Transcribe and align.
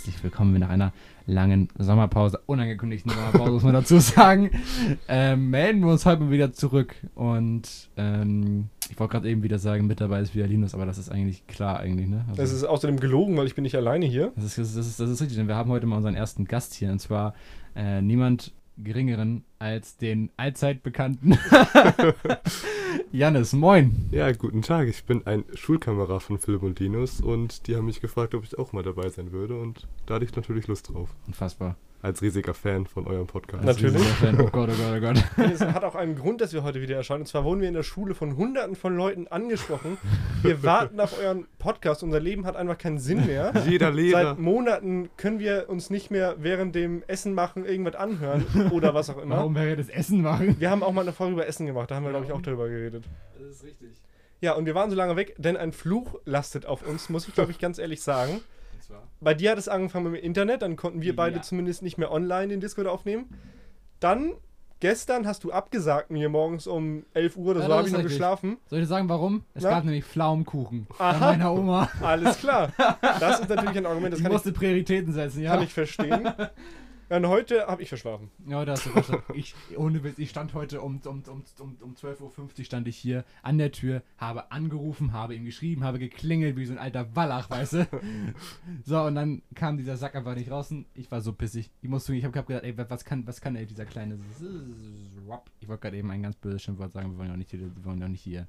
Herzlich 0.00 0.24
willkommen 0.24 0.58
nach 0.58 0.70
einer 0.70 0.94
langen 1.26 1.68
Sommerpause, 1.78 2.40
unangekündigten 2.46 3.12
Sommerpause, 3.12 3.50
muss 3.50 3.62
man 3.64 3.74
dazu 3.74 3.98
sagen. 3.98 4.50
Ähm, 5.08 5.50
melden 5.50 5.80
wir 5.82 5.90
uns 5.90 6.06
heute 6.06 6.22
mal 6.22 6.30
wieder 6.30 6.52
zurück. 6.54 6.94
Und 7.14 7.90
ähm, 7.98 8.70
ich 8.88 8.98
wollte 8.98 9.12
gerade 9.12 9.28
eben 9.28 9.42
wieder 9.42 9.58
sagen, 9.58 9.86
mit 9.86 10.00
dabei 10.00 10.20
ist 10.20 10.34
wieder 10.34 10.46
Linus, 10.46 10.72
aber 10.72 10.86
das 10.86 10.96
ist 10.96 11.10
eigentlich 11.10 11.46
klar 11.48 11.80
eigentlich, 11.80 12.08
ne? 12.08 12.24
Also, 12.28 12.40
Das 12.40 12.52
ist 12.52 12.64
außerdem 12.64 12.98
gelogen, 12.98 13.36
weil 13.36 13.46
ich 13.46 13.54
bin 13.54 13.62
nicht 13.62 13.74
alleine 13.74 14.06
hier. 14.06 14.32
das, 14.36 14.56
ist, 14.56 14.74
das, 14.76 14.86
ist, 14.86 15.00
das 15.00 15.10
ist 15.10 15.20
richtig, 15.20 15.36
denn 15.36 15.48
wir 15.48 15.56
haben 15.56 15.70
heute 15.70 15.86
mal 15.86 15.96
unseren 15.96 16.14
ersten 16.14 16.46
Gast 16.46 16.72
hier. 16.72 16.90
Und 16.90 17.00
zwar 17.00 17.34
äh, 17.76 18.00
niemand 18.00 18.52
geringeren 18.82 19.44
als 19.58 19.96
den 19.96 20.30
allzeit 20.36 20.82
bekannten 20.82 21.38
Jannis. 23.12 23.52
Moin. 23.52 24.08
Ja, 24.10 24.30
guten 24.32 24.62
Tag. 24.62 24.88
Ich 24.88 25.04
bin 25.04 25.26
ein 25.26 25.44
Schulkamerad 25.54 26.22
von 26.22 26.38
Philipp 26.38 26.62
und 26.62 26.78
Linus 26.80 27.20
und 27.20 27.66
die 27.66 27.76
haben 27.76 27.86
mich 27.86 28.00
gefragt, 28.00 28.34
ob 28.34 28.44
ich 28.44 28.58
auch 28.58 28.72
mal 28.72 28.82
dabei 28.82 29.08
sein 29.08 29.32
würde 29.32 29.58
und 29.58 29.88
da 30.06 30.14
hatte 30.14 30.24
ich 30.24 30.34
natürlich 30.34 30.66
Lust 30.66 30.88
drauf. 30.92 31.14
Unfassbar. 31.26 31.76
Als 32.02 32.22
riesiger 32.22 32.54
Fan 32.54 32.86
von 32.86 33.06
eurem 33.06 33.26
Podcast. 33.26 33.62
Na- 33.62 33.72
Natürlich. 33.72 34.00
Oh 34.22 34.46
Gott, 34.50 34.70
oh 34.70 34.74
Gott, 34.74 34.96
oh 34.96 35.00
Gott. 35.00 35.22
Es 35.52 35.60
hat 35.60 35.84
auch 35.84 35.94
einen 35.94 36.16
Grund, 36.16 36.40
dass 36.40 36.54
wir 36.54 36.62
heute 36.62 36.80
wieder 36.80 36.96
erscheinen. 36.96 37.20
Und 37.22 37.26
zwar 37.26 37.44
wurden 37.44 37.60
wir 37.60 37.68
in 37.68 37.74
der 37.74 37.82
Schule 37.82 38.14
von 38.14 38.36
hunderten 38.38 38.74
von 38.74 38.96
Leuten 38.96 39.28
angesprochen. 39.28 39.98
Wir 40.42 40.62
warten 40.62 40.98
auf 40.98 41.18
euren 41.18 41.46
Podcast. 41.58 42.02
Unser 42.02 42.18
Leben 42.20 42.46
hat 42.46 42.56
einfach 42.56 42.78
keinen 42.78 42.98
Sinn 42.98 43.26
mehr. 43.26 43.52
Jeder 43.68 43.90
Lehrer. 43.90 44.22
Seit 44.30 44.38
Monaten 44.38 45.10
können 45.18 45.40
wir 45.40 45.66
uns 45.68 45.90
nicht 45.90 46.10
mehr 46.10 46.36
während 46.38 46.74
dem 46.74 47.02
Essen 47.06 47.34
machen 47.34 47.66
irgendwas 47.66 47.96
anhören 47.96 48.46
oder 48.70 48.94
was 48.94 49.10
auch 49.10 49.18
immer. 49.18 49.36
Warum 49.36 49.54
wir 49.54 49.76
das 49.76 49.90
Essen 49.90 50.22
machen? 50.22 50.56
Wir 50.58 50.70
haben 50.70 50.82
auch 50.82 50.92
mal 50.92 51.02
eine 51.02 51.12
Folge 51.12 51.34
über 51.34 51.46
Essen 51.46 51.66
gemacht. 51.66 51.90
Da 51.90 51.96
haben 51.96 52.04
wir, 52.04 52.10
glaube 52.10 52.24
ich, 52.24 52.32
auch 52.32 52.40
darüber 52.40 52.66
geredet. 52.68 53.04
Das 53.38 53.56
ist 53.56 53.64
richtig. 53.64 53.90
Ja, 54.40 54.54
und 54.54 54.64
wir 54.64 54.74
waren 54.74 54.88
so 54.88 54.96
lange 54.96 55.16
weg, 55.16 55.34
denn 55.36 55.58
ein 55.58 55.72
Fluch 55.72 56.14
lastet 56.24 56.64
auf 56.64 56.80
uns, 56.88 57.10
muss 57.10 57.28
ich, 57.28 57.34
glaube 57.34 57.50
ich, 57.50 57.58
ganz 57.58 57.78
ehrlich 57.78 58.00
sagen. 58.00 58.40
Zwar? 58.90 59.02
Bei 59.20 59.34
dir 59.34 59.52
hat 59.52 59.58
es 59.58 59.68
angefangen 59.68 60.10
mit 60.10 60.20
dem 60.20 60.24
Internet, 60.24 60.62
dann 60.62 60.76
konnten 60.76 61.00
wir 61.02 61.14
beide 61.14 61.36
Ja. 61.36 61.42
zumindest 61.42 61.82
nicht 61.82 61.96
mehr 61.98 62.10
online 62.10 62.48
den 62.48 62.60
Discord 62.60 62.86
aufnehmen. 62.88 63.26
Dann, 64.00 64.32
gestern 64.80 65.26
hast 65.26 65.44
du 65.44 65.52
abgesagt 65.52 66.10
mir 66.10 66.28
morgens 66.28 66.66
um 66.66 67.04
11 67.14 67.36
Uhr, 67.36 67.54
das 67.54 67.64
Ja, 67.64 67.68
war, 67.68 67.76
das 67.82 67.86
habe 67.86 67.88
ich 67.88 67.92
noch 68.04 68.10
geschlafen. 68.10 68.56
Soll 68.66 68.78
ich 68.80 68.84
dir 68.84 68.88
sagen, 68.88 69.08
warum? 69.08 69.44
Es 69.54 69.62
Na? 69.62 69.70
gab 69.70 69.84
nämlich 69.84 70.04
Pflaumenkuchen 70.04 70.86
von 70.90 71.06
Aha. 71.06 71.18
meiner 71.32 71.52
Oma. 71.52 71.88
Alles 72.02 72.38
klar. 72.38 72.72
Das 73.20 73.40
ist 73.40 73.48
natürlich 73.48 73.76
ein 73.76 73.86
Argument, 73.86 74.12
das 74.12 74.20
Ich 74.20 74.24
kann 74.24 74.32
ich, 74.32 74.36
musste 74.36 74.52
Prioritäten 74.52 75.12
setzen, 75.12 75.42
ja. 75.42 75.52
kann 75.54 75.62
ich 75.62 75.72
verstehen. 75.72 76.28
Und 77.10 77.26
heute 77.26 77.66
habe 77.66 77.82
ich 77.82 77.88
verschlafen. 77.88 78.30
Ja, 78.46 78.64
da 78.64 78.72
hast 78.72 78.86
du 78.86 78.90
recht. 78.90 79.10
Ich, 79.34 79.54
ohne 79.76 80.04
Witz, 80.04 80.18
ich 80.18 80.30
stand 80.30 80.54
heute 80.54 80.80
um, 80.80 81.00
um, 81.04 81.22
um, 81.26 81.44
um, 81.58 81.76
um 81.80 81.94
12.50 81.94 82.20
Uhr 82.58 82.64
stand 82.64 82.86
ich 82.86 82.96
hier 82.96 83.24
an 83.42 83.58
der 83.58 83.72
Tür, 83.72 84.04
habe 84.16 84.52
angerufen, 84.52 85.12
habe 85.12 85.34
ihm 85.34 85.44
geschrieben, 85.44 85.82
habe 85.82 85.98
geklingelt 85.98 86.56
wie 86.56 86.66
so 86.66 86.72
ein 86.72 86.78
alter 86.78 87.16
Wallach, 87.16 87.50
weißt 87.50 87.72
du? 87.72 87.88
So, 88.84 89.02
und 89.02 89.16
dann 89.16 89.42
kam 89.54 89.76
dieser 89.76 89.96
Sack 89.96 90.14
einfach 90.14 90.36
nicht 90.36 90.50
raus 90.50 90.70
und 90.70 90.86
ich 90.94 91.10
war 91.10 91.20
so 91.20 91.32
pissig. 91.32 91.70
Ich 91.82 91.88
musste, 91.88 92.14
ich 92.14 92.24
habe 92.24 92.38
hab 92.38 92.46
gedacht, 92.46 92.64
ey, 92.64 92.74
was 92.76 93.04
kann, 93.04 93.26
was 93.26 93.40
kann 93.40 93.56
ey, 93.56 93.66
dieser 93.66 93.86
kleine... 93.86 94.18
Ich 95.60 95.68
wollte 95.68 95.82
gerade 95.82 95.96
eben 95.96 96.10
ein 96.10 96.22
ganz 96.22 96.36
böses 96.36 96.62
Schimpfwort 96.62 96.92
sagen, 96.92 97.10
wir 97.10 97.18
wollen 97.18 97.30
ja 97.30 97.36
nicht 97.36 97.50
hier, 97.50 97.60
wir 97.60 97.84
wollen 97.84 98.00
ja 98.00 98.08
nicht 98.08 98.22
hier... 98.22 98.46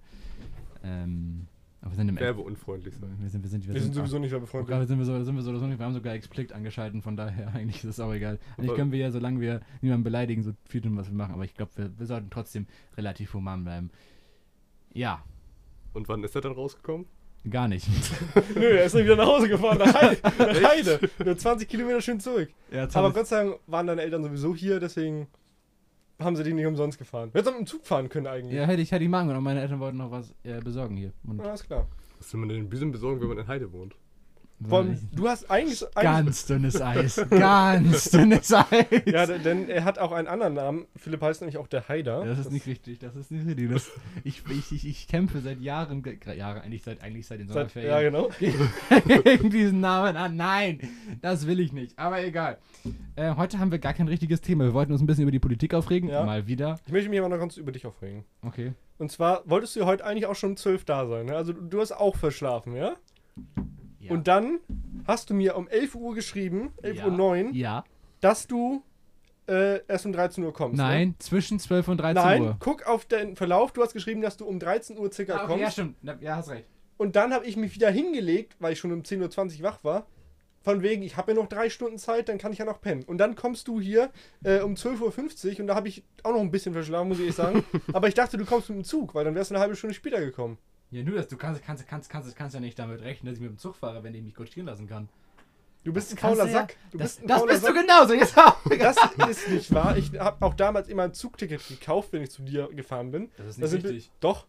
Ähm, 0.83 1.47
aber 1.81 1.91
wir 1.91 1.95
sind 1.95 2.09
im... 2.09 2.19
Werbeunfreundlich 2.19 2.95
sein. 2.95 3.17
Wir 3.19 3.29
sind, 3.29 3.43
wir 3.43 3.49
sind, 3.49 3.67
Wir 3.73 3.81
sind 3.81 3.93
sowieso 3.95 4.19
nicht 4.19 4.31
mehr 4.31 4.41
Oh, 4.41 4.63
gerade 4.63 4.85
sind 4.85 4.99
wir 4.99 5.05
so, 5.05 5.23
sind 5.23 5.35
wir 5.35 5.41
so, 5.41 5.57
so, 5.57 5.67
wir 5.67 5.77
haben 5.79 5.93
sogar 5.93 6.13
Explicit 6.13 6.53
angeschalten, 6.53 7.01
von 7.01 7.17
daher 7.17 7.47
eigentlich 7.55 7.77
ist 7.77 7.85
es 7.85 7.99
auch 7.99 8.13
egal. 8.13 8.39
Eigentlich 8.57 8.75
können 8.75 8.91
wir 8.91 8.99
ja, 8.99 9.11
solange 9.11 9.41
wir 9.41 9.61
niemanden 9.81 10.03
beleidigen, 10.03 10.43
so 10.43 10.51
viel 10.65 10.81
tun, 10.81 10.95
was 10.95 11.07
wir 11.07 11.15
machen, 11.15 11.33
aber 11.33 11.43
ich 11.43 11.55
glaube, 11.55 11.71
wir, 11.75 11.91
wir 11.97 12.05
sollten 12.05 12.29
trotzdem 12.29 12.67
relativ 12.97 13.33
human 13.33 13.63
bleiben. 13.63 13.89
Ja, 14.93 15.23
Und 15.93 16.07
wann 16.07 16.23
ist 16.23 16.35
er 16.35 16.41
dann 16.41 16.53
rausgekommen? 16.53 17.07
gar 17.49 17.67
nicht. 17.67 17.87
Nö, 18.55 18.67
er 18.67 18.85
ist 18.85 18.93
nicht 18.93 19.05
wieder 19.05 19.15
nach 19.15 19.25
Hause 19.25 19.49
gefahren, 19.49 19.79
nach 19.79 19.93
Heide. 19.93 20.19
Nach 20.37 20.69
Heide. 20.69 20.99
Nur 21.25 21.37
20 21.37 21.67
Kilometer 21.67 22.01
schön 22.01 22.19
zurück. 22.19 22.49
Ja, 22.71 22.87
Aber 22.93 23.11
Gott 23.11 23.25
sei 23.27 23.43
Dank 23.43 23.59
waren 23.67 23.87
deine 23.87 24.03
Eltern 24.03 24.23
sowieso 24.23 24.55
hier, 24.55 24.79
deswegen 24.79 25.27
haben 26.23 26.35
sie 26.35 26.43
die 26.43 26.53
nicht 26.53 26.65
umsonst 26.65 26.97
gefahren. 26.97 27.29
Wir 27.33 27.39
hätten 27.39 27.49
auch 27.49 27.59
mit 27.59 27.67
dem 27.67 27.71
Zug 27.71 27.85
fahren 27.85 28.09
können 28.09 28.27
eigentlich. 28.27 28.53
ja, 28.55 28.65
hätte 28.65 28.81
ich, 28.81 28.91
hätte 28.91 29.03
ich 29.03 29.09
machen 29.09 29.27
können 29.27 29.37
und 29.39 29.43
meine 29.43 29.61
Eltern 29.61 29.79
wollten 29.79 29.97
noch 29.97 30.11
was 30.11 30.33
äh, 30.43 30.59
besorgen 30.61 30.97
hier. 30.97 31.11
Und 31.27 31.39
Ja, 31.39 31.45
alles 31.45 31.63
klar. 31.63 31.87
Was 32.19 32.31
will 32.33 32.39
man 32.41 32.49
denn 32.49 32.59
in 32.59 32.69
Büsen 32.69 32.91
besorgen, 32.91 33.21
wenn 33.21 33.29
man 33.29 33.37
in 33.39 33.47
Heide 33.47 33.71
wohnt? 33.73 33.95
Allem, 34.69 34.99
du 35.11 35.27
hast 35.27 35.49
eigentlich, 35.49 35.83
ganz 35.95 36.45
dünnes 36.45 36.81
Eis. 36.81 37.25
Ganz 37.29 38.11
dünnes 38.11 38.53
Eis. 38.53 38.85
Ja, 39.05 39.25
denn 39.25 39.69
er 39.69 39.85
hat 39.85 39.97
auch 39.97 40.11
einen 40.11 40.27
anderen 40.27 40.53
Namen. 40.53 40.85
Philipp 40.95 41.21
heißt 41.21 41.41
nämlich 41.41 41.57
auch 41.57 41.67
der 41.67 41.87
Haider. 41.87 42.25
Das 42.25 42.39
ist 42.39 42.51
nicht 42.51 42.67
richtig, 42.67 42.99
das 42.99 43.15
ist 43.15 43.31
nicht 43.31 43.45
richtig. 43.47 43.69
Das, 43.71 43.89
ich, 44.23 44.43
ich, 44.49 44.71
ich, 44.71 44.87
ich 44.87 45.07
kämpfe 45.07 45.39
seit 45.41 45.59
Jahren, 45.61 46.03
Jahre, 46.35 46.61
eigentlich 46.61 46.83
seit, 46.83 47.01
eigentlich 47.01 47.25
seit 47.25 47.39
den 47.39 47.47
Seit, 47.47 47.71
Sommerferien. 47.71 47.91
ja, 47.91 48.01
genau. 48.01 48.29
gegen 49.23 49.49
diesen 49.49 49.79
Namen 49.79 50.15
an. 50.15 50.35
Nein, 50.35 50.79
das 51.21 51.47
will 51.47 51.59
ich 51.59 51.73
nicht. 51.73 51.97
Aber 51.97 52.23
egal. 52.23 52.57
Äh, 53.15 53.35
heute 53.35 53.59
haben 53.59 53.71
wir 53.71 53.79
gar 53.79 53.93
kein 53.93 54.07
richtiges 54.07 54.41
Thema. 54.41 54.65
Wir 54.65 54.73
wollten 54.73 54.91
uns 54.91 55.01
ein 55.01 55.07
bisschen 55.07 55.23
über 55.23 55.31
die 55.31 55.39
Politik 55.39 55.73
aufregen. 55.73 56.09
Ja. 56.09 56.23
Mal 56.23 56.47
wieder. 56.47 56.79
Ich 56.85 56.91
möchte 56.91 57.09
mich 57.09 57.19
aber 57.19 57.29
noch 57.29 57.39
ganz 57.39 57.57
über 57.57 57.71
dich 57.71 57.85
aufregen. 57.85 58.25
Okay. 58.41 58.73
Und 58.97 59.11
zwar 59.11 59.41
wolltest 59.45 59.75
du 59.75 59.85
heute 59.85 60.05
eigentlich 60.05 60.27
auch 60.27 60.35
schon 60.35 60.51
um 60.51 60.57
12 60.57 60.85
da 60.85 61.07
sein. 61.07 61.25
Ne? 61.25 61.35
Also 61.35 61.53
du 61.53 61.81
hast 61.81 61.91
auch 61.91 62.15
verschlafen, 62.15 62.75
ja? 62.75 62.95
Ja. 64.01 64.11
Und 64.11 64.27
dann 64.27 64.59
hast 65.07 65.29
du 65.29 65.33
mir 65.33 65.55
um 65.55 65.67
11 65.67 65.95
Uhr 65.95 66.15
geschrieben, 66.15 66.71
11 66.81 66.97
ja. 66.97 67.05
Uhr 67.05 67.11
9, 67.11 67.53
Ja. 67.53 67.83
dass 68.19 68.47
du 68.47 68.83
äh, 69.47 69.85
erst 69.87 70.05
um 70.05 70.13
13 70.13 70.43
Uhr 70.43 70.53
kommst. 70.53 70.77
Nein, 70.77 71.09
Ne? 71.09 71.15
zwischen 71.19 71.59
12 71.59 71.87
und 71.89 71.97
13 71.99 72.23
Nein, 72.23 72.41
Uhr. 72.43 72.55
guck 72.59 72.87
auf 72.87 73.05
den 73.05 73.35
Verlauf. 73.35 73.71
Du 73.73 73.81
hast 73.81 73.93
geschrieben, 73.93 74.21
dass 74.21 74.37
du 74.37 74.45
um 74.45 74.59
13 74.59 74.97
Uhr 74.97 75.11
circa 75.11 75.33
Ah, 75.33 75.43
okay, 75.43 75.53
ja, 75.53 75.57
kommst. 75.59 75.73
stimmt. 75.73 75.95
Na, 76.01 76.17
Ja, 76.21 76.35
hast 76.37 76.49
recht. 76.49 76.65
Und 76.97 77.15
dann 77.15 77.33
habe 77.33 77.45
ich 77.45 77.57
mich 77.57 77.73
wieder 77.75 77.89
hingelegt, 77.89 78.55
weil 78.59 78.73
ich 78.73 78.79
schon 78.79 78.91
um 78.91 79.01
10.20 79.01 79.57
Uhr 79.57 79.63
wach 79.63 79.83
war. 79.83 80.05
Von 80.63 80.83
wegen, 80.83 81.01
ich 81.01 81.17
habe 81.17 81.31
ja 81.31 81.35
noch 81.41 81.47
drei 81.49 81.69
Stunden 81.71 81.97
Zeit, 81.97 82.29
dann 82.29 82.37
kann 82.37 82.53
ich 82.53 82.59
ja 82.59 82.65
noch 82.65 82.79
pennen. 82.81 83.03
Und 83.03 83.17
dann 83.17 83.35
kommst 83.35 83.67
du 83.67 83.81
hier 83.81 84.11
äh, 84.43 84.59
um 84.59 84.75
12.50 84.75 85.53
Uhr 85.55 85.59
und 85.61 85.67
da 85.67 85.73
habe 85.75 85.87
ich 85.87 86.03
auch 86.21 86.33
noch 86.33 86.39
ein 86.41 86.51
bisschen 86.51 86.73
verschlafen, 86.73 87.07
muss 87.09 87.19
ich 87.19 87.33
sagen. 87.33 87.63
Aber 87.93 88.07
ich 88.07 88.13
dachte, 88.13 88.37
du 88.37 88.45
kommst 88.45 88.69
mit 88.69 88.77
dem 88.77 88.83
Zug, 88.83 89.15
weil 89.15 89.25
dann 89.25 89.33
wärst 89.33 89.49
du 89.49 89.55
eine 89.55 89.61
halbe 89.61 89.75
Stunde 89.75 89.95
später 89.95 90.19
gekommen. 90.21 90.59
Ja, 90.91 91.03
nur 91.03 91.15
das. 91.15 91.27
Du 91.27 91.37
kannst, 91.37 91.63
kannst, 91.63 91.87
kannst, 91.87 92.09
kannst, 92.09 92.35
kannst 92.35 92.53
ja 92.53 92.59
nicht 92.59 92.77
damit 92.77 93.01
rechnen, 93.01 93.27
dass 93.27 93.35
ich 93.35 93.41
mit 93.41 93.49
dem 93.51 93.57
Zug 93.57 93.75
fahre, 93.75 94.03
wenn 94.03 94.13
ich 94.13 94.21
mich 94.21 94.35
kutschieren 94.35 94.67
lassen 94.67 94.87
kann. 94.87 95.07
Du 95.83 95.91
bist 95.93 96.11
ein 96.13 96.17
fauler 96.17 96.43
du 96.45 96.51
ja- 96.51 96.59
Sack. 96.59 96.75
Du 96.91 96.97
das 96.99 97.15
bist 97.15 97.29
das 97.29 97.43
bist 97.45 97.61
du 97.63 97.67
Sack. 97.67 97.75
genauso. 97.75 98.13
Jetzt. 98.13 98.37
Das 99.17 99.29
ist 99.29 99.49
nicht 99.49 99.73
wahr. 99.73 99.97
Ich 99.97 100.11
habe 100.19 100.45
auch 100.45 100.53
damals 100.53 100.87
immer 100.89 101.03
ein 101.03 101.13
Zugticket 101.13 101.65
gekauft, 101.67 102.09
wenn 102.13 102.21
ich 102.21 102.29
zu 102.31 102.43
dir 102.43 102.67
gefahren 102.73 103.09
bin. 103.11 103.31
Das 103.37 103.47
ist 103.47 103.61
Das 103.61 103.71
nicht 103.71 103.81
sind- 103.83 103.91
richtig. 103.93 104.11
Doch. 104.19 104.45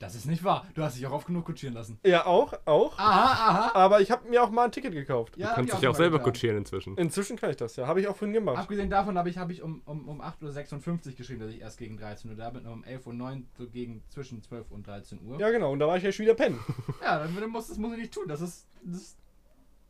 Das 0.00 0.14
ist 0.14 0.24
nicht 0.24 0.42
wahr. 0.42 0.66
Du 0.72 0.82
hast 0.82 0.96
dich 0.96 1.06
auch 1.06 1.12
oft 1.12 1.26
genug 1.26 1.44
kutschieren 1.44 1.74
lassen. 1.74 2.00
Ja, 2.06 2.24
auch, 2.24 2.54
auch. 2.64 2.98
Aha, 2.98 3.50
aha. 3.50 3.70
Aber 3.74 4.00
ich 4.00 4.10
habe 4.10 4.26
mir 4.30 4.42
auch 4.42 4.48
mal 4.48 4.64
ein 4.64 4.72
Ticket 4.72 4.94
gekauft. 4.94 5.36
Ja, 5.36 5.50
du 5.50 5.54
kannst 5.56 5.74
ich 5.74 5.78
dich 5.78 5.88
auch 5.88 5.92
schon 5.92 5.96
selber 5.96 6.16
getan. 6.16 6.32
kutschieren 6.32 6.56
inzwischen. 6.56 6.96
Inzwischen 6.96 7.36
kann 7.36 7.50
ich 7.50 7.56
das, 7.56 7.76
ja. 7.76 7.86
Habe 7.86 8.00
ich 8.00 8.08
auch 8.08 8.16
vorhin 8.16 8.32
gemacht. 8.32 8.56
Abgesehen 8.56 8.88
davon 8.88 9.18
habe 9.18 9.28
ich, 9.28 9.36
hab 9.36 9.50
ich 9.50 9.60
um, 9.60 9.82
um, 9.84 10.08
um 10.08 10.22
8.56 10.22 10.88
Uhr 10.88 11.12
geschrieben, 11.12 11.40
dass 11.40 11.50
ich 11.50 11.60
erst 11.60 11.76
gegen 11.76 11.98
13 11.98 12.30
Uhr 12.30 12.36
da 12.38 12.48
bin, 12.48 12.64
und 12.64 12.72
um 12.72 12.82
11.09 12.82 13.36
Uhr 13.36 13.42
so 13.58 13.68
gegen 13.68 14.02
zwischen 14.08 14.42
12 14.42 14.70
und 14.70 14.86
13 14.86 15.20
Uhr. 15.22 15.38
Ja, 15.38 15.50
genau. 15.50 15.70
Und 15.70 15.80
da 15.80 15.86
war 15.86 15.98
ich 15.98 16.02
ja 16.02 16.10
schon 16.10 16.24
wieder 16.24 16.34
pennen. 16.34 16.58
Ja, 17.02 17.18
dann 17.18 17.50
muss, 17.50 17.68
das 17.68 17.76
muss 17.76 17.92
ich 17.92 17.98
nicht 17.98 18.14
tun. 18.14 18.24
Das 18.26 18.40
ist, 18.40 18.68
das 18.82 19.02
ist 19.02 19.18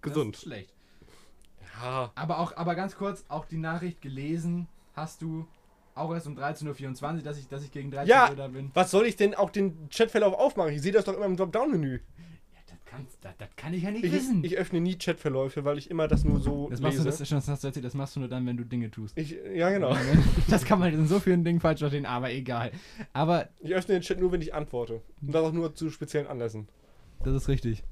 Gesund. 0.00 0.34
Das 0.34 0.40
ist 0.40 0.46
schlecht. 0.48 0.74
Ja. 1.80 2.10
Aber 2.16 2.40
auch, 2.40 2.56
aber 2.56 2.74
ganz 2.74 2.96
kurz, 2.96 3.24
auch 3.28 3.44
die 3.44 3.58
Nachricht 3.58 4.00
gelesen 4.00 4.66
hast 4.94 5.22
du 5.22 5.46
auch 6.00 6.12
erst 6.12 6.26
um 6.26 6.36
13.24 6.36 7.16
Uhr, 7.16 7.22
dass 7.22 7.38
ich, 7.38 7.48
dass 7.48 7.62
ich 7.64 7.70
gegen 7.70 7.90
13 7.90 8.08
Ja. 8.08 8.30
Uhr 8.30 8.36
da 8.36 8.48
bin. 8.48 8.70
Was 8.74 8.90
soll 8.90 9.06
ich 9.06 9.16
denn 9.16 9.34
auch 9.34 9.50
den 9.50 9.88
Chatverlauf 9.90 10.34
aufmachen? 10.34 10.72
Ich 10.72 10.82
sehe 10.82 10.92
das 10.92 11.04
doch 11.04 11.14
immer 11.14 11.26
im 11.26 11.36
Dropdown-Menü. 11.36 11.94
Ja, 11.96 12.60
das, 12.66 12.76
kannst, 12.86 13.18
das, 13.24 13.32
das 13.38 13.48
kann 13.56 13.72
ich 13.74 13.82
ja 13.82 13.90
nicht 13.90 14.04
Ich, 14.04 14.12
wissen. 14.12 14.42
ich 14.44 14.56
öffne 14.56 14.80
nie 14.80 14.96
Chatverläufe, 14.96 15.64
weil 15.64 15.78
ich 15.78 15.90
immer 15.90 16.08
das 16.08 16.24
nur 16.24 16.40
so 16.40 16.68
das, 16.70 16.80
machst 16.80 16.98
du, 16.98 17.04
lese. 17.04 17.18
das, 17.18 17.28
das, 17.28 17.48
hast 17.48 17.62
du 17.64 17.68
erzählt, 17.68 17.84
das 17.84 17.94
machst 17.94 18.16
du 18.16 18.20
nur 18.20 18.28
dann, 18.28 18.46
wenn 18.46 18.56
du 18.56 18.64
Dinge 18.64 18.90
tust. 18.90 19.16
ich, 19.16 19.36
ja, 19.54 19.70
genau. 19.70 19.94
Das 20.48 20.64
kann 20.64 20.78
man 20.78 20.92
in 20.92 21.06
so 21.06 21.20
vielen 21.20 21.44
Dingen 21.44 21.60
falsch 21.60 21.80
verstehen, 21.80 22.06
aber 22.06 22.30
egal. 22.32 22.72
Aber 23.12 23.48
Ich 23.60 23.74
öffne 23.74 23.94
den 23.94 24.02
Chat 24.02 24.18
nur, 24.20 24.32
wenn 24.32 24.42
ich 24.42 24.54
antworte. 24.54 25.02
Und 25.22 25.32
das 25.34 25.44
auch 25.44 25.52
nur 25.52 25.74
zu 25.74 25.90
speziellen 25.90 26.26
Anlässen. 26.26 26.68
das 27.24 27.34
ist 27.34 27.48
richtig. 27.48 27.82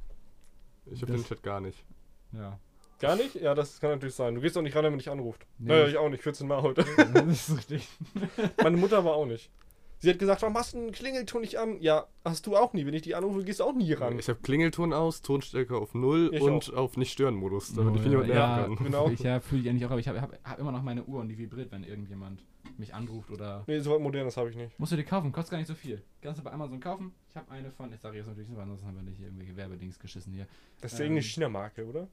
Ich 0.90 1.00
Das- 1.00 1.10
den 1.10 1.25
Chat 1.25 1.43
gar 1.43 1.60
nicht. 1.60 1.84
Ja. 2.32 2.58
Gar 2.98 3.16
nicht? 3.16 3.34
Ja, 3.36 3.54
das 3.54 3.80
kann 3.80 3.90
natürlich 3.90 4.14
sein. 4.14 4.34
Du 4.34 4.40
gehst 4.40 4.56
doch 4.56 4.62
nicht 4.62 4.74
ran, 4.74 4.84
wenn 4.84 4.92
man 4.92 4.98
dich 4.98 5.10
anruft. 5.10 5.46
Nee. 5.58 5.68
Naja, 5.68 5.86
ich 5.88 5.96
auch 5.96 6.08
nicht. 6.08 6.22
14 6.22 6.46
Mal 6.48 6.62
heute. 6.62 6.84
Das 7.14 7.48
ist 7.48 7.56
richtig. 7.58 7.88
Meine 8.62 8.76
Mutter 8.76 9.04
war 9.04 9.14
auch 9.14 9.26
nicht. 9.26 9.50
Sie 10.00 10.08
hat 10.10 10.18
gesagt, 10.20 10.42
warum 10.42 10.56
hast 10.56 10.74
du 10.74 10.78
einen 10.78 10.92
Klingelton 10.92 11.40
nicht 11.40 11.58
an? 11.58 11.80
Ja, 11.80 12.06
hast 12.24 12.46
du 12.46 12.56
auch 12.56 12.72
nie. 12.72 12.86
Wenn 12.86 12.94
ich 12.94 13.02
dich 13.02 13.16
anrufe, 13.16 13.42
gehst 13.42 13.58
du 13.58 13.64
auch 13.64 13.74
nie 13.74 13.92
ran. 13.94 14.16
Ich 14.18 14.28
habe 14.28 14.38
Klingelton 14.40 14.92
aus, 14.92 15.22
Tonstärke 15.22 15.76
auf 15.76 15.92
0 15.92 16.30
Ich 16.32 16.40
und 16.40 16.72
auf 16.72 16.96
Nicht-Stören-Modus, 16.96 17.74
damit 17.74 17.96
ich 17.96 18.00
Oh, 18.00 18.02
mich 18.02 18.08
niemand 18.10 18.28
ja, 18.28 18.56
nerven 18.58 18.76
kann. 18.76 18.86
Genau. 18.86 19.08
Ich 19.10 19.18
ja, 19.20 19.40
fühle 19.40 19.62
ich 19.62 19.68
eigentlich 19.68 19.84
auch, 19.86 19.90
aber 19.90 19.98
ich 19.98 20.06
habe 20.06 20.20
hab, 20.20 20.38
hab 20.44 20.58
immer 20.60 20.70
noch 20.70 20.82
meine 20.84 21.02
Uhr 21.04 21.20
und 21.20 21.28
die 21.28 21.36
vibriert, 21.36 21.72
wenn 21.72 21.82
irgendjemand 21.82 22.44
mich 22.76 22.94
anruft 22.94 23.32
oder. 23.32 23.64
Nee, 23.66 23.80
so 23.80 23.90
was 23.90 24.00
Modernes 24.00 24.36
habe 24.36 24.50
ich 24.50 24.56
nicht. 24.56 24.78
Musst 24.78 24.92
du 24.92 24.96
dir 24.96 25.02
kaufen, 25.02 25.32
kostet 25.32 25.50
gar 25.50 25.58
nicht 25.58 25.66
so 25.66 25.74
viel. 25.74 26.00
Kannst 26.22 26.38
du 26.38 26.44
bei 26.44 26.52
Amazon 26.52 26.78
kaufen. 26.78 27.12
Ich 27.28 27.34
habe 27.36 27.50
eine 27.50 27.72
von, 27.72 27.92
ich 27.92 27.98
sage 28.00 28.18
jetzt 28.18 28.26
natürlich 28.28 28.48
nicht, 28.50 28.56
weil 28.56 28.62
ansonsten 28.64 28.86
haben 28.86 28.94
wir 28.96 29.02
nicht 29.02 29.16
hier 29.16 29.26
irgendwelche 29.26 29.56
Werbedings 29.56 29.98
geschissen 29.98 30.32
hier. 30.32 30.46
Das 30.80 30.92
ist 30.92 30.98
ja 31.00 31.06
Ähm. 31.06 31.10
irgendeine 31.12 31.28
China-Marke, 31.28 31.84
oder? 31.86 32.06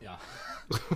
Ja. 0.00 0.18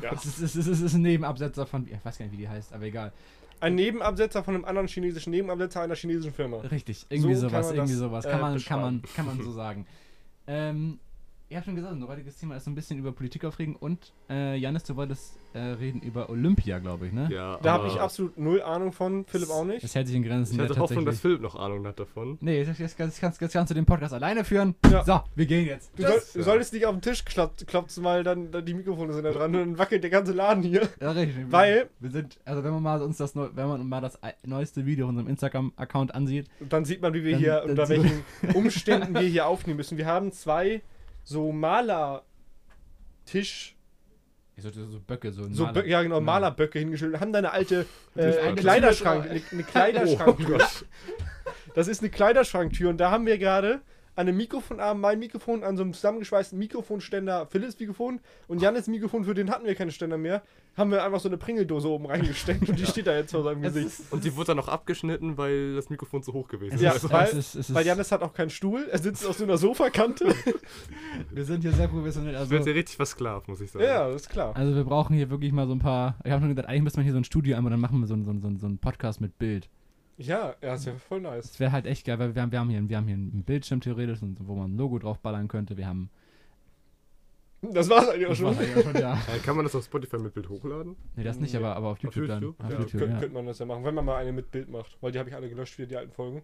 Ja. 0.02 0.10
Das 0.12 0.24
ist, 0.26 0.42
das 0.42 0.54
ist, 0.56 0.68
das 0.70 0.80
ist 0.80 0.94
ein 0.94 1.02
Nebenabsetzer 1.02 1.66
von, 1.66 1.86
ich 1.86 2.04
weiß 2.04 2.18
gar 2.18 2.24
nicht, 2.26 2.32
wie 2.32 2.36
die 2.38 2.48
heißt, 2.48 2.72
aber 2.72 2.84
egal. 2.84 3.12
Ein 3.60 3.74
Nebenabsetzer 3.76 4.42
von 4.44 4.54
einem 4.56 4.64
anderen 4.64 4.88
chinesischen 4.88 5.30
Nebenabsetzer 5.30 5.80
einer 5.82 5.94
chinesischen 5.94 6.34
Firma. 6.34 6.58
Richtig, 6.58 7.06
irgendwie 7.08 7.34
So 7.34 7.48
sowas, 7.48 7.70
irgendwie 7.70 7.94
sowas. 7.94 8.24
äh, 8.24 8.30
Kann 8.30 8.40
man, 8.40 8.58
kann 8.64 8.80
man, 8.80 9.02
kann 9.14 9.26
man 9.26 9.40
so 9.42 9.50
sagen. 9.52 9.86
Ähm, 10.46 10.98
ihr 11.52 11.58
habt 11.58 11.66
schon 11.66 11.76
gesagt, 11.76 11.92
unser 11.92 12.08
heutiges 12.08 12.36
Thema 12.38 12.56
ist 12.56 12.64
so 12.64 12.70
ein 12.70 12.74
bisschen 12.74 12.98
über 12.98 13.12
Politik 13.12 13.44
aufregen 13.44 13.76
und 13.76 14.12
äh, 14.30 14.56
Janis, 14.56 14.84
du 14.84 14.96
wolltest 14.96 15.38
äh, 15.52 15.58
reden 15.58 16.00
über 16.00 16.30
Olympia, 16.30 16.78
glaube 16.78 17.06
ich, 17.06 17.12
ne? 17.12 17.28
Ja, 17.30 17.58
Da 17.62 17.72
habe 17.74 17.88
ich 17.88 18.00
absolut 18.00 18.38
null 18.38 18.62
Ahnung 18.62 18.92
von, 18.92 19.26
Philipp 19.26 19.50
auch 19.50 19.64
nicht. 19.64 19.84
Das 19.84 19.94
hält 19.94 20.06
sich 20.06 20.16
in 20.16 20.22
Grenzen. 20.22 20.54
Ich 20.54 20.58
ja, 20.58 20.64
hatte 20.64 20.80
Hoffnung, 20.80 21.04
dass. 21.04 21.20
Philipp 21.20 21.42
noch 21.42 21.54
Ahnung 21.54 21.86
hat 21.86 22.00
davon. 22.00 22.38
Nee, 22.40 22.64
das, 22.64 22.78
das, 22.78 22.96
das, 22.96 23.20
kannst, 23.20 23.42
das 23.42 23.52
kannst 23.52 23.70
du 23.70 23.74
den 23.74 23.84
Podcast 23.84 24.14
alleine 24.14 24.44
führen. 24.44 24.74
Ja. 24.90 25.04
So, 25.04 25.20
wir 25.34 25.44
gehen 25.46 25.66
jetzt. 25.66 25.92
Du, 25.96 26.02
soll, 26.04 26.22
du 26.34 26.42
solltest 26.42 26.72
nicht 26.72 26.86
auf 26.86 26.94
den 26.94 27.02
Tisch 27.02 27.24
klopfen, 27.24 27.66
klopfen 27.66 28.02
weil 28.02 28.24
dann, 28.24 28.50
dann 28.50 28.64
die 28.64 28.72
Mikrofone 28.72 29.12
sind 29.12 29.24
da 29.24 29.32
dran 29.32 29.54
und 29.54 29.60
dann 29.60 29.78
wackelt 29.78 30.02
der 30.02 30.10
ganze 30.10 30.32
Laden 30.32 30.62
hier. 30.62 30.88
Ja, 31.00 31.10
richtig. 31.10 31.44
Weil- 31.50 31.90
wir 32.00 32.10
sind, 32.10 32.38
also 32.46 32.64
wenn 32.64 32.72
man 32.72 32.82
mal 32.82 33.02
uns 33.02 33.18
das, 33.18 33.34
neu, 33.34 33.48
wenn 33.54 33.68
man 33.68 33.86
mal 33.86 34.00
das 34.00 34.18
neueste 34.44 34.86
Video 34.86 35.04
auf 35.04 35.10
unserem 35.10 35.28
Instagram-Account 35.28 36.14
ansieht, 36.14 36.48
Und 36.60 36.72
dann 36.72 36.84
sieht 36.86 37.02
man, 37.02 37.12
wie 37.12 37.24
wir 37.24 37.32
Dann- 37.32 37.40
hier, 37.40 37.60
dann 37.60 37.70
unter 37.70 37.88
welchen 37.90 38.24
Umständen 38.54 39.14
wir 39.14 39.20
hier 39.20 39.46
aufnehmen 39.46 39.76
müssen. 39.76 39.98
Wir 39.98 40.06
haben 40.06 40.32
zwei 40.32 40.80
so 41.24 41.52
Malertisch, 41.52 42.24
ich 44.56 44.62
sollte 44.62 44.84
so 44.86 45.00
Böcke, 45.00 45.32
so, 45.32 45.44
ein 45.44 45.54
so 45.54 45.64
Maler- 45.64 45.82
Bö 45.82 45.88
ja 45.88 46.02
genau. 46.02 46.20
Malerböcke 46.20 46.78
hingestellt 46.78 47.18
haben 47.20 47.32
da 47.32 47.38
eine 47.38 47.52
alte 47.52 47.86
ist 48.14 48.36
äh, 48.36 48.40
eine 48.40 48.54
Kleiderschrank, 48.56 49.24
eine, 49.24 49.40
eine 49.50 49.62
Oh 49.62 49.64
Kleiderschranktür. 49.64 50.58
Gott. 50.58 50.84
Das 51.74 51.88
ist 51.88 52.00
eine 52.02 52.10
Kleiderschranktür 52.10 52.90
und 52.90 52.98
da 52.98 53.10
haben 53.10 53.24
wir 53.26 53.38
gerade 53.38 53.80
an 54.14 54.28
einem 54.28 54.36
Mikrofonarm 54.36 55.00
mein 55.00 55.18
Mikrofon, 55.18 55.64
an 55.64 55.78
so 55.78 55.82
einem 55.82 55.94
zusammengeschweißten 55.94 56.58
Mikrofonständer 56.58 57.46
Philips 57.46 57.78
Mikrofon 57.80 58.20
und 58.46 58.60
Janis 58.60 58.86
Mikrofon, 58.88 59.24
für 59.24 59.32
den 59.32 59.50
hatten 59.50 59.64
wir 59.64 59.74
keine 59.74 59.90
Ständer 59.90 60.18
mehr, 60.18 60.42
haben 60.76 60.90
wir 60.90 61.04
einfach 61.04 61.20
so 61.20 61.28
eine 61.28 61.36
Pringeldose 61.36 61.88
oben 61.88 62.06
reingesteckt 62.06 62.68
und 62.68 62.78
die 62.78 62.86
steht 62.86 63.06
da 63.06 63.14
jetzt 63.14 63.32
vor 63.32 63.42
seinem 63.42 63.62
Es 63.64 63.74
Gesicht. 63.74 64.10
Und 64.12 64.24
die 64.24 64.34
wurde 64.36 64.48
dann 64.48 64.56
noch 64.56 64.68
abgeschnitten, 64.68 65.36
weil 65.36 65.74
das 65.74 65.90
Mikrofon 65.90 66.22
zu 66.22 66.32
hoch 66.32 66.48
gewesen 66.48 66.74
es 66.76 66.80
Ja, 66.80 66.92
ist, 66.92 67.04
ist. 67.04 67.12
weil- 67.12 67.28
es 67.28 67.54
ist, 67.54 67.74
Weil 67.74 67.84
Janis 67.86 68.10
hat 68.10 68.22
auch 68.22 68.32
keinen 68.32 68.50
Stuhl, 68.50 68.88
er 68.90 68.98
sitzt 68.98 69.26
auf 69.26 69.36
so 69.36 69.44
einer 69.44 69.58
Sofakante. 69.58 70.34
wir 71.30 71.44
sind 71.44 71.60
hier 71.62 71.72
sehr 71.72 71.88
professionell. 71.88 72.36
Also, 72.36 72.50
werde 72.50 72.64
hier 72.64 72.74
richtig 72.74 72.96
versklavt, 72.96 73.48
muss 73.48 73.60
ich 73.60 73.70
sagen. 73.70 73.84
ja, 73.84 74.06
das 74.08 74.22
ist 74.22 74.30
klar. 74.30 74.56
also 74.56 74.74
wir 74.74 74.84
brauchen 74.84 75.14
hier 75.14 75.28
wirklich 75.30 75.52
mal 75.52 75.66
so 75.66 75.74
ein 75.74 75.78
paar. 75.78 76.16
Ich 76.24 76.30
habe 76.30 76.40
schon 76.40 76.48
gedacht, 76.48 76.66
eigentlich 76.68 76.82
müsste 76.84 76.98
man 77.00 77.04
hier 77.04 77.12
so 77.12 77.18
ein 77.18 77.24
Studio 77.24 77.56
einmal, 77.56 77.70
dann 77.70 77.80
machen 77.80 78.00
wir 78.00 78.06
so, 78.06 78.14
einen- 78.14 78.24
so, 78.24 78.32
so, 78.40 78.46
einen- 78.46 78.58
so 78.58 78.66
einen 78.66 78.78
Podcast 78.78 79.20
mit 79.20 79.38
Bild. 79.38 79.68
Ja, 80.18 80.54
ja, 80.62 80.74
ist 80.74 80.86
ja 80.86 80.92
voll 80.94 81.20
nice. 81.20 81.48
Das 81.50 81.60
wäre 81.60 81.72
halt 81.72 81.86
echt 81.86 82.06
geil, 82.06 82.18
weil 82.18 82.34
wir 82.34 82.42
haben, 82.42 82.52
wir 82.52 82.60
haben, 82.60 82.68
hier, 82.70 82.88
wir 82.88 82.96
haben 82.96 83.06
hier 83.06 83.16
einen 83.16 83.42
Bildschirm 83.44 83.80
theoretisch, 83.80 84.18
wo 84.22 84.54
man 84.54 84.72
ein 84.72 84.76
Logo 84.76 84.98
drauf 84.98 85.18
ballern 85.18 85.48
könnte. 85.48 85.76
Wir 85.76 85.86
haben. 85.86 86.10
Das 87.62 87.88
war's 87.88 88.08
eigentlich 88.08 88.26
auch 88.26 88.34
schon. 88.34 88.58
eigentlich 88.58 88.76
auch 88.76 88.82
schon, 88.90 89.00
ja. 89.00 89.12
Äh, 89.34 89.38
kann 89.44 89.54
man 89.56 89.64
das 89.64 89.74
auf 89.76 89.84
Spotify 89.84 90.18
mit 90.18 90.34
Bild 90.34 90.48
hochladen? 90.48 90.96
Nee, 91.14 91.22
das 91.22 91.38
nicht, 91.38 91.52
Nee. 91.52 91.58
aber, 91.60 91.76
aber 91.76 91.88
auf 91.90 91.98
YouTube, 91.98 92.26
YouTube? 92.28 92.56
dann. 92.58 92.66
Auf 92.66 92.72
Ja, 92.72 92.78
YouTube, 92.80 93.00
Könnt, 93.00 93.12
ja. 93.14 93.18
Könnte 93.20 93.34
man 93.34 93.46
das 93.46 93.58
ja 93.60 93.66
machen, 93.66 93.84
wenn 93.84 93.94
man 93.94 94.04
mal 94.04 94.16
eine 94.16 94.32
mit 94.32 94.50
Bild 94.50 94.68
macht. 94.68 94.98
Weil 95.00 95.12
die 95.12 95.18
habe 95.20 95.28
ich 95.28 95.34
alle 95.36 95.48
gelöscht, 95.48 95.78
wieder 95.78 95.88
die 95.88 95.96
alten 95.96 96.10
Folgen. 96.12 96.42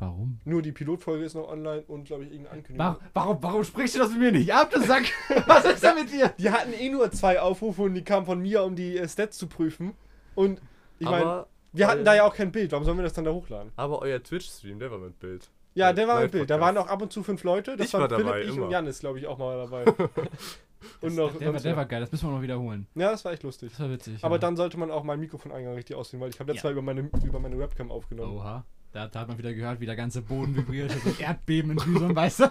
Warum? 0.00 0.38
Nur 0.44 0.62
die 0.62 0.70
Pilotfolge 0.70 1.24
ist 1.24 1.34
noch 1.34 1.48
online 1.48 1.82
und, 1.88 2.04
glaube 2.04 2.22
ich, 2.24 2.30
irgendeine 2.30 2.58
Ankündigung. 2.58 2.86
Warum, 2.86 2.98
warum, 3.14 3.38
warum 3.42 3.64
sprichst 3.64 3.96
du 3.96 3.98
das 3.98 4.10
mit 4.10 4.20
mir 4.20 4.30
nicht 4.32 4.52
ab, 4.54 4.70
du 4.70 4.80
Sack? 4.80 5.04
Was 5.48 5.64
ist 5.64 5.82
denn 5.82 5.96
mit 5.96 6.12
dir? 6.12 6.32
Die 6.38 6.50
hatten 6.50 6.72
eh 6.72 6.88
nur 6.88 7.10
zwei 7.10 7.40
Aufrufe 7.40 7.82
und 7.82 7.94
die 7.94 8.04
kamen 8.04 8.24
von 8.24 8.38
mir, 8.40 8.62
um 8.62 8.76
die 8.76 8.96
äh, 8.96 9.08
Stats 9.08 9.36
zu 9.38 9.48
prüfen. 9.48 9.94
Und 10.36 10.60
ich 11.00 11.08
meine, 11.08 11.46
wir 11.72 11.88
hatten 11.88 12.04
da 12.04 12.14
ja 12.14 12.24
auch 12.24 12.34
kein 12.34 12.52
Bild. 12.52 12.70
Warum 12.70 12.84
sollen 12.84 12.96
wir 12.96 13.02
das 13.02 13.14
dann 13.14 13.24
da 13.24 13.32
hochladen? 13.32 13.72
aber 13.74 14.00
euer 14.02 14.22
Twitch-Stream, 14.22 14.78
der 14.78 14.90
war 14.92 14.98
mit 14.98 15.18
Bild. 15.18 15.50
Ja, 15.78 15.92
der 15.92 16.08
war 16.08 16.14
Live-Podcast. 16.16 16.32
Bild. 16.32 16.50
Da 16.50 16.60
waren 16.60 16.76
auch 16.76 16.88
ab 16.88 17.00
und 17.02 17.12
zu 17.12 17.22
fünf 17.22 17.44
Leute. 17.44 17.76
Das 17.76 17.86
Ich 17.86 17.92
waren 17.94 18.02
war 18.02 18.08
dabei, 18.08 18.32
Philipp, 18.32 18.48
ich 18.50 18.56
immer. 18.56 18.66
und 18.66 18.72
Janis, 18.72 18.98
glaube 19.00 19.18
ich, 19.18 19.26
auch 19.26 19.38
mal 19.38 19.56
dabei. 19.56 19.84
und 21.00 21.14
noch. 21.14 21.36
Der 21.38 21.52
war, 21.52 21.60
der 21.60 21.76
war 21.76 21.86
geil, 21.86 22.00
das 22.00 22.10
müssen 22.12 22.28
wir 22.28 22.34
noch 22.34 22.42
wiederholen. 22.42 22.86
ja, 22.94 23.10
das 23.12 23.24
war 23.24 23.32
echt 23.32 23.42
lustig. 23.44 23.70
Das 23.70 23.80
war 23.80 23.90
witzig. 23.90 24.22
Aber 24.22 24.36
ja. 24.36 24.40
dann 24.40 24.56
sollte 24.56 24.76
man 24.78 24.90
auch 24.90 25.04
meinen 25.04 25.20
Mikrofoneingang 25.20 25.74
richtig 25.74 25.96
aussehen, 25.96 26.20
weil 26.20 26.30
ich 26.30 26.40
habe 26.40 26.50
letztes 26.52 26.64
Ja. 26.64 26.70
Mal 26.70 26.72
über 26.72 26.82
meine, 26.82 27.08
über 27.24 27.38
meine 27.40 27.58
Webcam 27.58 27.90
aufgenommen. 27.92 28.36
Oha. 28.36 28.64
Da, 28.90 29.06
da 29.06 29.20
hat 29.20 29.28
man 29.28 29.36
wieder 29.36 29.52
gehört, 29.52 29.80
wie 29.80 29.86
der 29.86 29.96
ganze 29.96 30.22
Boden 30.22 30.56
vibriert. 30.56 30.90
So 30.90 31.10
ein 31.10 31.16
Erdbeben 31.20 31.72
in 31.72 31.76
Büsum, 31.76 32.16
weißt 32.16 32.40
du? 32.40 32.44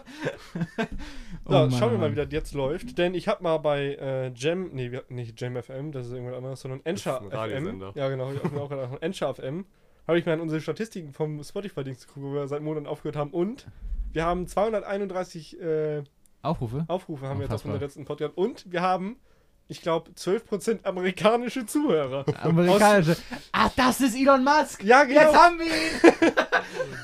Oh 1.45 1.51
So, 1.51 1.53
Mann, 1.53 1.71
schauen 1.71 1.91
wir 1.91 1.97
oh 1.97 2.01
mal, 2.01 2.11
wie 2.11 2.15
das 2.15 2.27
jetzt 2.29 2.53
läuft. 2.53 2.97
Denn 2.97 3.13
ich 3.15 3.27
habe 3.27 3.41
mal 3.41 3.57
bei 3.57 3.95
äh, 3.95 4.31
Jam, 4.35 4.69
nee, 4.71 4.91
wir- 4.91 5.03
nicht 5.09 5.39
Jam 5.41 5.55
FM, 5.61 5.91
das 5.91 6.07
ist 6.07 6.13
irgendwas 6.13 6.35
anderes, 6.37 6.61
sondern 6.61 6.81
ein 6.85 6.95
FM. 6.97 7.83
Ja, 7.95 8.07
genau, 8.09 8.31
ich 8.31 8.43
hab 8.43 8.51
mir 8.51 8.61
auch 8.61 8.69
gedacht, 8.69 9.01
Enscha 9.01 9.33
FM. 9.33 9.65
Habe 10.07 10.17
ich 10.19 10.25
mir 10.25 10.33
an 10.33 10.39
unsere 10.39 10.61
Statistiken 10.61 11.11
vom 11.11 11.43
Spotify-Dings 11.43 12.07
geguckt, 12.07 12.25
wo 12.25 12.33
wir 12.33 12.47
seit 12.47 12.61
Monaten 12.61 12.87
aufgehört 12.87 13.17
haben. 13.17 13.31
Und 13.31 13.67
wir 14.13 14.25
haben 14.25 14.47
231 14.47 15.59
äh, 15.59 16.03
Aufrufe? 16.41 16.85
Aufrufe 16.87 17.27
haben 17.27 17.39
wir 17.39 17.43
jetzt 17.43 17.51
Unfassbar. 17.51 17.73
unserem 17.73 17.87
letzten 17.87 18.05
Podcast. 18.05 18.37
Und 18.37 18.71
wir 18.71 18.81
haben, 18.81 19.17
ich 19.67 19.81
glaube, 19.81 20.11
12% 20.11 20.85
amerikanische 20.85 21.65
Zuhörer. 21.65 22.23
Amerikanische. 22.41 23.17
Ach, 23.51 23.69
das 23.75 23.99
ist 23.99 24.15
Elon 24.15 24.43
Musk! 24.45 24.81
Ja, 24.83 25.03
genau. 25.03 25.21
Jetzt 25.21 25.35
haben 25.35 25.59
wir 25.59 25.65
ihn! 25.65 26.33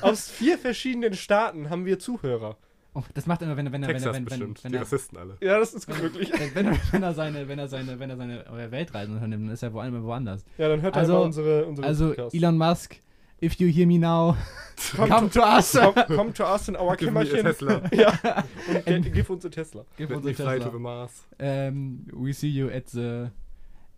Aus 0.00 0.30
vier 0.30 0.56
verschiedenen 0.58 1.14
Staaten 1.14 1.68
haben 1.68 1.84
wir 1.84 1.98
Zuhörer. 1.98 2.56
Oh, 2.96 3.02
das 3.12 3.26
macht 3.26 3.42
immer, 3.42 3.56
wenn 3.56 3.66
er, 3.66 3.72
wenn 3.72 3.82
er, 3.82 3.88
wenn 3.88 3.96
er, 4.04 4.14
wenn, 4.14 4.30
wenn, 4.30 4.40
wenn, 4.62 4.70
die 4.72 4.76
er, 4.76 4.82
Rassisten 4.82 5.18
alle. 5.18 5.36
Ja, 5.40 5.58
das 5.58 5.74
ist 5.74 5.86
gut 5.88 6.00
möglich. 6.00 6.30
wenn, 6.32 6.54
wenn, 6.54 6.66
er, 6.68 6.78
wenn 6.92 7.02
er 7.02 7.12
seine, 7.12 7.48
wenn 7.48 7.58
er 7.58 7.66
seine, 7.66 7.98
wenn 7.98 8.08
er 8.10 8.16
seine 8.16 8.70
Weltreisen 8.70 9.14
unternimmt, 9.14 9.46
dann 9.48 9.52
ist 9.54 9.62
er 9.64 9.74
wo, 9.74 9.78
woanders. 9.78 10.44
Ja, 10.58 10.68
dann 10.68 10.80
hört 10.80 10.96
Also- 10.96 11.14
einfach 11.14 11.26
unsere, 11.26 11.66
unsere 11.66 11.86
Also, 11.88 12.08
Podcasts. 12.10 12.34
Elon 12.34 12.56
Musk, 12.56 12.96
if 13.42 13.54
you 13.54 13.66
hear 13.68 13.86
me 13.88 13.98
now, 13.98 14.36
Come 14.96 15.08
come 15.08 15.30
to 15.30 15.40
us! 15.42 15.72
Come, 15.72 16.04
come 16.16 16.32
to 16.34 16.44
us 16.44 16.68
in 16.68 16.76
our 16.76 16.96
Kämmerchen. 16.96 17.42
Tesla. 17.42 17.82
ja. 17.92 18.12
Und 18.86 19.02
ge- 19.02 19.10
gib 19.10 19.28
uns 19.30 19.44
a 19.44 19.48
Tesla. 19.48 19.84
Give 19.96 20.14
Let 20.14 20.24
uns 20.24 20.40
a 20.40 20.42
fly 20.44 20.58
to 20.58 20.64
Tesla. 20.64 20.70
the 20.72 20.78
Mars. 20.78 21.26
Um, 21.40 22.06
we 22.12 22.32
see 22.32 22.48
you 22.48 22.68
at 22.70 22.86
the, 22.92 23.30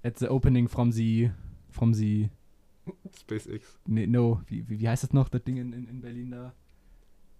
at 0.02 0.16
the 0.18 0.28
opening 0.30 0.68
from 0.68 0.90
the, 0.92 1.30
from 1.70 1.92
the, 1.94 2.30
SpaceX. 3.14 3.62
nee, 3.86 4.06
no, 4.06 4.40
wie, 4.46 4.66
wie, 4.68 4.80
wie 4.80 4.88
heißt 4.88 5.02
das 5.02 5.12
noch, 5.12 5.28
das 5.28 5.42
Ding 5.44 5.56
in, 5.58 5.72
in, 5.74 5.86
in 5.88 6.00
Berlin 6.00 6.30
da? 6.30 6.52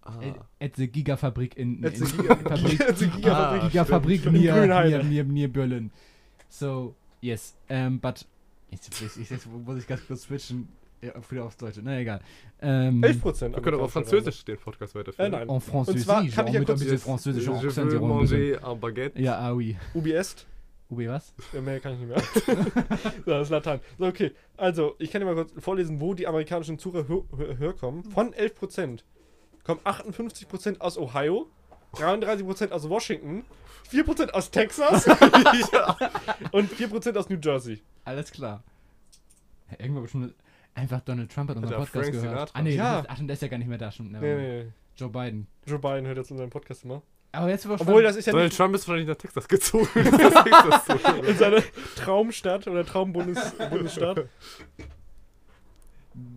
Ah. 0.07 0.65
At, 0.65 0.77
the 0.77 0.87
Gigafabrik 0.89 1.57
in, 1.57 1.85
At 1.85 1.97
the 1.97 2.05
Gigafabrik. 2.05 2.81
Ah, 3.27 3.69
Gigafabrik 3.69 4.21
stimmt. 4.21 4.39
near, 4.41 4.67
near, 4.67 5.03
near, 5.03 5.25
near 5.25 5.49
Berlin. 5.49 5.91
So, 6.49 6.95
yes, 7.21 7.57
um, 7.69 7.99
but, 8.01 8.25
jetzt, 8.71 9.01
jetzt, 9.01 9.31
jetzt, 9.31 9.47
muss 9.47 9.79
ich 9.79 9.87
ganz 9.87 10.07
kurz 10.07 10.23
switchen, 10.23 10.69
ja, 11.03 11.13
wieder 11.31 11.45
aufs 11.45 11.57
Deutsche, 11.57 11.81
na 11.83 11.99
egal. 11.99 12.21
Ähm, 12.63 13.03
11 13.03 13.21
Prozent. 13.21 13.55
Wir 13.57 13.63
können 13.63 13.79
auch 13.79 13.85
auf 13.85 13.93
Französisch 13.93 14.45
den 14.45 14.57
Podcast 14.59 14.95
weiterführen. 14.95 15.33
Äh, 15.33 15.37
nein. 15.39 15.49
En 15.49 15.61
Französisch, 15.61 16.05
zwar 16.05 16.25
kann 16.29 16.47
ich 16.47 16.55
ja 16.55 16.61
ein 16.61 16.67
kurz- 16.67 16.81
bisschen 16.81 16.99
französischer 16.99 17.53
Je 17.61 17.67
Akzent 17.69 17.91
hier 17.91 18.01
veux 18.01 18.05
ein 18.05 18.59
manger 18.61 18.73
un 18.73 18.81
baguette. 18.81 19.21
Ja, 19.21 19.39
ah 19.39 19.53
oui. 19.53 19.77
UBS. 19.95 20.47
Uwe, 20.89 21.09
was? 21.09 21.35
Ja, 21.53 21.61
mehr 21.61 21.81
kann 21.81 21.95
ich 21.95 21.99
nicht 21.99 22.09
mehr. 22.09 22.23
so, 23.25 23.31
das 23.33 23.43
ist 23.49 23.51
Latein. 23.51 23.81
So, 23.99 24.07
okay. 24.07 24.31
Also, 24.57 24.95
ich 25.01 25.11
kann 25.11 25.21
dir 25.21 25.27
mal 25.27 25.35
kurz 25.35 25.53
vorlesen, 25.59 26.01
wo 26.01 26.15
die 26.15 26.29
amerikanischen 26.29 26.79
Zuhörer 26.79 27.09
hör- 27.09 27.25
hör- 27.37 27.57
herkommen. 27.59 28.05
Von 28.05 28.33
11% 28.33 29.01
kommen 29.67 29.81
58% 29.81 30.81
aus 30.81 30.97
Ohio, 30.97 31.51
33% 31.95 32.71
aus 32.71 32.89
Washington, 32.89 33.45
4% 33.93 34.31
aus 34.31 34.51
Texas 34.51 35.07
und 36.53 36.73
4% 36.73 37.17
aus 37.17 37.29
New 37.29 37.39
Jersey. 37.43 37.83
Alles 38.05 38.31
klar. 38.31 38.63
Ja, 39.71 39.81
irgendwo 39.81 40.03
bestimmt 40.03 40.35
einfach 40.75 41.01
Donald 41.01 41.33
Trump 41.33 41.51
hat 41.51 41.57
unseren 41.57 41.81
Hat 41.81 41.91
Podcast 41.91 42.11
Frank 42.11 42.13
gehört. 42.23 42.51
Sinatra? 42.51 42.59
Ah, 42.59 42.63
nee, 42.63 42.77
Ja. 42.77 42.93
das 42.95 43.03
ist, 43.03 43.11
ach, 43.11 43.27
der 43.27 43.35
ist 43.35 43.43
ja 43.43 43.49
gar 43.49 43.59
nicht 43.59 43.69
mehr 43.69 43.79
da. 43.79 43.91
Schon, 43.91 44.13
Nee, 44.13 44.19
nee, 44.21 44.63
nee. 44.65 44.73
Joe 44.97 45.09
Biden. 45.09 45.47
Joe 45.67 45.79
Biden 45.79 46.07
hört 46.07 46.19
jetzt 46.19 46.31
unseren 46.31 46.51
Podcast 46.51 46.85
immer. 46.85 47.03
Aber 47.33 47.51
jetzt 47.51 47.67
Obwohl, 47.67 48.03
das 48.03 48.17
ist 48.17 48.27
ja 48.27 48.33
Donald 48.33 48.57
Trump 48.57 48.75
ist 48.75 48.89
wahrscheinlich 48.89 49.09
nach 49.09 49.17
Texas 49.17 49.47
gezogen. 49.49 49.89
Texas 49.95 50.89
in 51.27 51.37
seine 51.37 51.63
Traumstadt 51.97 52.67
oder 52.67 52.85
Traumbundesstaat. 52.87 54.27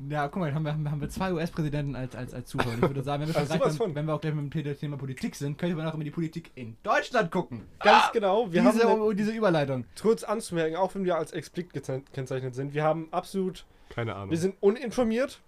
Ja, 0.09 0.27
guck 0.27 0.41
mal, 0.41 0.53
haben 0.53 0.63
wir, 0.63 0.73
haben 0.73 0.99
wir- 1.01 1.09
zwei 1.09 1.31
US-Präsidenten 1.33 1.95
als, 1.95 2.15
als, 2.15 2.33
als 2.33 2.49
Zuhörer. 2.49 2.73
Ich 2.75 2.81
würde 2.81 3.01
sagen, 3.03 3.23
wenn 3.23 3.29
wir, 3.29 3.37
Also 3.37 3.57
beim, 3.85 3.95
wenn 3.95 4.05
wir 4.07 4.15
auch 4.15 4.19
gleich 4.21 4.33
mit 4.33 4.53
dem 4.53 4.77
Thema 4.77 4.97
Politik 4.97 5.35
sind, 5.35 5.57
können 5.57 5.77
wir 5.77 5.87
auch 5.87 5.93
immer 5.93 6.03
die 6.03 6.11
Politik 6.11 6.51
in 6.55 6.75
Deutschland 6.83 7.31
gucken. 7.31 7.61
Ganz 7.79 8.11
genau. 8.11 8.51
Wir 8.51 8.61
diese, 8.61 8.89
haben 8.89 9.01
oh, 9.01 9.13
diese 9.13 9.31
Überleitung. 9.31 9.85
kurz 10.01 10.23
anzumerken, 10.23 10.75
auch 10.75 10.93
wenn 10.95 11.05
wir 11.05 11.15
als 11.17 11.31
explicit 11.31 11.71
geze- 11.73 12.03
gekennzeichnet 12.03 12.55
sind, 12.55 12.73
wir 12.73 12.83
haben 12.83 13.07
absolut, 13.11 13.65
Keine 13.89 14.15
Ahnung. 14.15 14.31
wir 14.31 14.37
sind 14.37 14.55
uninformiert, 14.59 15.39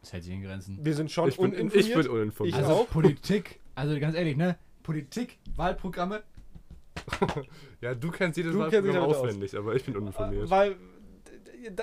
Das 0.00 0.12
hält 0.12 0.24
sich 0.24 0.34
in 0.34 0.42
Grenzen. 0.42 0.78
wir 0.82 0.94
sind 0.94 1.10
schon 1.12 1.28
ich, 1.28 1.36
bin, 1.36 1.52
uninformiert. 1.52 1.86
ich 1.86 1.94
bin 1.94 2.08
uninformiert. 2.08 2.56
Ich 2.58 2.62
Also 2.64 2.74
auch. 2.80 2.88
Politik, 2.90 3.60
also 3.76 4.00
ganz 4.00 4.16
ehrlich, 4.16 4.36
ne? 4.36 4.56
Politik, 4.82 5.38
Wahlprogramme. 5.56 6.22
ja, 7.80 7.94
du 7.94 8.10
kennst 8.10 8.36
jedes 8.38 8.52
Du 8.52 8.62
dich 8.64 8.72
damit 8.72 8.96
aus. 8.96 9.16
auswendig, 9.18 9.56
aber 9.56 9.74
ich 9.74 9.84
bin 9.84 9.96
uninformiert. 9.96 10.48
Weil 10.48 10.76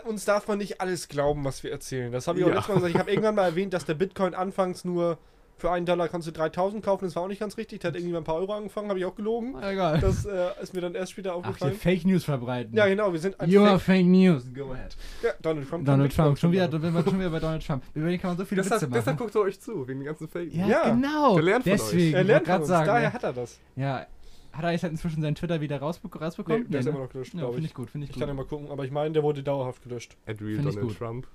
uns 0.05 0.25
darf 0.25 0.47
man 0.47 0.57
nicht 0.57 0.81
alles 0.81 1.07
glauben, 1.07 1.43
was 1.45 1.63
wir 1.63 1.71
erzählen. 1.71 2.11
Das 2.11 2.27
habe 2.27 2.39
ich 2.39 2.45
auch 2.45 2.49
Ja. 2.49 2.55
letztes 2.55 2.69
Mal 2.69 2.75
gesagt. 2.75 2.93
Ich 2.95 2.99
habe 2.99 3.09
irgendwann 3.11 3.35
mal 3.35 3.45
erwähnt, 3.45 3.73
dass 3.73 3.85
der 3.85 3.93
Bitcoin 3.95 4.33
anfangs 4.33 4.83
nur 4.85 5.17
für 5.55 5.71
einen 5.71 5.85
Dollar 5.85 6.09
kannst 6.09 6.27
du 6.27 6.31
3000 6.31 6.83
kaufen. 6.83 7.05
Das 7.05 7.15
war 7.15 7.23
auch 7.23 7.27
nicht 7.27 7.39
ganz 7.39 7.55
richtig. 7.57 7.79
Der 7.81 7.89
hat 7.89 7.95
irgendwie 7.95 8.11
mal 8.11 8.17
ein 8.17 8.23
paar 8.25 8.35
Euro 8.35 8.53
angefangen, 8.53 8.89
habe 8.89 8.99
ich 8.99 9.05
auch 9.05 9.15
gelogen. 9.15 9.55
Egal. 9.61 9.99
Das 9.99 10.25
äh, 10.25 10.47
ist 10.61 10.73
mir 10.73 10.81
dann 10.81 10.93
erst 10.95 11.11
später 11.13 11.31
Ach, 11.31 11.35
aufgefallen. 11.37 11.75
Fake 11.75 12.03
News 12.05 12.25
verbreiten. 12.25 12.75
Ja, 12.75 12.85
genau, 12.87 13.13
wir 13.13 13.19
sind 13.19 13.39
ein 13.39 13.49
You 13.49 13.61
are 13.61 13.79
Fake- 13.79 13.97
Fake 13.99 14.05
News. 14.07 14.43
Go 14.53 14.71
ahead. 14.73 14.97
ja, 15.21 15.29
Donald 15.41 15.69
Trump. 15.69 15.85
Donald 15.85 16.13
kann 16.13 16.25
Trump, 16.25 16.39
schon 16.39 16.51
wieder, 16.51 16.69
wenn 16.81 16.93
wir 16.93 17.03
schon 17.03 17.17
wieder 17.19 17.29
bei 17.29 17.39
Donald 17.39 17.65
Trump. 17.65 17.83
Über 17.93 18.09
den 18.09 18.19
kann 18.19 18.31
man 18.31 18.37
so 18.39 18.45
viele 18.45 18.61
deshalb, 18.61 18.81
Witze 18.81 18.89
machen. 18.89 18.99
deshalb 18.99 19.17
guckt 19.19 19.35
er 19.35 19.41
euch 19.41 19.61
zu, 19.61 19.87
wegen 19.87 19.99
den 19.99 20.05
ganzen 20.07 20.27
Fake 20.27 20.53
ja, 20.53 20.67
Ja, 20.67 20.89
genau. 20.89 21.35
der 21.35 21.43
lernt 21.43 21.63
von 21.63 21.71
euch. 21.73 21.79
Deswegen, 21.79 22.15
Er 22.15 22.23
lernt 22.25 22.45
von 22.45 22.51
gerade 22.51 22.61
uns, 22.63 22.69
sagen. 22.69 22.87
daher 22.87 23.03
ja. 23.03 23.13
hat 23.13 23.23
er 23.23 23.33
das. 23.33 23.59
ja, 23.75 24.05
hat 24.53 24.63
er 24.63 24.71
jetzt 24.71 24.83
halt 24.83 24.91
inzwischen 24.91 25.21
seinen 25.21 25.35
Twitter 25.35 25.59
wieder 25.61 25.79
rausbe 25.79 26.07
Nee, 26.13 26.17
rausbekommen? 26.23 26.69
der 26.71 26.79
ist 26.79 26.85
ne? 26.85 26.91
immer 26.91 27.01
noch 27.01 27.09
gelöscht, 27.09 27.33
Ja, 27.33 27.39
glaube 27.41 27.53
finde 27.55 27.65
ich. 27.65 27.71
ich 27.71 27.75
gut, 27.75 27.89
finde 27.89 28.05
ich 28.05 28.09
Ich 28.11 28.13
gut. 28.15 28.21
kann 28.21 28.29
ja 28.29 28.33
mal 28.35 28.45
gucken, 28.45 28.69
aber 28.71 28.85
ich 28.85 28.91
meine, 28.91 29.11
der 29.11 29.23
wurde 29.23 29.43
dauerhaft 29.43 29.83
gelöscht. 29.83 30.15
At 30.25 30.39
real 30.41 30.55
Find 30.55 30.69
ich 30.69 30.75
Donald 30.75 30.81
gut. 30.89 30.97
Trump. 30.97 31.27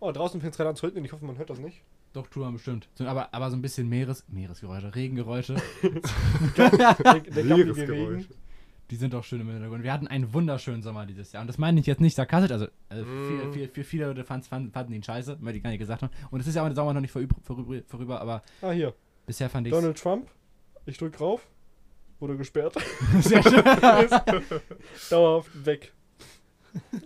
Oh, 0.00 0.10
draußen 0.12 0.40
fängt 0.40 0.52
es 0.52 0.56
gerade 0.56 0.70
an 0.70 0.76
zu 0.76 0.86
regnen. 0.86 1.04
Ich 1.04 1.12
hoffe, 1.12 1.24
man 1.24 1.36
hört 1.38 1.50
das 1.50 1.58
nicht. 1.60 1.82
Doch, 2.12 2.26
tun 2.28 2.42
wir 2.42 2.52
bestimmt. 2.52 2.88
So, 2.94 3.06
aber, 3.06 3.32
aber 3.32 3.50
so 3.50 3.56
ein 3.56 3.62
bisschen 3.62 3.88
Meeres, 3.88 4.24
Meeresgeräusche, 4.28 4.94
Regengeräusche, 4.94 5.54
Der, 6.56 6.70
der 6.70 6.94
gaffige 6.94 7.44
Meeresgeräusch. 7.44 7.88
Regen. 8.24 8.26
die 8.90 8.96
sind 8.96 9.14
doch 9.14 9.24
schön 9.24 9.40
im 9.40 9.48
Hintergrund. 9.48 9.82
Wir 9.82 9.92
hatten 9.92 10.06
einen 10.08 10.32
wunderschönen 10.34 10.82
Sommer 10.82 11.06
dieses 11.06 11.32
Jahr. 11.32 11.40
Und 11.42 11.46
das 11.46 11.56
meine 11.56 11.80
ich 11.80 11.86
jetzt 11.86 12.00
nicht 12.00 12.14
sarkastisch. 12.16 12.50
Also, 12.52 12.66
also 12.88 13.04
für, 13.04 13.10
Mm. 13.46 13.52
für, 13.52 13.68
für 13.68 13.84
viele 13.84 14.06
Leute 14.08 14.24
fanden, 14.24 14.92
ihn 14.92 15.02
scheiße, 15.02 15.38
weil 15.40 15.52
die 15.54 15.60
gar 15.60 15.70
nicht 15.70 15.78
gesagt 15.78 16.02
haben. 16.02 16.12
Und 16.30 16.40
es 16.40 16.46
ist 16.46 16.54
ja 16.54 16.62
auch 16.62 16.66
der 16.66 16.74
Sommer 16.74 16.92
noch 16.92 17.00
nicht 17.00 17.12
vorüber, 17.12 17.36
vorüber, 17.42 17.80
vorüber 17.86 18.20
aber 18.20 18.42
Ah, 18.60 18.70
hier. 18.72 18.92
bisher 19.26 19.48
fand 19.48 19.66
ich 19.68 19.72
Donald 19.72 19.96
Trump. 19.98 20.28
Ich 20.84 20.98
drück 20.98 21.16
drauf. 21.16 21.46
Wurde 22.22 22.36
gesperrt. 22.36 22.76
sehr 23.20 23.42
schön. 23.42 23.64
Dauerhaft 25.10 25.66
weg. 25.66 25.92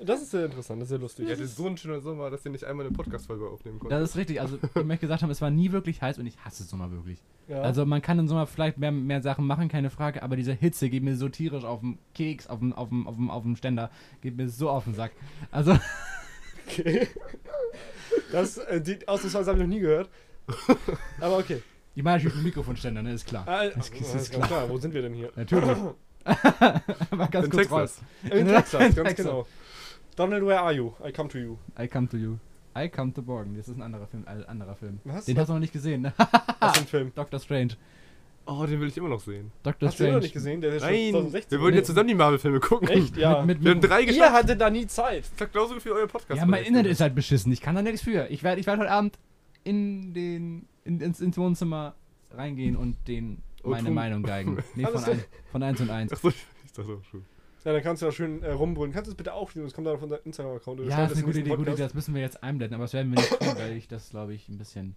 Das 0.05 0.21
ist 0.21 0.31
sehr 0.31 0.45
interessant, 0.45 0.83
das 0.83 0.87
ist 0.87 0.91
sehr 0.91 0.99
lustig. 0.99 1.27
Ja, 1.27 1.31
das 1.31 1.41
ist 1.41 1.57
so 1.57 1.67
ein 1.67 1.79
schöner 1.79 2.01
Sommer, 2.01 2.29
dass 2.29 2.45
ihr 2.45 2.51
nicht 2.51 2.65
einmal 2.65 2.85
eine 2.85 2.95
Podcast-Folge 2.95 3.49
aufnehmen 3.49 3.79
konntet. 3.79 3.99
Das 3.99 4.11
ist 4.11 4.17
richtig. 4.17 4.43
Also, 4.43 4.59
wie 4.75 4.85
wir 4.85 4.97
gesagt 4.99 5.23
haben, 5.23 5.31
es 5.31 5.41
war 5.41 5.51
nie 5.51 5.73
wirklich 5.73 6.03
heiß 6.03 6.19
und 6.19 6.27
ich 6.27 6.37
hasse 6.45 6.65
Sommer 6.65 6.91
wirklich. 6.91 7.19
Ja. 7.49 7.63
Also, 7.63 7.87
man 7.87 8.03
kann 8.03 8.19
im 8.19 8.29
Sommer 8.29 8.47
vielleicht 8.47 8.77
mehr, 8.77 8.93
mehr 8.93 9.23
Sachen 9.23 9.47
machen, 9.47 9.69
keine 9.71 9.89
Frage, 9.89 10.23
aber 10.23 10.37
diese 10.37 10.53
Hitze 10.53 10.91
geht 10.91 11.03
mir 11.03 11.17
so 11.17 11.31
tierisch 11.31 11.65
auf 11.65 11.81
den 11.81 11.99
Keks, 12.13 12.47
auf 12.47 12.59
den, 12.59 12.75
auf 12.75 12.91
den, 12.91 13.07
auf 13.07 13.17
den, 13.17 13.31
auf 13.31 13.43
den 13.43 13.57
Ständer, 13.57 13.91
geht 14.21 14.37
mir 14.37 14.51
so 14.51 14.69
auf 14.69 14.85
den 14.85 14.93
Sack. 14.93 15.13
Also, 15.51 15.79
okay. 16.67 17.09
Das, 18.33 18.59
äh, 18.59 18.83
die 18.83 19.09
Ausdrucksweise 19.09 19.51
habe 19.51 19.61
ich 19.61 19.67
noch 19.67 19.75
nie 19.75 19.81
gehört. 19.81 20.11
Aber 21.21 21.39
okay. 21.39 21.63
Ich 21.97 22.03
meine 22.05 22.17
natürlich 22.19 22.37
mit 22.37 22.45
Mikrofonständer, 22.45 23.03
ne, 23.03 23.13
ist 23.13 23.27
klar. 23.27 23.43
Ah, 23.49 23.65
Das 23.67 23.91
das 23.91 24.01
ist 24.01 24.15
ist 24.15 24.33
ganz 24.33 24.47
klar. 24.47 24.69
Wo 24.69 24.79
sind 24.79 24.95
wir 24.95 25.03
denn 25.03 25.15
hier? 25.15 25.31
Natürlich. 25.35 25.67
Mal 26.27 27.27
ganz 27.31 27.47
In 27.47 27.51
kurz 27.51 27.57
Texas. 27.57 27.71
raus. 27.71 28.01
In 28.25 28.47
Texas, 28.47 28.79
ganz 28.81 28.95
Texas. 28.95 29.17
genau. 29.27 29.47
Donald, 30.17 30.45
where 30.45 30.61
are 30.61 30.73
you? 30.73 30.93
I 31.07 31.13
come 31.13 31.29
to 31.29 31.39
you. 31.39 31.57
I 31.79 31.89
come 31.89 32.09
to 32.09 32.17
you. 32.17 32.37
I 32.77 32.89
come 32.89 33.13
to 33.15 33.23
Borgen. 33.23 33.57
Das 33.57 33.69
ist 33.69 33.77
ein 33.77 33.83
anderer 33.83 34.07
Film. 34.07 34.25
Ein 34.27 34.45
anderer 34.45 34.75
Film. 34.75 35.01
Was? 35.05 35.25
Den 35.25 35.39
hast 35.39 35.49
du 35.49 35.53
noch 35.55 35.61
nicht 35.61 35.73
gesehen, 35.73 36.03
ne? 36.03 36.13
Was 36.61 36.77
für 36.77 36.81
ein 36.83 36.87
Film? 36.89 37.13
Doctor 37.15 37.39
Strange. 37.41 37.75
Oh, 38.49 38.65
den 38.65 38.81
will 38.81 38.89
ich 38.89 38.97
immer 38.97 39.09
noch 39.09 39.21
sehen. 39.21 39.51
Doctor 39.63 39.89
Hast 39.89 39.99
du 39.99 40.05
den 40.05 40.07
Strange. 40.09 40.13
noch 40.17 40.23
nicht 40.23 40.33
gesehen? 40.33 40.61
Der 40.61 40.75
ist 40.75 40.83
schon 40.83 40.91
Nein, 40.93 41.11
2016. 41.11 41.51
wir 41.59 41.65
wollten 41.65 41.77
jetzt 41.79 41.87
zusammen 41.89 42.09
die 42.09 42.15
Marvel-Filme 42.15 42.61
gucken. 42.61 42.89
Echt? 42.89 43.17
Ja. 43.17 43.43
Mit, 43.43 43.63
Wir 43.63 43.71
haben 43.73 43.81
mit, 43.81 43.91
drei 43.91 44.01
Ihr 44.03 44.07
geschafft. 44.07 44.33
hattet 44.33 44.61
da 44.61 44.71
nie 44.71 44.87
Zeit. 44.87 45.25
Sagt 45.37 45.53
genauso 45.53 45.75
gut 45.75 45.85
wie 45.85 45.91
euer 45.91 46.07
Podcast. 46.07 46.39
ja, 46.39 46.47
mein 46.47 46.65
Internet 46.65 46.93
ist 46.93 47.01
halt 47.01 47.15
beschissen. 47.15 47.51
Ich 47.53 47.61
kann 47.61 47.75
da 47.75 47.83
nichts 47.83 48.03
für. 48.03 48.29
Ich 48.29 48.43
werde 48.43 48.61
ich 48.61 48.67
werd 48.67 48.79
heute 48.79 48.91
Abend 48.91 49.19
in 49.65 50.15
den, 50.15 50.67
in, 50.87 51.01
ins, 51.01 51.21
ins 51.21 51.37
Wohnzimmer 51.37 51.95
reingehen 52.31 52.77
und 52.77 52.97
den 53.09 53.43
Oh, 53.63 53.71
meine 53.71 53.87
tun. 53.87 53.95
Meinung 53.95 54.23
geigen. 54.23 54.57
Nee, 54.77 54.85
von, 54.85 54.95
Alles 54.95 55.09
ein, 55.09 55.25
von 55.51 55.63
1 55.63 55.81
und 55.81 55.91
1. 55.91 56.13
Achso, 56.13 56.29
ich 56.29 56.73
dachte 56.73 56.93
auch 56.93 57.05
schon. 57.05 57.25
Ja, 57.65 57.73
dann 57.73 57.83
kannst 57.83 58.01
du 58.01 58.07
da 58.07 58.13
schön 58.13 58.43
äh, 58.45 58.53
rumbrüllen. 58.53 58.93
Kannst 58.93 59.09
du 59.09 59.11
es 59.11 59.17
bitte 59.17 59.33
aufnehmen? 59.33 59.67
Das 59.67 59.75
kommt 59.75 59.89
dann 59.89 59.97
auf 59.97 60.03
unser 60.03 60.25
Instagram-Account. 60.25 60.81
oder 60.81 60.89
Ja, 60.89 60.95
schneid 60.97 61.11
das 61.11 61.19
ist 61.19 61.25
eine 61.25 61.27
gute 61.27 61.41
Idee, 61.41 61.57
gute 61.57 61.71
Idee. 61.73 61.83
Das 61.83 61.95
müssen 61.95 62.15
wir 62.15 62.21
jetzt 62.23 62.43
einblenden, 62.45 62.77
aber 62.77 62.85
das 62.85 62.93
werden 62.93 63.11
wir 63.13 63.17
nicht 63.21 63.31
tun, 63.41 63.49
weil 63.57 63.73
ich 63.77 63.89
das, 63.89 64.11
glaube 64.11 64.35
ich, 64.35 64.49
ein 64.49 64.57
bisschen 64.57 64.95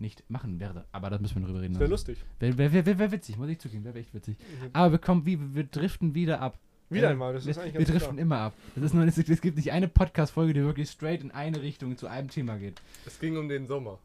nicht 0.00 0.28
machen 0.28 0.58
werde. 0.58 0.84
Aber 0.90 1.10
da 1.10 1.18
müssen 1.18 1.40
wir 1.40 1.46
drüber 1.46 1.60
reden. 1.60 1.74
Das 1.74 1.80
wäre 1.80 1.92
Also. 1.92 2.10
lustig. 2.10 2.24
Wäre 2.40 2.58
wär, 2.58 2.72
wär, 2.72 2.86
wär, 2.86 2.98
wär 2.98 3.12
witzig, 3.12 3.36
muss 3.36 3.48
ich 3.48 3.60
zugeben, 3.60 3.84
wäre 3.84 3.98
echt 3.98 4.12
witzig. 4.14 4.36
Aber 4.72 4.90
wir 4.92 4.98
kommen, 4.98 5.24
wie, 5.26 5.38
wir 5.54 5.64
driften 5.64 6.14
wieder 6.16 6.40
ab. 6.40 6.58
Wieder 6.90 7.10
einmal, 7.10 7.34
das 7.34 7.44
wir, 7.44 7.52
ist 7.52 7.58
eigentlich 7.58 7.74
Wir 7.74 7.78
ganz 7.80 7.90
driften 7.90 8.16
klar. 8.16 8.22
immer 8.22 8.38
ab. 8.38 8.54
Das 8.74 8.82
ist 8.84 8.94
nur, 8.94 9.04
es, 9.04 9.16
es 9.16 9.40
gibt 9.40 9.56
nicht 9.56 9.70
eine 9.70 9.86
Podcast-Folge, 9.86 10.54
die 10.54 10.62
wirklich 10.62 10.90
straight 10.90 11.22
in 11.22 11.30
eine 11.30 11.62
Richtung 11.62 11.96
zu 11.96 12.08
einem 12.08 12.28
Thema 12.30 12.56
geht. 12.56 12.80
Es 13.06 13.20
ging 13.20 13.36
um 13.36 13.48
den 13.48 13.66
Sommer. 13.68 13.98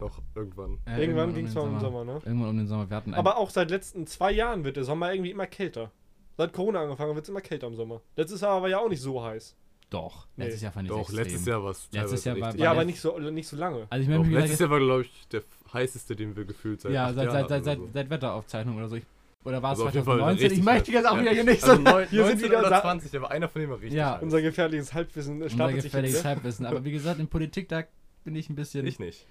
Auch 0.00 0.18
irgendwann. 0.34 0.78
Äh, 0.86 1.00
Irgendwann 1.00 1.28
um 1.30 1.34
ging 1.34 1.46
es 1.46 1.54
mal 1.54 1.62
um 1.62 1.70
den 1.72 1.80
Sommer, 1.80 2.04
ne? 2.04 2.20
Irgendwann 2.24 2.48
um 2.50 2.56
den 2.58 2.66
Sommer. 2.66 2.90
Wir 2.90 2.96
hatten 2.96 3.14
Aber 3.14 3.36
auch 3.38 3.50
seit 3.50 3.70
letzten 3.70 4.06
zwei 4.06 4.32
Jahren 4.32 4.64
wird 4.64 4.76
der 4.76 4.84
Sommer 4.84 5.12
irgendwie 5.12 5.30
immer 5.30 5.46
kälter. 5.46 5.90
Seit 6.36 6.52
Corona 6.52 6.82
angefangen 6.82 7.14
wird 7.14 7.24
es 7.24 7.28
immer 7.28 7.40
kälter 7.40 7.66
im 7.68 7.76
Sommer. 7.76 8.00
Letztes 8.16 8.40
Jahr 8.40 8.60
war 8.60 8.68
ja 8.68 8.78
auch 8.78 8.88
nicht 8.88 9.00
so 9.00 9.22
heiß. 9.22 9.54
Doch, 9.90 10.26
Nee. 10.36 10.44
letztes 10.44 10.62
Jahr 10.62 10.72
fand 10.72 10.86
ich 10.86 10.90
Doch, 10.92 11.00
extrem. 11.02 11.18
letztes 11.18 11.46
Jahr 11.46 11.62
war 11.62 11.70
es. 11.70 11.88
Letztes 11.92 12.24
Jahr 12.24 12.40
war- 12.40 12.48
richtig. 12.48 12.62
Ja, 12.64 12.70
aber 12.72 12.84
nicht 12.84 13.00
so, 13.00 13.16
nicht 13.18 13.46
so 13.46 13.56
lange. 13.56 13.86
Also 13.90 14.02
ich 14.02 14.08
Doch, 14.08 14.18
meine, 14.18 14.28
wie 14.30 14.34
letztes 14.34 14.50
gesagt, 14.58 14.60
Jahr 14.62 14.70
war, 14.70 14.78
glaube 14.86 15.02
ich, 15.02 15.28
der 15.28 15.42
heißeste, 15.72 16.16
den 16.16 16.34
wir 16.36 16.44
gefühlt 16.44 16.80
seit 16.80 16.90
ja, 16.92 17.12
seit, 17.12 17.30
seit, 17.30 17.48
seit, 17.48 17.64
seit, 17.64 17.78
oder 17.78 17.86
so. 17.86 17.92
seit 17.94 18.10
Wetteraufzeichnung 18.10 18.76
oder 18.76 18.88
so. 18.88 18.96
Ich, 18.96 19.04
oder 19.44 19.62
war 19.62 19.72
es 19.74 19.78
Also 19.78 19.88
auf 19.88 19.94
jeden 19.94 20.06
Fall 20.06 20.18
2019? 20.18 20.58
Ich 20.58 20.64
möchte 20.64 20.90
jetzt 20.90 21.06
auch 21.06 21.14
Ja. 21.16 21.20
wieder 21.22 21.30
hier 21.32 21.44
nicht 21.44 21.62
Also 21.62 21.76
so. 21.76 21.82
neun- 21.82 22.08
Hier 22.08 22.24
sind 22.26 22.32
19 22.40 22.48
wieder 22.50 22.58
oder 22.60 22.68
Sa- 22.70 22.80
20, 22.80 23.16
aber 23.16 23.30
einer 23.30 23.48
von 23.48 23.60
denen 23.60 23.70
war 23.72 23.78
richtig 23.80 23.96
Ja. 23.98 24.14
heiß. 24.14 24.22
Unser 24.22 24.42
gefährliches 24.42 24.92
Halbwissen 24.94 25.40
äh, 25.40 25.44
Unser 25.44 25.68
sich 25.70 25.82
gefährliches 25.84 26.16
jetzt. 26.16 26.24
ne? 26.24 26.30
Halbwissen. 26.30 26.66
Aber 26.66 26.84
wie 26.84 26.92
gesagt, 26.92 27.20
in 27.20 27.28
Politik, 27.28 27.68
da 27.68 27.84
bin 28.24 28.34
ich 28.34 28.48
ein 28.50 28.54
bisschen... 28.54 28.86
Ich 28.86 28.98
nicht. 28.98 29.26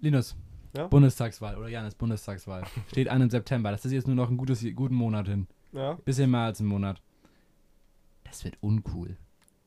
Linus, 0.00 0.36
Ja? 0.76 0.86
Bundestagswahl 0.86 1.56
oder 1.56 1.68
Janis, 1.68 1.94
Bundestagswahl. 1.94 2.64
Steht 2.88 3.08
an 3.08 3.20
im 3.22 3.30
September. 3.30 3.70
Das 3.70 3.84
ist 3.84 3.92
jetzt 3.92 4.06
nur 4.06 4.16
noch 4.16 4.30
ein 4.30 4.36
gutes, 4.36 4.64
guten 4.74 4.94
Monat 4.94 5.26
hin. 5.28 5.46
Ja. 5.72 5.94
Bisschen 6.04 6.30
mehr 6.30 6.40
als 6.40 6.60
ein 6.60 6.66
Monat. 6.66 7.00
Das 8.24 8.44
wird 8.44 8.56
uncool. 8.60 9.16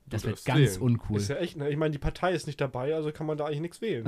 Das 0.06 0.26
wird 0.26 0.44
ganz 0.46 0.60
wählen. 0.60 0.82
uncool. 0.82 1.18
Ist 1.18 1.30
ja 1.30 1.38
echt, 1.38 1.58
ne? 1.58 1.70
Ich 1.70 1.78
meine, 1.78 1.92
die 1.92 1.98
Partei 1.98 2.34
ist 2.34 2.46
nicht 2.46 2.60
dabei, 2.62 2.94
also 2.94 3.12
kann 3.12 3.26
man 3.26 3.38
da 3.38 3.46
eigentlich 3.46 3.62
nichts 3.62 3.82
wählen. 3.82 4.06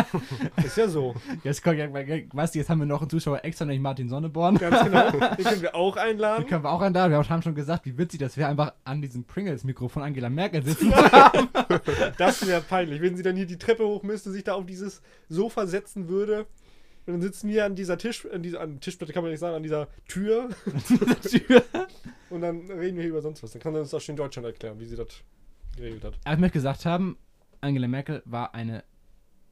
ist 0.64 0.76
ja 0.76 0.88
so. 0.88 1.14
Jetzt 1.42 1.62
kommt 1.62 1.76
ja, 1.76 1.88
weißt 1.92 2.54
du, 2.54 2.58
jetzt 2.58 2.70
haben 2.70 2.78
wir 2.78 2.86
noch 2.86 3.00
einen 3.00 3.10
Zuschauer 3.10 3.44
extra, 3.44 3.64
nämlich 3.64 3.80
Martin 3.82 4.08
Sonneborn. 4.08 4.56
Ganz 4.56 4.84
genau. 4.84 5.10
Den 5.36 5.44
können 5.44 5.62
wir 5.62 5.74
auch 5.74 5.94
Den 5.96 6.02
einladen. 6.04 6.46
können 6.46 6.64
wir 6.64 6.70
auch 6.70 6.80
einladen. 6.80 7.12
Wir 7.12 7.28
haben 7.28 7.42
schon 7.42 7.54
gesagt, 7.54 7.84
wie 7.84 7.98
witzig 7.98 8.20
das 8.20 8.36
wäre, 8.36 8.48
einfach 8.48 8.72
an 8.84 9.02
diesem 9.02 9.24
Pringles-Mikrofon 9.24 10.02
Angela 10.02 10.30
Merkel 10.30 10.64
sitzen. 10.64 10.92
Das 12.18 12.46
wäre 12.46 12.60
peinlich, 12.60 13.00
wenn 13.02 13.16
sie 13.16 13.22
dann 13.22 13.36
hier 13.36 13.46
die 13.46 13.58
Treppe 13.58 13.84
hoch 13.86 14.02
müsste, 14.02 14.30
sich 14.30 14.44
da 14.44 14.54
auf 14.54 14.66
dieses 14.66 15.02
Sofa 15.28 15.66
setzen 15.66 16.08
würde. 16.08 16.46
Und 17.06 17.14
dann 17.14 17.22
sitzen 17.22 17.48
wir 17.48 17.64
an 17.64 17.74
dieser 17.74 17.98
Tisch, 17.98 18.26
an 18.32 18.42
dieser 18.42 18.60
an 18.60 18.80
Tischplatte 18.80 19.12
kann 19.12 19.22
man 19.22 19.30
nicht 19.32 19.40
sagen, 19.40 19.56
an 19.56 19.62
dieser 19.62 19.88
Tür. 20.08 20.48
Und 22.34 22.40
dann 22.40 22.70
reden 22.70 22.96
wir 22.96 23.02
hier 23.02 23.10
über 23.10 23.22
sonst 23.22 23.42
was. 23.42 23.52
Dann 23.52 23.62
kann 23.62 23.74
sie 23.74 23.80
uns 23.80 23.90
das 23.90 24.02
schön 24.02 24.14
in 24.14 24.16
Deutschland 24.16 24.46
erklären, 24.46 24.78
wie 24.80 24.86
sie 24.86 24.96
das 24.96 25.06
geregelt 25.76 26.04
hat. 26.04 26.18
Aber 26.24 26.34
ich 26.34 26.40
möchte 26.40 26.58
gesagt 26.58 26.84
haben, 26.84 27.16
Angela 27.60 27.86
Merkel 27.88 28.22
war 28.24 28.54
eine, 28.54 28.82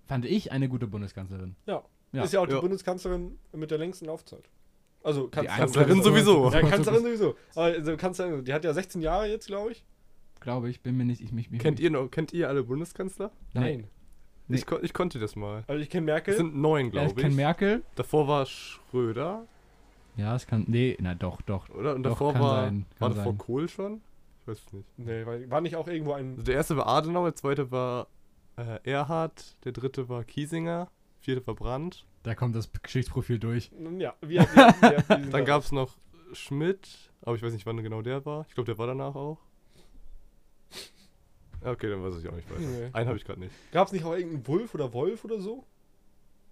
fand 0.07 0.25
ich, 0.25 0.51
eine 0.53 0.69
gute 0.69 0.87
Bundeskanzlerin. 0.87 1.55
Ja. 1.67 1.85
Ja. 2.13 2.25
Ist 2.25 2.33
ja 2.33 2.41
auch 2.41 2.47
die 2.47 2.53
Ja. 2.55 2.61
Bundeskanzlerin 2.61 3.39
mit 3.53 3.71
der 3.71 3.79
längsten 3.79 4.07
Laufzeit. 4.07 4.49
Also 5.03 5.29
Kanzlerin, 5.29 5.59
Kanzlerin 5.59 6.03
sowieso. 6.03 6.51
Ja, 6.51 6.61
Kanzlerin 6.61 7.03
sowieso. 7.03 7.37
Aber 7.55 7.65
also 7.67 7.97
Kanzlerin, 7.97 8.45
die 8.45 8.53
hat 8.53 8.65
ja 8.65 8.73
16 8.73 9.01
Jahre 9.01 9.27
jetzt, 9.29 9.47
glaube 9.47 9.73
ich. 9.73 9.85
Glaube 10.41 10.69
ich, 10.71 10.81
bin 10.83 10.97
mir 10.97 11.05
nicht, 11.05 11.21
ich 11.21 11.33
mich, 11.33 11.51
mich 11.51 11.61
Kennt 11.61 11.81
ihr 11.81 11.91
noch, 11.91 12.09
kennt 12.09 12.33
ihr 12.33 12.49
alle 12.49 12.65
Bundeskanzler? 12.65 13.31
Nein. 13.53 13.89
Nee. 14.49 14.57
Ich, 14.57 14.67
kon 14.67 14.81
ich 14.83 14.93
konnte 14.93 15.19
das 15.19 15.37
mal. 15.37 15.65
Also 15.69 15.81
ich 15.81 15.89
kenne 15.89 16.05
Es 16.11 16.15
Merkel. 16.15 16.37
sind 16.37 16.57
neun, 16.57 16.81
Ja, 16.81 16.87
ich 16.87 16.93
glaube 17.09 17.15
kenne 17.15 17.31
ich. 17.31 17.37
Merkel. 17.37 17.83
Davor 17.95 18.29
war 18.29 18.45
Schröder, 18.47 19.47
Ja, 20.17 20.35
es 20.35 20.47
kann, 20.47 20.65
nee, 20.69 20.97
na 21.01 21.15
doch, 21.15 21.41
doch. 21.43 21.69
oder? 21.71 21.95
Und 21.95 22.03
Doch, 22.03 22.13
davor 22.13 22.35
war, 22.35 22.65
sein, 22.65 22.87
war 22.99 23.11
davor 23.11 23.25
sein. 23.25 23.39
Kohl 23.39 23.69
schon? 23.69 24.01
Ich 24.41 24.49
weiß 24.49 24.59
es 24.67 24.73
nicht. 24.73 24.99
Nee, 24.99 25.25
war, 25.25 25.51
war 25.51 25.61
nicht 25.61 25.77
auch 25.77 25.89
irgendwo 25.89 26.13
ein. 26.13 26.33
Also 26.33 26.43
der 26.43 26.55
erste 26.55 26.77
war 26.77 26.87
Adenauer, 26.87 27.29
der 27.29 27.37
zweite 27.37 27.71
war 27.71 28.09
äh, 28.57 28.79
Erhard, 28.91 29.57
der 29.65 29.73
dritte 29.73 30.09
war 30.09 30.25
Kiesinger, 30.25 30.89
vierte 31.21 31.47
war 31.47 31.55
Brandt. 31.55 32.07
Da 32.25 32.35
kommt 32.35 32.55
das 32.55 32.71
Geschichtsprofil 32.83 33.39
durch. 33.39 33.71
Ja, 33.99 34.15
wir, 34.21 34.43
wir, 34.43 34.75
wir, 34.81 35.05
wir 35.09 35.31
Dann 35.31 35.45
gab 35.45 35.63
es 35.63 35.73
noch 35.73 35.97
Schmidt, 36.33 37.11
aber 37.23 37.37
ich 37.37 37.43
weiß 37.43 37.53
nicht, 37.53 37.67
wann 37.67 37.83
genau 37.83 38.03
der 38.03 38.25
war. 38.27 38.45
Ich 38.49 38.55
glaube, 38.55 38.67
der 38.67 38.79
war 38.79 38.87
danach 38.87 39.15
auch. 39.15 39.39
Ja, 41.65 41.71
Okay, 41.71 41.89
dann 41.89 42.03
weiß 42.03 42.19
ich 42.19 42.29
auch 42.29 42.35
nicht 42.35 42.51
weiter. 42.51 42.61
Nee. 42.61 42.91
Einen 42.93 43.09
habe 43.09 43.17
ich 43.17 43.25
gerade 43.25 43.41
nicht. 43.41 43.55
Gab 43.71 43.87
es 43.87 43.93
nicht 43.93 44.05
auch 44.05 44.13
irgendeinen 44.15 44.47
Wolf 44.49 44.75
oder 44.75 44.93
Wolf 44.93 45.25
oder 45.25 45.41
so? 45.41 45.65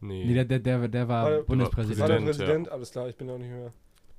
Nee. 0.01 0.25
Nee, 0.25 0.35
der, 0.35 0.45
der, 0.45 0.59
der, 0.61 0.89
der 0.89 1.09
war 1.09 1.25
War 1.25 1.31
der- 1.31 1.43
Bundespräsident. 1.43 2.01
War 2.01 2.09
der 2.09 2.17
Präsident, 2.17 2.39
Präsident? 2.39 2.69
Alles 2.71 2.91
klar, 2.91 3.09
ich 3.09 3.17
bin 3.17 3.31
auch 3.31 3.39
nicht 3.39 3.51
mehr. 3.51 3.73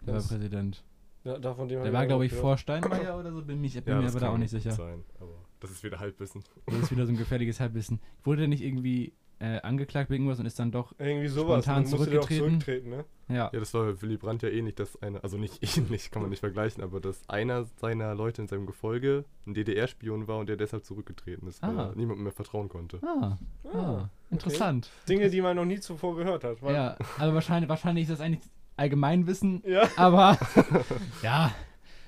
Der 0.05 0.13
war 0.13 0.21
Präsident. 0.21 0.83
Ja, 1.23 1.38
Der 1.38 1.93
war, 1.93 2.07
glaube 2.07 2.25
ich, 2.25 2.31
gehört. 2.31 2.41
vor 2.41 2.57
Steinmeier 2.57 3.17
oder 3.19 3.31
so, 3.31 3.43
bin, 3.43 3.61
mich, 3.61 3.73
bin 3.75 3.83
ja, 3.85 3.95
mir 4.00 4.05
das 4.05 4.15
aber 4.15 4.25
da 4.25 4.31
auch 4.33 4.38
nicht 4.38 4.50
sicher. 4.50 4.71
Sein, 4.71 5.03
aber 5.19 5.33
das 5.59 5.69
ist 5.69 5.83
wieder 5.83 6.00
Halbwissen. 6.00 6.43
Das 6.65 6.75
ist 6.79 6.91
wieder 6.91 7.05
so 7.05 7.11
ein 7.11 7.17
gefährliches 7.17 7.59
Halbwissen. 7.59 8.00
Wurde 8.23 8.39
der 8.39 8.47
nicht 8.47 8.63
irgendwie 8.63 9.13
äh, 9.41 9.60
angeklagt 9.62 10.10
wegen 10.12 10.24
irgendwas 10.24 10.39
und 10.39 10.45
ist 10.45 10.60
dann 10.60 10.71
doch. 10.71 10.93
Irgendwie 11.00 11.27
sowas. 11.27 11.63
Spontan 11.65 11.83
Dann 11.83 11.91
musste 11.91 12.10
der 12.12 12.19
auch 12.19 12.27
zurückgetreten. 12.27 12.62
zurücktreten, 12.62 12.89
ne? 12.91 13.05
Ja. 13.27 13.50
Ja, 13.51 13.60
das 13.60 13.74
war 13.74 14.00
Willy 14.01 14.17
Brandt 14.17 14.43
ja 14.43 14.50
ähnlich, 14.50 14.75
dass 14.75 15.01
einer, 15.01 15.24
also 15.24 15.38
nicht 15.38 15.60
ähnlich, 15.77 16.12
kann 16.12 16.21
man 16.21 16.29
nicht 16.29 16.41
vergleichen, 16.41 16.83
aber 16.83 17.00
dass 17.01 17.27
einer 17.27 17.65
seiner 17.79 18.13
Leute 18.13 18.41
in 18.43 18.48
seinem 18.48 18.65
Gefolge 18.67 19.25
ein 19.48 19.53
DDR-Spion 19.55 20.27
war 20.27 20.38
und 20.38 20.48
der 20.48 20.57
deshalb 20.57 20.86
zurückgetreten 20.86 21.48
ist, 21.48 21.62
weil 21.63 21.77
Ah. 21.79 21.88
er 21.89 21.95
niemandem 21.95 22.24
mehr 22.24 22.33
vertrauen 22.33 22.69
konnte. 22.69 23.00
Ah, 23.03 23.38
Ah, 23.65 23.77
ah 23.77 24.10
interessant. 24.29 24.89
Dinge, 25.10 25.29
die 25.29 25.41
man 25.41 25.55
noch 25.55 25.65
nie 25.65 25.79
zuvor 25.79 26.15
gehört 26.15 26.43
hat. 26.43 26.62
weil- 26.62 26.75
Ja, 26.75 26.98
also 27.17 27.33
wahrscheinlich, 27.33 27.67
wahrscheinlich 27.69 28.03
ist 28.03 28.12
das 28.12 28.21
eigentlich 28.21 28.43
Allgemeinwissen, 28.77 29.63
Ja. 29.65 29.88
aber 29.95 30.38
ja, 31.24 31.51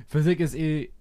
Physik 0.08 0.40
ist 0.40 0.56
eh. 0.56 0.92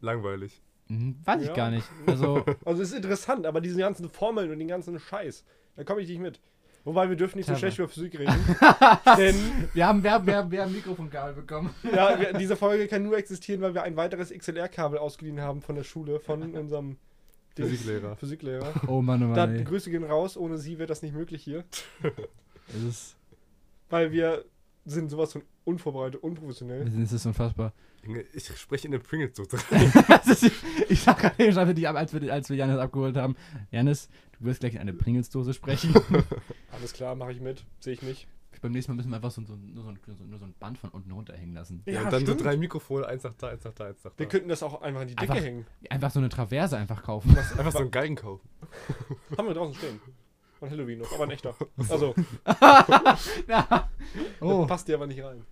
Langweilig. 0.00 0.60
Hm, 0.88 1.16
Weiß 1.24 1.42
ich 1.42 1.48
Ja. 1.48 1.54
gar 1.54 1.70
nicht. 1.70 1.86
Also, 2.06 2.44
Also 2.64 2.82
es 2.82 2.90
ist 2.90 2.96
interessant, 2.96 3.46
aber 3.46 3.60
diese 3.60 3.78
ganzen 3.78 4.08
Formeln 4.08 4.50
und 4.50 4.58
den 4.58 4.68
ganzen 4.68 4.98
Scheiß, 4.98 5.44
da 5.76 5.84
komme 5.84 6.00
ich 6.00 6.08
nicht 6.08 6.20
mit. 6.20 6.40
Wobei 6.84 7.08
wir 7.08 7.16
dürfen 7.16 7.38
nicht 7.38 7.46
so 7.46 7.52
Terra. 7.52 7.58
schlecht 7.58 7.78
über 7.80 7.88
Physik 7.88 8.16
reden. 8.16 8.32
denn 9.18 9.34
wir 9.74 9.86
haben, 9.88 10.04
wir 10.04 10.12
haben, 10.12 10.24
wir 10.26 10.36
haben, 10.36 10.50
wir 10.52 10.62
haben 10.62 10.72
Mikrofonkabel 10.72 11.34
bekommen. 11.34 11.74
ja, 11.82 12.18
wir, 12.20 12.32
diese 12.38 12.54
Folge 12.56 12.86
kann 12.86 13.02
nur 13.02 13.16
existieren, 13.18 13.60
weil 13.60 13.74
wir 13.74 13.82
ein 13.82 13.96
weiteres 13.96 14.30
XLR-Kabel 14.30 14.96
ausgeliehen 14.98 15.40
haben 15.40 15.62
von 15.62 15.74
der 15.74 15.82
Schule, 15.82 16.20
von 16.20 16.54
unserem 16.54 16.96
Physiklehrer. 17.56 18.14
Physiklehrer. 18.16 18.72
Oh 18.86 19.02
Mann, 19.02 19.20
oh 19.24 19.34
Da, 19.34 19.46
Mann, 19.46 19.56
ey. 19.56 19.64
Grüße 19.64 19.90
gehen 19.90 20.04
raus, 20.04 20.36
ohne 20.36 20.58
sie 20.58 20.78
wäre 20.78 20.86
das 20.86 21.02
nicht 21.02 21.14
möglich 21.14 21.42
hier. 21.42 21.64
Es 22.68 22.82
ist, 22.82 23.16
Weil 23.90 24.12
wir 24.12 24.44
sind 24.86 25.10
sowas 25.10 25.32
von 25.32 25.42
unvorbereitet, 25.64 26.22
unprofessionell. 26.22 26.84
Das 26.88 27.12
ist 27.12 27.26
unfassbar. 27.26 27.72
Ich 28.34 28.46
spreche 28.56 28.86
in 28.86 28.94
eine 28.94 29.02
Pringles-Dose. 29.02 29.58
Das 30.08 30.26
ist- 30.42 30.52
ich 30.88 31.00
sag 31.02 31.18
gerade 31.18 31.42
eben 31.42 31.52
schon 31.52 31.66
für 31.66 31.74
dich 31.74 31.88
ab, 31.88 31.96
als 31.96 32.12
wir, 32.14 32.32
als 32.32 32.48
wir 32.48 32.56
Janis 32.56 32.78
abgeholt 32.78 33.16
haben. 33.16 33.36
Janis, 33.70 34.08
du 34.38 34.44
wirst 34.46 34.60
gleich 34.60 34.74
in 34.74 34.80
eine 34.80 34.92
Pringelsdose 34.92 35.52
sprechen. 35.54 35.92
Alles 36.72 36.92
klar, 36.92 37.14
mache 37.16 37.32
ich 37.32 37.40
mit. 37.40 37.64
Sehe 37.80 37.94
ich 37.94 38.02
nicht. 38.02 38.28
Beim 38.62 38.72
nächsten 38.72 38.92
Mal 38.92 38.96
müssen 38.96 39.10
wir 39.10 39.16
einfach 39.16 39.30
so, 39.30 39.42
so, 39.44 39.54
nur, 39.54 39.82
so 39.84 39.90
ein, 39.90 39.98
nur, 40.06 40.16
so, 40.16 40.24
nur 40.24 40.38
so 40.38 40.44
ein 40.46 40.54
Band 40.58 40.78
von 40.78 40.88
unten 40.90 41.10
runterhängen 41.12 41.54
lassen. 41.54 41.82
Ja, 41.84 42.04
und 42.04 42.12
dann 42.12 42.24
so 42.24 42.34
drei 42.34 42.56
Mikrofone, 42.56 43.06
eins 43.06 43.22
nach 43.22 43.34
da, 43.34 43.48
eins 43.48 43.62
nach 43.64 43.74
da, 43.74 43.84
eins 43.88 44.02
nach 44.02 44.12
da. 44.12 44.18
Wir 44.18 44.26
könnten 44.26 44.48
das 44.48 44.62
auch 44.62 44.80
einfach 44.80 45.02
an 45.02 45.08
die 45.08 45.14
Decke 45.14 45.32
Einfach- 45.32 45.44
hängen. 45.44 45.66
Einfach 45.90 46.10
so 46.10 46.20
eine 46.20 46.30
Traverse 46.30 46.76
einfach 46.76 47.02
kaufen. 47.02 47.36
Einfach 47.36 47.72
so 47.72 47.78
einen 47.80 47.90
Geigen 47.90 48.14
kaufen. 48.16 48.48
Haben 49.36 49.48
wir 49.48 49.54
draußen 49.54 49.74
stehen. 49.74 50.00
Von 50.58 50.70
Halloween 50.70 51.00
noch, 51.00 51.12
aber 51.12 51.24
ein 51.24 51.30
echter. 51.30 51.54
Also, 51.90 52.14
oh, 54.40 54.66
passt 54.66 54.88
dir 54.88 54.94
aber 54.96 55.06
nicht 55.06 55.22
rein. 55.22 55.44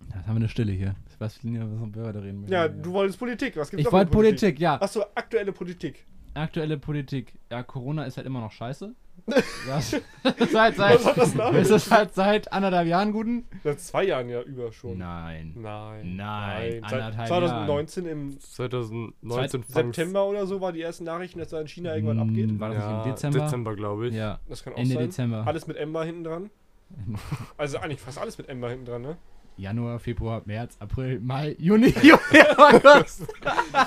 jetzt 0.00 0.26
haben 0.26 0.34
wir 0.34 0.36
eine 0.36 0.48
Stille 0.48 0.72
hier. 0.72 0.96
Ich 1.08 1.20
weiß 1.20 1.44
nicht, 1.44 1.60
was 1.60 1.94
wir 1.94 2.02
heute 2.02 2.22
reden 2.22 2.40
möchten. 2.40 2.52
Ja, 2.52 2.68
du 2.68 2.92
wolltest 2.92 3.18
Politik. 3.18 3.56
Was 3.56 3.70
gibt's 3.70 3.86
Ich 3.86 3.92
wollte 3.92 4.10
für 4.10 4.16
Politik, 4.16 4.58
ja. 4.58 4.80
Achso, 4.80 5.04
aktuelle 5.14 5.52
Politik. 5.52 6.04
Aktuelle 6.34 6.78
Politik. 6.78 7.34
Ja, 7.50 7.62
Corona 7.62 8.04
ist 8.04 8.16
halt 8.16 8.26
immer 8.26 8.40
noch 8.40 8.52
scheiße. 8.52 8.94
Das 9.24 9.92
ist 10.38 10.54
halt 10.54 10.76
seit, 10.76 10.94
Was 10.96 11.06
hat 11.06 11.16
das 11.16 11.34
damit 11.34 11.62
es 11.62 11.70
ist 11.70 11.90
halt 11.92 12.12
seit 12.14 12.52
anderthalb 12.52 12.88
Jahren 12.88 13.12
guten. 13.12 13.44
Seit 13.62 13.78
zwei 13.80 14.04
Jahren 14.04 14.28
ja 14.28 14.42
über 14.42 14.72
schon. 14.72 14.98
Nein. 14.98 15.52
Nein. 15.56 16.16
Nein, 16.16 16.80
Seit 16.82 16.92
anderthalb 17.00 17.28
2019 17.28 18.06
im 18.06 18.40
2019 18.40 19.62
fang's- 19.62 19.72
September 19.72 20.26
oder 20.26 20.46
so 20.46 20.60
war 20.60 20.72
die 20.72 20.82
ersten 20.82 21.04
Nachrichten, 21.04 21.38
dass 21.38 21.50
da 21.50 21.60
in 21.60 21.68
China 21.68 21.94
irgendwas 21.94 22.16
Hm, 22.16 22.28
abgeht. 22.28 22.60
War 22.60 22.68
das 22.70 22.78
Ja, 22.78 22.92
nicht 22.96 23.06
im 23.06 23.12
Dezember? 23.12 23.38
Dezember, 23.40 23.76
glaube 23.76 24.08
ich. 24.08 24.14
Ja, 24.14 24.40
Das 24.48 24.64
kann 24.64 24.72
auch 24.72 24.78
Ende 24.78 24.94
sein. 24.94 25.04
Dezember. 25.04 25.44
Alles 25.46 25.66
mit 25.68 25.76
Ember 25.76 26.04
hinten 26.04 26.24
dran. 26.24 26.50
Also 27.56 27.78
eigentlich 27.78 28.00
fast 28.00 28.18
alles 28.18 28.36
mit 28.38 28.48
Ember 28.48 28.70
hinten 28.70 28.86
dran, 28.86 29.02
ne? 29.02 29.16
Januar, 29.56 29.98
Februar, 30.00 30.42
März, 30.46 30.76
April, 30.80 31.20
Mai, 31.20 31.54
Juni, 31.58 31.88
Juli, 32.02 32.18
August. 32.56 33.18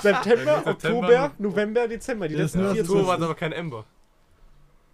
September, 0.00 0.62
Oktober, 0.66 1.30
November, 1.38 1.88
Dezember. 1.88 2.28
Die 2.28 2.34
Das 2.36 2.46
ist 2.46 2.54
letzten 2.54 2.62
nur 2.62 2.72
vier 2.72 2.82
das 2.82 2.88
So 2.90 3.06
war 3.06 3.16
es 3.18 3.22
aber 3.22 3.34
kein 3.34 3.52
Ember. 3.52 3.84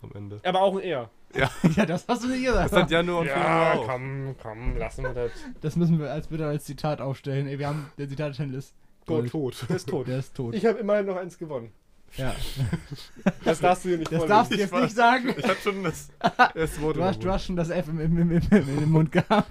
Am 0.03 0.11
Ende. 0.15 0.41
Aber 0.45 0.61
auch 0.61 0.75
ein 0.77 0.83
R. 0.83 1.11
Ja, 1.77 1.87
das 1.87 2.05
hast 2.07 2.25
du 2.25 2.29
nicht 2.29 2.45
gesagt. 2.45 2.73
Das 2.73 2.83
hat 2.83 2.91
Januar 2.91 3.21
und 3.21 3.27
Februar 3.29 3.75
Ja, 3.77 3.83
komm, 3.87 4.35
komm, 4.43 4.77
lassen 4.77 5.05
wir 5.05 5.15
das. 5.15 5.33
Das 5.63 5.77
müssen 5.77 5.99
wir 5.99 6.11
als 6.13 6.27
bitte 6.27 6.47
als 6.47 6.65
Zitat 6.65 7.01
aufstellen. 7.01 7.47
Ey, 7.47 7.59
wir 7.59 7.69
haben 7.69 7.91
der 7.97 8.09
Zitatchannel 8.09 8.55
ist 8.57 8.75
Tot, 9.07 9.29
tot. 9.31 9.65
Der 9.69 9.77
ist 9.77 9.89
tot. 9.89 10.07
Der 10.09 10.19
ist 10.19 10.35
tot. 10.35 10.55
Ich 10.55 10.65
habe 10.67 10.79
immerhin 10.79 11.07
noch 11.07 11.17
eins 11.17 11.39
gewonnen. 11.39 11.73
ja. 12.17 12.35
Das 13.45 13.61
darfst 13.61 13.85
du 13.85 13.89
dir 13.89 13.99
nicht 13.99 14.13
Das 14.13 14.19
vorlesen. 14.19 14.29
darfst 14.37 14.53
du 14.53 14.57
jetzt 14.57 14.75
nicht 14.75 14.95
sagen. 14.95 15.35
Ich 15.37 15.45
hatte 15.45 15.61
schon 15.63 15.83
das 15.83 16.11
erste 16.55 16.83
Wort 16.83 16.97
Du 16.97 17.03
hast, 17.05 17.23
du 17.25 17.31
hast 17.31 17.45
schon 17.47 17.57
das 17.57 17.71
F 17.71 17.89
im, 17.89 17.99
im, 18.01 18.19
im, 18.19 18.31
im, 18.31 18.43
im 18.83 18.91
Mund 18.91 19.11
gehabt. 19.11 19.49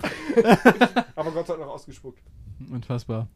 Aber 1.16 1.32
Gott 1.32 1.48
sei 1.48 1.54
Dank 1.56 1.66
noch 1.66 1.74
ausgespuckt. 1.74 2.20
Unfassbar. 2.72 3.28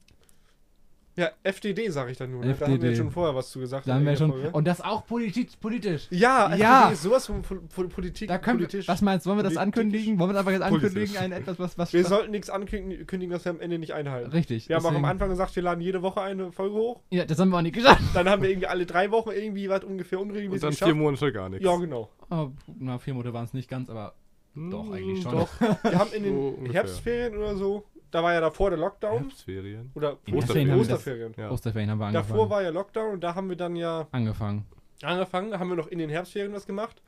Ja, 1.17 1.29
FDD 1.43 1.89
sage 1.91 2.11
ich 2.11 2.17
dann 2.17 2.31
nur. 2.31 2.43
Ne? 2.43 2.53
Da 2.53 2.65
haben 2.65 2.71
wir 2.71 2.75
FDD. 2.75 2.87
jetzt 2.89 2.97
schon 2.97 3.09
vorher 3.11 3.33
was 3.35 3.49
zu 3.49 3.59
gesagt. 3.59 3.87
Da 3.87 3.95
haben 3.95 4.05
wir 4.05 4.17
schon. 4.17 4.31
Folge. 4.31 4.51
Und 4.51 4.65
das 4.67 4.81
auch 4.81 5.05
politi 5.07 5.47
politisch. 5.61 6.07
Ja, 6.09 6.45
FDD 6.47 6.61
Ja. 6.61 6.89
ist 6.89 7.03
sowas 7.03 7.25
von 7.27 7.41
Pol 7.41 7.61
Pol 7.73 7.87
Politik. 7.87 8.27
Da 8.27 8.37
können 8.37 8.59
wir, 8.59 8.67
politisch. 8.67 8.87
was 8.89 9.01
meinst 9.01 9.25
du, 9.25 9.29
wollen 9.29 9.39
wir 9.39 9.43
das 9.43 9.53
Politisch. 9.53 9.61
ankündigen? 9.63 10.19
Wollen 10.19 10.29
wir 10.29 10.33
das 10.33 10.39
einfach 10.41 10.51
jetzt 10.51 10.67
Politisch. 10.69 10.89
ankündigen? 10.89 11.17
Ein 11.23 11.31
etwas, 11.31 11.57
was, 11.59 11.77
was, 11.77 11.93
wir 11.93 12.01
was 12.03 12.09
sollten 12.09 12.31
nichts 12.31 12.49
ankündigen, 12.49 13.31
was 13.31 13.45
wir 13.45 13.51
am 13.51 13.61
Ende 13.61 13.79
nicht 13.79 13.93
einhalten. 13.93 14.31
Richtig. 14.31 14.67
Wir 14.67 14.75
haben 14.75 14.85
auch 14.85 14.93
am 14.93 15.05
Anfang 15.05 15.29
gesagt, 15.29 15.55
wir 15.55 15.63
laden 15.63 15.81
jede 15.81 16.01
Woche 16.01 16.21
eine 16.21 16.51
Folge 16.51 16.75
hoch. 16.75 17.01
Ja, 17.11 17.23
das 17.25 17.39
haben 17.39 17.49
wir 17.49 17.57
auch 17.57 17.61
nicht 17.61 17.75
geschafft. 17.75 18.01
Dann 18.13 18.27
haben 18.29 18.41
wir 18.41 18.49
irgendwie 18.49 18.67
alle 18.67 18.85
drei 18.85 19.09
Wochen 19.11 19.29
irgendwie 19.31 19.69
was 19.69 19.83
ungefähr 19.85 20.19
Und 20.19 20.29
unregelmäßig 20.31 20.61
dann 20.61 20.69
geschafft. 20.71 20.91
vier 20.91 20.95
Monate 21.01 21.31
gar 21.31 21.47
nichts. 21.49 21.65
Ja, 21.65 21.75
genau. 21.77 22.09
Oh, 22.29 22.49
na, 22.79 22.97
vier 22.97 23.13
Monate 23.13 23.33
waren 23.33 23.45
es 23.45 23.53
nicht 23.53 23.69
ganz, 23.69 23.89
aber 23.89 24.15
Hm, 24.53 24.71
doch, 24.71 24.89
eigentlich 24.91 25.21
schon. 25.21 25.31
Doch. 25.33 25.49
Wir 25.83 25.99
haben 25.99 26.13
in 26.13 26.23
den 26.23 26.65
So. 26.67 26.73
Herbstferien 26.73 27.35
oder 27.37 27.55
so, 27.57 27.83
da 28.15 28.23
war 28.23 28.33
ja 28.33 28.41
davor 28.41 28.69
der 28.69 28.79
Lockdown. 28.79 29.19
Herbstferien. 29.19 29.91
Oder 29.93 30.17
In 30.25 30.35
haben 30.41 30.47
wir 30.49 30.65
das- 30.65 30.79
Osterferien. 30.79 31.33
Ja. 31.37 31.51
Osterferien 31.51 31.89
haben 31.91 31.99
wir 31.99 32.05
angefangen. 32.07 32.29
Davor 32.29 32.49
war 32.49 32.61
ja 32.63 32.69
Lockdown 32.69 33.13
und 33.13 33.23
da 33.23 33.35
haben 33.35 33.49
wir 33.49 33.55
dann 33.57 33.75
ja 33.75 34.07
angefangen. 34.11 34.65
angefangen, 35.03 35.59
haben 35.59 35.69
wir 35.69 35.75
noch 35.75 35.87
in 35.87 35.99
den 35.99 36.09
Herbstferien 36.09 36.53
was 36.53 36.65
gemacht 36.65 37.01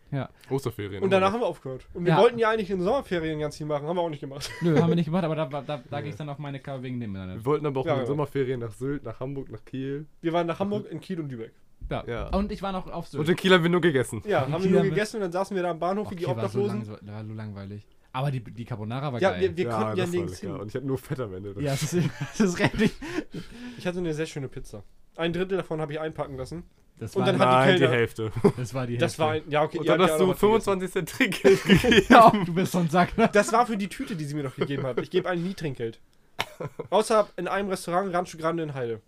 Osterferien. 0.50 1.02
und 1.04 1.10
danach 1.10 1.32
haben 1.32 1.40
wir 1.40 1.48
aufgehört. 1.48 1.88
Und 1.94 2.06
wir 2.06 2.14
Ja. 2.14 2.20
wollten 2.20 2.38
ja 2.38 2.50
eigentlich 2.52 2.70
in 2.70 2.78
den 2.80 2.84
Sommerferien 2.84 3.40
ganz 3.40 3.58
viel 3.58 3.66
machen, 3.66 3.88
haben 3.88 3.96
wir 3.96 4.02
auch 4.02 4.10
nicht 4.10 4.20
gemacht. 4.20 4.50
Nö, 4.62 4.78
haben 4.80 4.90
wir 4.90 4.96
nicht 4.96 5.06
gemacht, 5.06 5.24
aber 5.24 5.36
da, 5.36 5.52
war- 5.52 5.64
da, 5.64 5.82
da 5.90 6.02
ging 6.02 6.12
es 6.12 6.18
dann 6.18 6.30
auf 6.30 6.38
meine 6.38 6.60
K 6.60 6.82
wegen 6.84 7.00
dem. 7.00 7.14
Wir 7.14 7.46
wollten 7.46 7.66
aber 7.66 7.80
auch 7.82 7.86
Ja, 7.86 7.94
in 7.94 8.00
den 8.00 8.04
ja. 8.04 8.08
Sommerferien 8.08 8.60
nach 8.60 8.72
Sylt, 8.72 9.04
nach 9.04 9.20
Hamburg, 9.20 9.50
nach 9.52 9.64
Kiel. 9.66 10.06
Wir 10.22 10.34
waren 10.34 10.46
nach 10.48 10.60
Hamburg, 10.60 10.92
in 10.92 11.00
Kiel 11.00 11.20
und 11.22 11.30
Lübeck. 11.32 11.54
Ja. 11.90 12.04
Ja. 12.06 12.28
Und 12.36 12.52
ich 12.52 12.62
war 12.62 12.74
noch 12.74 12.92
auf 12.92 13.08
Sylt. 13.08 13.22
Und 13.22 13.30
in 13.30 13.36
Kiel 13.38 13.54
haben 13.54 13.64
wir 13.64 13.70
nur 13.70 13.80
gegessen. 13.82 14.22
Ja, 14.26 14.44
In 14.44 14.52
haben 14.52 14.62
Kiel 14.62 14.64
wir 14.64 14.72
nur 14.72 14.80
haben 14.80 14.86
wir- 14.88 14.90
gegessen 14.92 15.16
und 15.18 15.22
dann 15.22 15.32
saßen 15.32 15.56
wir 15.56 15.64
da 15.64 15.72
am 15.72 15.80
Bahnhof 15.80 16.12
wie 16.12 16.16
die 16.16 16.26
war 16.26 16.36
so, 16.50 16.60
Obdachlosen. 16.60 16.86
lang, 16.86 17.00
war 17.16 17.26
so 17.26 17.34
langweilig. 17.34 17.88
Aber 18.18 18.32
die, 18.32 18.40
die 18.44 18.66
Carbonara 18.66 19.14
war 19.14 19.22
Ja, 19.22 19.30
geil. 19.32 19.42
wir, 19.42 19.58
wir 19.58 19.70
konnten 19.70 19.82
ja 19.90 19.96
das 19.96 20.00
war 20.08 20.08
nirgends 20.08 20.42
lecker. 20.42 20.54
hin. 20.54 20.62
Und 20.62 20.68
ich 20.70 20.76
hatte 20.76 20.88
nur 20.88 20.98
Fett 20.98 21.20
am 21.20 21.34
Ende. 21.36 21.54
ja, 21.62 21.72
das 21.72 21.94
ist, 21.94 22.10
das 22.38 22.40
ist 22.40 22.60
richtig. 22.60 22.92
Ich 23.78 23.86
hatte 23.86 24.00
eine 24.00 24.14
sehr 24.16 24.26
schöne 24.26 24.48
Pizza. 24.48 24.84
Ein 25.16 25.34
Drittel 25.34 25.58
davon 25.58 25.80
habe 25.82 25.94
ich 25.94 26.00
einpacken 26.00 26.36
lassen. 26.36 26.64
Das 27.00 27.16
Und 27.16 27.26
war, 27.28 27.32
dann 27.32 27.40
hat 27.40 27.48
die 27.48 27.54
Nein, 27.54 27.74
die 27.76 27.80
Kellner- 27.82 27.96
Hälfte. 27.96 28.32
das 28.58 28.74
war 28.74 28.88
die 28.88 28.98
Das 28.98 29.20
war 29.20 29.32
ein, 29.34 29.44
ja 29.50 29.62
okay, 29.62 29.78
Und 29.78 29.88
dann 29.88 30.02
hast 30.02 30.10
ja 30.12 30.18
du 30.18 30.24
noch 30.26 30.30
was 30.34 30.42
gegessen. 30.42 30.80
25 30.80 30.92
Cent 30.92 31.10
Trinkgeld 31.10 31.64
gegeben. 31.84 32.06
Ja, 32.10 32.32
du 32.32 32.54
bist 32.56 32.72
so 32.72 32.80
ein 32.80 32.90
Sack. 32.90 33.16
Ne? 33.20 33.30
Das 33.34 33.54
war 33.54 33.68
für 33.68 33.78
die 33.78 33.88
Tüte, 33.88 34.16
die 34.16 34.26
sie 34.26 34.34
mir 34.34 34.44
noch 34.44 34.56
gegeben 34.56 34.82
hat. 34.84 34.98
Ich 35.00 35.12
gebe 35.12 35.30
eigentlich 35.30 35.44
nie 35.50 35.54
Trinkgeld. 35.54 36.00
Außer 36.90 37.28
in 37.38 37.48
einem 37.48 37.70
Restaurant, 37.70 38.12
Rancho 38.14 38.38
Grande 38.40 38.64
in 38.64 38.74
Heide. 38.74 39.02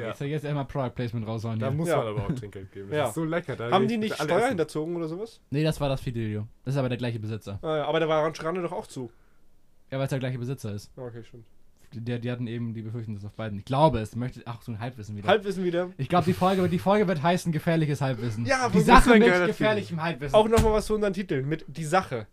Ja. 0.00 0.10
Ich 0.10 0.16
soll 0.16 0.28
jetzt 0.28 0.44
einmal 0.46 0.64
Product 0.64 0.90
Placement 0.94 1.26
raushauen. 1.26 1.58
Da 1.58 1.68
hier. 1.68 1.76
muss 1.76 1.88
Ja. 1.88 1.96
man 1.98 2.06
aber 2.08 2.22
auch 2.24 2.32
Trinkgeld 2.32 2.70
geben. 2.72 2.88
Das 2.90 2.96
Ja. 2.96 3.08
ist 3.08 3.14
so 3.14 3.24
lecker. 3.24 3.56
Da 3.56 3.70
Haben 3.70 3.86
die 3.88 3.94
ich 3.94 4.00
nicht 4.00 4.10
bitte 4.10 4.20
alle 4.20 4.28
Steuer 4.28 4.38
essen. 4.40 4.48
hinterzogen 4.50 4.96
oder 4.96 5.08
sowas? 5.08 5.40
Nee, 5.50 5.62
das 5.64 5.80
war 5.80 5.88
das 5.88 6.00
Fidelio. 6.00 6.46
Das 6.64 6.74
ist 6.74 6.78
aber 6.78 6.88
der 6.88 6.98
gleiche 6.98 7.18
Besitzer. 7.18 7.58
Ah, 7.62 7.76
ja, 7.78 7.84
aber 7.86 8.00
da 8.00 8.08
war 8.08 8.24
Rancho 8.24 8.42
Grande 8.42 8.62
doch 8.62 8.72
auch 8.72 8.86
zu. 8.86 9.10
Ja, 9.90 9.98
weil 9.98 10.04
es 10.04 10.10
der 10.10 10.18
gleiche 10.20 10.38
Besitzer 10.38 10.72
ist. 10.74 10.90
Ah, 10.96 11.02
Okay, 11.02 11.22
stimmt. 11.24 11.44
Die, 11.92 12.20
die, 12.20 12.30
hatten 12.30 12.46
eben 12.46 12.72
die 12.72 12.82
Befürchtung, 12.82 13.16
dass 13.16 13.24
auf 13.24 13.32
beiden. 13.32 13.58
Ich 13.58 13.64
glaube 13.64 13.98
es. 13.98 14.14
Möchte. 14.14 14.42
Ach, 14.44 14.62
so 14.62 14.70
ein 14.70 14.78
Halbwissen 14.78 15.16
wieder. 15.16 15.26
Halbwissen 15.26 15.64
wieder. 15.64 15.90
Ich 15.98 16.08
glaube, 16.08 16.24
die 16.24 16.34
Folge, 16.34 16.68
die 16.68 16.78
Folge 16.78 17.08
wird 17.08 17.20
heißen 17.20 17.50
gefährliches 17.50 18.00
Halbwissen. 18.00 18.46
Ja, 18.46 18.68
die 18.68 18.78
das 18.78 18.86
Sache 18.86 19.18
mit 19.18 19.46
gefährlichem 19.46 20.00
Halbwissen. 20.00 20.36
Auch 20.36 20.46
nochmal 20.48 20.72
was 20.74 20.86
zu 20.86 20.94
unseren 20.94 21.12
Titeln. 21.14 21.48
Mit 21.48 21.64
die 21.66 21.84
Sache. 21.84 22.28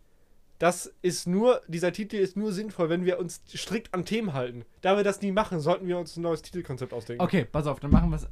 Das 0.60 0.92
ist 1.02 1.28
nur, 1.28 1.62
dieser 1.68 1.92
Titel 1.94 2.16
ist 2.16 2.36
nur 2.36 2.52
sinnvoll, 2.52 2.90
wenn 2.90 3.06
wir 3.06 3.20
uns 3.20 3.42
strikt 3.56 3.94
an 3.94 4.06
Themen 4.06 4.34
halten. 4.34 4.66
Da 4.82 4.98
wir 4.98 5.04
das 5.04 5.22
nie 5.22 5.32
machen, 5.32 5.60
sollten 5.60 5.88
wir 5.88 5.98
uns 6.00 6.18
ein 6.18 6.22
neues 6.22 6.42
Titelkonzept 6.42 6.94
ausdenken. 6.94 7.22
Okay, 7.24 7.46
pass 7.46 7.68
auf, 7.68 7.80
dann 7.80 7.92
machen 7.92 8.10
wir 8.10 8.16
es. 8.16 8.28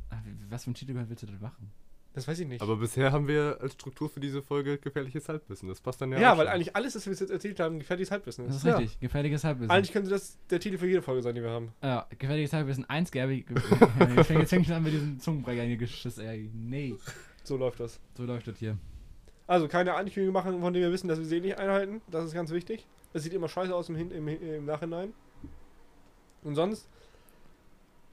Was 0.49 0.63
für 0.63 0.71
ein 0.71 0.73
Titel 0.73 0.95
willst 0.95 1.21
du 1.21 1.27
denn 1.27 1.39
machen? 1.39 1.71
Das 2.13 2.29
weiß 2.29 2.39
ich 2.39 2.47
nicht. 2.47 2.61
Aber 2.61 2.77
bisher 2.77 3.11
haben 3.11 3.27
wir 3.27 3.57
als 3.59 3.73
Struktur 3.73 4.09
für 4.09 4.21
diese 4.21 4.41
Folge 4.41 4.77
gefährliches 4.77 5.27
Halbwissen. 5.27 5.67
Das 5.67 5.81
passt 5.81 5.99
dann 5.99 6.13
ja 6.13 6.19
ja, 6.19 6.37
weil 6.37 6.45
schon. 6.45 6.53
eigentlich 6.55 6.73
alles, 6.73 6.95
was 6.95 7.05
wir 7.05 7.11
bis 7.11 7.19
jetzt 7.19 7.29
erzählt 7.29 7.59
haben, 7.59 7.77
gefährliches 7.77 8.09
Halbwissen 8.09 8.47
Das 8.47 8.55
ist. 8.55 8.63
ist 8.63 8.77
richtig. 8.77 8.99
Gefährliches 9.01 9.43
Halbwissen. 9.43 9.69
Eigentlich 9.69 9.91
könnte 9.91 10.09
das 10.09 10.37
der 10.49 10.61
Titel 10.61 10.77
für 10.77 10.87
jede 10.87 11.01
Folge 11.01 11.21
sein, 11.21 11.35
die 11.35 11.43
wir 11.43 11.49
haben. 11.49 11.73
Ja, 11.83 12.07
gefährliches 12.17 12.53
Halbwissen 12.53 12.89
1, 12.89 13.11
Gabi. 13.11 13.45
Jetzt 14.15 14.49
fängt 14.49 14.71
an 14.71 14.83
mit 14.83 14.93
diesem 14.93 15.19
Zungenbrecher 15.19 15.63
in 15.63 15.69
die 15.71 15.77
Geschiss, 15.77 16.17
ey. 16.17 16.49
Nee. 16.53 16.95
So 17.43 17.57
läuft 17.57 17.81
das. 17.81 17.99
So 18.15 18.23
läuft 18.23 18.47
das 18.47 18.57
hier. 18.59 18.77
Also 19.47 19.67
keine 19.67 19.93
Ankündigung 19.93 20.33
machen, 20.33 20.59
von 20.61 20.73
denen 20.73 20.85
wir 20.85 20.91
wissen, 20.91 21.07
dass 21.07 21.19
wir 21.19 21.25
sie 21.25 21.39
nicht 21.39 21.57
einhalten. 21.59 22.01
Das 22.09 22.25
ist 22.25 22.33
ganz 22.33 22.51
wichtig. 22.51 22.87
Das 23.13 23.23
sieht 23.23 23.33
immer 23.33 23.47
scheiße 23.47 23.73
aus 23.73 23.89
im, 23.89 23.95
Hin 23.95 24.11
im, 24.11 24.27
im 24.27 24.65
Nachhinein. 24.65 25.13
Und 26.43 26.55
sonst, 26.55 26.89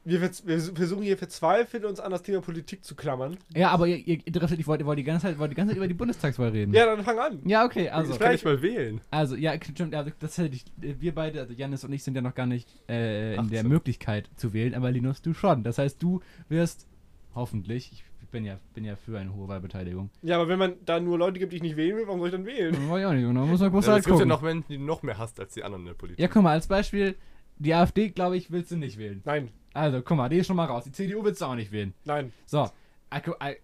wir, 0.05 0.21
wir 0.21 0.61
versuchen 0.61 1.03
hier 1.03 1.17
verzweifelt 1.17 1.85
uns 1.85 2.01
an 2.01 2.11
das 2.11 2.23
Thema 2.23 2.41
Politik 2.41 2.85
zu 2.85 2.95
klammern. 2.95 3.37
Ja, 3.55 3.71
aber 3.71 3.87
ihr, 3.87 3.97
ihr 3.97 4.27
interessiert, 4.27 4.59
ich 4.61 4.67
wollte 4.67 4.85
wollt 4.85 4.99
die, 4.99 5.05
ganze 5.05 5.27
Zeit- 5.29 5.39
wollt 5.39 5.51
die 5.51 5.55
ganze 5.55 5.71
Zeit 5.71 5.77
über 5.77 5.87
die 5.89 5.95
Bundestagswahl 5.95 6.49
reden. 6.51 6.75
Ja, 6.75 6.87
dann 6.87 7.05
fang 7.05 7.19
an. 7.19 7.41
Ja, 7.45 7.65
okay, 7.65 7.89
also. 7.89 8.13
ich 8.13 8.19
kann 8.19 8.33
nicht 8.33 8.45
mal 8.45 8.61
wählen. 8.63 9.01
Also, 9.11 9.37
ja, 9.37 9.55
stimmt, 9.55 9.95
also 9.95 10.11
das 10.19 10.39
hätte 10.39 10.55
ich, 10.55 10.65
wir 10.77 11.15
beide, 11.15 11.41
also 11.41 11.53
Janis 11.55 11.85
und 11.85 11.93
ich 11.93 12.03
sind 12.03 12.15
ja 12.15 12.21
noch 12.21 12.35
gar 12.35 12.47
nicht 12.47 12.69
äh, 12.89 13.37
in 13.37 13.49
der 13.49 13.61
18. 13.61 13.69
Möglichkeit 13.69 14.29
zu 14.37 14.53
wählen, 14.53 14.75
aber 14.75 14.91
Linus, 14.91 15.23
du 15.23 15.35
schon. 15.35 15.63
Das 15.63 15.79
heißt, 15.79 16.03
du 16.03 16.21
wirst 16.49 16.89
hoffentlich, 17.35 17.91
ich 17.93 18.05
bin 18.33 18.45
ja, 18.45 18.59
bin 18.75 18.85
ja 18.85 18.97
für 18.97 19.19
eine 19.19 19.33
hohe 19.35 19.47
Wahlbeteiligung. 19.47 20.11
Ja, 20.23 20.37
aber 20.37 20.49
wenn 20.49 20.59
man 20.59 20.75
da 20.85 20.99
nur 20.99 21.17
Leute 21.19 21.39
gibt, 21.39 21.53
die 21.53 21.57
ich 21.57 21.63
nicht 21.63 21.77
wählen 21.77 21.97
will, 21.97 22.07
warum 22.07 22.19
soll 22.19 22.29
ich 22.31 22.35
dann 22.35 22.45
wählen? 22.47 22.75
Weiß 22.91 23.01
ich 23.01 23.07
auch 23.07 23.13
nicht, 23.13 23.23
genau, 23.23 23.47
muss 23.47 23.61
man 23.61 23.71
muss 23.73 23.87
Ja, 23.87 23.93
halt 23.93 24.01
es 24.01 24.07
gibt 24.07 24.19
ja 24.19 24.25
noch 24.25 24.43
Menschen, 24.43 24.65
die 24.69 24.79
du 24.79 24.83
noch 24.85 25.03
mehr 25.05 25.17
hasst 25.19 25.39
als 25.39 25.55
die 25.55 25.63
anderen 25.63 25.83
in 25.83 25.87
der 25.89 25.95
Politik. 25.95 26.19
Ja, 26.21 26.27
guck 26.29 26.43
mal, 26.43 26.53
als 26.53 26.67
Beispiel, 26.67 27.15
die 27.59 27.73
AfD, 27.75 28.09
glaube 28.09 28.37
ich, 28.37 28.51
willst 28.51 28.71
du 28.73 28.77
nicht 28.77 28.99
wählen. 28.99 29.23
Nein, 29.25 29.51
Also, 29.75 30.03
guck 30.03 30.17
mal, 30.17 30.29
die 30.29 30.39
ist 30.39 30.49
schon 30.49 30.57
mal 30.57 30.65
raus. 30.65 30.83
Die 30.85 30.93
CDU 30.93 31.23
willst 31.25 31.41
du 31.41 31.45
auch 31.45 31.55
nicht 31.55 31.71
wählen. 31.71 31.95
nein. 32.05 32.33
So, 32.47 32.69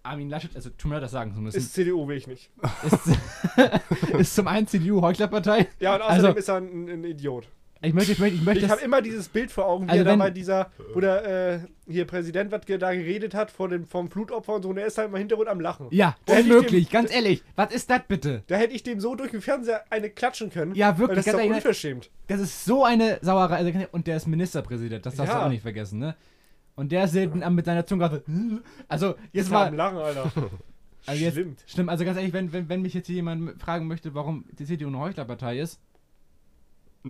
Armin 0.03 0.29
Laschet, 0.29 0.55
also 0.55 0.69
tut 0.69 0.85
mir 0.89 0.95
leid, 0.95 1.03
das 1.03 1.11
sagen 1.11 1.33
zu 1.33 1.41
müssen, 1.41 1.57
Ist 1.57 1.73
CDU 1.73 2.07
will 2.07 2.17
ich 2.17 2.27
nicht. 2.27 2.51
ist, 2.85 3.17
ist 4.19 4.35
zum 4.35 4.47
einen 4.47 4.67
CDU-Heuchlerpartei. 4.67 5.67
Ja, 5.79 5.95
und 5.95 6.01
außerdem 6.03 6.25
Also- 6.25 6.37
ist 6.37 6.47
er 6.49 6.55
ein, 6.57 6.87
ein 6.89 7.03
Idiot. 7.03 7.47
Ich 7.81 7.93
möchte, 7.93 8.11
ich 8.11 8.19
möchte, 8.19 8.35
ich 8.35 8.43
möchte 8.43 8.65
Ich 8.65 8.71
habe 8.71 8.81
immer 8.81 9.01
dieses 9.01 9.29
Bild 9.29 9.51
vor 9.51 9.65
Augen, 9.65 9.87
wie 9.87 9.91
Also 9.91 10.01
er 10.01 10.05
da 10.05 10.11
wenn- 10.11 10.19
bei 10.19 10.29
dieser, 10.31 10.69
wo 10.93 10.99
der 10.99 11.53
äh, 11.55 11.59
hier 11.91 12.05
Präsident 12.05 12.51
was 12.51 12.61
da 12.65 12.93
geredet 12.93 13.33
hat 13.33 13.51
vor 13.51 13.69
dem, 13.69 13.85
vom 13.87 14.09
Flutopfer 14.11 14.55
und 14.55 14.63
so, 14.63 14.69
und 14.69 14.77
er 14.77 14.85
ist 14.85 14.97
halt 14.97 15.07
im 15.09 15.15
Hintergrund 15.15 15.47
am 15.47 15.61
Lachen. 15.61 15.87
Ja, 15.91 16.17
Da 16.25 16.39
unmöglich, 16.39 16.87
dem- 16.89 16.91
ganz 16.91 17.13
ehrlich. 17.13 17.41
Was 17.55 17.73
ist 17.73 17.89
das 17.89 18.01
bitte? 18.07 18.43
Da 18.47 18.57
hätte 18.57 18.73
ich 18.73 18.83
dem 18.83 18.99
so 18.99 19.15
durch 19.15 19.31
den 19.31 19.41
Fernseher 19.41 19.85
eine 19.89 20.09
klatschen 20.09 20.49
können. 20.49 20.75
Ja, 20.75 20.97
wirklich, 20.97 21.17
das 21.23 21.27
ist 21.27 21.33
doch 21.33 21.43
unverschämt. 21.43 22.09
Das 22.27 22.41
ist 22.41 22.65
so 22.65 22.83
eine 22.83 23.19
Sauerei. 23.21 23.55
Also, 23.55 23.71
und 23.93 24.07
der 24.07 24.17
ist 24.17 24.27
Ministerpräsident, 24.27 25.05
das 25.05 25.15
darfst 25.15 25.33
du 25.33 25.37
Ja. 25.37 25.45
auch 25.45 25.49
nicht 25.49 25.61
vergessen, 25.61 25.99
ne? 25.99 26.15
Und 26.75 26.91
der 26.91 27.07
selten 27.07 27.43
am- 27.43 27.55
mit 27.55 27.65
seiner 27.65 27.85
Zunge. 27.85 28.21
Also, 28.89 29.15
jetzt 29.31 29.45
Das 29.47 29.51
war 29.51 29.67
am 29.67 29.75
mal. 29.75 29.77
Lachen, 29.77 29.97
Alter. 29.99 30.31
Also 31.05 31.23
jetzt, 31.23 31.33
Schlimm. 31.35 31.55
stimmt, 31.65 31.89
also 31.89 32.03
ganz 32.03 32.17
ehrlich, 32.17 32.33
wenn, 32.33 32.51
wenn, 32.51 32.67
wenn 32.67 32.81
mich 32.81 32.93
jetzt 32.93 33.07
hier 33.07 33.15
jemand 33.15 33.59
fragen 33.59 33.87
möchte, 33.87 34.13
warum 34.13 34.43
die 34.51 34.65
CDU 34.65 34.89
eine 34.89 34.99
Heuchlerpartei 34.99 35.57
ist, 35.57 35.79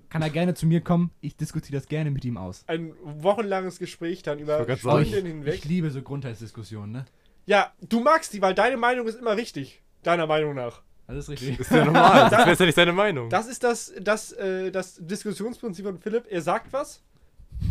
kann 0.10 0.22
er 0.22 0.30
gerne 0.30 0.54
zu 0.54 0.66
mir 0.68 0.82
kommen. 0.82 1.12
Ich 1.22 1.36
diskutiere 1.36 1.80
das 1.80 1.88
gerne 1.88 2.12
mit 2.12 2.24
ihm 2.26 2.38
aus. 2.38 2.64
Ein 2.68 2.94
wochenlanges 3.04 3.80
Gespräch 3.80 4.22
dann 4.24 4.40
über 4.40 4.64
Stunden. 4.78 5.02
Ich, 5.04 5.14
hinweg. 5.16 5.56
ich 5.56 5.66
liebe 5.66 5.90
so 5.92 6.02
Grundsatzdiskussionen, 6.02 6.92
ne? 6.92 7.06
Ja, 7.46 7.74
du 7.82 8.00
magst 8.02 8.34
die, 8.34 8.42
weil 8.42 8.54
deine 8.54 8.78
Meinung 8.78 9.08
ist 9.08 9.16
immer 9.20 9.36
richtig. 9.36 9.82
Deiner 10.04 10.28
Meinung 10.28 10.54
nach. 10.56 10.82
Das 11.08 11.18
ist 11.18 11.30
richtig. 11.30 11.60
Ist 11.60 11.72
ja 11.72 11.84
normal. 11.86 12.24
Das 12.30 12.46
wäre 12.46 12.54
ja 12.60 12.66
nicht 12.68 12.76
seine 12.76 12.94
Meinung. 12.94 13.30
Das 13.32 13.48
ist 13.48 13.64
das, 13.64 13.92
das, 14.00 14.32
äh, 14.34 14.72
das 14.72 14.98
Diskussionsprinzip 15.00 15.84
von 15.86 15.98
Philipp. 15.98 16.26
Er 16.30 16.42
sagt 16.44 16.72
was, 16.72 17.02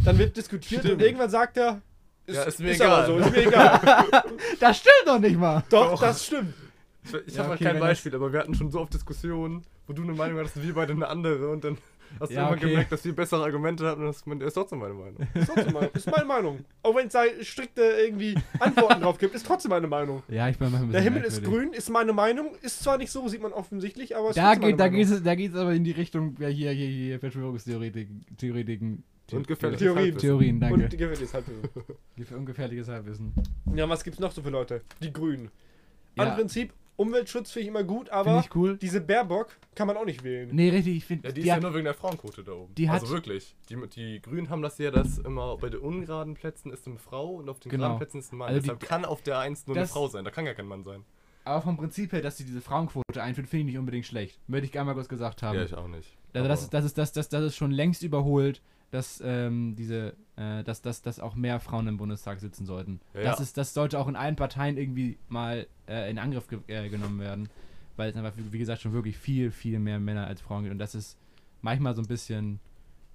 dann 0.05 0.19
wird 0.19 0.37
diskutiert 0.37 0.83
und 0.83 0.89
Stimmt. 0.89 1.03
irgendwann 1.03 1.31
sagt 1.31 1.57
er, 1.57 1.81
Ja, 2.27 2.43
ist 2.43 2.59
mir 2.59 2.75
aber 2.75 2.75
egal. 2.75 3.07
so, 3.07 3.19
ist 3.19 3.31
mir 3.31 3.47
egal. 3.47 3.81
Das 4.61 4.79
stimmt 4.79 4.95
doch 5.07 5.21
nicht 5.21 5.39
mal. 5.39 5.63
Doch, 5.71 5.93
Doch. 5.93 6.01
das 6.01 6.27
stimmt. 6.27 6.53
Ich, 7.05 7.15
ich 7.15 7.35
Ja, 7.37 7.45
habe 7.45 7.55
okay, 7.55 7.59
halt 7.59 7.59
kein 7.61 7.67
wenn 7.75 7.75
das- 7.75 7.89
Beispiel, 7.91 8.15
aber 8.17 8.33
wir 8.33 8.41
hatten 8.41 8.55
schon 8.57 8.71
so 8.73 8.81
oft 8.81 8.93
Diskussionen, 8.93 9.65
wo 9.87 9.93
du 9.93 10.03
eine 10.03 10.13
Meinung 10.15 10.39
hattest 10.41 10.57
und 10.57 10.65
wir 10.65 10.75
beide 10.75 10.93
eine 10.93 11.07
andere 11.07 11.49
und 11.51 11.63
dann 11.63 11.79
hast 12.21 12.31
du 12.31 12.35
Ja, 12.35 12.47
immer 12.49 12.57
okay. 12.57 12.69
gemerkt, 12.71 12.93
dass 12.93 13.05
wir 13.05 13.15
bessere 13.15 13.43
Argumente 13.45 13.87
haben 13.87 14.03
und 14.07 14.09
das 14.41 14.49
ist 14.49 14.55
trotzdem 14.55 14.79
meine 14.79 14.95
Meinung. 14.95 15.17
Ist 15.35 15.47
trotzdem 15.47 15.73
meine, 15.73 15.87
ist 15.89 16.11
meine 16.11 16.25
Meinung. 16.27 16.59
Auch 16.83 16.95
wenn 16.97 17.07
es 17.07 17.13
da 17.13 17.23
strikte 17.43 17.83
irgendwie 17.83 18.35
Antworten 18.61 19.01
drauf 19.03 19.19
gibt, 19.19 19.35
ist 19.35 19.47
trotzdem 19.47 19.71
meine 19.71 19.87
Meinung. 19.87 20.23
Ja, 20.29 20.49
ich 20.49 20.59
bin 20.59 20.71
manchmal 20.71 20.89
ein 20.91 20.93
Der 20.93 21.01
Himmel 21.03 21.23
ist 21.25 21.43
grün, 21.45 21.73
ist 21.73 21.91
meine 21.91 22.13
Meinung. 22.13 22.53
Ist 22.63 22.83
zwar 22.83 22.99
nicht 22.99 23.11
so, 23.11 23.27
sieht 23.29 23.43
man 23.43 23.53
offensichtlich, 23.53 24.17
aber 24.17 24.31
es 24.31 24.37
Da 24.37 24.53
ist 24.53 24.61
geht, 24.61 24.79
da 24.79 24.85
meine 24.85 24.97
geht 24.97 25.07
Meinung. 25.09 25.19
es, 25.19 25.23
da 25.25 25.35
geht's 25.35 25.57
aber 25.57 25.73
in 25.75 25.85
die 25.85 25.93
Richtung, 25.93 26.35
ja, 26.39 26.49
hier, 26.49 26.71
hier, 26.73 26.89
hier, 26.89 27.21
Verschwörungstheoretiken, 27.21 28.25
Theoretiken, 28.37 29.03
Und 29.33 29.47
gefährliches 29.47 29.81
Theorien. 29.83 30.05
Halbwissen. 30.05 30.21
Theorien, 30.21 30.61
danke. 30.61 30.75
Und 30.75 30.91
gefährliches 30.91 31.35
Halbwissen. 31.35 31.69
Gef- 32.19 32.35
Ungefährliches 32.35 32.89
Halbwissen. 32.89 33.33
Ja, 33.75 33.89
was 33.89 34.03
gibt's 34.05 34.21
noch 34.21 34.33
so 34.33 34.43
für 34.43 34.51
Leute? 34.51 34.83
Die 35.03 35.13
Grünen. 35.13 35.51
Ja. 36.17 36.25
An 36.25 36.37
Prinzip, 36.37 36.73
Umweltschutz 36.99 37.53
finde 37.53 37.63
ich 37.63 37.69
immer 37.69 37.85
gut, 37.85 38.11
aber 38.11 38.41
ich 38.41 38.55
cool. 38.57 38.77
diese 38.77 39.01
Baerbock 39.01 39.57
kann 39.77 39.87
man 39.87 39.97
auch 39.97 40.05
nicht 40.05 40.25
wählen. 40.25 40.49
Nee, 40.53 40.71
richtig, 40.71 40.97
ich 40.97 41.05
finde, 41.05 41.29
Ja, 41.29 41.33
die, 41.33 41.41
die 41.43 41.47
ist 41.47 41.53
hat, 41.55 41.63
ja 41.63 41.69
nur 41.69 41.75
wegen 41.75 41.85
der 41.85 41.95
Frauenquote 41.95 42.43
da 42.43 42.53
oben. 42.53 42.75
die 42.75 42.89
also 42.89 43.07
hat- 43.07 43.13
wirklich. 43.13 43.55
Die, 43.71 43.77
die 43.95 44.21
Grünen 44.21 44.51
haben 44.51 44.63
das 44.63 44.79
ja, 44.79 44.91
dass 44.91 45.19
immer 45.19 45.57
bei 45.59 45.71
den 45.71 45.81
ungeraden 45.81 46.35
Plätzen 46.35 46.73
ist 46.73 46.87
eine 46.89 46.99
Frau 46.99 47.37
und 47.37 47.49
auf 47.49 47.61
den 47.61 47.71
Genau. 47.71 47.85
geraden 47.85 47.99
Plätzen 47.99 48.19
ist 48.19 48.33
ein 48.33 48.37
Mann. 48.39 48.49
Also 48.49 48.61
die- 48.61 48.67
Deshalb 48.67 48.81
kann 48.81 49.05
auf 49.05 49.23
der 49.23 49.39
1 49.39 49.67
nur 49.69 49.77
eine 49.77 49.85
das- 49.85 49.93
Frau 49.93 50.09
sein. 50.09 50.25
Da 50.25 50.31
kann 50.33 50.45
gar 50.45 50.55
kein 50.55 50.67
Mann 50.67 50.83
sein. 50.83 51.05
aber 51.45 51.63
vom 51.63 51.77
Prinzip 51.79 52.13
her, 52.13 52.21
dass 52.21 52.37
sie 52.37 52.45
diese 52.45 52.61
Frauenquote 52.61 53.23
einführt, 53.23 53.49
finde 53.49 53.61
ich 53.61 53.67
nicht 53.67 53.79
unbedingt 53.79 54.05
schlecht. 54.05 54.39
Möchte 54.49 54.67
ich 54.67 54.79
einmal 54.79 54.95
kurz 54.95 55.09
gesagt 55.09 55.43
haben. 55.43 55.57
Ja, 55.57 55.65
ich 55.65 55.75
auch 55.75 55.89
nicht. 55.89 56.15
Also 56.35 56.47
das 56.47 56.63
ist, 56.65 56.75
das, 56.75 56.85
ist, 56.85 56.99
das, 56.99 57.13
das, 57.13 57.29
das 57.31 57.43
ist 57.45 57.57
schon 57.57 57.71
längst 57.71 58.03
überholt, 58.03 58.61
dass 58.91 59.23
ähm, 59.25 59.75
diese, 59.77 60.15
äh, 60.37 60.65
dass, 60.65 60.83
dass, 60.83 61.03
dass 61.03 61.21
auch 61.21 61.35
mehr 61.35 61.61
Frauen 61.61 61.87
im 61.89 61.97
Bundestag 61.99 62.41
sitzen 62.41 62.65
sollten. 62.65 63.01
Ja, 63.15 63.23
das, 63.23 63.41
ist, 63.41 63.57
das 63.57 63.75
sollte 63.75 63.99
auch 63.99 64.09
in 64.09 64.17
allen 64.17 64.37
Parteien 64.37 64.77
irgendwie 64.77 65.19
mal 65.29 65.67
äh, 65.87 66.11
in 66.11 66.19
Angriff 66.19 66.49
ge 66.49 66.61
äh, 66.69 66.89
genommen 66.89 67.21
werden, 67.21 67.49
weil 67.97 68.11
es 68.11 68.17
einfach, 68.17 68.33
wie 68.37 68.59
gesagt, 68.59 68.81
schon 68.81 68.93
wirklich 68.93 69.19
viel, 69.19 69.51
viel 69.51 69.79
mehr 69.79 70.01
Männer 70.01 70.27
als 70.27 70.41
Frauen 70.41 70.63
gibt. 70.63 70.73
Und 70.73 70.79
das 70.79 70.95
ist 70.95 71.19
manchmal 71.61 71.95
so 71.95 72.03
ein 72.03 72.09
bisschen, 72.09 72.61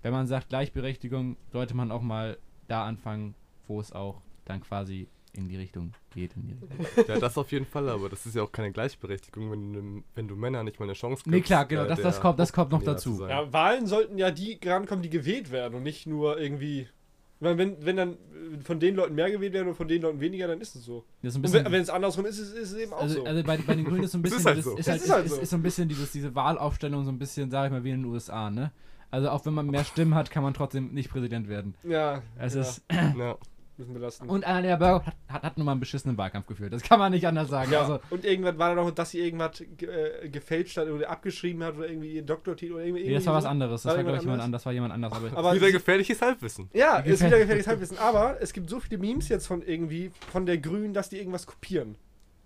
wenn 0.04 0.12
man 0.12 0.28
sagt 0.28 0.50
Gleichberechtigung, 0.50 1.38
sollte 1.52 1.76
man 1.76 1.92
auch 1.92 2.02
mal 2.02 2.38
da 2.68 2.86
anfangen, 2.86 3.34
wo 3.68 3.80
es 3.80 3.92
auch 3.92 4.22
dann 4.46 4.62
quasi 4.62 5.08
in 5.36 5.50
die 5.50 5.58
Richtung 5.58 5.94
geht. 6.14 6.36
In 6.36 6.48
die 6.48 6.58
Ja, 7.08 7.20
das 7.20 7.38
auf 7.38 7.52
jeden 7.52 7.66
Fall, 7.66 7.90
aber 7.90 8.10
das 8.10 8.26
ist 8.26 8.36
ja 8.36 8.44
auch 8.44 8.52
keine 8.52 8.72
Gleichberechtigung, 8.72 9.52
wenn 9.52 9.74
du, 9.74 10.04
wenn 10.16 10.28
du 10.28 10.36
Männern 10.36 10.66
nicht 10.66 10.80
mal 10.80 10.86
eine 10.86 10.94
Chance 10.94 11.24
gibst. 11.24 11.28
nee, 11.28 11.42
klar, 11.42 11.66
genau, 11.66 11.84
äh, 11.84 11.88
das, 11.88 12.02
das, 12.02 12.22
kommt, 12.22 12.40
das 12.40 12.54
kommt 12.54 12.72
noch 12.72 12.84
dazu. 12.84 13.26
Ja, 13.28 13.52
Wahlen 13.52 13.88
sollten 13.88 14.18
ja 14.18 14.32
die 14.32 14.60
rankommen, 14.64 15.02
die 15.02 15.10
gewählt 15.10 15.52
werden 15.52 15.76
und 15.76 15.84
nicht 15.84 16.06
nur 16.08 16.40
irgendwie. 16.40 16.82
Ich 16.82 17.42
meine, 17.46 17.58
wenn, 17.58 17.86
wenn 17.86 17.98
dann 17.98 18.12
äh, 18.14 18.62
von 18.64 18.80
den 18.80 18.96
Leuten 18.96 19.16
mehr 19.16 19.30
gewählt 19.30 19.54
werden 19.54 19.68
und 19.68 19.76
von 19.76 19.88
den 19.88 20.02
Leuten 20.02 20.22
weniger, 20.22 20.48
dann 20.48 20.62
ist 20.62 20.76
es 20.76 20.86
so. 20.86 21.04
Das 21.22 21.30
ist 21.32 21.36
ein 21.36 21.38
Und 21.40 21.42
bisschen, 21.52 21.72
wenn 21.72 21.82
es 21.82 21.90
andersrum 21.90 22.26
ist, 22.26 22.38
ist, 22.40 22.54
ist 22.54 22.72
es 22.72 22.78
eben 22.78 22.94
auch 22.94 23.02
also, 23.02 23.16
so. 23.16 23.26
also 23.26 23.44
bei, 23.44 23.58
bei 23.58 23.76
den 23.76 23.84
Grünen 23.86 24.04
ist 24.04 24.12
so 24.12 24.20
ein 24.20 24.24
Es 24.26 24.32
bisschen, 24.32 24.40
ist 24.40 24.46
halt 24.46 24.58
das 24.60 24.66
so. 24.66 24.78
ist, 24.78 24.88
halt, 24.88 25.02
ist 25.02 25.12
halt 25.12 25.26
ist, 25.26 25.36
so. 25.36 25.42
ist 25.42 25.50
so 25.50 25.56
ein 25.58 25.64
bisschen 25.64 25.90
dieses, 25.90 26.12
diese 26.12 26.36
Wahlaufstellung 26.36 27.04
so 27.04 27.12
ein 27.12 27.20
bisschen, 27.20 27.52
sag 27.52 27.66
ich 27.66 27.72
mal, 27.72 27.84
wie 27.84 27.90
in 27.90 28.04
den 28.04 28.12
USA, 28.12 28.50
ne? 28.50 28.72
Also 29.12 29.30
auch 29.30 29.46
wenn 29.46 29.54
man 29.54 29.68
mehr 29.68 29.84
Stimmen 29.84 30.16
hat, 30.16 30.32
kann 30.32 30.42
man 30.42 30.54
trotzdem 30.54 30.94
nicht 30.94 31.10
Präsident 31.10 31.48
werden. 31.50 31.76
ja, 31.84 32.22
Es 32.38 32.56
ja, 32.56 32.62
ist 32.62 32.82
Ja. 32.90 33.38
müssen 33.78 33.94
wir 33.94 34.02
lassen. 34.02 34.30
und 34.30 34.46
Annalena 34.46 34.76
Baerbock 34.76 35.06
hat, 35.08 35.16
hat, 35.28 35.44
hat 35.44 35.58
nun 35.58 35.66
mal 35.66 35.72
einen 35.74 35.80
beschissenen 35.80 36.18
Wahlkampf 36.18 36.46
geführt. 36.48 36.74
Das 36.74 36.82
kann 36.84 37.00
man 37.00 37.12
nicht 37.12 37.26
anders 37.28 37.50
sagen. 37.50 37.72
ja, 37.72 37.82
Also 37.82 38.00
und 38.10 38.24
irgendwann 38.26 38.58
war 38.58 38.76
da 38.76 38.82
noch, 38.82 38.92
dass 38.92 39.12
sie 39.12 39.20
irgendwas 39.20 39.64
ge 39.78 39.90
äh, 40.24 40.30
gefälscht 40.30 40.78
hat 40.78 40.88
oder 40.88 41.10
abgeschrieben 41.10 41.64
hat 41.64 41.76
oder 41.78 41.88
irgendwie 41.90 42.14
ihr 42.14 42.22
Doktortitel 42.24 42.74
oder 42.74 42.84
irgendwie. 42.86 43.04
nee, 43.08 43.14
das 43.14 43.26
war 43.26 43.34
was 43.36 43.46
anderes. 43.46 43.82
Das 43.84 43.92
War 43.92 43.98
war, 43.98 44.04
glaube 44.04 44.18
ich, 44.18 44.24
jemand 44.24 44.42
anders. 44.44 44.62
Das 44.62 44.66
war 44.68 44.74
jemand 44.74 44.94
anders. 44.94 45.14
Aber, 45.14 45.38
Aber 45.38 45.56
Wieder 45.56 45.72
gefährliches 45.72 46.22
Halbwissen. 46.22 46.70
Ja, 46.74 46.98
Gefähr- 47.00 47.06
ist 47.14 47.24
wieder 47.26 47.40
gefährliches 47.40 47.68
Halbwissen. 47.68 47.98
Aber 47.98 48.42
es 48.42 48.54
gibt 48.54 48.70
so 48.70 48.80
viele 48.80 48.98
Memes 49.00 49.30
jetzt 49.30 49.48
von 49.48 49.62
irgendwie, 49.62 50.12
von 50.32 50.46
der 50.46 50.58
Grünen, 50.58 50.94
dass 50.94 51.10
die 51.10 51.18
irgendwas 51.18 51.46
kopieren. 51.48 51.96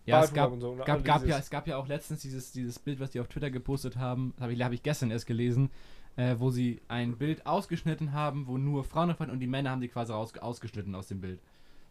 ja, 0.05 0.23
es 0.23 0.33
gab, 0.33 0.51
so, 0.59 0.69
und 0.71 0.77
gab, 0.85 0.89
all 0.97 1.01
gab, 1.03 1.25
ja, 1.27 1.37
es 1.37 1.49
gab 1.49 1.67
ja 1.67 1.77
auch 1.77 1.87
letztens 1.87 2.21
dieses, 2.21 2.51
dieses 2.53 2.79
Bild, 2.79 2.99
was 3.01 3.11
die 3.11 3.19
auf 3.19 3.27
Twitter 3.27 3.51
gepostet 3.51 3.97
haben. 3.97 4.33
Das 4.37 4.43
habe 4.43 4.53
ich, 4.53 4.61
hab 4.63 4.71
ich 4.71 4.81
gestern 4.83 5.11
erst 5.11 5.25
gelesen. 5.27 5.69
Äh, 6.17 6.39
wo 6.39 6.49
sie 6.49 6.81
ein 6.87 7.15
Bild 7.19 7.45
ausgeschnitten 7.45 8.11
haben, 8.11 8.47
wo 8.47 8.57
nur 8.57 8.83
Frauen 8.83 9.09
drauf 9.09 9.19
waren 9.19 9.29
und 9.29 9.39
die 9.39 9.45
Männer 9.45 9.69
haben 9.69 9.81
sie 9.81 9.87
quasi 9.87 10.11
raus, 10.11 10.35
ausgeschnitten 10.35 10.95
aus 10.95 11.07
dem 11.07 11.21
Bild. 11.21 11.39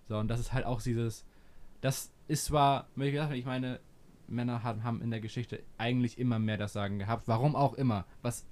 So, 0.09 0.19
und 0.19 0.27
das 0.27 0.41
ist 0.41 0.53
halt 0.53 0.67
auch 0.67 0.83
dieses. 0.83 1.25
Das 1.81 2.11
ist 2.27 2.47
zwar, 2.47 2.89
ich 2.97 3.45
meine, 3.45 3.79
Männer 4.27 4.65
haben 4.65 5.01
in 5.01 5.12
der 5.12 5.21
Geschichte 5.21 5.62
eigentlich 5.79 6.19
immer 6.19 6.41
mehr 6.41 6.57
das 6.57 6.73
Sagen 6.73 6.99
gehabt. 6.99 7.29
Warum 7.29 7.55
auch 7.55 7.75
immer. 7.75 8.05
Was 8.23 8.45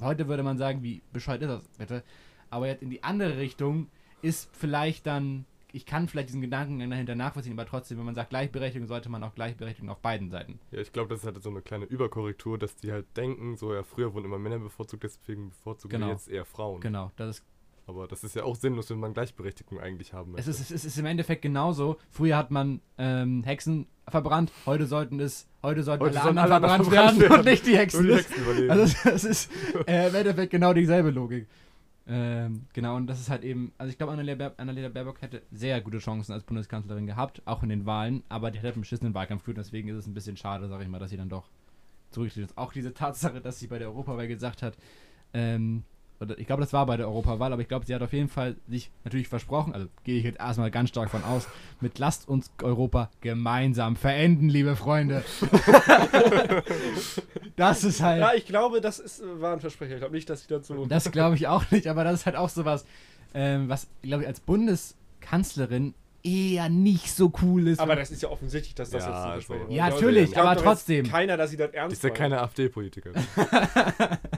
heute 0.00 0.26
würde 0.26 0.42
man 0.42 0.56
sagen, 0.56 0.82
wie 0.82 1.02
bescheuert 1.12 1.42
ist 1.42 1.48
das 1.48 1.68
bitte? 1.76 2.02
Aber 2.48 2.66
jetzt 2.66 2.82
in 2.82 2.88
die 2.88 3.02
andere 3.02 3.36
Richtung 3.36 3.88
ist 4.22 4.48
vielleicht 4.56 5.06
dann. 5.06 5.44
Ich 5.74 5.86
kann 5.86 6.08
vielleicht 6.08 6.28
diesen 6.28 6.40
Gedankengang 6.40 6.88
dahinter 6.90 7.14
nachvollziehen, 7.16 7.52
aber 7.54 7.66
trotzdem, 7.66 7.98
wenn 7.98 8.04
man 8.06 8.14
sagt 8.14 8.30
Gleichberechtigung, 8.30 8.86
sollte 8.86 9.08
man 9.08 9.22
auch 9.24 9.34
Gleichberechtigung 9.34 9.90
auf 9.90 9.98
beiden 9.98 10.30
Seiten. 10.30 10.60
Ja, 10.70 10.80
ich 10.80 10.92
glaube, 10.92 11.08
das 11.08 11.20
ist 11.20 11.26
halt 11.26 11.42
so 11.42 11.50
eine 11.50 11.62
kleine 11.62 11.84
Überkorrektur, 11.86 12.58
dass 12.58 12.76
die 12.76 12.92
halt 12.92 13.06
denken, 13.16 13.56
so 13.56 13.74
ja, 13.74 13.82
früher 13.82 14.14
wurden 14.14 14.26
immer 14.26 14.38
Männer 14.38 14.58
bevorzugt, 14.60 15.02
deswegen 15.02 15.50
bevorzugen 15.50 15.90
Genau. 15.92 16.06
wir 16.06 16.12
jetzt 16.12 16.28
eher 16.28 16.44
Frauen. 16.44 16.80
Genau, 16.80 17.10
das 17.16 17.38
ist 17.38 17.44
Aber 17.86 18.06
das 18.08 18.24
ist 18.24 18.34
ja 18.36 18.44
auch 18.44 18.56
sinnlos, 18.56 18.88
wenn 18.90 18.98
man 19.00 19.12
Gleichberechtigung 19.14 19.78
eigentlich 19.80 20.12
haben 20.14 20.30
Es 20.38 20.46
möchte. 20.46 20.62
ist, 20.62 20.70
es 20.70 20.84
ist 20.84 20.96
im 20.98 21.06
Endeffekt 21.06 21.42
genauso. 21.42 21.96
Früher 22.10 22.36
hat 22.36 22.50
man 22.50 22.80
ähm, 22.96 23.42
Hexen 23.42 23.86
verbrannt, 24.08 24.52
heute 24.66 24.86
sollten 24.86 25.18
es, 25.20 25.48
heute 25.62 25.82
sollten 25.82 26.04
Heute 26.04 26.20
alle 26.20 26.24
sollen 26.34 26.38
anderen 26.38 26.62
verbrannt, 26.62 26.84
verbrannt 26.88 27.20
werden 27.20 27.24
und 27.24 27.30
werden. 27.30 27.50
nicht 27.50 27.66
die 27.66 27.76
Hexen. 27.76 28.02
Die 28.04 28.08
Das- 28.10 28.28
Hexen. 28.30 28.70
Also 28.70 28.82
es, 28.84 29.04
es 29.06 29.24
ist 29.24 29.50
äh, 29.86 30.08
im 30.08 30.14
Endeffekt 30.14 30.50
genau 30.52 30.72
dieselbe 30.72 31.10
Logik. 31.10 31.46
Ähm, 32.06 32.66
genau, 32.74 32.96
und 32.96 33.06
das 33.06 33.18
ist 33.18 33.30
halt 33.30 33.44
eben, 33.44 33.72
also 33.78 33.90
ich 33.90 33.96
glaube, 33.96 34.12
Annalena, 34.12 34.36
Baer 34.36 34.54
Annalena 34.58 34.88
Baerbock 34.90 35.22
hätte 35.22 35.42
sehr 35.50 35.80
gute 35.80 35.98
Chancen 35.98 36.32
als 36.32 36.44
Bundeskanzlerin 36.44 37.06
gehabt, 37.06 37.40
auch 37.46 37.62
in 37.62 37.70
den 37.70 37.86
Wahlen, 37.86 38.22
aber 38.28 38.50
die 38.50 38.58
hat 38.58 38.64
halt 38.64 38.74
einen 38.74 38.82
beschissenen 38.82 39.14
Wahlkampf 39.14 39.42
geführt, 39.42 39.56
deswegen 39.56 39.88
ist 39.88 39.96
es 39.96 40.06
ein 40.06 40.12
bisschen 40.12 40.36
schade, 40.36 40.68
sag 40.68 40.82
ich 40.82 40.88
mal, 40.88 40.98
dass 40.98 41.10
sie 41.10 41.16
dann 41.16 41.30
doch 41.30 41.48
zurücktritt. 42.10 42.56
Auch 42.56 42.72
diese 42.74 42.92
Tatsache, 42.92 43.40
dass 43.40 43.58
sie 43.58 43.68
bei 43.68 43.78
der 43.78 43.88
Europawahl 43.88 44.28
gesagt 44.28 44.62
hat, 44.62 44.76
ähm, 45.32 45.84
oder 46.20 46.38
ich 46.38 46.46
glaube, 46.46 46.62
das 46.62 46.72
war 46.72 46.86
bei 46.86 46.96
der 46.96 47.06
Europawahl, 47.06 47.52
aber 47.52 47.62
ich 47.62 47.68
glaube, 47.68 47.86
sie 47.86 47.94
hat 47.94 48.02
auf 48.02 48.12
jeden 48.12 48.28
Fall 48.28 48.56
sich 48.68 48.90
natürlich 49.04 49.28
versprochen, 49.28 49.74
also 49.74 49.88
gehe 50.04 50.18
ich 50.18 50.24
jetzt 50.24 50.38
erstmal 50.38 50.70
ganz 50.70 50.90
stark 50.90 51.10
von 51.10 51.24
aus, 51.24 51.48
mit 51.80 51.98
lasst 51.98 52.28
uns 52.28 52.50
Europa 52.62 53.10
gemeinsam 53.20 53.96
verenden, 53.96 54.48
liebe 54.48 54.76
Freunde. 54.76 55.24
das 57.56 57.84
ist 57.84 58.00
halt. 58.00 58.20
Ja, 58.20 58.34
ich 58.34 58.46
glaube, 58.46 58.80
das 58.80 58.98
ist, 58.98 59.22
war 59.40 59.54
ein 59.54 59.60
Versprecher. 59.60 59.94
Ich 59.94 60.00
glaube 60.00 60.14
nicht, 60.14 60.30
dass 60.30 60.42
sie 60.42 60.48
dazu. 60.48 60.86
Das 60.86 61.10
glaube 61.10 61.36
ich 61.36 61.48
auch 61.48 61.70
nicht, 61.70 61.88
aber 61.88 62.04
das 62.04 62.20
ist 62.20 62.26
halt 62.26 62.36
auch 62.36 62.48
sowas, 62.48 62.84
ähm, 63.34 63.68
was, 63.68 63.88
glaube 64.02 64.22
ich, 64.22 64.28
als 64.28 64.40
Bundeskanzlerin 64.40 65.94
eher 66.24 66.68
nicht 66.70 67.10
so 67.14 67.30
cool 67.42 67.68
ist. 67.68 67.78
Aber 67.80 67.94
das 67.96 68.10
ist 68.10 68.22
ja 68.22 68.30
offensichtlich, 68.30 68.74
dass 68.74 68.90
das 68.90 69.04
Ja, 69.04 69.36
jetzt 69.36 69.50
ein 69.50 69.56
also- 69.58 69.68
war. 69.68 69.70
Ja, 69.70 69.90
natürlich, 69.90 70.24
ich 70.24 70.32
glaube 70.32 70.48
aber 70.48 70.60
trotzdem. 70.60 71.06
Keiner, 71.06 71.36
dass 71.36 71.50
sie 71.50 71.56
das 71.58 71.70
ernst 71.72 71.96
ist 71.96 72.02
ja 72.02 72.10
keine 72.10 72.40
AfD-Politiker. 72.40 73.10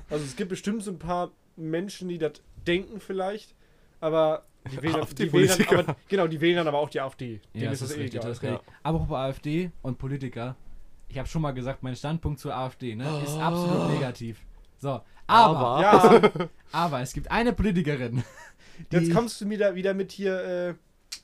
Also 0.09 0.25
es 0.25 0.37
gibt 0.37 0.51
bestimmt 0.51 0.83
so 0.85 0.93
ein 0.93 0.99
paar 0.99 1.33
Menschen, 1.57 2.09
die 2.09 2.19
das 2.19 2.35
denken 2.67 3.01
vielleicht, 3.01 3.55
aber 4.01 4.45
die 4.71 4.83
wählen, 4.83 4.95
dann- 4.95 5.09
die 5.17 5.33
wählen 5.33 5.49
dann, 5.69 5.79
aber, 5.81 5.97
genau, 6.09 6.27
die 6.29 6.41
wählen 6.41 6.57
dann 6.57 6.69
aber 6.69 6.79
auch 6.79 6.89
die 6.91 7.01
AfD. 7.01 7.41
Denen 7.55 7.65
ja, 7.65 7.71
ist 7.73 7.83
das 7.83 7.89
das 7.89 7.91
ist 7.91 7.97
eh 7.97 8.03
richtig, 8.03 8.21
egal. 8.21 8.31
das 8.31 8.39
ist 8.39 8.43
richtig. 8.45 8.61
Aber 8.85 9.01
auch 9.01 9.07
bei 9.07 9.19
AfD 9.19 9.71
und 9.83 9.99
Politiker, 9.99 10.57
ich 11.09 11.19
habe 11.19 11.29
schon 11.29 11.43
mal 11.43 11.53
gesagt, 11.53 11.83
mein 11.83 11.97
Standpunkt 11.97 12.39
zur 12.41 12.55
AfD 12.57 12.95
ne, 12.95 13.23
ist 13.25 13.37
absolut 13.37 13.91
negativ. 13.91 14.41
So, 14.79 14.91
aber, 14.91 15.03
Aber- 15.27 15.83
Ja, 15.83 16.49
aber 16.73 17.01
es 17.01 17.13
gibt 17.13 17.31
eine 17.31 17.53
Politikerin, 17.53 18.23
die 18.93 18.97
jetzt 18.97 19.13
kommst 19.13 19.41
du 19.41 19.49
wieder, 19.51 19.75
wieder 19.75 19.93
mit 19.95 20.13
hier, 20.13 20.45
äh, 20.45 20.75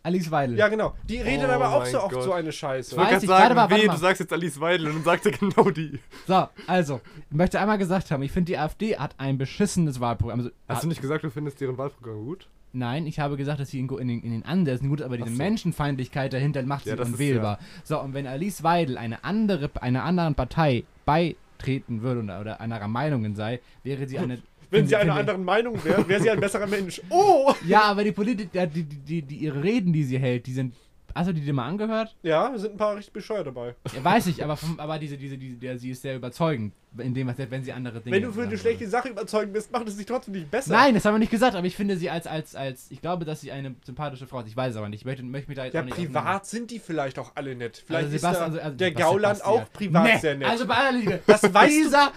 Alice 0.05 0.31
Weidel. 0.31 0.57
ja 0.59 0.69
genau, 0.69 0.95
die 1.09 1.19
redet 1.19 1.49
Oh 1.49 1.53
aber 1.53 1.69
auch 1.75 1.87
so 1.87 2.01
oft 2.03 2.13
Gott. 2.15 2.23
so 2.25 2.33
eine 2.33 2.51
Scheiße. 2.53 2.93
Ich 2.93 2.97
wollte 2.99 3.15
Weiß 3.15 3.23
gerade 3.23 3.25
ich, 3.25 3.29
sagen, 3.49 3.57
warte 3.57 3.75
weh, 3.77 3.87
mal. 3.87 3.93
du 3.95 3.99
sagst 4.01 4.21
jetzt 4.21 4.33
Alice 4.33 4.61
Weidel 4.61 4.87
und 4.89 4.95
dann 4.97 5.05
sagt 5.05 5.27
er 5.27 5.33
genau 5.33 5.71
die. 5.71 5.99
So, 6.27 6.49
also, 6.67 7.01
ich 7.31 7.37
möchte 7.37 7.61
einmal 7.61 7.79
gesagt 7.79 8.11
haben, 8.11 8.23
ich 8.23 8.33
finde, 8.33 8.53
die 8.53 8.59
AfD 8.59 8.97
hat 8.97 9.15
ein 9.19 9.39
beschissenes 9.39 10.01
Wahlprogramm. 10.01 10.41
Also, 10.41 10.51
Hast 10.69 10.83
du 10.85 10.89
nicht 10.89 11.01
gesagt, 11.01 11.23
du 11.25 11.31
findest 11.31 11.61
deren 11.61 11.79
Wahlprogramm 11.79 12.25
gut? 12.25 12.49
Nein, 12.75 13.07
ich 13.07 13.21
habe 13.21 13.37
gesagt, 13.37 13.61
dass 13.61 13.69
sie 13.71 13.81
in, 13.81 13.89
in, 13.91 14.09
den, 14.09 14.23
in 14.23 14.31
den 14.33 14.45
Ansätzen 14.47 14.89
gut, 14.89 15.01
ist, 15.01 15.05
aber 15.07 15.19
diese 15.19 15.31
so. 15.31 15.37
Menschenfeindlichkeit 15.37 16.33
dahinter 16.33 16.63
macht 16.63 16.87
Ja, 16.87 16.93
sie 16.93 16.97
das 16.97 17.09
ist 17.09 17.15
unwählbar. 17.15 17.59
So, 17.85 18.01
und 18.01 18.15
wenn 18.15 18.27
Alice 18.27 18.63
Weidel 18.63 18.97
eine 18.97 19.23
andere, 19.25 19.71
einer 19.81 20.05
anderen 20.05 20.35
Partei 20.35 20.85
beitreten 21.05 22.03
würde 22.03 22.23
oder, 22.23 22.41
oder 22.41 22.61
anderer 22.61 22.89
Meinung 22.89 23.35
sei, 23.35 23.61
wäre 23.85 24.09
sie 24.09 24.19
eine. 24.19 24.43
Wenn 24.73 24.87
sie 24.87 24.97
einer 24.97 25.15
anderen 25.15 25.45
Meinung 25.45 25.83
wäre, 25.85 26.07
wäre 26.09 26.21
sie 26.23 26.31
ein 26.31 26.41
besserer 26.41 26.67
Mensch. 26.67 27.01
Oh! 27.11 27.53
Ja, 27.67 27.83
aber 27.83 28.05
die 28.05 28.13
Politik, 28.13 28.51
die, 28.53 28.85
die, 28.85 29.23
die, 29.23 29.37
ihre 29.37 29.63
Reden, 29.63 29.93
die 29.93 30.03
sie 30.05 30.19
hält, 30.19 30.47
die 30.47 30.53
sind 30.53 30.75
hast 31.15 31.29
du 31.29 31.35
die 31.35 31.41
dir 31.41 31.53
mal 31.53 31.67
angehört? 31.67 32.17
Ja, 32.23 32.53
sind 32.57 32.73
ein 32.73 32.77
paar 32.77 32.97
richtig 32.97 33.13
bescheuert 33.13 33.47
dabei. 33.47 33.75
Ja, 33.95 34.03
weiß 34.03 34.27
ich, 34.29 34.43
aber, 34.43 34.57
vom, 34.57 34.79
aber 34.79 34.99
diese, 34.99 35.17
diese, 35.17 35.37
diese, 35.37 35.57
der, 35.57 35.79
sie 35.79 35.91
ist 35.91 36.03
sehr 36.03 36.17
überzeugend, 36.17 36.73
in 36.99 37.15
dem, 37.15 37.27
was 37.27 37.37
wenn 37.39 37.63
sie 37.63 37.73
andere 37.73 38.01
Dinge 38.01 38.17
Wenn 38.17 38.23
du 38.23 38.33
für 38.33 38.43
eine 38.43 38.59
schlechte. 38.59 38.89
Sache 38.89 39.09
überzeugt 39.09 39.53
bist, 39.53 39.73
macht 39.73 39.89
es 39.89 39.97
dich 39.97 40.07
trotzdem 40.07 40.35
nicht 40.35 40.51
besser. 40.51 40.73
Nein, 40.73 40.95
das 40.95 41.05
haben 41.05 41.15
wir 41.15 41.19
nicht 41.19 41.31
gesagt, 41.31 41.55
aber 41.55 41.67
ich 41.67 41.77
finde 41.77 41.97
sie 41.97 42.11
als, 42.11 42.27
als, 42.27 42.55
als, 42.55 42.91
ich 42.91 43.01
glaube, 43.01 43.25
dass 43.25 43.41
sie 43.41 43.53
eine 43.53 43.75
sympathische 43.85 44.27
Frau 44.27 44.41
ist. 44.41 44.49
Ich 44.49 44.57
weiß 44.57 44.73
es 44.73 44.77
aber 44.77 44.89
nicht. 44.89 45.01
Ich 45.01 45.05
möchte, 45.07 45.23
möchte 45.23 45.49
mich 45.49 45.57
da 45.57 45.65
jetzt 45.65 45.75
Ja, 45.75 45.81
auch 45.81 45.85
nicht 45.85 45.97
privat 45.97 46.47
sind 46.47 46.71
die 46.71 46.79
vielleicht 46.79 47.19
auch 47.19 47.33
alle 47.35 47.55
nett. 47.55 47.83
Vielleicht 47.87 48.05
Also 48.05 48.17
ist 48.17 48.25
da 48.25 48.33
also- 48.33 48.61
also 48.61 48.77
der 48.77 48.93
Gauland 48.93 49.45
auch 49.45 49.71
privat 49.73 50.05
Nee, 50.05 50.19
sehr 50.19 50.37
nett. 50.37 50.49
Also 50.49 50.67
bei 50.67 50.75
aller 50.75 50.99
Liebe. 50.99 51.21
das 51.27 51.43
weißt 51.43 51.73
Dieser, 51.73 52.13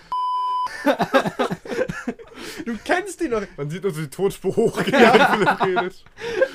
du, 2.66 2.78
kennst 2.84 3.22
ihn 3.22 3.32
doch. 3.32 3.44
Man 3.58 3.70
sieht 3.70 3.86
uns 3.86 3.96
die 3.98 4.08
Tonspur 4.10 4.56
hochgehen, 4.56 4.94
wenn 4.94 5.48
er 5.48 5.66
redet. 5.66 6.04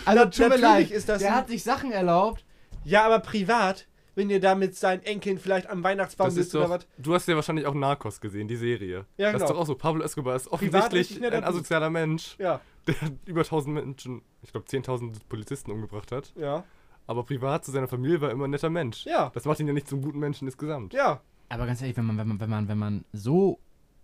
also 0.04 0.24
tut 0.24 0.38
mir 0.38 0.48
natürlich 0.48 0.60
leid, 0.62 0.90
ist 0.90 1.08
das 1.08 1.18
der 1.20 1.30
ein- 1.30 1.36
hat 1.36 1.48
sich 1.48 1.62
Sachen 1.62 1.92
erlaubt. 1.92 2.44
Ja, 2.84 3.04
aber 3.06 3.20
privat, 3.20 3.86
wenn 4.14 4.30
ihr 4.30 4.40
da 4.40 4.54
mit 4.54 4.74
seinen 4.76 5.02
Enkeln 5.02 5.38
vielleicht 5.38 5.68
am 5.68 5.84
Weihnachtsbaum 5.84 6.30
sitzt 6.30 6.54
oder 6.54 6.70
was. 6.70 6.86
du 6.98 7.14
hast 7.14 7.28
ja 7.28 7.34
wahrscheinlich 7.36 7.66
auch 7.66 7.74
Narcos 7.74 8.20
gesehen, 8.20 8.48
die 8.48 8.56
Serie. 8.56 9.04
Ja, 9.16 9.32
Das 9.32 9.42
ist 9.42 9.46
genau. 9.48 9.52
doch 9.54 9.60
auch 9.62 9.66
so. 9.66 9.74
Pablo 9.74 10.02
Escobar 10.02 10.36
ist 10.36 10.48
offensichtlich 10.48 11.22
ein 11.22 11.44
asozialer 11.44 11.90
Mensch, 11.90 12.36
Ja, 12.38 12.60
der 12.86 12.94
über 13.26 13.42
1000 13.42 13.74
Menschen, 13.74 14.22
ich 14.42 14.52
glaube 14.52 14.66
10.000 14.66 15.12
Polizisten 15.28 15.70
umgebracht 15.70 16.10
hat. 16.12 16.32
ja, 16.36 16.64
Aber 17.06 17.24
privat 17.24 17.64
zu 17.64 17.70
seiner 17.70 17.88
Familie 17.88 18.20
war 18.20 18.30
immer 18.30 18.44
ein 18.46 18.50
netter 18.50 18.70
Mensch. 18.70 19.04
Ja. 19.04 19.30
Das 19.34 19.44
macht 19.44 19.60
ihn 19.60 19.66
ja 19.66 19.72
nicht 19.74 19.88
zum 19.88 20.00
guten 20.02 20.18
Menschen 20.18 20.48
insgesamt. 20.48 20.92
ja. 20.94 21.20
Aber 21.52 21.66
ganz 21.66 21.80
ehrlich, 21.82 21.96
wenn 21.96 22.04
man, 22.06 22.16
wenn 22.16 22.28
man, 22.28 22.38
wenn 22.40 22.48
man, 22.50 22.68
wenn 22.68 22.78
man 22.78 23.04
so 23.12 23.58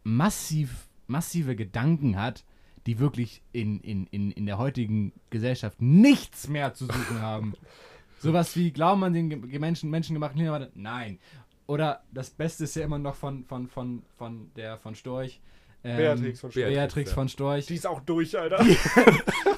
massiv, 0.06 0.88
massive 1.08 1.56
Gedanken 1.56 2.16
hat, 2.20 2.44
die 2.86 3.00
wirklich 3.00 3.42
in, 3.52 3.80
in, 3.80 4.06
in, 4.06 4.30
in 4.30 4.46
der 4.46 4.56
heutigen 4.58 5.12
Gesellschaft 5.30 5.82
nichts 5.82 6.48
mehr 6.48 6.74
zu 6.74 6.86
suchen 6.86 7.20
haben. 7.20 7.54
Sowas 8.20 8.54
wie, 8.56 8.70
glauben 8.70 9.00
man 9.00 9.12
den 9.12 9.28
Menschen, 9.60 9.90
menschengemachten 9.90 10.36
Klimawandel? 10.38 10.70
Nein. 10.76 11.18
Oder 11.66 12.04
das 12.12 12.30
Beste 12.30 12.64
ist 12.64 12.76
ja 12.76 12.84
immer 12.84 12.98
noch 13.00 13.16
von, 13.16 13.44
von, 13.44 13.66
von, 13.66 14.02
von 14.16 14.50
der 14.54 14.78
von 14.78 14.94
Storch. 14.94 15.40
ähm, 15.82 15.96
Beatrix 15.96 16.40
von 16.40 16.52
Storch. 16.52 16.66
Beatrix 16.68 17.12
von 17.12 17.28
Storch. 17.28 17.66
Die 17.66 17.74
ist 17.74 17.86
auch 17.86 18.00
durch, 18.00 18.38
Alter. 18.38 18.64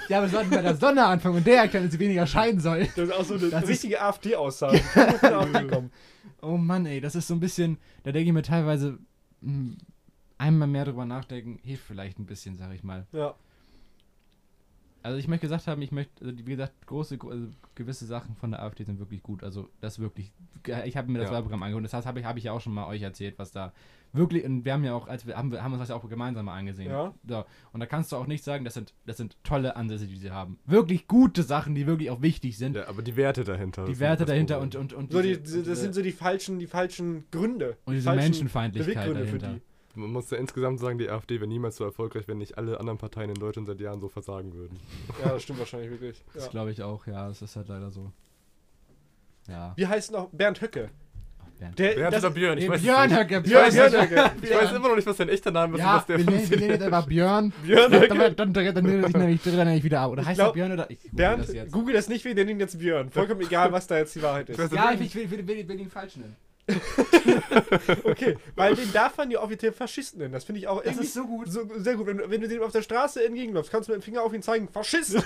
Ja, 0.08 0.16
aber 0.18 0.26
wir 0.28 0.30
sollten 0.38 0.48
bei 0.48 0.62
der 0.62 0.74
Sonne 0.74 1.04
anfangen 1.04 1.36
und 1.36 1.46
der 1.46 1.58
erklärt, 1.60 1.84
dass 1.84 1.92
sie 1.92 1.98
weniger 1.98 2.26
scheinen 2.26 2.60
soll. 2.60 2.88
Das 2.96 3.10
ist 3.10 3.12
auch 3.12 3.24
so 3.26 3.34
eine 3.34 3.44
ist- 3.48 3.68
richtige 3.68 4.00
AfD-Aussage. 4.00 4.80
Oh 6.40 6.56
Mann, 6.56 6.86
ey, 6.86 7.00
das 7.02 7.14
ist 7.14 7.26
so 7.28 7.34
ein 7.34 7.40
bisschen, 7.40 7.76
da 8.04 8.12
denke 8.12 8.28
ich 8.28 8.32
mir 8.32 8.42
teilweise, 8.42 8.98
hm, 9.42 9.76
einmal 10.38 10.68
mehr 10.68 10.84
drüber 10.84 11.04
nachdenken, 11.04 11.58
hilft 11.62 11.84
vielleicht 11.84 12.18
ein 12.18 12.26
bisschen, 12.26 12.56
sag 12.56 12.72
ich 12.74 12.82
mal. 12.82 13.06
Ja. 13.12 13.34
Also 15.02 15.16
ich 15.18 15.28
möchte 15.28 15.46
gesagt 15.46 15.66
haben, 15.68 15.80
ich 15.80 15.92
möchte, 15.92 16.24
also 16.24 16.36
wie 16.38 16.50
gesagt, 16.50 16.86
große, 16.86 17.18
gro- 17.18 17.30
also 17.30 17.46
gewisse 17.76 18.04
Sachen 18.04 18.34
von 18.34 18.50
der 18.50 18.62
AfD 18.62 18.82
sind 18.84 18.98
wirklich 18.98 19.22
gut. 19.22 19.44
Also 19.44 19.68
das 19.80 20.00
wirklich, 20.00 20.32
ich 20.84 20.96
habe 20.96 21.10
mir 21.10 21.20
das 21.20 21.28
Ja. 21.28 21.34
Wahlprogramm 21.36 21.62
angehört, 21.62 21.84
das 21.84 21.94
heißt, 21.94 22.06
habe 22.06 22.18
ich, 22.18 22.26
habe 22.26 22.38
ich 22.38 22.46
ja 22.46 22.52
auch 22.52 22.60
schon 22.60 22.74
mal 22.74 22.86
euch 22.88 23.00
erzählt, 23.02 23.38
was 23.38 23.52
da 23.52 23.72
wirklich, 24.12 24.44
und 24.44 24.64
wir 24.64 24.72
haben 24.72 24.82
ja 24.84 24.94
auch, 24.94 25.06
als 25.06 25.24
wir, 25.24 25.36
haben, 25.36 25.52
wir 25.52 25.62
haben 25.62 25.72
uns 25.72 25.80
das 25.80 25.90
ja 25.90 25.94
auch 25.94 26.06
gemeinsam 26.08 26.46
mal 26.46 26.58
angesehen. 26.58 26.90
Ja. 26.90 27.14
So, 27.26 27.44
und 27.72 27.78
da 27.80 27.86
kannst 27.86 28.10
du 28.10 28.16
auch 28.16 28.26
nicht 28.26 28.42
sagen, 28.42 28.64
das 28.64 28.74
sind, 28.74 28.92
das 29.06 29.16
sind 29.18 29.36
tolle 29.44 29.76
Ansätze, 29.76 30.08
die 30.08 30.16
sie 30.16 30.32
haben. 30.32 30.58
Wirklich 30.66 31.06
gute 31.06 31.44
Sachen, 31.44 31.76
die 31.76 31.86
wirklich 31.86 32.10
auch 32.10 32.20
wichtig 32.20 32.58
sind. 32.58 32.74
Ja, 32.74 32.88
aber 32.88 33.02
die 33.02 33.14
Werte 33.16 33.44
dahinter. 33.44 33.84
Die 33.84 33.92
sind 33.94 34.00
Werte 34.00 34.24
dahinter 34.24 34.60
und, 34.60 34.74
und, 34.74 34.92
und 34.92 35.12
So 35.12 35.22
die, 35.22 35.28
diese- 35.28 35.42
diese, 35.42 35.56
das 35.58 35.64
diese- 35.68 35.80
sind 35.82 35.94
so 35.94 36.02
die 36.02 36.12
falschen, 36.12 36.58
die 36.58 36.66
falschen 36.66 37.24
Gründe. 37.30 37.76
und 37.84 37.92
die 37.92 37.98
diese 37.98 38.04
falschen 38.06 38.24
Menschenfeindlichkeit 38.24 38.94
Beweggründe 39.06 39.26
für 39.30 39.38
dahinter. 39.38 39.60
die. 39.60 39.67
Man 39.98 40.12
muss 40.12 40.30
ja 40.30 40.38
insgesamt 40.38 40.78
sagen, 40.80 40.98
die 40.98 41.08
AfD 41.10 41.40
wäre 41.40 41.48
niemals 41.48 41.76
so 41.76 41.84
erfolgreich, 41.84 42.28
wenn 42.28 42.38
nicht 42.38 42.56
alle 42.56 42.78
anderen 42.78 42.98
Parteien 42.98 43.30
in 43.30 43.36
Deutschland 43.36 43.66
seit 43.68 43.80
Jahren 43.80 44.00
so 44.00 44.08
versagen 44.08 44.54
würden. 44.54 44.78
Ja, 45.24 45.30
das 45.30 45.42
stimmt 45.42 45.58
wahrscheinlich 45.58 45.90
wirklich. 45.90 46.22
Das 46.34 46.44
Ja. 46.44 46.50
glaube 46.50 46.70
ich 46.70 46.82
auch, 46.82 47.06
ja, 47.06 47.26
das 47.28 47.42
ist 47.42 47.56
halt 47.56 47.68
leider 47.68 47.90
so. 47.90 48.12
Ja. 49.48 49.72
Wie 49.76 49.86
heißt 49.86 50.12
noch 50.12 50.28
Bernd 50.30 50.60
Höcke? 50.60 50.90
Bernd. 51.58 51.76
Der, 51.78 51.94
Bernd 51.96 52.14
das, 52.14 52.22
oder 52.24 52.34
Björn? 52.34 52.58
Ich 52.58 52.64
Nee, 52.64 52.70
weiß 52.70 52.76
es 52.76 52.82
Björn. 52.84 53.10
Höcke, 53.16 53.40
Björn 53.40 53.70
Björn 53.72 53.92
Höcke. 53.92 54.24
Höcke. 54.24 54.32
Ich 54.42 54.50
weiß 54.54 54.72
immer 54.72 54.88
noch 54.90 54.94
nicht, 54.96 55.06
was 55.06 55.16
sein 55.16 55.28
echter 55.28 55.50
Name 55.50 55.74
ist 55.74 55.80
Ja, 55.80 55.96
was 55.96 56.06
der 56.06 56.18
wir 56.18 56.24
nennen, 56.26 56.50
wir 56.50 56.56
nennen 56.58 56.70
jetzt 56.70 56.82
einfach 56.82 57.06
Björn. 57.06 57.52
Björn 57.64 57.90
Dann, 57.90 58.00
Höcke. 58.02 58.14
dann, 58.34 58.52
dann, 58.52 58.52
dann 58.52 58.86
redet 58.86 59.02
er 59.02 59.06
sich 59.08 59.16
nämlich, 59.16 59.42
dreht 59.42 59.54
er 59.54 59.82
wieder 59.82 60.00
ab. 60.00 60.12
Oder 60.12 60.24
heißt 60.24 60.38
glaub, 60.38 60.50
er 60.50 60.52
Björn 60.52 60.72
oder? 60.72 60.88
Ich 60.90 61.00
google 61.02 61.16
Bernd, 61.16 61.42
das 61.42 61.52
jetzt. 61.52 61.72
google 61.72 61.94
das 61.94 62.08
nicht, 62.08 62.24
wir 62.24 62.34
nennen 62.36 62.50
ihn 62.50 62.60
jetzt 62.60 62.78
Björn. 62.78 63.10
Vollkommen 63.10 63.40
egal, 63.46 63.72
was 63.72 63.88
da 63.88 63.98
jetzt 63.98 64.14
die 64.14 64.22
Wahrheit 64.22 64.48
ist. 64.50 64.72
Ja, 64.72 64.92
ich 64.92 65.12
will, 65.16 65.28
will, 65.30 65.48
will, 65.48 65.66
will 65.68 65.80
ihn 65.80 65.90
falsch 65.90 66.16
nennen. 66.16 66.36
Okay, 68.04 68.36
weil 68.56 68.74
den 68.74 68.92
darf 68.92 69.16
man 69.16 69.30
ja 69.30 69.40
offiziell 69.40 69.72
Faschisten 69.72 70.20
nennen. 70.20 70.32
Das 70.32 70.44
finde 70.44 70.60
ich 70.60 70.68
auch 70.68 70.78
Das 70.78 70.86
irgendwie 70.86 71.04
ist 71.06 71.14
so 71.14 71.26
gut. 71.26 71.50
so, 71.50 71.60
sehr 71.76 71.96
gut. 71.96 72.06
Wenn, 72.06 72.18
du- 72.18 72.30
wenn 72.30 72.40
du 72.40 72.48
dem 72.48 72.62
auf 72.62 72.72
der 72.72 72.82
Straße 72.82 73.24
entgegenläufst, 73.24 73.70
kannst 73.70 73.88
du 73.88 73.92
mit 73.92 74.02
dem 74.02 74.04
Finger 74.04 74.22
auf 74.22 74.32
ihn 74.34 74.42
zeigen. 74.42 74.68
Faschist! 74.68 75.14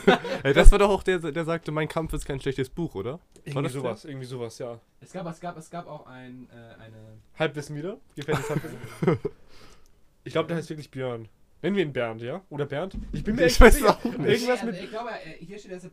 Ey, 0.42 0.52
das 0.52 0.70
war 0.72 0.78
doch 0.78 0.90
auch 0.90 1.02
der, 1.02 1.18
der 1.18 1.44
sagte, 1.44 1.70
mein 1.72 1.88
Kampf 1.88 2.12
ist 2.12 2.26
kein 2.26 2.40
schlechtes 2.40 2.68
Buch, 2.70 2.94
oder? 2.94 3.12
War 3.12 3.20
irgendwie 3.46 3.62
das 3.64 3.72
sowas, 3.72 4.04
irgendwie 4.04 4.26
sowas, 4.26 4.58
ja. 4.58 4.80
Es 5.00 5.12
gab, 5.12 5.26
es 5.26 5.40
gab, 5.40 5.56
es 5.58 5.70
gab 5.70 5.86
auch 5.86 6.06
ein, 6.06 6.48
äh, 6.50 6.82
eine. 6.82 6.96
Halbwissen 7.38 7.76
wieder? 7.76 7.98
Gefährliches 8.16 8.50
Halbwissen. 8.50 8.78
ich 10.24 10.32
glaube, 10.32 10.48
der 10.48 10.56
heißt 10.56 10.70
wirklich 10.70 10.90
Björn. 10.90 11.28
Nennen 11.62 11.76
wir 11.76 11.82
ihn 11.82 11.92
Bernd, 11.92 12.20
ja? 12.20 12.42
Oder 12.50 12.66
Bernd? 12.66 12.94
Ich 13.12 13.24
bin 13.24 13.36
mir 13.36 13.42
Ich 13.42 13.52
echt 13.52 13.60
weiß 13.60 13.74
sicher. 13.76 13.90
auch 13.98 14.04
nicht. 14.04 14.18
Irgendwas 14.18 14.60
Nee, 14.62 14.66
mit. 14.66 14.74
also 14.74 14.84
Ich 14.84 14.90
glaube, 14.90 15.10
äh, 15.10 15.44
hier 15.44 15.58
steht 15.58 15.72
das. 15.72 15.82
Björn. 15.82 15.92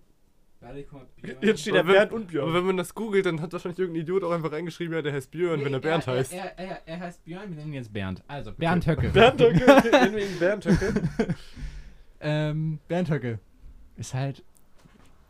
Jetzt 1.41 1.61
steht 1.61 1.73
Aber 1.75 1.87
wenn- 1.87 1.93
Bernd 1.95 2.11
und 2.11 2.21
Aber 2.23 2.31
Björn. 2.31 2.53
wenn 2.53 2.65
man 2.65 2.77
das 2.77 2.93
googelt, 2.93 3.25
dann 3.25 3.41
hat 3.41 3.51
wahrscheinlich 3.51 3.79
irgendein 3.79 4.03
Idiot 4.03 4.23
auch 4.23 4.31
einfach 4.31 4.51
reingeschrieben, 4.51 4.93
ja, 4.93 5.01
der 5.01 5.13
heißt 5.13 5.31
Björn, 5.31 5.59
Nee, 5.59 5.65
wenn 5.65 5.73
er 5.73 5.79
Bernd 5.79 6.07
er, 6.07 6.13
heißt. 6.13 6.33
Er, 6.33 6.57
er, 6.59 6.81
er 6.87 6.99
heißt 6.99 7.23
Björn, 7.23 7.49
wir 7.49 7.55
nennen 7.55 7.69
ihn 7.69 7.73
jetzt 7.75 7.91
Bernd. 7.91 8.23
Also, 8.27 8.51
Bernd 8.53 8.85
Höcke. 8.87 9.09
Bernd 9.13 9.41
Höcke, 9.41 9.65
nennen 9.91 10.15
wir 10.15 10.25
ihn 10.29 10.39
Bernd 10.39 10.65
Höcke. 10.65 10.93
Ähm, 12.19 12.79
Bernd 12.87 13.09
Höcke. 13.09 13.39
Ist 13.97 14.13
halt. 14.13 14.43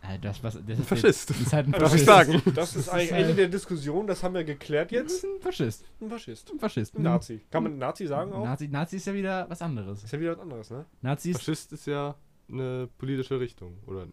Halt 0.04 0.26
das, 0.26 0.44
was. 0.44 0.58
Das 0.68 0.80
ist 0.80 0.88
Faschist. 0.88 1.30
Ist 1.30 1.54
halt 1.54 1.68
ein 1.68 1.72
Darf 1.74 1.84
Faschist. 1.84 2.02
ich 2.02 2.06
sagen? 2.08 2.42
Das 2.56 2.76
ist 2.76 2.90
eigentlich 2.90 3.12
ist, 3.12 3.18
Ende 3.18 3.32
äh, 3.34 3.36
der 3.36 3.48
Diskussion, 3.50 4.08
das 4.08 4.24
haben 4.24 4.34
wir 4.34 4.44
geklärt 4.44 4.92
jetzt. 4.92 5.12
ist 5.12 5.26
ein 5.26 5.40
Faschist. 5.40 5.86
Ein 6.02 6.10
Faschist. 6.10 6.52
Ein 6.52 6.60
Faschist. 6.60 6.98
Ein 6.98 7.04
Nazi. 7.04 7.42
Kann 7.52 7.62
man 7.64 7.78
Nazi 7.78 8.08
sagen 8.08 8.34
auch? 8.34 8.44
Nazi, 8.44 8.68
Nazi 8.68 8.96
ist 8.96 9.06
ja 9.06 9.14
wieder 9.14 9.46
was 9.48 9.62
anderes. 9.62 10.04
Ist 10.04 10.12
ja 10.12 10.20
wieder 10.20 10.32
was 10.32 10.40
anderes, 10.40 10.72
ne? 10.72 10.86
Nazis. 11.02 11.38
Faschist 11.38 11.72
ist 11.74 11.86
ja 11.86 12.16
eine 12.50 12.90
politische 12.98 13.40
Richtung 13.40 13.78
oder 13.86 14.08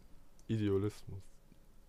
Idealismus. 0.49 1.23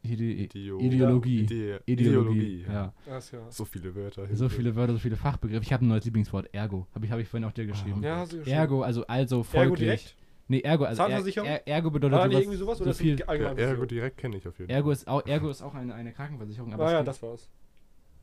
Ide 0.02 0.24
Ideo 0.24 0.80
Ideologie. 0.80 1.40
Idee 1.42 1.80
Ideologie. 1.86 2.66
Ja. 2.68 2.94
Ja. 3.06 3.20
So 3.50 3.66
viele 3.66 3.94
Wörter. 3.96 4.34
So 4.34 4.48
viele 4.48 4.74
Wörter, 4.76 4.94
so 4.94 5.00
viele 5.00 5.18
Fachbegriffe. 5.18 5.64
Ich 5.64 5.74
habe 5.74 5.86
ein 5.86 5.90
neues 5.90 6.06
Lieblingswort. 6.06 6.48
Ergo. 6.54 6.88
Habe 6.96 7.06
ich, 7.06 7.12
hab 7.12 7.20
ich 7.20 7.28
vorhin 7.28 7.48
auch 7.48 7.52
dir 7.52 7.66
geschrieben. 7.66 8.02
Ja, 8.02 8.18
hast 8.18 8.32
du 8.32 8.38
geschrieben. 8.38 8.56
Ergo, 8.58 8.82
also 8.84 9.06
also 9.08 9.38
Ergo 9.38 9.44
folglich. 9.44 9.80
direkt? 9.80 10.16
Nee, 10.48 10.62
Ergo, 10.62 10.86
also 10.86 11.02
er, 11.02 11.08
Zahnversicherung? 11.10 11.50
er, 11.50 11.68
Ergo 11.68 11.92
bedeutet 11.92 12.18
War 12.18 12.28
sowas- 12.28 12.42
irgendwie 12.42 12.58
sowas? 12.58 12.78
so 12.78 12.84
Oder 12.86 12.94
viel. 12.94 13.20
Ja? 13.20 13.34
Ergo 13.34 13.86
direkt 13.86 14.18
kenne 14.18 14.38
ich 14.38 14.48
auf 14.48 14.58
jeden 14.58 14.70
Fall. 14.70 14.76
Ergo 14.78 14.92
ist 14.92 15.08
auch, 15.08 15.26
Ergo 15.28 15.50
ist 15.50 15.62
auch 15.62 15.76
eine, 15.76 15.94
eine 15.94 16.14
Krankenversicherung, 16.14 16.74
aber, 16.74 16.88
Ah 16.88 16.92
ja, 16.94 17.04
das 17.04 17.22
war's. 17.22 17.50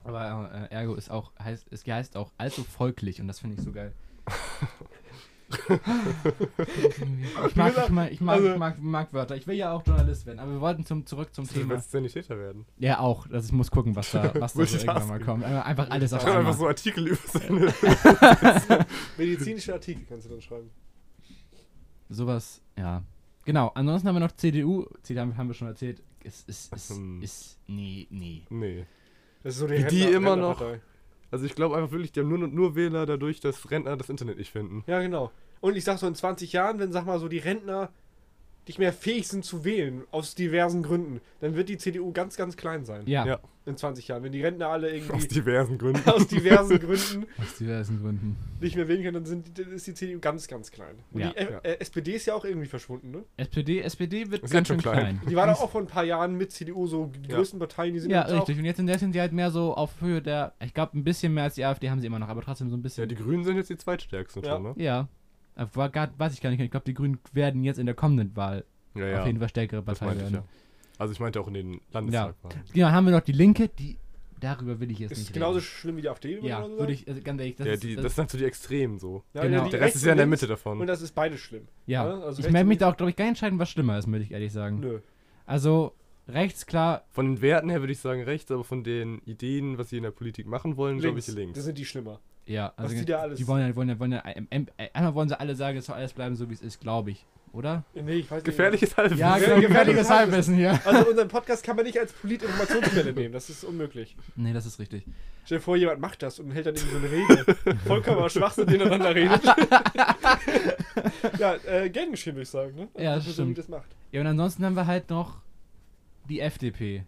aber 0.02 0.50
äh, 0.70 0.74
Ergo 0.74 0.94
ist 0.94 1.10
auch 1.10 1.32
heißt 1.38 1.66
es 1.70 1.86
heißt 1.86 2.16
auch 2.16 2.32
also 2.38 2.62
folglich 2.64 3.20
und 3.20 3.28
das 3.28 3.38
finde 3.40 3.56
ich 3.58 3.62
so 3.62 3.70
geil. 3.70 3.92
ich 7.48 7.56
mag, 7.56 7.72
ich 7.76 7.88
mag, 7.90 8.12
ich 8.12 8.20
mag, 8.20 8.34
Also- 8.36 8.52
ich 8.52 8.58
mag, 8.58 8.78
mag 8.80 9.12
Wörter. 9.12 9.36
Ich 9.36 9.46
will 9.46 9.56
ja 9.56 9.72
auch 9.72 9.86
Journalist 9.86 10.26
werden, 10.26 10.38
aber 10.40 10.52
wir 10.52 10.60
wollten 10.60 10.84
zum, 10.84 11.06
zurück 11.06 11.34
zum 11.34 11.46
Du 11.46 11.54
Thema. 11.54 11.70
willst 11.70 11.90
Sanitäter 11.90 12.38
werden. 12.38 12.66
Ja, 12.78 12.98
auch. 13.00 13.26
Das, 13.28 13.46
ich 13.46 13.52
muss 13.52 13.70
gucken, 13.70 13.94
was 13.96 14.10
da, 14.10 14.32
was 14.40 14.54
da 14.54 14.64
so 14.66 14.76
irgendwann 14.76 15.08
mal 15.08 15.20
kommt. 15.20 15.44
Einfach- 15.44 15.90
alles 15.90 16.12
auf 16.12 16.20
Ich 16.22 16.26
kann 16.26 16.38
einfach 16.38 16.52
einmal. 16.52 16.58
so 16.58 16.68
Artikel 16.68 17.08
über 17.08 17.18
seine. 17.26 18.86
Medizinische 19.18 19.72
Artikel 19.74 20.04
kannst 20.08 20.26
du 20.26 20.30
dann 20.30 20.40
schreiben. 20.40 20.70
Sowas, 22.08 22.60
ja. 22.78 23.02
Genau. 23.44 23.70
Ansonsten 23.74 24.08
haben 24.08 24.16
wir 24.16 24.20
noch 24.20 24.32
CDU. 24.32 24.86
CDU 25.02 25.20
haben, 25.36 25.48
wir 25.48 25.54
schon 25.54 25.68
erzählt. 25.68 26.02
Ist, 26.22 26.48
ist, 26.48 26.72
ist, 26.74 26.90
Hm. 26.90 27.22
ist, 27.22 27.58
nee, 27.68 28.06
nee. 28.10 28.42
Nee. 28.50 28.86
Das 29.44 29.54
ist 29.54 29.60
so 29.60 29.70
Wie 29.70 29.84
die 29.84 30.02
immer 30.02 30.34
noch-. 30.34 30.60
Also 31.30 31.44
ich 31.44 31.54
glaube 31.54 31.76
einfach 31.76 31.92
wirklich, 31.92 32.12
die 32.12 32.20
haben 32.20 32.28
nur, 32.28 32.38
nur 32.38 32.76
Wähler 32.76 33.06
dadurch, 33.06 33.40
dass 33.40 33.70
Rentner 33.70 33.96
das 33.96 34.08
Internet 34.08 34.38
nicht 34.38 34.50
finden. 34.50 34.84
Ja, 34.86 35.00
genau. 35.00 35.30
Und 35.60 35.76
ich 35.76 35.84
sag 35.84 35.98
so, 35.98 36.06
in 36.06 36.14
20 36.14 36.52
Jahren, 36.52 36.78
wenn, 36.78 36.92
sag 36.92 37.06
mal, 37.06 37.18
so 37.18 37.28
die 37.28 37.38
Rentner 37.38 37.90
nicht 38.66 38.78
mehr 38.78 38.92
fähig 38.92 39.28
sind 39.28 39.44
zu 39.44 39.64
wählen, 39.64 40.02
aus 40.10 40.34
diversen 40.34 40.82
Gründen, 40.82 41.20
dann 41.40 41.54
wird 41.54 41.68
die 41.68 41.78
CDU 41.78 42.12
ganz, 42.12 42.36
ganz 42.36 42.56
klein 42.56 42.84
sein. 42.84 43.02
Ja, 43.06 43.24
Ja. 43.26 43.40
In 43.64 43.76
20 43.76 44.06
Jahren. 44.06 44.22
Wenn 44.22 44.30
die 44.30 44.42
Rentner 44.44 44.68
alle 44.68 44.86
Aus 44.86 44.92
irgendwie 44.94 45.26
diversen 45.26 45.76
Gründen. 45.76 46.08
aus 46.08 46.28
diversen 46.28 46.78
Gründen 46.78 47.26
aus 47.42 47.56
diversen 47.58 48.00
Gründen. 48.00 48.36
nicht 48.60 48.76
mehr 48.76 48.86
wählen 48.86 49.02
können, 49.02 49.14
dann, 49.14 49.24
sind, 49.26 49.58
dann 49.58 49.72
ist 49.72 49.88
die 49.88 49.94
CDU 49.94 50.20
ganz, 50.20 50.46
ganz 50.46 50.70
klein. 50.70 50.94
Und 51.12 51.20
Ja. 51.20 51.30
die 51.30 51.36
äh, 51.36 51.50
Ja. 51.52 51.58
äh, 51.64 51.78
SPD 51.80 52.12
ist 52.12 52.26
ja 52.26 52.34
auch 52.34 52.44
irgendwie 52.44 52.68
verschwunden, 52.68 53.10
ne? 53.10 53.24
SPD, 53.36 53.80
SPD 53.80 54.30
wird 54.30 54.44
Ist 54.44 54.52
ganz 54.52 54.68
schön 54.68 54.78
klein. 54.80 55.18
klein. 55.18 55.20
Die 55.28 55.34
war 55.34 55.48
doch 55.48 55.60
auch 55.60 55.70
vor 55.72 55.80
ein 55.80 55.88
paar 55.88 56.04
Jahren 56.04 56.36
mit 56.36 56.52
CDU 56.52 56.86
so 56.86 57.06
die 57.06 57.28
Ja. 57.28 57.38
größten 57.38 57.58
Parteien, 57.58 57.92
die 57.92 57.98
sind 57.98 58.10
Ja, 58.12 58.22
richtig. 58.22 58.56
Und 58.56 58.64
jetzt 58.66 58.78
in 58.78 58.86
der 58.86 59.00
sind 59.00 59.12
sie 59.14 59.20
halt 59.20 59.32
mehr 59.32 59.50
so 59.50 59.74
auf 59.74 60.00
Höhe 60.00 60.22
der, 60.22 60.54
ich 60.64 60.72
glaube, 60.72 60.96
ein 60.96 61.02
bisschen 61.02 61.34
mehr 61.34 61.42
als 61.44 61.56
die 61.56 61.64
AfD 61.64 61.90
haben 61.90 62.00
sie 62.00 62.06
immer 62.06 62.20
noch, 62.20 62.28
aber 62.28 62.42
trotzdem 62.42 62.68
so 62.70 62.76
ein 62.76 62.78
Ja, 62.78 62.82
bisschen. 62.84 63.08
die 63.08 63.16
Grünen 63.16 63.42
sind 63.42 63.56
jetzt 63.56 63.70
die 63.70 63.76
zweitstärksten 63.78 64.44
Ja. 64.44 64.52
schon, 64.54 64.62
ne? 64.62 64.74
Ja. 64.76 65.08
Äh, 65.56 65.66
War 65.74 65.88
gar, 65.90 66.10
weiß 66.18 66.34
ich 66.34 66.40
gar 66.40 66.50
nicht. 66.50 66.60
Ich 66.60 66.70
glaube, 66.70 66.84
die 66.86 66.94
Grünen 66.94 67.18
werden 67.32 67.64
jetzt 67.64 67.78
in 67.78 67.86
der 67.86 67.94
kommenden 67.94 68.36
Wahl 68.36 68.64
Ja, 68.94 69.06
ja. 69.06 69.20
auf 69.20 69.26
jeden 69.26 69.38
Fall 69.38 69.48
stärkere 69.48 69.82
Partei 69.82 70.06
meinte 70.06 70.24
ich 70.24 70.32
werden. 70.32 70.44
ja. 70.46 70.52
Also 70.98 71.12
ich 71.12 71.20
meinte 71.20 71.40
auch 71.40 71.48
in 71.48 71.54
den 71.54 71.80
Landestagwahlen. 71.92 72.60
Genau, 72.72 72.88
haben 72.88 73.04
wir 73.06 73.12
noch 73.12 73.20
die 73.20 73.32
Linke, 73.32 73.68
die, 73.68 73.98
darüber 74.40 74.80
will 74.80 74.90
ich 74.90 74.98
jetzt 74.98 75.12
Ist 75.12 75.18
nicht 75.18 75.32
genauso 75.34 75.58
reden. 75.58 75.66
schlimm 75.66 75.96
wie 75.98 76.02
die 76.02 76.08
AfD, 76.08 76.36
würde 76.36 76.48
Ja, 76.48 76.60
würde 76.62 76.76
sagen. 76.78 76.92
ich, 76.92 77.08
also 77.08 77.20
ganz 77.22 77.40
ehrlich, 77.40 77.56
das 77.56 77.66
Ja, 77.66 77.72
ist, 77.74 77.82
die, 77.82 77.94
das, 77.96 78.04
das 78.04 78.14
sind 78.16 78.30
so 78.30 78.38
die 78.38 78.44
Extremen 78.44 78.98
so. 78.98 79.22
Ja, 79.34 79.42
genau. 79.42 79.64
die 79.64 79.70
Der 79.70 79.80
Rest 79.80 79.96
ist 79.96 80.04
ja 80.06 80.12
in 80.12 80.18
der 80.18 80.26
Mitte 80.26 80.46
davon. 80.46 80.80
Und 80.80 80.86
das 80.86 81.02
ist 81.02 81.14
beides 81.14 81.40
schlimm. 81.40 81.68
ja. 81.86 82.06
Ja, 82.08 82.20
also 82.24 82.40
ich 82.40 82.46
werde 82.46 82.60
und 82.60 82.68
mich 82.68 82.78
da 82.78 82.90
auch, 82.90 82.96
glaube 82.96 83.10
ich, 83.10 83.16
gar 83.16 83.24
nicht 83.24 83.30
entscheiden, 83.30 83.58
was 83.58 83.70
schlimmer 83.70 83.98
ist, 83.98 84.06
würde 84.08 84.24
ich 84.24 84.30
ehrlich 84.32 84.52
sagen. 84.52 84.80
Nö. 84.80 85.00
Also, 85.44 85.92
rechts 86.28 86.66
klar, 86.66 87.04
Von 87.12 87.26
den 87.26 87.42
Werten 87.42 87.68
her 87.70 87.80
würde 87.80 87.92
ich 87.92 88.00
sagen 88.00 88.22
rechts, 88.22 88.50
aber 88.50 88.64
von 88.64 88.82
den 88.84 89.18
Ideen, 89.26 89.78
was 89.78 89.90
sie 89.90 89.96
in 89.98 90.02
der 90.02 90.10
Politik 90.10 90.46
machen 90.46 90.76
wollen, 90.76 90.98
glaube 90.98 91.18
ich 91.18 91.26
Das 91.26 91.34
links. 91.34 91.62
sind 91.62 91.78
die 91.78 91.84
schlimmer. 91.84 92.20
ja, 92.46 92.72
also 92.76 92.94
die 92.94 93.04
da 93.04 93.18
alles- 93.20 93.38
die 93.38 93.46
wollen 93.46 93.66
ja, 93.68 93.74
wollen 93.76 93.88
ja, 93.88 93.98
wollen 93.98 94.12
ja, 94.12 94.22
ähm, 94.26 94.46
ähm, 94.50 94.66
einmal 94.92 95.14
wollen 95.14 95.28
sie 95.28 95.38
alle 95.38 95.54
sagen, 95.54 95.78
es 95.78 95.86
soll 95.86 95.96
alles 95.96 96.12
bleiben, 96.12 96.36
so 96.36 96.48
wie 96.50 96.54
es 96.54 96.62
ist, 96.62 96.80
glaube 96.80 97.10
ich, 97.12 97.24
oder? 97.52 97.84
Nee, 97.94 98.14
ich 98.14 98.30
weiß 98.30 98.38
nicht. 98.38 98.44
Gefährliches 98.44 98.96
Halbwissen. 98.96 99.18
Ja, 99.20 99.34
Gefährliches 99.38 99.66
genau, 99.68 99.78
gefährliches 99.80 100.10
Halbwissen. 100.10 100.54
Hier. 100.56 100.80
Also 100.84 101.08
unseren 101.10 101.28
Podcast 101.28 101.64
kann 101.64 101.76
man 101.76 101.84
nicht 101.86 101.98
als 101.98 102.12
Politinformationsquelle 102.12 103.12
nehmen. 103.12 103.32
Das 103.32 103.48
ist 103.48 103.64
unmöglich. 103.64 104.16
Nee, 104.36 104.52
das 104.52 104.66
ist 104.66 104.78
richtig. 104.78 105.04
Stell 105.44 105.58
dir 105.58 105.62
vor, 105.64 105.76
jemand 105.76 106.00
macht 106.00 106.22
das 106.22 106.38
und 106.40 106.50
hält 106.50 106.66
dann 106.66 106.74
irgendwie 106.74 106.92
so 106.92 106.98
eine 106.98 107.10
Rede. 107.10 107.78
Vollkommener 107.86 108.28
Schwachsinn, 108.28 108.68
ineinander 108.68 109.14
redet. 109.14 109.42
ja, 111.38 111.54
äh, 111.66 111.88
gern 111.90 112.10
geschehen, 112.10 112.34
würde 112.34 112.42
ich 112.42 112.48
sagen. 112.48 112.74
Ne? 112.74 112.88
Ja, 112.98 113.14
das 113.16 113.24
so, 113.24 113.30
wie 113.30 113.32
stimmt. 113.34 113.58
das 113.58 113.68
macht. 113.68 113.86
Ja, 114.12 114.20
und 114.20 114.26
ansonsten 114.26 114.64
haben 114.64 114.74
wir 114.74 114.86
halt 114.86 115.08
noch 115.10 115.38
die 116.26 116.40
FDP. 116.40 117.04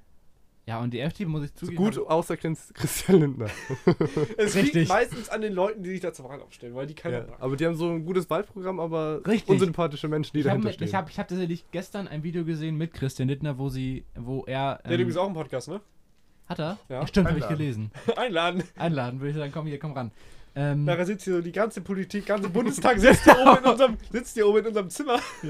Ja, 0.66 0.80
und 0.80 0.92
die 0.92 1.00
FDP 1.00 1.30
muss 1.30 1.44
ich 1.44 1.50
So 1.54 1.64
zugeben. 1.64 1.82
gut 1.82 1.98
außer 1.98 2.36
Christ- 2.36 2.74
Christian 2.74 3.20
Lindner. 3.20 3.46
Es 4.36 4.54
Richtig. 4.54 4.74
liegt 4.74 4.88
meistens 4.90 5.30
an 5.30 5.40
den 5.40 5.54
Leuten, 5.54 5.82
die 5.82 5.88
sich 5.90 6.00
da 6.00 6.12
zur 6.12 6.28
Wahl 6.28 6.42
aufstellen, 6.42 6.74
weil 6.74 6.86
die 6.86 6.92
keiner 6.94 7.20
Ja, 7.20 7.26
mag. 7.26 7.36
aber 7.40 7.56
die 7.56 7.64
haben 7.64 7.74
so 7.74 7.88
ein 7.90 8.04
gutes 8.04 8.28
Wahlprogramm, 8.28 8.78
aber 8.78 9.22
Richtig. 9.26 9.48
unsympathische 9.48 10.08
Menschen, 10.08 10.34
die 10.34 10.40
ich 10.40 10.44
habe 10.46 10.60
dahinter 10.60 10.68
ich 10.68 10.74
stehen. 10.90 10.92
hab, 10.98 11.08
ich 11.08 11.18
hab 11.18 11.26
tatsächlich 11.28 11.64
gestern 11.70 12.06
ein 12.06 12.22
Video 12.22 12.44
gesehen 12.44 12.76
mit 12.76 12.92
Christian 12.92 13.28
Littner, 13.28 13.56
wo 13.56 13.70
sie, 13.70 14.04
wo 14.14 14.44
er. 14.46 14.50
Der 14.50 14.60
hat 14.74 14.84
ähm, 14.84 14.92
übrigens 14.92 15.16
auch 15.16 15.24
einen 15.26 15.34
Podcast, 15.34 15.68
ne? 15.68 15.80
Hat 16.50 16.58
er? 16.58 16.78
Ja. 16.90 17.06
stimmt, 17.06 17.28
habe 17.28 17.38
ich 17.38 17.48
gelesen. 17.48 17.90
Einladen. 18.16 18.62
Einladen, 18.76 19.20
würde 19.20 19.30
ich 19.30 19.36
sagen, 19.36 19.52
komm 19.54 19.66
hier, 19.66 19.78
komm 19.78 19.92
ran. 19.92 20.10
Ähm, 20.60 20.86
Da 20.86 21.04
sitzt 21.04 21.24
hier 21.24 21.34
so 21.36 21.40
die 21.40 21.52
ganze 21.52 21.80
Politik, 21.80 22.26
ganze 22.26 22.48
Bundestag 22.48 22.98
sitzt 22.98 23.22
hier 23.22 23.36
oben 23.38 23.58
in 23.64 23.64
unserem, 23.70 23.96
sitzt 24.10 24.34
hier 24.34 24.48
oben 24.48 24.58
in 24.58 24.66
unserem 24.66 24.90
Zimmer. 24.90 25.20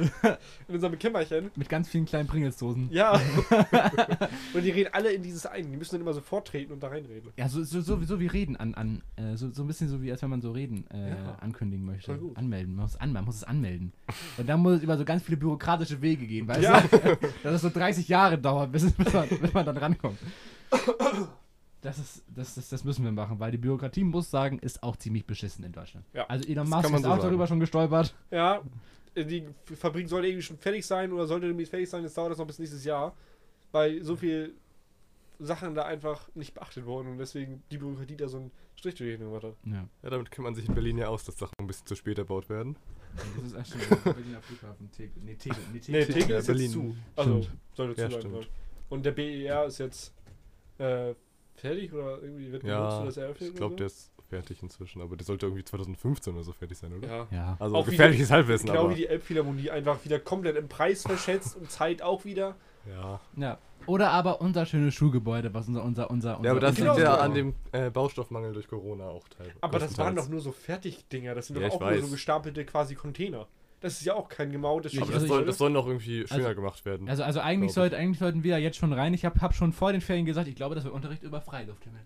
in 0.68 0.74
unserem 0.74 0.98
Kämmerchen. 0.98 1.50
mit 1.56 1.68
ganz 1.70 1.88
vielen 1.88 2.04
kleinen 2.04 2.28
Pringelsdosen. 2.28 2.88
Ja. 2.92 3.12
und 4.54 4.62
die 4.62 4.70
reden 4.70 4.90
alle 4.92 5.10
in 5.12 5.22
dieses 5.22 5.46
ein. 5.46 5.70
Die 5.70 5.76
müssen 5.78 5.92
dann 5.94 6.02
immer 6.02 6.12
so 6.12 6.20
vortreten 6.20 6.72
und 6.74 6.82
da 6.82 6.88
reinreden. 6.88 7.30
Ja, 7.38 7.48
so, 7.48 7.64
so, 7.64 7.80
so, 7.80 7.98
so 8.02 8.20
wie 8.20 8.26
Reden 8.26 8.56
an, 8.56 8.74
an 8.74 9.02
äh, 9.16 9.34
so, 9.36 9.50
so 9.50 9.62
ein 9.62 9.66
bisschen 9.66 9.88
so 9.88 10.02
wie 10.02 10.10
als 10.12 10.20
wenn 10.20 10.28
man 10.30 10.42
so 10.42 10.52
Reden 10.52 10.84
äh, 10.90 11.08
Ja. 11.10 11.36
ankündigen 11.40 11.86
möchte. 11.86 12.18
Anmelden. 12.34 12.74
Man 12.74 12.82
muss, 12.84 12.96
an, 12.96 13.12
man 13.14 13.24
muss 13.24 13.36
es 13.36 13.44
anmelden. 13.44 13.92
Und 14.36 14.46
dann 14.46 14.60
muss 14.60 14.74
es 14.76 14.82
über 14.82 14.98
so 14.98 15.06
ganz 15.06 15.22
viele 15.22 15.38
bürokratische 15.38 16.02
Wege 16.02 16.26
gehen, 16.26 16.46
weißt 16.46 16.62
Ja. 16.62 16.80
du? 16.82 16.98
Dass 17.42 17.54
es 17.54 17.62
so 17.62 17.70
30 17.70 18.08
Jahre 18.08 18.36
dauert, 18.36 18.70
bis, 18.72 18.92
bis, 18.92 19.12
man, 19.12 19.26
bis 19.28 19.54
man 19.54 19.64
dann 19.64 19.76
rankommt. 19.78 20.18
Das, 21.88 21.98
ist, 21.98 22.22
das, 22.34 22.54
das, 22.54 22.68
das 22.68 22.84
müssen 22.84 23.04
wir 23.04 23.12
machen, 23.12 23.38
weil 23.40 23.50
die 23.50 23.58
Bürokratie, 23.58 24.04
muss 24.04 24.30
sagen, 24.30 24.58
ist 24.58 24.82
auch 24.82 24.96
ziemlich 24.96 25.26
beschissen 25.26 25.64
in 25.64 25.72
Deutschland. 25.72 26.06
Ja. 26.12 26.26
Also 26.26 26.48
Elon 26.48 26.68
Musk 26.68 26.84
ist 26.84 26.90
so 26.90 26.96
auch 26.96 27.02
sagen. 27.02 27.22
darüber 27.22 27.46
schon 27.46 27.60
gestolpert. 27.60 28.14
Ja, 28.30 28.62
die 29.16 29.46
Fabrik 29.76 30.08
sollte 30.08 30.28
irgendwie 30.28 30.42
schon 30.42 30.58
fertig 30.58 30.86
sein 30.86 31.12
oder 31.12 31.26
sollte 31.26 31.48
demnächst 31.48 31.70
fertig 31.70 31.88
sein. 31.88 32.02
Jetzt 32.02 32.16
dauert 32.16 32.30
das 32.32 32.38
noch 32.38 32.46
bis 32.46 32.58
nächstes 32.58 32.84
Jahr, 32.84 33.14
weil 33.72 34.02
so 34.04 34.16
viel 34.16 34.54
Sachen 35.40 35.74
da 35.74 35.84
einfach 35.84 36.28
nicht 36.34 36.54
beachtet 36.54 36.84
wurden 36.84 37.08
und 37.12 37.18
deswegen 37.18 37.62
die 37.70 37.78
Bürokratie 37.78 38.16
da 38.16 38.28
so 38.28 38.38
einen 38.38 38.50
Strich 38.76 38.94
durch 38.96 39.16
die 39.18 39.24
hat. 39.24 39.42
Ja. 39.64 39.88
ja, 40.02 40.10
damit 40.10 40.30
kennt 40.30 40.44
man 40.44 40.54
sich 40.54 40.68
in 40.68 40.74
Berlin 40.74 40.98
ja 40.98 41.08
aus, 41.08 41.24
dass 41.24 41.36
Sachen 41.38 41.54
ein 41.58 41.66
bisschen 41.66 41.86
zu 41.86 41.94
spät 41.96 42.18
erbaut 42.18 42.48
werden. 42.48 42.76
Das 43.36 43.44
ist 43.44 43.54
echt 43.56 43.70
schon 43.88 44.02
Berliner 44.14 44.40
Flughafen. 44.42 44.90
Tegel. 44.92 45.22
Nee, 45.24 45.34
Tegel. 45.34 45.58
Nee, 45.72 45.74
Nee, 45.74 45.80
Tegel. 45.80 46.06
Tegel 46.14 46.30
Ja, 46.30 46.38
ist 46.38 46.46
Berlin. 46.46 46.64
jetzt 46.64 46.72
zu. 46.72 46.96
Also 47.16 47.42
Stimmt. 47.42 47.58
sollte 47.74 48.00
Ja, 48.02 48.20
zu 48.20 48.32
wohl. 48.32 48.46
Und 48.88 49.06
der 49.06 49.12
BER 49.12 49.64
ist 49.66 49.78
jetzt 49.78 50.14
äh, 50.78 51.14
fertig 51.58 51.92
oder 51.92 52.22
irgendwie 52.22 52.52
wird 52.52 52.64
Ja, 52.64 53.04
ist 53.04 53.16
eröffnet 53.16 53.50
ich 53.50 53.56
glaube, 53.56 53.74
oder 53.74 53.78
der 53.78 53.86
ist 53.86 54.10
fertig 54.28 54.62
inzwischen, 54.62 55.00
aber 55.02 55.16
der 55.16 55.24
sollte 55.24 55.46
irgendwie 55.46 55.64
2015 55.64 56.34
oder 56.34 56.44
so 56.44 56.52
fertig 56.52 56.76
sein, 56.78 56.90
so? 56.90 56.96
oder? 56.98 57.08
Ja. 57.08 57.26
Ja. 57.30 57.56
Also 57.58 57.76
Auch 57.76 57.86
gefährliches 57.86 58.30
Halbwissen, 58.30 58.66
Genau 58.68 58.80
aber. 58.82 58.90
wie 58.90 58.94
die 58.96 59.06
Elbphilharmonie 59.06 59.70
einfach 59.70 60.04
wieder 60.04 60.18
komplett 60.18 60.56
im 60.56 60.68
Preis 60.68 61.02
verschätzt 61.02 61.56
und 61.56 61.70
Zeit 61.70 62.02
auch 62.02 62.24
wieder. 62.24 62.56
ja. 62.90 63.20
ja. 63.36 63.58
Oder 63.86 64.10
aber 64.10 64.42
unser 64.42 64.66
schönes 64.66 64.92
Schulgebäude, 64.94 65.54
was 65.54 65.66
unser, 65.68 65.82
unser, 65.82 66.10
unser, 66.10 66.36
unser 66.36 66.44
ja, 66.44 66.50
aber 66.50 66.60
das 66.60 66.76
Genau 66.76 66.92
liegt 66.94 67.06
ja 67.06 67.14
so. 67.14 67.20
an 67.22 67.32
dem 67.32 67.54
äh, 67.72 67.88
Baustoffmangel 67.88 68.52
durch 68.52 68.68
Corona 68.68 69.04
auch 69.06 69.26
teilweise. 69.28 69.56
Aber 69.62 69.78
das 69.78 69.96
waren 69.96 70.14
doch 70.14 70.28
nur 70.28 70.40
so 70.40 70.52
Fertigdinger. 70.52 71.34
Das 71.34 71.46
sind 71.46 71.54
doch 71.56 71.62
Ja, 71.62 71.68
ich 71.68 71.74
auch 71.74 71.80
nur 71.80 71.94
so 71.96 72.02
weiß. 72.02 72.10
gestapelte 72.10 72.66
quasi 72.66 72.96
Container. 72.96 73.46
Das 73.80 73.92
ist 74.00 74.04
ja 74.04 74.14
auch 74.14 74.28
kein 74.28 74.50
gemautes 74.50 74.92
Aber 74.94 75.02
Also 75.02 75.12
das 75.14 75.22
ich- 75.22 75.28
soll, 75.28 75.44
das 75.44 75.58
soll 75.58 75.70
noch 75.70 75.86
irgendwie 75.86 76.26
schöner 76.26 76.46
Also- 76.46 76.54
gemacht 76.56 76.84
werden. 76.84 77.08
Also, 77.08 77.22
also 77.22 77.40
eigentlich, 77.40 77.72
sollte, 77.72 77.96
eigentlich 77.96 78.18
sollten 78.18 78.42
wir 78.42 78.52
ja 78.52 78.58
jetzt 78.58 78.76
schon 78.76 78.92
rein. 78.92 79.14
Ich 79.14 79.24
habe 79.24 79.40
hab 79.40 79.54
schon 79.54 79.72
vor 79.72 79.92
den 79.92 80.00
Ferien 80.00 80.26
gesagt, 80.26 80.48
ich 80.48 80.56
glaube, 80.56 80.74
dass 80.74 80.84
wir 80.84 80.92
Unterricht 80.92 81.22
über 81.22 81.40
Freilufthimmel. 81.40 82.00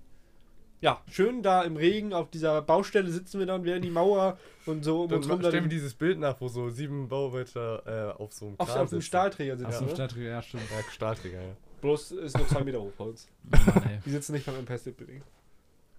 Ja, 0.83 1.01
schön 1.09 1.43
da 1.45 1.63
im 1.63 1.77
Regen 1.77 2.13
auf 2.13 2.29
dieser 2.29 2.61
Baustelle 2.61 3.09
sitzen 3.09 3.39
wir 3.39 3.47
dann, 3.47 3.63
während 3.65 3.85
die 3.85 3.91
Mauer 3.91 4.37
und 4.67 4.85
so 4.85 5.03
um 5.05 5.09
Dann 5.09 5.19
uns 5.21 5.31
rum. 5.31 5.39
stellen 5.41 5.65
wir 5.65 5.69
dieses 5.71 5.95
Bild 5.95 6.19
nach, 6.19 6.41
wo 6.41 6.49
so 6.49 6.71
sieben 6.71 7.09
Bauarbeiter 7.09 8.17
äh, 8.17 8.21
auf 8.21 8.33
so 8.33 8.47
einem 8.49 8.55
auf, 8.59 8.67
Kran 8.69 8.79
auf 8.81 8.91
dem 8.91 8.99
sitzen. 8.99 9.03
Stahlträger 9.03 9.57
sitzen. 9.57 9.69
Achso, 9.71 9.85
ne? 9.85 9.91
Stadträger, 9.95 10.29
ja, 10.31 10.43
stimmt. 10.43 10.65
Ja, 10.71 10.91
Stahlträger, 10.91 11.41
ja. 11.41 11.57
Bloß 11.81 12.11
ist 12.13 12.37
nur 12.37 12.49
zwei 12.49 12.65
Meter 12.65 12.81
hoch 12.83 12.93
bei 12.99 13.05
uns. 13.05 13.29
Oh 13.47 13.71
Mann, 13.75 13.85
ey. 13.91 13.99
Die 14.05 14.11
sitzen 14.11 14.33
nicht 14.33 14.45
beim 14.45 14.65
State 14.67 14.93
Building. 14.93 15.23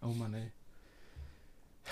Oh 0.02 0.08
Mann, 0.08 0.34
ey. 0.34 0.52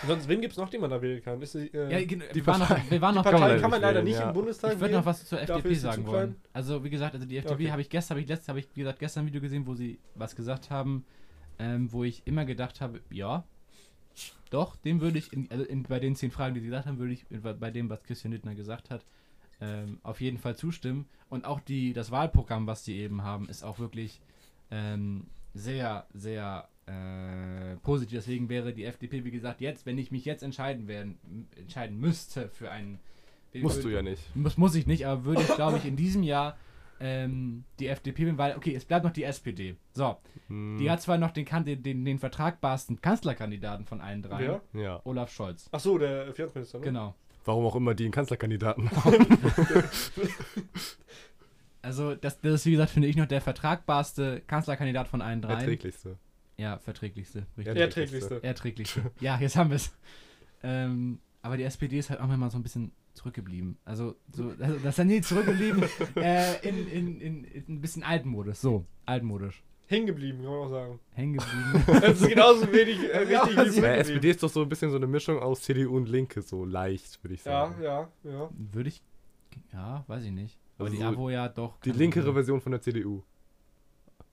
Sonst, 0.07 0.27
wen 0.27 0.41
gibt 0.41 0.53
es 0.53 0.57
noch, 0.57 0.69
den 0.69 0.81
man 0.81 0.89
da 0.89 1.01
wählen 1.01 1.21
kann? 1.21 1.41
Ist, 1.41 1.53
die, 1.53 1.67
äh, 1.73 1.91
Ja, 1.91 1.99
die 2.05 2.19
wir 2.35 2.47
waren 2.47 2.59
noch, 2.59 2.67
Partei- 2.69 2.89
wir 2.89 3.01
waren 3.01 3.13
die 3.13 3.17
noch 3.17 3.23
Partei 3.23 3.39
man 3.39 3.61
kann 3.61 3.71
man 3.71 3.81
leider 3.81 4.01
nicht 4.01 4.15
ja. 4.19 4.27
im 4.29 4.33
Bundestag 4.33 4.73
Ich 4.73 4.79
würde 4.79 4.93
noch 4.95 5.05
was 5.05 5.25
zur 5.25 5.41
FDP 5.41 5.69
sie 5.73 5.79
sagen 5.81 6.05
wollen. 6.07 6.35
Also 6.53 6.83
wie 6.83 6.89
gesagt, 6.89 7.13
also 7.13 7.25
die 7.27 7.37
FDP 7.37 7.53
Okay. 7.63 7.71
habe 7.71 7.81
ich 7.81 7.89
gestern, 7.89 8.15
habe 8.15 8.21
ich 8.21 8.27
letztes, 8.29 8.47
habe 8.49 8.59
ich 8.59 8.67
wie 8.73 8.79
gesagt 8.81 8.99
gestern 8.99 9.23
ein 9.23 9.27
Video 9.27 9.41
gesehen, 9.41 9.67
wo 9.67 9.75
sie 9.75 9.99
was 10.15 10.35
gesagt 10.35 10.69
haben, 10.69 11.05
ähm, 11.59 11.91
wo 11.91 12.03
ich 12.03 12.25
immer 12.25 12.45
gedacht 12.45 12.81
habe, 12.81 13.01
ja, 13.11 13.43
doch, 14.49 14.75
dem 14.77 15.01
würde 15.01 15.17
ich, 15.19 15.31
in, 15.33 15.49
also 15.51 15.63
in, 15.63 15.83
bei 15.83 15.99
den 15.99 16.15
zehn 16.15 16.31
Fragen, 16.31 16.53
die 16.55 16.61
sie 16.61 16.67
gesagt 16.67 16.85
haben, 16.87 16.97
würde 16.97 17.13
ich 17.13 17.25
bei 17.29 17.71
dem, 17.71 17.89
was 17.89 18.03
Christian 18.03 18.33
Littner 18.33 18.55
gesagt 18.55 18.89
hat, 18.89 19.05
ähm, 19.61 19.99
auf 20.03 20.19
jeden 20.21 20.37
Fall 20.37 20.55
zustimmen. 20.55 21.05
Und 21.29 21.45
auch 21.45 21.59
die, 21.59 21.93
das 21.93 22.11
Wahlprogramm, 22.11 22.65
was 22.67 22.83
die 22.83 22.97
eben 22.97 23.23
haben, 23.23 23.47
ist 23.47 23.63
auch 23.63 23.79
wirklich 23.79 24.19
ähm, 24.71 25.27
sehr, 25.53 26.05
sehr 26.13 26.67
äh, 26.87 27.75
positiv. 27.83 28.19
Deswegen 28.19 28.49
wäre 28.49 28.73
die 28.73 28.85
FDP, 28.85 29.23
wie 29.23 29.31
gesagt, 29.31 29.61
jetzt, 29.61 29.85
wenn 29.85 29.97
ich 29.97 30.11
mich 30.11 30.25
jetzt 30.25 30.43
entscheiden 30.43 30.87
werden, 30.87 31.17
entscheiden 31.55 31.99
müsste 31.99 32.49
für 32.49 32.71
einen 32.71 32.99
Musst 33.53 33.83
du 33.83 33.89
ja 33.89 34.01
nicht. 34.01 34.33
muss, 34.35 34.57
muss 34.57 34.75
ich 34.75 34.87
nicht, 34.87 35.05
aber 35.05 35.25
würde 35.25 35.41
ich, 35.41 35.55
glaube 35.55 35.77
ich, 35.77 35.85
in 35.85 35.97
diesem 35.97 36.23
Jahr 36.23 36.57
ähm, 37.01 37.65
die 37.79 37.87
FDP 37.87 38.25
wählen, 38.25 38.37
weil, 38.37 38.55
okay, 38.55 38.73
es 38.75 38.85
bleibt 38.85 39.03
noch 39.03 39.11
die 39.11 39.23
SPD. 39.23 39.75
So, 39.93 40.17
Hm, 40.47 40.77
die 40.77 40.89
hat 40.89 41.01
zwar 41.01 41.17
noch 41.17 41.31
den, 41.31 41.45
den, 41.65 41.83
den, 41.83 42.05
den 42.05 42.19
vertragbarsten 42.19 43.01
Kanzlerkandidaten 43.01 43.85
von 43.85 43.99
allen 43.99 44.21
drei, 44.21 44.61
Wer? 44.73 44.81
ja. 44.81 45.01
Olaf 45.03 45.31
Scholz. 45.33 45.67
Ach 45.73 45.79
so, 45.81 45.97
der 45.97 46.33
Finanzminister, 46.33 46.79
ne? 46.79 46.85
Genau. 46.85 47.15
Warum 47.43 47.65
auch 47.65 47.75
immer 47.75 47.93
die 47.95 48.03
einen 48.03 48.11
Kanzlerkandidaten. 48.13 48.89
Also, 51.83 52.13
das, 52.13 52.39
das 52.41 52.53
ist, 52.53 52.65
wie 52.67 52.71
gesagt, 52.71 52.91
finde 52.91 53.07
ich 53.07 53.15
noch 53.15 53.25
der 53.25 53.41
vertragbarste 53.41 54.41
Kanzlerkandidat 54.45 55.07
von 55.07 55.21
allen 55.21 55.41
drei. 55.41 55.53
Erträglichste. 55.53 56.17
Ja, 56.61 56.77
verträglichste. 56.77 57.47
Richtig. 57.57 57.75
Ja, 57.75 57.81
Erträglichste. 57.81 58.43
Erträglichste. 58.43 59.11
ja, 59.19 59.39
jetzt 59.39 59.55
haben 59.55 59.69
wir 59.71 59.77
es. 59.77 59.91
Ähm, 60.63 61.19
aber 61.41 61.57
die 61.57 61.63
SPD 61.63 61.97
ist 61.97 62.09
halt 62.11 62.19
auch 62.21 62.31
immer 62.31 62.49
so 62.51 62.57
ein 62.59 62.63
bisschen 62.63 62.91
zurückgeblieben. 63.13 63.77
Also, 63.83 64.15
so, 64.31 64.53
also 64.59 64.77
das 64.83 64.99
ist 64.99 65.05
nie 65.05 65.21
zurückgeblieben 65.21 65.83
äh, 66.15 66.59
in, 66.67 66.87
in, 66.87 67.19
in, 67.19 67.43
in 67.45 67.63
ein 67.67 67.81
bisschen 67.81 68.03
altmodisch. 68.03 68.57
So, 68.59 68.85
altmodisch. 69.07 69.63
Hängen 69.87 70.05
geblieben, 70.05 70.37
kann 70.43 70.51
man 70.51 70.59
auch 70.59 70.69
sagen. 70.69 70.99
Hängen 71.13 71.33
geblieben. 71.37 71.83
Das 72.01 72.21
ist 72.21 72.29
genauso 72.29 72.71
wenig 72.71 72.99
äh, 73.11 73.29
Ja, 73.31 73.41
richtig 73.41 73.57
also- 73.57 73.81
wie 73.81 73.85
Ja. 73.85 73.95
SPD 73.95 74.29
ist 74.29 74.43
doch 74.43 74.49
so 74.49 74.61
ein 74.61 74.69
bisschen 74.69 74.91
so 74.91 74.97
eine 74.97 75.07
Mischung 75.07 75.39
aus 75.39 75.61
CDU 75.63 75.97
und 75.97 76.07
Linke, 76.07 76.41
so 76.43 76.63
leicht, 76.63 77.21
würde 77.23 77.33
ich 77.33 77.43
Ja, 77.43 77.67
sagen. 77.67 77.81
ja, 77.83 78.07
ja. 78.23 78.49
Würde 78.71 78.87
ich. 78.89 79.01
Ja, 79.73 80.03
weiß 80.07 80.23
ich 80.23 80.31
nicht. 80.31 80.57
Aber 80.77 80.85
Also 80.89 80.95
die 80.97 81.03
so 81.03 81.09
AWO 81.09 81.29
ja 81.31 81.49
doch. 81.49 81.79
Die 81.81 81.91
linkere 81.91 82.31
Version 82.33 82.61
von 82.61 82.71
der 82.71 82.81
CDU. 82.81 83.23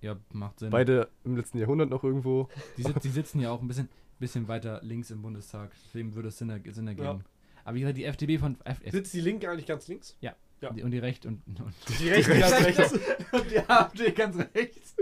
Ja, 0.01 0.17
macht 0.33 0.61
Sinn. 0.61 0.71
Beide 0.71 1.09
im 1.25 1.37
letzten 1.37 1.59
Jahrhundert 1.59 1.91
noch 1.91 2.05
irgendwo. 2.05 2.49
Die, 2.77 2.83
sit 2.83 3.03
die 3.03 3.09
sitzen 3.09 3.41
ja 3.41 3.51
auch 3.51 3.61
ein 3.61 3.69
bisschen, 3.69 3.89
bisschen 4.19 4.47
weiter 4.49 4.81
links 4.83 5.11
im 5.11 5.23
Bundestag. 5.23 5.73
Deswegen 5.87 6.15
würde 6.15 6.29
es 6.29 6.39
Sinn, 6.39 6.51
er 6.51 6.61
Sinn 6.73 6.87
ergeben. 6.87 7.07
Ja. 7.07 7.21
Aber 7.65 7.75
wie 7.75 7.81
gesagt, 7.81 7.99
die 7.99 8.05
FDP 8.05 8.39
von. 8.39 8.57
F 8.65 8.81
F 8.83 8.93
Sitzt 8.93 9.13
die 9.15 9.21
Linke 9.21 9.51
eigentlich 9.51 9.67
ganz 9.67 9.89
links? 9.89 10.17
Ja. 10.21 10.35
die, 10.73 10.83
und 10.83 10.91
die 10.91 10.99
Recht 10.99 11.27
und. 11.27 11.43
und 11.47 11.75
Die 12.01 12.09
Rechte 12.09 12.39
ganz 12.39 12.53
rechts. 12.65 12.93
und 13.33 13.51
die 13.51 13.59
AfD 13.69 14.13
ganz 14.13 14.37
rechts. 14.55 14.95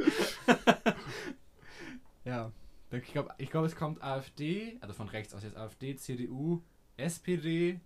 ja. 2.25 2.53
Ich 2.91 3.13
glaube, 3.13 3.31
ich 3.39 3.51
glaub, 3.51 3.65
es 3.65 3.75
kommt 3.77 4.03
AfD, 4.03 4.79
also 4.81 4.95
von 4.95 5.09
rechts 5.09 5.35
aus 5.35 5.43
jetzt 5.43 5.57
AfD, 5.57 5.97
CDU, 5.97 6.63
SPD, 6.97 7.81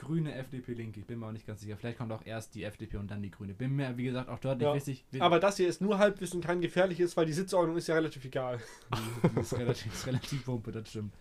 Grüne, 0.00 0.34
FDP, 0.34 0.72
Linke. 0.72 1.00
Ich 1.00 1.06
bin 1.06 1.18
mir 1.18 1.26
auch 1.26 1.32
nicht 1.32 1.46
ganz 1.46 1.60
sicher. 1.60 1.76
Vielleicht 1.76 1.98
kommt 1.98 2.10
auch 2.10 2.24
erst 2.24 2.54
die 2.54 2.64
FDP 2.64 2.96
und 2.96 3.10
dann 3.10 3.22
die 3.22 3.30
Grüne. 3.30 3.52
Bin 3.54 3.76
mir, 3.76 3.96
wie 3.96 4.04
gesagt, 4.04 4.28
auch 4.30 4.38
dort 4.38 4.58
nicht 4.58 4.66
Ja. 4.66 4.74
wichtig. 4.74 5.04
Aber 5.20 5.38
das 5.38 5.58
hier 5.58 5.68
ist 5.68 5.80
nur 5.80 5.98
Halbwissen, 5.98 6.40
kein 6.40 6.60
gefährliches, 6.60 7.16
weil 7.16 7.26
die 7.26 7.32
Sitzordnung 7.34 7.76
ist 7.76 7.86
ja 7.86 7.94
relativ 7.94 8.24
egal. 8.24 8.58
Die 9.36 9.40
ist 9.40 9.52
relativ, 9.58 9.92
ist 9.92 10.06
relativ 10.06 10.46
wumpe, 10.48 10.72
das 10.72 10.88
stimmt. 10.88 11.12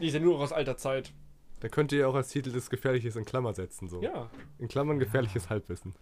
Die 0.00 0.06
ist 0.08 0.14
ja 0.14 0.20
nur 0.20 0.38
aus 0.40 0.52
alter 0.52 0.76
Zeit. 0.76 1.12
Da 1.60 1.68
könnt 1.68 1.92
ihr 1.92 2.00
ja 2.00 2.06
auch 2.08 2.14
als 2.14 2.28
Titel 2.30 2.50
des 2.52 2.68
Gefährliches 2.70 3.16
in 3.16 3.24
Klammer 3.24 3.52
setzen. 3.54 3.88
So. 3.88 4.02
Ja, 4.02 4.30
In 4.58 4.66
Klammern 4.68 4.98
gefährliches 4.98 5.48
Halbwissen. 5.50 5.94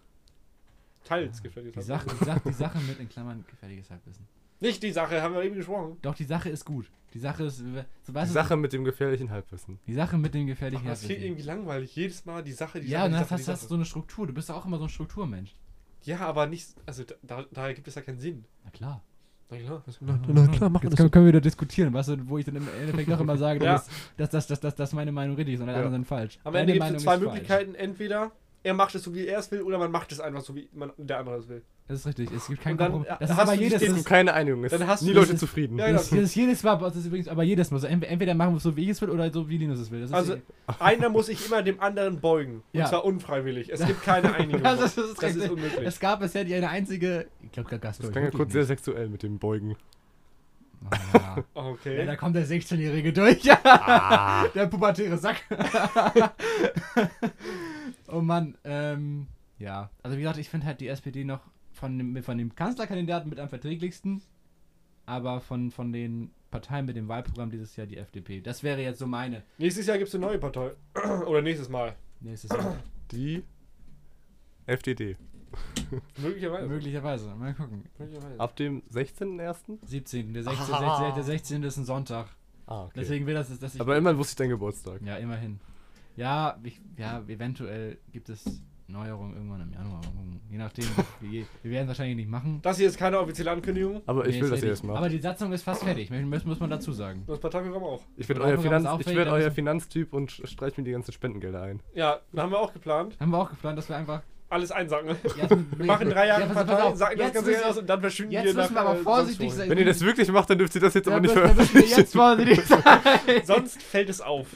teils 1.03 1.41
gefährliches 1.43 1.83
Die 1.83 1.87
Sache, 1.87 2.07
die, 2.09 2.25
Sache, 2.25 2.41
die 2.45 2.53
Sache 2.53 2.79
mit 2.79 2.99
in 2.99 3.09
Klammern 3.09 3.45
gefährliches 3.49 3.89
Halbwissen. 3.89 4.25
Nicht 4.59 4.83
die 4.83 4.91
Sache, 4.91 5.21
haben 5.21 5.33
wir 5.33 5.43
eben 5.43 5.55
gesprochen. 5.55 5.97
Doch, 6.01 6.15
die 6.15 6.23
Sache 6.25 6.49
ist 6.49 6.65
gut. 6.65 6.89
Die 7.13 7.19
Sache 7.19 7.45
ist. 7.45 7.57
So, 7.57 7.63
Die 7.63 8.13
weißt 8.13 8.29
du, 8.29 8.33
Sache 8.33 8.55
mit 8.55 8.71
dem 8.73 8.83
gefährlichen 8.83 9.31
Halbwissen. 9.31 9.79
die 9.87 9.93
Sache 9.93 10.17
mit 10.17 10.33
dem 10.33 10.43
Ach, 10.43 10.47
gefährlichen 10.47 10.85
das 10.85 10.99
klingt 10.99 11.11
Halbwissen. 11.21 11.25
irgendwie 11.37 11.47
langweilig. 11.47 11.95
Jedes 11.95 12.25
Mal 12.25 12.43
die 12.43 12.51
Sache, 12.51 12.79
die 12.81 12.87
Ja, 12.87 12.99
Sache, 12.99 13.05
und 13.07 13.11
dann 13.13 13.21
Sache, 13.23 13.33
hast, 13.35 13.47
hast 13.47 13.47
du 13.47 13.65
so 13.65 13.67
Sache. 13.69 13.75
eine 13.75 13.85
Struktur. 13.85 14.27
Du 14.27 14.33
bist 14.33 14.49
ja 14.49 14.55
auch 14.55 14.65
immer 14.65 14.77
so 14.77 14.83
ein 14.83 14.89
Strukturmensch. 14.89 15.55
Ja, 16.03 16.19
aber 16.19 16.45
nicht. 16.47 16.67
Also 16.85 17.03
da, 17.03 17.15
da, 17.23 17.45
daher 17.51 17.73
gibt 17.73 17.87
es 17.87 17.95
ja 17.95 18.01
keinen 18.01 18.19
Sinn. 18.19 18.45
Na 18.63 18.69
klar. 18.71 19.01
Na 19.49 19.57
klar, 19.57 19.81
das, 19.85 19.97
Na, 20.01 20.13
Jetzt 20.13 20.27
können, 20.97 21.09
können 21.09 21.25
wir 21.25 21.29
wieder 21.29 21.41
diskutieren, 21.41 21.91
weißt 21.91 22.09
du, 22.09 22.29
wo 22.29 22.37
ich 22.37 22.45
dann 22.45 22.55
im 22.57 22.67
Endeffekt 22.79 23.11
auch 23.11 23.19
immer 23.19 23.35
sage, 23.37 23.59
Ja. 23.65 23.81
dass, 24.17 24.29
dass, 24.29 24.45
dass, 24.45 24.59
dass, 24.59 24.75
dass, 24.75 24.93
meine 24.93 25.11
Meinung 25.11 25.35
richtig 25.37 25.55
ist 25.55 25.61
und 25.61 25.69
alle 25.69 25.79
Ja. 25.79 25.85
anderen 25.85 26.03
sind 26.03 26.07
falsch. 26.07 26.37
Am 26.43 26.53
Ende 26.53 26.73
gibt 26.73 26.85
es 26.85 27.01
zwei. 27.03 27.17
Möglichkeiten. 27.17 27.73
Entweder 27.73 28.31
er 28.63 28.73
macht 28.73 28.93
es 28.95 29.03
so, 29.03 29.13
wie 29.15 29.25
er 29.25 29.39
es 29.39 29.49
will, 29.51 29.61
oder 29.61 29.77
man 29.77 29.91
macht 29.91 30.11
es 30.11 30.19
einfach 30.19 30.41
so, 30.41 30.53
wie 30.55 30.67
man, 30.73 30.91
der 30.97 31.19
andere 31.19 31.37
es 31.37 31.47
will. 31.47 31.61
Das 31.87 31.99
ist 32.01 32.05
richtig. 32.07 32.29
Es 32.31 32.47
gibt 32.47 32.61
keinen 32.61 32.77
dann, 32.77 32.91
Kompromiss. 32.91 33.17
Das 33.19 33.29
ist 33.31 33.35
hast 33.37 33.43
aber 33.49 33.53
jedes, 33.55 33.81
ist, 33.81 33.93
gibt 33.95 34.05
keine 34.05 34.33
Einigung. 34.33 34.63
Es 34.63 34.71
Dann 34.71 34.85
hast 34.85 34.99
sind 34.99 35.07
nie 35.07 35.13
du 35.13 35.19
Leute 35.21 35.31
dieses- 35.31 35.39
zufrieden. 35.39 35.79
Ja, 35.79 35.91
das, 35.91 36.09
das 36.11 36.19
ist 36.19 36.35
jedes 36.35 36.61
Mal, 36.61 36.75
das 36.77 36.95
ist 36.95 37.05
übrigens 37.07 37.27
aber 37.27 37.41
jedes 37.43 37.71
Mal 37.71 37.79
so. 37.79 37.87
Ent- 37.87 38.03
Entweder 38.03 38.35
machen 38.35 38.51
wir 38.53 38.57
es 38.57 38.63
so, 38.63 38.75
wie 38.75 38.83
ich 38.83 38.89
es 38.89 39.01
will, 39.01 39.09
oder 39.09 39.31
so, 39.31 39.49
wie 39.49 39.57
Linus 39.57 39.79
es 39.79 39.89
will. 39.89 40.01
Das 40.01 40.09
ist 40.11 40.15
Also, 40.15 40.33
eh- 40.35 40.41
einer 40.79 41.09
muss 41.09 41.25
sich 41.27 41.43
immer 41.47 41.63
dem 41.63 41.79
anderen 41.79 42.19
beugen. 42.19 42.61
Ja. 42.73 42.83
Und 42.83 42.89
zwar 42.89 43.05
unfreiwillig. 43.05 43.69
Es 43.71 43.83
gibt 43.85 44.03
keine 44.03 44.31
Einigung. 44.35 44.61
Das 44.61 44.79
ist- 44.81 44.97
das 44.99 45.05
ist 45.09 45.23
das 45.23 45.35
ist 45.35 45.49
unmöglich. 45.49 45.87
es 45.87 45.99
gab 45.99 46.19
bisher 46.19 46.43
die 46.43 46.53
eine 46.53 46.69
einzige. 46.69 47.25
Ich 47.41 47.51
glaube, 47.53 47.79
Gast 47.79 48.03
Das 48.03 48.11
klang 48.11 48.25
ja 48.25 48.29
kurz 48.31 48.51
sehr 48.51 48.65
sexuell 48.65 49.09
mit 49.09 49.23
dem 49.23 49.39
Beugen. 49.39 49.75
ja. 51.13 51.43
Okay. 51.55 51.97
ja, 51.99 52.05
da 52.05 52.15
kommt 52.15 52.35
der 52.35 52.45
16-Jährige 52.45 53.11
durch. 53.13 53.41
Der 54.55 54.67
pubertäre 54.69 55.17
Sack. 55.17 55.37
oh 58.11 58.21
Mann, 58.21 58.57
ähm, 58.63 59.27
ja. 59.57 59.89
Also 60.03 60.17
wie 60.17 60.21
gesagt, 60.21 60.39
ich 60.39 60.49
finde 60.49 60.67
halt 60.67 60.81
die 60.81 60.87
SPD 60.87 61.23
noch 61.23 61.41
von 61.71 61.97
dem, 61.97 62.23
von 62.23 62.37
dem 62.37 62.55
Kanzlerkandidaten 62.55 63.29
mit 63.29 63.39
am 63.39 63.49
verträglichsten, 63.49 64.21
aber 65.05 65.41
von, 65.41 65.71
von 65.71 65.91
den 65.91 66.31
Parteien 66.51 66.85
mit 66.85 66.95
dem 66.95 67.07
Wahlprogramm 67.07 67.51
dieses 67.51 67.75
Jahr 67.75 67.87
die 67.87 67.97
FDP. 67.97 68.41
Das 68.41 68.63
wäre 68.63 68.81
jetzt 68.81 68.99
so 68.99 69.07
meine. 69.07 69.43
Nächstes 69.57 69.85
Jahr 69.85 69.97
gibt 69.97 70.09
es 70.09 70.15
eine 70.15 70.25
neue 70.25 70.39
Partei. 70.39 70.71
Oder 71.27 71.41
nächstes 71.41 71.69
Mal. 71.69 71.95
Nächstes 72.19 72.51
Jahr. 72.51 72.77
Die 73.11 73.43
FDD. 74.65 75.17
Möglicherweise. 76.17 76.67
Möglicherweise. 76.67 77.35
Mal 77.35 77.53
gucken. 77.53 77.85
Möglicherweise. 77.97 78.39
Ab 78.39 78.55
dem 78.55 78.81
16.01. 78.91 79.79
17. 79.85 80.33
Der 80.33 80.43
16. 80.43 80.73
Ah. 80.73 80.97
16. 80.97 81.15
Der 81.15 81.23
16. 81.23 81.63
ist 81.63 81.77
ein 81.77 81.85
Sonntag. 81.85 82.27
Ah, 82.67 82.83
okay. 82.83 82.93
Deswegen 82.97 83.25
will 83.25 83.33
das, 83.33 83.57
dass 83.59 83.75
ich. 83.75 83.81
Aber 83.81 83.97
immerhin 83.97 84.19
wusste 84.19 84.33
ich 84.33 84.37
deinen 84.37 84.49
Geburtstag. 84.49 85.01
Ja, 85.01 85.15
immerhin. 85.17 85.59
Ja, 86.19 86.57
ich, 86.63 86.81
ja, 86.97 87.23
eventuell 87.27 87.97
gibt 88.11 88.27
es 88.27 88.43
Neuerungen 88.87 89.35
irgendwann 89.35 89.61
im 89.61 89.71
Januar. 89.71 90.01
Je 90.51 90.57
nachdem. 90.57 90.83
wir, 91.21 91.45
wir 91.63 91.71
werden 91.71 91.83
es 91.83 91.87
wahrscheinlich 91.89 92.17
nicht 92.17 92.29
machen. 92.29 92.59
Das 92.61 92.77
hier 92.77 92.87
ist 92.87 92.97
keine 92.97 93.19
offizielle 93.19 93.51
Ankündigung. 93.51 94.01
Aber 94.05 94.27
ich 94.27 94.35
Nee, 94.35 94.41
will, 94.41 94.49
dass 94.49 94.61
ihr 94.61 94.69
das 94.69 94.83
macht. 94.83 94.97
Aber 94.97 95.07
die 95.07 95.19
Satzung 95.19 95.53
ist 95.53 95.63
fast 95.63 95.83
fertig, 95.83 96.09
muss, 96.09 96.43
muss 96.43 96.59
man 96.59 96.69
dazu 96.69 96.91
sagen. 96.91 97.23
Das 97.25 97.39
Parteiprogramm 97.39 97.83
auch. 97.83 98.03
ich 98.17 98.27
werde 98.27 98.41
euer, 98.41 98.57
Finanz, 98.59 98.85
ich 98.99 99.07
werd 99.15 99.27
dann 99.27 99.33
euer 99.33 99.51
Finanztyp 99.51 100.11
und 100.11 100.31
streich 100.31 100.75
mir 100.77 100.83
die 100.83 100.91
ganzen 100.91 101.13
Spendenggelder 101.13 101.61
ein. 101.61 101.79
Ja, 101.93 102.19
haben 102.35 102.51
wir 102.51 102.59
auch 102.59 102.73
geplant. 102.73 103.15
Haben 103.19 103.31
wir 103.31 103.37
auch 103.37 103.49
geplant, 103.49 103.77
dass 103.77 103.87
wir 103.87 103.95
einfach. 103.95 104.21
Alles 104.51 104.71
einsacken. 104.71 105.15
Ja, 105.37 105.47
Wir 105.77 105.85
machen 105.85 106.09
drei 106.09 106.25
Jahre 106.25 106.41
ja, 106.41 106.47
pass- 106.47 106.55
pass 106.55 106.65
Partei, 106.65 106.83
auf, 106.83 106.95
sagen 106.97 107.17
das 107.19 107.33
Ganze 107.33 107.51
müssen- 107.51 107.63
aus 107.63 107.77
und 107.77 107.87
dann 107.87 108.01
verschwinden 108.01 108.33
Jetzt 108.33 108.45
wir 108.45 108.53
müssen 108.55 108.73
wir 108.73 108.81
nach, 108.81 108.89
aber 108.89 108.99
äh, 108.99 109.03
vorsichtig 109.03 109.53
sein. 109.53 109.69
Wenn 109.69 109.77
ihr 109.77 109.85
das 109.85 110.01
wirklich 110.01 110.31
macht, 110.31 110.49
dann 110.49 110.57
dürft 110.57 110.73
ihr 110.73 110.81
das 110.81 110.95
jetzt 110.95 111.05
Ja, 111.05 111.13
aber 111.13 111.21
nicht 111.21 111.35
wir 111.35 111.43
jetzt 111.45 112.11
veröffentlichen. 112.11 112.65
vorsichtig 112.65 112.65
sein. 112.65 113.41
Sonst 113.45 113.79
fällt 113.83 114.09
es 114.09 114.19
auf. 114.21 114.47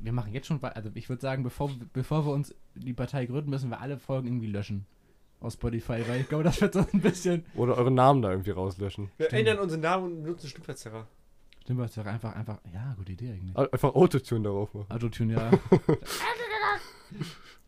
Wir 0.00 0.12
machen 0.12 0.32
jetzt 0.32 0.46
schon, 0.46 0.62
also 0.62 0.90
ich 0.94 1.08
würde 1.08 1.22
sagen, 1.22 1.42
bevor, 1.42 1.70
bevor 1.92 2.26
wir 2.26 2.32
uns 2.32 2.54
die 2.74 2.92
Partei 2.92 3.26
gründen, 3.26 3.50
müssen 3.50 3.70
wir 3.70 3.80
alle 3.80 3.98
Folgen 3.98 4.28
irgendwie 4.28 4.48
löschen. 4.48 4.86
Aus 5.38 5.54
Spotify, 5.54 6.02
weil 6.08 6.22
ich 6.22 6.28
glaube, 6.28 6.44
das 6.44 6.60
wird 6.60 6.74
so 6.74 6.86
ein 6.92 7.00
bisschen. 7.00 7.44
Oder 7.54 7.76
euren 7.76 7.94
Namen 7.94 8.22
da 8.22 8.30
irgendwie 8.30 8.52
rauslöschen. 8.52 9.10
Wir 9.18 9.26
Stimmt. 9.26 9.40
ändern 9.40 9.58
unseren 9.58 9.80
Namen 9.80 10.04
und 10.04 10.22
benutzen 10.22 10.48
Stimmverzerrer. 10.48 11.06
Doch 11.66 12.06
einfach, 12.06 12.34
einfach. 12.34 12.58
Ja, 12.72 12.94
gute 12.96 13.12
Idee 13.12 13.32
eigentlich. 13.32 13.56
Einfach 13.56 13.94
Autotune 13.94 14.44
darauf 14.44 14.72
machen. 14.72 14.90
Autotune, 14.90 15.34
ja. 15.34 15.50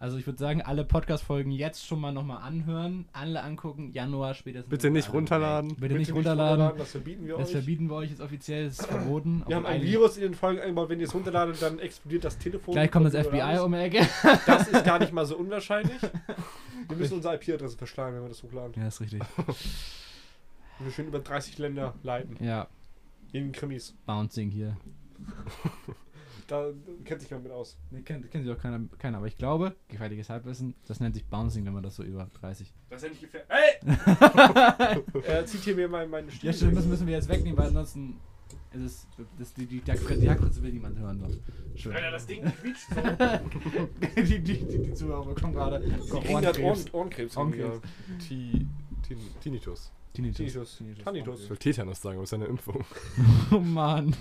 Also 0.00 0.16
ich 0.16 0.26
würde 0.26 0.38
sagen, 0.38 0.62
alle 0.62 0.84
Podcast-Folgen 0.84 1.50
jetzt 1.50 1.84
schon 1.84 2.00
mal 2.00 2.12
nochmal 2.12 2.40
anhören, 2.42 3.08
alle 3.12 3.42
angucken, 3.42 3.90
Januar 3.92 4.34
spätestens. 4.34 4.70
Bitte 4.70 4.90
nicht 4.90 5.12
runterladen. 5.12 5.72
weg. 5.72 5.80
Bitte, 5.80 5.94
nicht 5.96 6.14
runterladen. 6.14 6.78
Das 6.78 6.92
verbieten 6.92 7.26
wir 7.26 7.36
Das 7.36 7.48
euch. 7.48 7.52
verbieten 7.52 7.88
wir 7.88 7.96
euch 7.96 8.10
jetzt 8.10 8.20
offiziell, 8.20 8.66
das 8.66 8.78
ist 8.78 8.86
verboten. 8.86 9.42
Wir 9.48 9.56
haben 9.56 9.66
ein 9.66 9.82
Virus 9.82 10.16
in 10.16 10.22
den 10.22 10.34
Folgen 10.34 10.60
eingebaut. 10.60 10.88
Wenn 10.88 11.00
ihr 11.00 11.06
es 11.06 11.14
runterladet, 11.14 11.60
dann 11.60 11.80
explodiert 11.80 12.22
das 12.22 12.38
Telefon. 12.38 12.74
Gleich 12.74 12.92
kommt 12.92 13.12
das 13.12 13.26
FBI 13.26 13.58
um 13.58 13.72
die 13.72 13.78
Ecke. 13.78 14.06
Das 14.46 14.68
ist 14.68 14.84
gar 14.84 15.00
nicht 15.00 15.12
mal 15.12 15.26
so 15.26 15.36
unwahrscheinlich. 15.36 16.00
Wir 16.88 16.96
müssen 16.96 17.14
unsere 17.14 17.34
IP-Adresse 17.34 17.76
verschlagen, 17.76 18.14
wenn 18.14 18.22
wir 18.22 18.28
das 18.28 18.40
hochladen. 18.44 18.74
Ja, 18.80 18.86
ist 18.86 19.00
richtig. 19.00 19.20
Wir 20.78 20.92
schön 20.92 21.08
über 21.08 21.18
30 21.18 21.58
Länder 21.58 21.94
leiten. 22.04 22.36
Ja, 22.38 22.68
In 23.32 23.50
Krimis. 23.50 23.96
Bouncing 24.06 24.50
hier. 24.50 24.76
Da 26.48 26.72
kennt 27.04 27.20
sich 27.20 27.28
keiner 27.28 27.42
mit 27.42 27.52
aus. 27.52 27.76
Ne, 27.90 28.02
kennt, 28.02 28.30
kennt 28.30 28.44
sich 28.44 28.52
auch 28.52 28.58
keiner, 28.58 28.80
keiner, 28.98 29.18
aber 29.18 29.26
ich 29.26 29.36
glaube, 29.36 29.76
gefährliches 29.88 30.30
Halbwissen, 30.30 30.74
das 30.86 30.98
nennt 30.98 31.14
sich 31.14 31.26
Bouncing, 31.26 31.64
wenn 31.66 31.74
man 31.74 31.82
das 31.82 31.96
so 31.96 32.02
über 32.02 32.26
30. 32.40 32.72
Das 32.88 33.02
ist 33.02 33.04
ja 33.04 33.10
nicht 33.10 33.20
gefährlich. 33.20 33.50
Hey! 33.50 35.02
er 35.26 35.44
zieht 35.44 35.60
hier 35.60 35.76
mir 35.76 35.88
mein, 35.88 36.08
meine 36.08 36.30
Stiefel. 36.30 36.46
Ja, 36.46 36.52
stimmt, 36.54 36.72
müssen, 36.74 36.88
müssen 36.88 37.06
wir 37.06 37.14
jetzt 37.14 37.28
wegnehmen, 37.28 37.58
weil 37.58 37.66
ansonsten 37.68 38.18
ist 38.72 38.80
es, 38.82 39.06
das, 39.38 39.52
die, 39.52 39.66
die, 39.66 39.80
die, 39.82 39.92
die 40.20 40.30
Hackfritze 40.30 40.62
will 40.62 40.72
niemand 40.72 40.98
hören. 40.98 41.20
So. 41.20 41.28
Schön. 41.78 41.92
Alter, 41.94 42.10
das 42.12 42.26
Ding 42.26 42.42
quietscht 42.42 42.88
so. 42.88 42.96
die, 44.16 44.22
die, 44.24 44.40
die, 44.40 44.82
die 44.82 44.94
Zuhörer 44.94 45.26
bekommen 45.26 45.52
gerade 45.52 45.82
Ohrenkrebs. 46.12 46.58
Ohren, 46.58 46.84
Ohrenkrebs. 46.92 47.36
Ohrenkrebs. 47.36 47.80
Ti- 48.26 48.66
Tin- 49.06 49.18
Tinnitus. 49.42 49.92
Tinnitus. 50.14 50.36
Tinnitus. 50.36 50.78
Tinnitus. 51.04 51.42
Ich 51.44 51.50
will 51.50 51.56
Tetanus 51.58 52.00
sagen, 52.00 52.16
aber 52.16 52.24
es 52.24 52.30
ist 52.30 52.34
eine 52.34 52.46
Impfung. 52.46 52.84
Oh 53.50 53.58
Mann. 53.60 54.16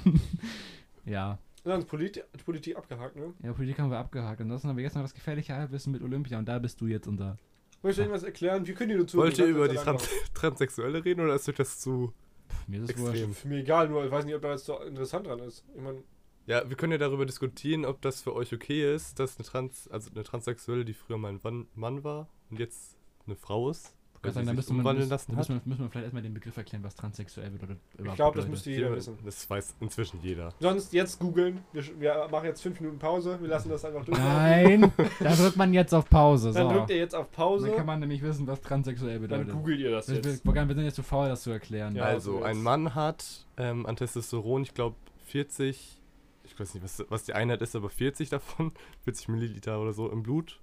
ja. 1.06 1.40
Dann 1.68 1.82
ist 1.82 1.88
Politik, 1.88 2.76
abgehakt, 2.78 3.16
ne? 3.16 3.34
Ja, 3.44 3.54
Politik 3.54 3.80
haben 3.80 3.92
wir 3.92 3.98
abgehakt. 3.98 4.42
Ansonsten 4.42 4.70
haben 4.70 4.78
wir 4.78 4.84
jetzt 4.84 4.96
noch 4.96 5.02
das 5.02 5.14
gefährliche 5.14 5.54
Halbwissen 5.56 5.92
mit 5.92 6.02
Olympia 6.02 6.38
und 6.40 6.46
da 6.48 6.60
bist 6.60 6.80
du 6.82 6.88
jetzt 6.88 7.08
unser. 7.08 7.38
Möchtest 7.84 8.00
du 8.00 8.02
irgendwas 8.04 8.24
erklären? 8.24 8.66
Wir 8.66 8.74
können 8.74 8.90
dir 8.90 8.98
nur 8.98 9.08
zu. 9.08 9.18
Wollt 9.18 9.38
ihr 9.38 9.46
über 9.46 9.68
die 9.68 9.76
Trans 9.76 10.08
Transsexuelle 10.34 11.04
reden 11.06 11.22
oder 11.22 11.36
ist 11.36 11.48
euch 11.48 11.56
das 11.56 11.80
zu 11.80 12.14
Pff, 12.50 12.68
mir 12.68 12.78
ist 12.78 12.84
es 12.86 12.90
extrem? 12.92 13.34
Für 13.34 13.48
mich 13.48 13.60
egal, 13.60 13.90
nur 13.90 14.06
ich 14.06 14.12
weiß 14.12 14.26
nicht, 14.26 14.36
ob 14.36 14.42
da 14.42 14.52
jetzt 14.52 14.66
so 14.66 14.80
interessant 14.82 15.28
dran 15.28 15.40
ist. 15.40 15.64
Ich 15.76 15.82
meine, 15.82 16.04
Ja, 16.46 16.68
wir 16.68 16.78
können 16.78 16.94
ja 16.94 16.98
darüber 16.98 17.26
diskutieren, 17.26 17.86
ob 17.86 18.02
das 18.02 18.22
für 18.22 18.34
euch 18.34 18.54
okay 18.54 18.96
ist, 18.96 19.20
dass 19.20 19.38
eine 19.38 19.46
Trans, 19.46 19.88
also 19.90 20.10
eine 20.14 20.24
Transsexuelle, 20.24 20.86
die 20.86 20.94
früher 20.94 21.18
mal 21.18 21.34
ein 21.44 21.68
Mann 21.76 22.04
war 22.04 22.30
und 22.50 22.60
jetzt 22.60 22.98
eine 23.26 23.36
Frau 23.36 23.70
ist, 23.70 23.94
weil 24.22 24.32
Sagen, 24.32 24.46
sie 24.46 24.52
da 24.52 24.56
müssen, 24.56 25.10
lassen 25.10 25.36
müssen, 25.36 25.56
wir, 25.56 25.62
müssen 25.66 25.82
wir 25.84 25.90
vielleicht 25.90 26.06
erstmal 26.06 26.24
den 26.24 26.34
Begriff 26.34 26.58
erklären, 26.58 26.84
was 26.84 26.96
transsexuell 26.96 27.52
bedeutet. 27.52 27.78
ich 27.94 28.00
überhaupt 28.00 28.18
glaube, 28.18 28.40
das 28.40 28.48
müsste 28.48 28.72
jeder 28.72 28.96
wissen. 28.96 29.18
Das 29.24 29.50
weiß 29.50 29.76
inzwischen 29.80 30.20
jeder. 30.22 30.54
Sonst 30.60 30.94
jetzt 30.94 31.20
googeln. 31.20 31.62
Wir, 31.72 31.84
wir 32.00 32.28
machen 32.32 32.46
jetzt 32.46 32.62
fünf 32.62 32.80
Minuten 32.80 33.00
Pause. 33.00 33.38
Wir 33.40 33.48
lassen 33.48 33.70
das 33.70 33.86
einfach 33.86 34.04
durch. 34.06 34.18
Nein, 34.18 34.92
da 35.20 35.36
drückt 35.36 35.58
man 35.58 35.74
jetzt 35.74 35.94
auf 35.94 36.10
Pause. 36.10 36.52
Dann 36.52 36.70
so. 36.70 36.76
drückt 36.76 36.90
ihr 36.90 36.98
jetzt 36.98 37.16
auf 37.16 37.32
Pause. 37.32 37.68
Dann 37.68 37.78
kann 37.78 37.86
man 37.86 38.00
nämlich 38.00 38.22
wissen, 38.22 38.48
was 38.48 38.62
transsexuell 38.62 39.20
Dann 39.20 39.22
bedeutet. 39.22 39.54
googelt 39.54 39.80
ihr 39.80 39.92
das 39.92 40.08
wir, 40.08 40.24
wir, 40.24 40.32
jetzt. 40.32 40.46
wir 40.46 40.76
sind 40.76 40.84
jetzt 40.84 40.96
zu 40.96 41.04
faul, 41.04 41.30
das 41.30 41.44
zu 41.44 41.52
erklären. 41.52 41.96
Ja, 41.96 42.04
also, 42.04 42.40
so 42.40 42.44
ein 42.44 42.56
jetzt. 42.56 42.64
Mann 42.64 42.96
hat 42.96 43.46
ähm, 43.58 43.86
an 43.86 43.96
Testosteron, 43.96 44.64
ich 44.64 44.74
glaube 44.74 44.96
40, 45.26 46.02
ich 46.44 46.60
weiß 46.60 46.74
nicht, 46.74 46.84
was, 46.84 47.06
was 47.10 47.24
die 47.24 47.34
Einheit 47.34 47.62
ist, 47.62 47.76
aber 47.76 47.90
40 47.90 48.30
davon, 48.30 48.72
40 49.04 49.28
Milliliter 49.30 49.80
oder 49.80 49.94
so 49.94 50.10
im 50.10 50.24
Blut. 50.24 50.60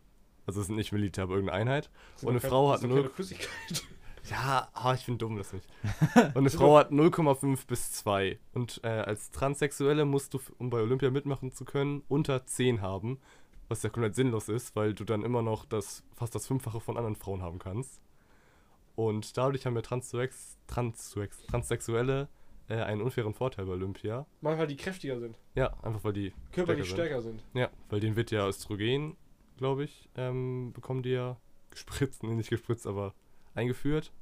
Also 0.47 0.61
es 0.61 0.67
sind 0.67 0.77
nicht 0.77 0.93
Milliliter, 0.93 1.23
aber 1.23 1.35
irgendeine 1.35 1.61
Einheit. 1.61 1.91
Und 2.23 2.29
eine 2.29 2.37
doch 2.37 2.43
kein- 2.43 2.51
Frau 2.51 2.73
hat 2.73 2.81
keine 2.81 3.09
Flüssigkeit. 3.11 3.49
Ja, 4.31 4.69
ah, 4.73 4.95
ich 4.95 5.05
bin 5.05 5.19
dumm, 5.19 5.37
das 5.37 5.53
nicht. 5.53 5.67
Und 6.17 6.37
eine 6.39 6.49
Frau 6.49 6.79
hat 6.79 6.91
0,5 6.91 7.67
bis 7.67 7.93
2. 7.93 8.39
Und 8.55 8.81
äh, 8.83 8.89
als 8.89 9.31
Transsexuelle 9.31 10.07
musst 10.07 10.33
du, 10.33 10.41
um 10.57 10.71
bei 10.71 10.81
Olympia 10.81 11.11
mitmachen 11.11 11.53
zu 11.53 11.67
können, 11.67 12.03
unter 12.09 12.47
10 12.47 12.81
haben. 12.81 13.21
Was 13.69 13.83
ja 13.83 13.91
komplett 13.91 14.15
sinnlos 14.15 14.49
ist, 14.49 14.77
weil 14.77 14.95
du 14.95 15.05
dann 15.05 15.25
immer 15.25 15.43
noch 15.43 15.67
das 15.67 16.05
fast 16.15 16.35
das 16.35 16.47
Fünffache 16.47 16.81
von 16.81 16.97
anderen 16.97 17.17
Frauen 17.17 17.43
haben 17.43 17.59
kannst. 17.59 18.01
Und 18.95 19.37
dadurch 19.37 19.67
haben 19.67 19.75
ja 19.77 19.83
Transex, 19.83 20.57
Transex, 20.69 21.43
Transsexuelle 21.47 22.29
äh, 22.69 22.77
einen 22.77 23.03
unfairen 23.03 23.35
Vorteil 23.35 23.67
bei 23.67 23.73
Olympia. 23.73 24.27
Mal, 24.41 24.59
weil 24.59 24.67
die 24.67 24.77
kräftiger 24.77 25.19
sind. 25.21 25.37
Ja, 25.55 25.75
einfach 25.83 26.05
weil 26.05 26.13
die 26.13 26.33
Körperlich 26.53 26.87
stärker 26.89 27.09
stärker 27.09 27.23
sind. 27.23 27.41
sind. 27.41 27.61
Ja, 27.61 27.71
weil 27.91 28.01
denen 28.01 28.17
wird 28.17 28.31
ja 28.31 28.47
Östrogen, 28.49 29.17
glaube 29.57 29.85
ich, 29.85 30.09
ähm, 30.17 30.73
bekommen 30.73 31.03
die 31.03 31.11
ja 31.11 31.37
gespritzt, 31.71 32.23
nee, 32.23 32.35
nicht 32.35 32.51
gespritzt, 32.51 32.87
aber 32.87 33.15
eingeführt. 33.55 34.13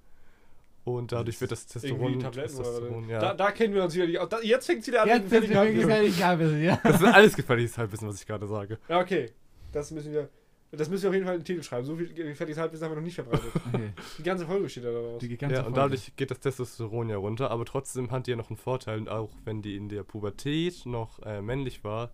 Und 0.84 1.12
dadurch 1.12 1.40
wird 1.40 1.52
das 1.52 1.66
Testosteron. 1.66 2.00
Irgendwie 2.00 2.22
Tabletten 2.24 2.56
oder 2.56 2.64
Testosteron 2.64 3.08
ja. 3.08 3.20
Da, 3.20 3.34
da 3.34 3.50
kennen 3.52 3.72
wir 3.74 3.84
uns 3.84 3.94
wieder 3.94 4.06
nicht 4.06 4.18
aus. 4.18 4.28
Da, 4.28 4.40
jetzt 4.40 4.66
fängt 4.66 4.80
es 4.80 4.88
wieder 4.88 5.02
an. 5.02 5.08
Jetzt 5.08 5.32
egal 5.32 6.38
wissen, 6.40 6.62
ja. 6.62 6.80
Das 6.82 7.00
ist 7.00 7.06
alles 7.06 7.36
gefährliches 7.36 7.78
Halbwissen, 7.78 8.08
was 8.08 8.20
ich 8.20 8.26
gerade 8.26 8.46
sage. 8.48 8.78
Ja, 8.88 9.00
okay. 9.00 9.30
Das 9.70 9.90
müssen 9.92 10.12
wir. 10.12 10.28
Das 10.74 10.88
müssen 10.88 11.02
wir 11.02 11.10
auf 11.10 11.14
jeden 11.14 11.26
Fall 11.26 11.34
in 11.34 11.40
den 11.42 11.44
Titel 11.44 11.62
schreiben. 11.62 11.84
So 11.84 11.94
viel 11.96 12.12
gefährliches 12.14 12.58
Halbwissen 12.58 12.84
haben 12.84 12.92
wir 12.92 12.96
noch 12.96 13.02
nicht 13.04 13.14
verbreitet. 13.14 13.52
Okay, 13.72 13.92
Die 14.18 14.22
ganze 14.22 14.46
Folge 14.46 14.68
steht 14.70 14.84
da 14.84 14.90
daraus. 14.92 15.20
die 15.20 15.36
ganze 15.36 15.54
Ja, 15.56 15.60
und 15.60 15.74
Folge. 15.74 15.80
dadurch 15.80 16.16
geht 16.16 16.30
das 16.30 16.40
Testosteron 16.40 17.10
ja 17.10 17.16
runter, 17.18 17.50
aber 17.50 17.64
trotzdem 17.66 18.10
hat 18.10 18.26
die 18.26 18.30
ja 18.30 18.36
noch 18.38 18.48
einen 18.48 18.56
Vorteil, 18.56 19.06
auch 19.08 19.30
wenn 19.44 19.60
die 19.60 19.76
in 19.76 19.90
der 19.90 20.02
Pubertät 20.02 20.86
noch 20.86 21.20
äh, 21.24 21.42
männlich 21.42 21.84
war, 21.84 22.10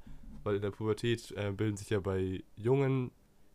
weil 0.49 0.57
in 0.57 0.63
der 0.63 0.71
Pubertät 0.71 1.31
äh, 1.37 1.53
bilden 1.53 1.77
sich 1.77 1.91
ja 1.91 2.01
bei 2.01 2.43
Jungen 2.57 3.11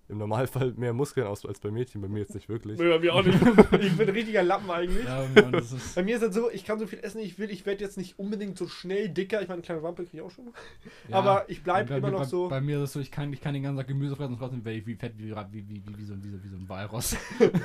im 0.09 0.19
Normalfall 0.19 0.73
mehr 0.73 0.93
Muskeln 0.93 1.25
aus 1.25 1.43
als 1.43 1.59
bei 1.59 1.71
Mädchen, 1.71 2.01
bei 2.01 2.07
mir 2.07 2.19
jetzt 2.19 2.35
nicht 2.35 2.47
wirklich. 2.49 2.77
Nee, 2.77 2.87
bei 2.87 2.99
mir 2.99 3.15
auch 3.15 3.23
nicht. 3.23 3.39
Ich 3.81 3.97
bin 3.97 4.07
ein 4.07 4.13
richtiger 4.13 4.43
Lappen 4.43 4.69
eigentlich. 4.69 5.05
Ja, 5.05 5.23
ist, 5.57 5.95
Bei 5.95 6.03
mir 6.03 6.15
ist 6.15 6.21
das 6.21 6.35
so, 6.35 6.51
ich 6.51 6.65
kann 6.65 6.77
so 6.77 6.85
viel 6.85 6.99
essen, 6.99 7.19
ich 7.19 7.39
will. 7.39 7.49
Ich 7.49 7.65
werde 7.65 7.83
jetzt 7.83 7.97
nicht 7.97 8.19
unbedingt 8.19 8.57
so 8.59 8.67
schnell 8.67 9.09
dicker. 9.09 9.41
Ich 9.41 9.47
meine, 9.47 9.55
eine 9.55 9.61
kleine 9.63 9.81
Wampe 9.81 10.03
kriege 10.03 10.17
ich 10.17 10.21
auch 10.21 10.29
schon. 10.29 10.53
ja. 11.09 11.15
Aber 11.15 11.49
ich 11.49 11.63
bleibe 11.63 11.95
immer 11.95 12.11
noch 12.11 12.19
bei, 12.19 12.25
so. 12.25 12.47
Bei 12.47 12.61
mir 12.61 12.77
ist 12.77 12.83
es 12.83 12.93
so, 12.93 12.99
ich 12.99 13.09
kann, 13.09 13.33
ich 13.33 13.41
kann 13.41 13.55
den 13.55 13.63
ganzen 13.63 13.77
Tag 13.77 13.87
Gemüse 13.87 14.15
fressen 14.15 14.33
und 14.33 14.39
trotzdem 14.39 14.63
werde 14.63 14.77
ich 14.77 14.85
wie 14.85 14.95
fett 14.95 15.13
wie, 15.17 15.31
wie, 15.31 15.35
wie, 15.51 15.67
wie, 15.69 15.97
wie, 15.97 16.05
so, 16.05 16.23
wie, 16.23 16.29
so, 16.29 16.43
wie 16.43 16.49
so 16.49 16.57
ein 16.57 16.69
Walross. 16.69 17.15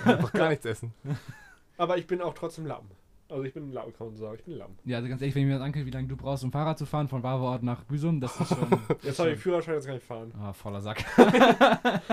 Einfach 0.06 0.32
gar 0.32 0.48
nichts 0.48 0.64
essen. 0.64 0.94
Aber 1.76 1.98
ich 1.98 2.06
bin 2.06 2.22
auch 2.22 2.32
trotzdem 2.32 2.64
Lappen. 2.64 2.88
Also 3.30 3.44
ich 3.44 3.52
bin 3.52 3.68
ein 3.68 3.72
Lappen, 3.72 3.92
kann 3.92 4.06
man 4.08 4.16
sagen. 4.16 4.36
Ich 4.38 4.44
bin 4.44 4.54
ein 4.54 4.58
Lappen. 4.58 4.78
Ja, 4.84 4.96
also 4.98 5.08
ganz 5.08 5.20
ehrlich, 5.20 5.34
wenn 5.34 5.42
ich 5.42 5.48
mir 5.48 5.54
das 5.54 5.62
angucke, 5.62 5.84
wie 5.86 5.90
lange 5.90 6.08
du 6.08 6.16
brauchst, 6.16 6.44
um 6.44 6.50
Fahrrad 6.52 6.78
zu 6.78 6.86
fahren, 6.86 7.08
von 7.08 7.22
Waverort 7.22 7.62
nach 7.62 7.84
Büsum, 7.84 8.20
das 8.20 8.38
ist 8.40 8.48
schon. 8.48 8.80
Jetzt 9.02 9.18
habe 9.18 9.32
ich 9.32 9.38
Führerschein, 9.38 9.74
jetzt 9.74 9.86
kann 9.86 9.96
ich 9.96 10.02
fahren. 10.02 10.32
Ah, 10.38 10.52
voller 10.52 10.80
Sack. 10.80 11.04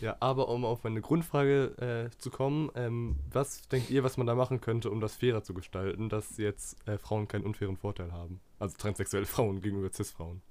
Ja, 0.00 0.16
aber 0.18 0.48
um 0.48 0.64
auf 0.64 0.82
meine 0.82 1.00
Grundfrage 1.00 2.08
äh, 2.10 2.18
zu 2.18 2.30
kommen, 2.30 2.70
ähm, 2.74 3.16
was 3.30 3.62
denkt 3.68 3.88
ihr, 3.90 4.02
was 4.02 4.16
man 4.16 4.26
da 4.26 4.34
machen 4.34 4.60
könnte, 4.60 4.90
um 4.90 5.00
das 5.00 5.14
fairer 5.14 5.44
zu 5.44 5.54
gestalten, 5.54 6.08
dass 6.08 6.38
jetzt 6.38 6.76
äh, 6.88 6.98
Frauen 6.98 7.28
keinen 7.28 7.44
unfairen 7.44 7.76
Vorteil 7.76 8.10
haben? 8.10 8.40
Also 8.58 8.76
transsexuelle 8.78 9.26
Frauen 9.26 9.60
gegenüber 9.60 9.92
Cis-Frauen. 9.92 10.42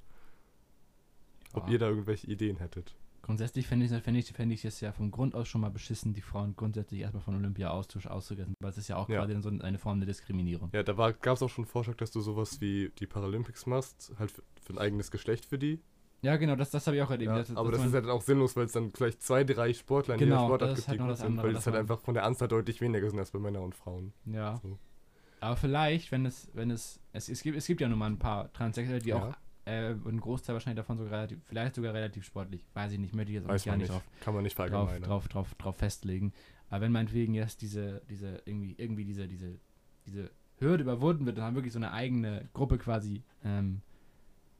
Ob 1.53 1.65
Ah. 1.65 1.69
ihr 1.69 1.79
da 1.79 1.89
irgendwelche 1.89 2.27
Ideen 2.27 2.57
hättet? 2.57 2.95
Grundsätzlich 3.31 3.65
fände 3.65 3.85
ich, 3.85 3.91
fänd 4.03 4.17
ich, 4.17 4.33
fänd 4.33 4.51
ich 4.51 4.65
es 4.65 4.81
ja 4.81 4.91
vom 4.91 5.09
Grund 5.09 5.35
aus 5.35 5.47
schon 5.47 5.61
mal 5.61 5.69
beschissen, 5.71 6.13
die 6.13 6.19
Frauen 6.19 6.53
grundsätzlich 6.57 6.99
erstmal 6.99 7.23
von 7.23 7.33
Olympia 7.35 7.69
auszusch 7.69 8.05
auszugrenzen, 8.05 8.55
weil 8.59 8.71
es 8.71 8.77
ist 8.77 8.89
ja 8.89 8.97
auch 8.97 9.07
Ja. 9.07 9.19
quasi 9.25 9.41
so 9.41 9.47
eine 9.49 9.79
Form 9.79 10.01
der 10.01 10.07
Diskriminierung. 10.07 10.69
Ja, 10.73 10.83
da 10.83 10.91
gab 11.11 11.35
es 11.37 11.41
auch 11.41 11.47
schon 11.49 11.63
einen 11.63 11.71
Vorschlag, 11.71 11.95
dass 11.95 12.11
du 12.11 12.19
sowas 12.19 12.59
wie 12.59 12.91
die 12.99 13.07
Paralympics 13.07 13.65
machst, 13.67 14.11
halt 14.19 14.31
für, 14.31 14.43
für 14.61 14.73
ein 14.73 14.79
eigenes 14.79 15.11
Geschlecht 15.11 15.45
für 15.45 15.57
die. 15.57 15.79
Ja, 16.23 16.35
genau, 16.35 16.57
das, 16.57 16.71
das 16.71 16.85
habe 16.87 16.97
ich 16.97 17.03
auch 17.03 17.09
erlebt. 17.09 17.31
Ja, 17.31 17.37
Das- 17.37 17.55
aber 17.55 17.71
das 17.71 17.85
ist 17.85 17.93
halt 17.93 18.05
auch 18.07 18.21
sinnlos, 18.21 18.55
weil 18.57 18.65
es 18.65 18.73
dann 18.73 18.91
vielleicht 18.91 19.23
zwei, 19.23 19.45
drei 19.45 19.73
Sportler 19.73 20.15
in 20.15 20.19
jeder 20.19 20.31
Genau, 20.35 20.47
Sportart 20.47 20.71
das 20.71 20.79
ist 20.79 20.85
gibt, 20.89 20.99
halt 20.99 21.11
die 21.11 21.15
sind, 21.15 21.25
andere, 21.27 21.47
weil 21.47 21.55
es 21.55 21.65
halt 21.65 21.75
einfach 21.77 21.99
von 22.01 22.13
der 22.13 22.25
Anzahl 22.25 22.49
deutlich 22.49 22.81
weniger 22.81 23.09
sind 23.09 23.17
als 23.17 23.31
bei 23.31 23.39
Männern 23.39 23.63
und 23.63 23.75
Frauen. 23.75 24.11
Ja. 24.25 24.59
So. 24.61 24.77
Aber 25.39 25.55
vielleicht, 25.55 26.11
wenn 26.11 26.25
es, 26.25 26.49
wenn 26.53 26.69
es, 26.69 26.99
es, 27.13 27.29
es 27.29 27.41
gibt, 27.41 27.57
es 27.57 27.65
gibt 27.65 27.79
ja 27.79 27.87
nun 27.87 27.97
mal 27.97 28.07
ein 28.07 28.19
paar 28.19 28.51
Transsexuelle, 28.51 29.01
die 29.01 29.09
Ja. 29.09 29.29
auch, 29.29 29.33
äh, 29.65 29.91
ein 29.91 30.19
Großteil 30.19 30.53
wahrscheinlich 30.53 30.77
davon 30.77 30.97
sogar 30.97 31.13
relativ, 31.13 31.39
vielleicht 31.45 31.75
sogar 31.75 31.93
relativ 31.93 32.25
sportlich, 32.25 32.65
weiß 32.73 32.93
ich 32.93 32.99
nicht, 32.99 33.13
möchte 33.13 33.31
ich 33.31 33.35
jetzt 33.35 33.45
auch 33.45 33.49
Weiß 33.53 33.63
gar 33.63 33.77
nicht 33.77 33.91
drauf, 33.91 34.03
Kann 34.21 34.33
man 34.33 34.43
nicht 34.43 34.57
drauf, 34.57 34.97
drauf, 34.99 35.27
drauf, 35.27 35.55
drauf 35.55 35.75
festlegen. 35.77 36.33
Aber 36.69 36.81
wenn 36.81 36.91
meinetwegen 36.91 37.33
jetzt 37.33 37.61
diese, 37.61 38.01
diese, 38.09 38.41
irgendwie, 38.45 38.75
irgendwie 38.77 39.05
diese, 39.05 39.27
diese, 39.27 39.59
diese 40.05 40.31
Hürde 40.57 40.83
überwunden 40.83 41.25
wird 41.25 41.37
dann 41.37 41.55
wirklich 41.55 41.73
so 41.73 41.79
eine 41.79 41.91
eigene 41.91 42.47
Gruppe 42.53 42.77
quasi 42.77 43.23
ähm, 43.43 43.81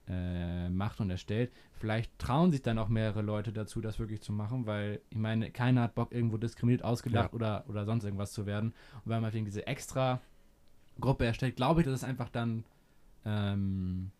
äh, 0.07 0.67
macht 0.69 0.99
und 0.99 1.09
erstellt, 1.09 1.51
vielleicht 1.73 2.17
trauen 2.19 2.51
sich 2.51 2.61
dann 2.61 2.77
auch 2.79 2.89
mehrere 2.89 3.21
Leute 3.21 3.53
dazu, 3.53 3.81
das 3.81 3.99
wirklich 3.99 4.21
zu 4.21 4.33
machen, 4.33 4.65
weil 4.65 5.01
ich 5.09 5.17
meine, 5.17 5.51
keiner 5.51 5.83
hat 5.83 5.95
Bock, 5.95 6.11
irgendwo 6.11 6.37
diskriminiert, 6.37 6.83
ausgelacht 6.83 7.29
Ja. 7.31 7.35
oder, 7.35 7.65
oder 7.67 7.85
sonst 7.85 8.03
irgendwas 8.03 8.33
zu 8.33 8.45
werden. 8.45 8.69
Und 8.69 9.05
wenn 9.05 9.13
man 9.15 9.21
meinetwegen 9.21 9.45
diese 9.45 9.65
extra 9.67 10.21
Gruppe 10.99 11.25
erstellt, 11.25 11.55
glaube 11.55 11.81
ich, 11.81 11.85
dass 11.85 11.95
es 11.95 12.03
einfach 12.03 12.29
dann 12.29 12.65
ähm, 13.25 14.11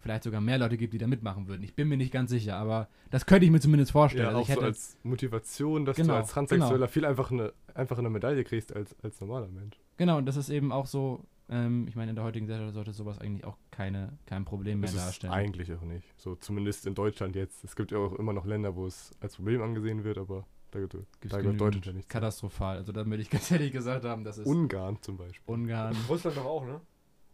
vielleicht 0.00 0.24
sogar 0.24 0.40
mehr 0.40 0.58
Leute 0.58 0.76
gibt, 0.76 0.92
die 0.94 0.98
da 0.98 1.06
mitmachen 1.06 1.46
würden. 1.48 1.62
Ich 1.62 1.74
bin 1.74 1.88
mir 1.88 1.96
nicht 1.96 2.12
ganz 2.12 2.30
sicher, 2.30 2.56
aber 2.56 2.88
das 3.10 3.26
könnte 3.26 3.44
ich 3.44 3.50
mir 3.52 3.60
zumindest 3.60 3.92
vorstellen. 3.92 4.24
Ja, 4.24 4.28
also 4.28 4.40
auch 4.40 4.48
ich 4.48 4.54
so 4.54 4.60
hätte, 4.60 4.64
als 4.66 4.96
Motivation, 5.02 5.84
dass 5.84 5.96
Genau, 5.96 6.14
du 6.14 6.18
als 6.20 6.30
Transsexueller 6.30 6.88
viel 6.88 7.04
einfach 7.04 7.30
eine, 7.30 7.52
einfach 7.74 7.98
eine 7.98 8.10
Medaille 8.10 8.44
kriegst 8.44 8.74
als, 8.74 8.96
als 9.02 9.20
normaler 9.20 9.48
Mensch. 9.48 9.76
genau, 9.96 10.18
und 10.18 10.26
das 10.26 10.36
ist 10.36 10.48
eben 10.50 10.72
auch 10.72 10.86
so, 10.86 11.24
ähm, 11.48 11.86
ich 11.88 11.96
meine, 11.96 12.10
in 12.10 12.16
der 12.16 12.24
heutigen 12.24 12.46
Gesellschaft 12.46 12.74
sollte 12.74 12.92
sowas 12.92 13.18
eigentlich 13.18 13.44
auch 13.44 13.56
keine, 13.70 14.12
kein 14.26 14.44
Problem 14.44 14.80
mehr 14.80 14.88
Das 14.88 14.96
ist 14.96 15.04
darstellen. 15.06 15.32
eigentlich 15.32 15.72
auch 15.74 15.82
nicht. 15.82 16.06
So 16.16 16.34
zumindest 16.36 16.86
in 16.86 16.94
Deutschland 16.94 17.34
jetzt. 17.36 17.64
Es 17.64 17.74
gibt 17.76 17.90
ja 17.92 17.98
auch 17.98 18.14
immer 18.14 18.32
noch 18.32 18.46
Länder, 18.46 18.74
wo 18.76 18.86
es 18.86 19.12
als 19.20 19.36
Problem 19.36 19.60
angesehen 19.62 20.04
wird, 20.04 20.18
aber 20.18 20.46
da, 20.70 20.78
gibt- 20.78 20.92
Gibt's 20.92 21.28
da 21.30 21.40
gehört 21.40 21.60
Deutschland 21.60 21.86
ja 21.86 21.92
nicht. 21.92 22.04
zu. 22.08 22.12
Katastrophal. 22.12 22.76
Also 22.76 22.92
da 22.92 23.04
würde 23.04 23.20
ich 23.22 23.28
ganz 23.30 23.50
ehrlich 23.50 23.72
gesagt 23.72 24.04
haben, 24.04 24.22
das 24.24 24.38
ist 24.38 24.46
Ungarn 24.46 24.98
zum 25.02 25.16
Beispiel. 25.16 25.42
Ungarn, 25.52 25.96
Russland 26.08 26.36
doch 26.36 26.44
auch, 26.44 26.64
ne? 26.64 26.80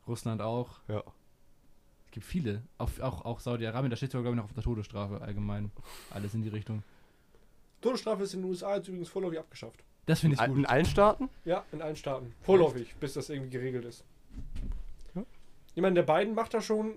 Russland 0.09 0.41
auch. 0.41 0.81
Ja. 0.89 1.03
Es 2.17 2.21
gibt 2.23 2.33
viele. 2.33 2.63
Auch, 2.79 2.89
auch, 3.01 3.27
auch 3.27 3.41
Saudi-Arabien, 3.41 3.91
da 3.91 3.97
steht 3.97 4.11
sogar, 4.11 4.23
glaube 4.23 4.37
ich, 4.37 4.39
noch 4.39 4.45
auf 4.47 4.55
der 4.55 4.63
Todesstrafe 4.63 5.21
allgemein. 5.21 5.71
Alles 6.11 6.33
in 6.33 6.41
die 6.41 6.49
Richtung. 6.49 6.83
Todesstrafe 7.83 8.23
ist 8.23 8.33
in 8.33 8.41
den 8.41 8.49
USA 8.49 8.77
jetzt 8.77 8.89
übrigens 8.89 9.11
vorläufig 9.11 9.39
abgeschafft. 9.39 9.85
Das 10.07 10.21
finde 10.21 10.37
ich 10.37 10.41
In, 10.41 10.49
gut. 10.49 10.59
in 10.61 10.65
allen 10.65 10.87
Staaten? 10.87 11.29
Ja, 11.45 11.67
in 11.73 11.83
allen 11.83 11.95
Staaten. 11.97 12.33
Vorläufig, 12.41 12.95
bis 13.01 13.13
das 13.13 13.29
irgendwie 13.29 13.51
geregelt 13.51 13.85
ist. 13.85 14.03
Ja. 15.15 15.25
Ich 15.75 15.83
meine, 15.83 16.03
der 16.03 16.11
Biden 16.11 16.35
macht 16.35 16.55
da 16.55 16.63
schon 16.63 16.95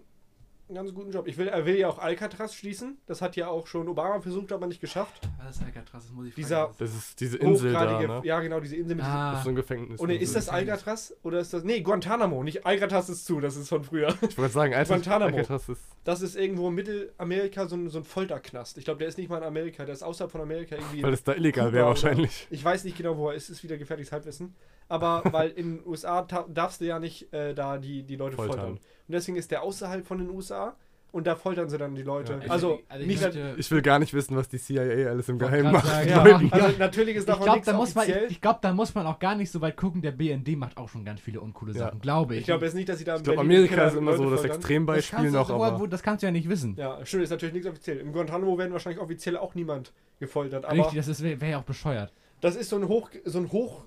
einen 0.69 0.75
ganz 0.75 0.93
guten 0.93 1.11
Job. 1.11 1.27
Ich 1.27 1.37
will, 1.37 1.47
er 1.47 1.65
will 1.65 1.75
ja 1.77 1.87
auch 1.89 1.97
Alcatraz 1.99 2.53
schließen. 2.53 2.97
Das 3.07 3.21
hat 3.21 3.35
ja 3.35 3.47
auch 3.47 3.65
schon 3.67 3.87
Obama 3.87 4.21
versucht, 4.21 4.51
aber 4.51 4.67
nicht 4.67 4.79
geschafft. 4.79 5.27
Was 5.43 5.55
ist 5.57 5.63
Alcatraz? 5.63 6.03
Das 6.03 6.11
muss 6.11 6.27
ich 6.27 6.35
Dieser- 6.35 6.65
fragen. 6.67 6.75
Das 6.79 6.95
ist 6.95 7.19
diese 7.19 7.37
Insel 7.37 7.73
da, 7.73 7.99
ne? 7.99 8.21
Ja, 8.23 8.39
genau, 8.39 8.59
diese 8.59 8.75
Insel 8.75 8.95
mit 8.95 9.03
Ah. 9.05 9.31
Das 9.31 9.39
ist 9.39 9.43
so 9.45 9.49
ein 9.49 9.55
Gefängnis. 9.55 9.89
diesem, 9.99 10.03
Und 10.03 10.09
ist 10.11 10.35
das. 10.35 10.47
Alcatraz 10.49 11.13
oder 11.23 11.39
ist 11.39 11.51
das. 11.53 11.63
Nee, 11.63 11.81
Guantanamo. 11.81 12.43
Nicht 12.43 12.65
Alcatraz 12.65 13.09
ist 13.09 13.25
zu, 13.25 13.39
das 13.39 13.55
ist 13.55 13.67
von 13.69 13.83
früher. 13.83 14.15
Ich 14.21 14.37
wollte 14.37 14.53
sagen, 14.53 14.73
Alter, 14.75 14.93
Guantanamo. 14.93 15.35
Alcatraz 15.37 15.67
ist 15.69 15.81
Das 16.03 16.21
ist 16.21 16.35
irgendwo 16.35 16.69
in 16.69 16.75
Mittelamerika 16.75 17.67
so 17.67 17.75
ein, 17.75 17.89
so 17.89 17.97
ein 17.99 18.03
Folterknast. 18.03 18.77
Ich 18.77 18.85
glaube, 18.85 18.99
der 18.99 19.07
ist 19.07 19.17
nicht 19.17 19.29
mal 19.29 19.37
in 19.39 19.43
Amerika, 19.43 19.85
der 19.85 19.93
ist 19.93 20.03
außerhalb 20.03 20.31
von 20.31 20.41
Amerika 20.41 20.75
irgendwie. 20.75 21.01
Weil 21.03 21.13
es 21.13 21.23
da 21.23 21.33
illegal 21.33 21.73
wäre 21.73 21.85
oder- 21.85 21.89
wahrscheinlich. 21.89 22.47
Ich 22.51 22.63
weiß 22.63 22.83
nicht 22.83 22.95
genau, 22.97 23.17
wo 23.17 23.29
er 23.29 23.35
ist, 23.35 23.49
ist 23.49 23.63
wieder 23.63 23.77
gefährliches 23.77 24.11
Halbwissen. 24.11 24.53
Aber 24.87 25.23
weil 25.31 25.49
in 25.51 25.77
den 25.77 25.87
USA 25.87 26.21
darfst 26.47 26.81
du 26.81 26.85
ja 26.85 26.99
nicht 26.99 27.31
äh, 27.33 27.53
da 27.53 27.77
die, 27.77 28.03
die 28.03 28.15
Leute 28.15 28.35
Foltern. 28.35 28.59
foltern. 28.59 28.79
Und 29.09 29.13
deswegen 29.13 29.37
ist 29.37 29.51
der 29.51 29.63
außerhalb 29.63 30.05
von 30.05 30.19
den 30.19 30.29
USA 30.29 30.75
und 31.11 31.25
da 31.25 31.35
foltern 31.35 31.67
sie 31.67 31.79
dann 31.79 31.95
die 31.95 32.03
Leute. 32.03 32.33
Ja. 32.45 32.51
Also, 32.51 32.79
also 32.87 33.01
ich 33.01 33.07
nicht 33.07 33.21
möchte- 33.23 33.55
Ich 33.57 33.71
will 33.71 33.81
gar 33.81 33.97
nicht 33.97 34.13
wissen, 34.13 34.37
was 34.37 34.47
die 34.47 34.59
CIA 34.59 35.09
alles 35.09 35.27
im 35.29 35.39
Geheimen 35.39 35.71
macht. 35.71 35.87
sagen, 35.87 36.07
ja, 36.07 36.21
also 36.21 36.67
ja. 36.67 36.71
natürlich 36.77 37.15
ist 37.15 37.23
Ich 37.23 37.25
davon 37.25 37.43
glaube, 37.45 37.57
nichts 37.57 37.65
da, 37.65 37.73
muss 37.73 37.95
man- 37.95 38.03
offiziell. 38.03 38.25
ich, 38.25 38.31
ich 38.33 38.41
glaub, 38.41 38.61
da 38.61 38.71
muss 38.71 38.93
man 38.93 39.07
auch 39.07 39.17
gar 39.17 39.33
nicht 39.33 39.49
so 39.49 39.59
weit 39.61 39.75
gucken. 39.75 40.03
Der 40.03 40.11
BND 40.11 40.55
macht 40.55 40.77
auch 40.77 40.87
schon 40.87 41.03
ganz 41.05 41.19
viele 41.19 41.41
uncoole 41.41 41.73
Ja. 41.73 41.79
Sachen, 41.79 41.99
glaube 42.01 42.35
ich. 42.35 42.41
Ich 42.41 42.45
glaube 42.45 42.65
jetzt 42.65 42.75
nicht, 42.75 42.87
dass 42.87 42.99
sie 42.99 43.05
da 43.05 43.15
Ich 43.15 43.23
glaube, 43.23 43.39
Amerika 43.41 43.85
ist 43.85 43.95
immer 43.95 44.15
so 44.15 44.21
Leute 44.25 44.31
das 44.35 44.39
foltern. 44.41 44.47
das 44.49 44.57
Extrembeispiel 44.57 45.17
kannst, 45.17 45.33
noch, 45.33 45.49
aber 45.49 45.79
wo- 45.79 45.87
das 45.87 46.03
kannst 46.03 46.21
du 46.21 46.27
ja 46.27 46.31
nicht 46.31 46.47
wissen. 46.47 46.75
Ja, 46.77 47.03
stimmt, 47.03 47.23
ist 47.23 47.31
natürlich 47.31 47.53
nichts 47.55 47.67
offiziell. 47.67 47.97
Im 47.97 48.13
Guantanamo 48.13 48.55
werden 48.59 48.73
wahrscheinlich 48.73 49.01
offiziell 49.01 49.35
auch 49.37 49.55
niemand 49.55 49.91
gefoltert. 50.19 50.65
Aber 50.65 50.75
Richtig, 50.77 51.03
das 51.03 51.23
wäre 51.23 51.41
wär 51.41 51.49
ja 51.49 51.57
auch 51.57 51.63
bescheuert. 51.63 52.13
das 52.41 52.55
ist 52.55 52.69
so 52.69 52.75
ein 52.75 52.87
hoch, 52.87 53.09
so 53.25 53.39
ein 53.39 53.51
hoch 53.51 53.83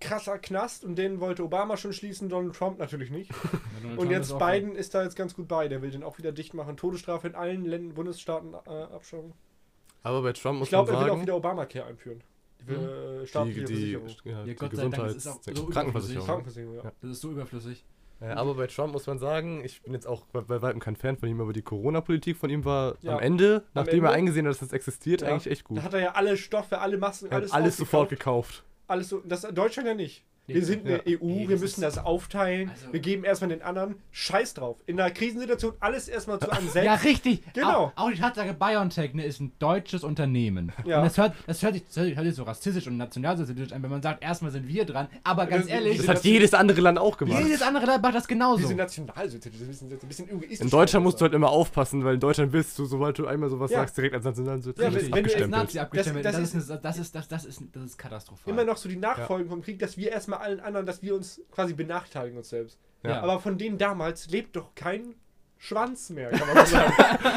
krasser 0.00 0.38
Knast 0.38 0.84
und 0.84 0.96
den 0.96 1.20
wollte 1.20 1.42
Obama 1.44 1.76
schon 1.76 1.92
schließen, 1.92 2.28
Donald 2.28 2.54
Trump 2.54 2.78
natürlich 2.78 3.10
nicht. 3.10 3.30
Und 3.96 4.10
jetzt 4.10 4.38
Biden 4.38 4.74
ist 4.76 4.94
da 4.94 5.02
jetzt 5.02 5.16
ganz 5.16 5.34
gut 5.34 5.48
bei. 5.48 5.66
Der 5.68 5.82
will 5.82 5.90
den 5.90 6.02
auch 6.04 6.18
wieder 6.18 6.30
dicht 6.32 6.52
machen. 6.54 6.76
Todesstrafe 6.76 7.28
in 7.28 7.34
allen 7.34 7.64
Ländern, 7.64 7.94
Bundesstaaten 7.94 8.54
äh, 8.54 8.70
abschaffen. 8.94 9.32
aber 10.02 10.22
bei 10.22 10.32
Trump 10.32 10.56
Ich 10.56 10.60
muss 10.60 10.68
glaube, 10.68 10.90
er 10.90 10.94
man 10.94 11.04
will 11.04 11.10
auch 11.10 11.14
sagen, 11.14 11.22
wieder 11.22 11.36
Obamacare 11.36 11.86
einführen. 11.86 12.22
Die 12.60 12.72
äh, 12.72 13.20
die, 13.22 13.26
staatliche 13.26 13.64
die, 13.64 13.66
Versicherung. 13.96 14.08
ja, 14.24 14.32
Ja, 14.32 14.44
die 14.44 14.54
Gott 14.54 14.76
sei 14.76 14.82
Dank, 14.82 14.94
das 14.94 15.14
Gesundheits 15.14 15.16
ist 15.16 15.26
auch 15.28 15.42
so. 15.56 15.66
Krankenversicherung. 15.66 16.26
Krankenversicherung, 16.26 16.74
ja. 16.76 16.82
Ja. 16.84 16.92
Das 17.00 17.10
ist 17.10 17.20
so 17.20 17.30
überflüssig. 17.30 17.84
Äh, 18.20 18.26
aber 18.30 18.54
bei 18.54 18.66
Trump 18.66 18.92
muss 18.92 19.06
man 19.06 19.18
sagen, 19.20 19.64
ich 19.64 19.80
bin 19.82 19.94
jetzt 19.94 20.06
auch 20.06 20.26
bei, 20.26 20.40
bei 20.40 20.60
weitem 20.60 20.80
kein 20.80 20.96
Fan 20.96 21.16
von 21.16 21.28
ihm, 21.28 21.40
aber 21.40 21.52
die 21.52 21.62
Corona-Politik 21.62 22.36
von 22.36 22.50
ihm 22.50 22.64
war 22.64 22.96
Ja. 23.00 23.14
am 23.14 23.20
Ende, 23.20 23.64
nachdem 23.74 23.94
Ende. 24.00 24.06
er 24.08 24.12
eingesehen 24.12 24.46
hat, 24.46 24.50
dass 24.52 24.58
das 24.60 24.72
existiert, 24.72 25.22
Ja. 25.22 25.28
eigentlich 25.28 25.50
echt 25.50 25.64
gut. 25.64 25.78
Da 25.78 25.82
hat 25.84 25.94
er 25.94 26.00
ja 26.00 26.10
alle 26.12 26.36
Stoffe, 26.36 26.78
alle 26.80 26.98
Masken, 26.98 27.26
Er 27.26 27.36
alles, 27.36 27.52
hat 27.52 27.60
alles 27.60 27.76
sofort 27.76 28.10
gekauft. 28.10 28.64
Alles 28.88 29.10
so, 29.10 29.20
das 29.20 29.42
Deutschland 29.42 29.86
ja 29.86 29.94
nicht. 29.94 30.24
Wir 30.54 30.64
sind 30.64 30.86
eine 30.86 31.02
Ja. 31.06 31.18
EU, 31.20 31.26
Nee, 31.26 31.48
wir 31.48 31.58
müssen 31.58 31.82
das 31.82 31.98
aufteilen. 31.98 32.70
Also- 32.70 32.92
wir 32.92 33.00
geben 33.00 33.24
erstmal 33.24 33.50
den 33.50 33.62
anderen 33.62 33.96
Scheiß 34.12 34.54
drauf. 34.54 34.78
In 34.86 34.98
einer 34.98 35.10
Krisensituation 35.10 35.74
alles 35.80 36.08
erstmal 36.08 36.38
zu 36.40 36.50
einem 36.50 36.68
selbst. 36.68 36.86
Ja, 36.86 36.94
richtig. 36.94 37.42
Genau. 37.52 37.68
Auch, 37.68 37.92
auch 37.96 38.10
die 38.10 38.18
Tatsache, 38.18 38.54
BioNTech 38.54 39.14
ne, 39.14 39.24
ist 39.26 39.40
ein 39.40 39.52
deutsches 39.58 40.04
Unternehmen. 40.04 40.72
Ja. 40.86 40.98
Und 40.98 41.04
das 41.04 41.18
hört, 41.18 41.34
das, 41.46 41.62
hört 41.62 41.74
sich, 41.74 41.84
das 41.86 41.96
hört 41.96 42.06
sich- 42.06 42.16
hört 42.16 42.26
sich 42.26 42.34
so 42.34 42.42
rassistisch 42.44 42.86
und 42.86 42.96
nationalsozialistisch 42.96 43.72
an, 43.74 43.82
wenn 43.82 43.90
man 43.90 44.02
sagt, 44.02 44.22
erstmal 44.22 44.50
sind 44.50 44.66
wir 44.66 44.84
dran. 44.84 45.08
Aber 45.22 45.46
ganz 45.46 45.64
Das- 45.66 45.72
ehrlich, 45.74 45.98
Das 45.98 46.08
hat 46.08 46.24
jedes 46.24 46.54
andere 46.54 46.80
Land 46.80 46.98
auch 46.98 47.16
gemacht. 47.18 47.42
jedes 47.44 47.62
andere 47.62 47.84
Land 47.86 48.02
macht 48.02 48.14
das 48.14 48.26
genauso. 48.26 48.58
Diese 48.62 48.74
Nationalsozialisten, 48.74 49.90
das 49.90 49.98
ist 49.98 50.04
ein 50.04 50.08
bisschen 50.08 50.28
egoistisch. 50.30 50.60
In 50.60 50.70
Deutschland 50.70 51.04
musst 51.04 51.20
du 51.20 51.24
halt 51.24 51.34
immer 51.34 51.50
aufpassen, 51.50 52.04
weil 52.04 52.14
in 52.14 52.20
Deutschland 52.20 52.52
bist 52.52 52.78
du, 52.78 52.84
sobald 52.86 53.18
du 53.18 53.26
einmal 53.26 53.48
sowas 53.50 53.70
Ja. 53.70 53.78
sagst, 53.80 53.96
direkt 53.96 54.14
als 54.14 54.24
Ja, 54.24 54.30
Nationalsozialist 54.30 55.06
wenn- 55.10 55.14
wenn 55.14 55.24
du 55.24 55.30
als 55.30 55.34
als 55.34 55.42
abgestempelt. 55.44 55.50
Nazi 55.50 55.78
abgestempelt. 55.78 56.24
Das- 56.24 56.32
Das, 56.38 56.52
das 56.52 56.62
ist, 56.64 56.70
eine- 56.70 56.80
das, 56.80 56.98
ist, 56.98 57.14
das, 57.14 57.28
das, 57.28 57.44
ist, 57.44 57.62
das 57.72 57.82
ist 57.84 57.98
katastrophal. 57.98 58.52
immer 58.52 58.64
noch 58.64 58.76
so 58.76 58.88
die 58.88 58.96
Nachfolgen 58.96 59.48
vom 59.48 59.62
Krieg, 59.62 59.78
dass 59.78 59.96
wir 59.96 60.10
erstmal 60.10 60.37
allen 60.40 60.60
anderen, 60.60 60.86
dass 60.86 61.02
wir 61.02 61.14
uns 61.14 61.40
quasi 61.50 61.74
benachteiligen 61.74 62.38
uns 62.38 62.48
selbst. 62.48 62.78
Ja. 63.04 63.20
Aber 63.22 63.38
von 63.40 63.58
denen 63.58 63.78
damals 63.78 64.28
lebt 64.30 64.56
doch 64.56 64.74
kein 64.74 65.14
Schwanz 65.56 66.10
mehr, 66.10 66.30
kann 66.30 66.54
man 66.54 66.66
sagen. 66.66 66.92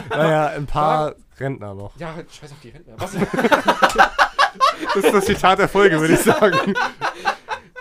Naja, 0.10 0.48
ein 0.48 0.66
paar 0.68 1.16
Rentner 1.40 1.74
noch. 1.74 1.96
ja, 1.98 2.16
scheiß 2.30 2.52
auf 2.52 2.60
die 2.62 2.70
Rentner. 2.70 2.96
Was, 2.98 3.12
Das 4.96 5.06
ist 5.06 5.14
das 5.14 5.26
Zitat 5.26 5.60
der 5.60 5.70
Folge, 5.70 6.00
würde 6.00 6.14
ich 6.16 6.20
sagen. 6.20 6.74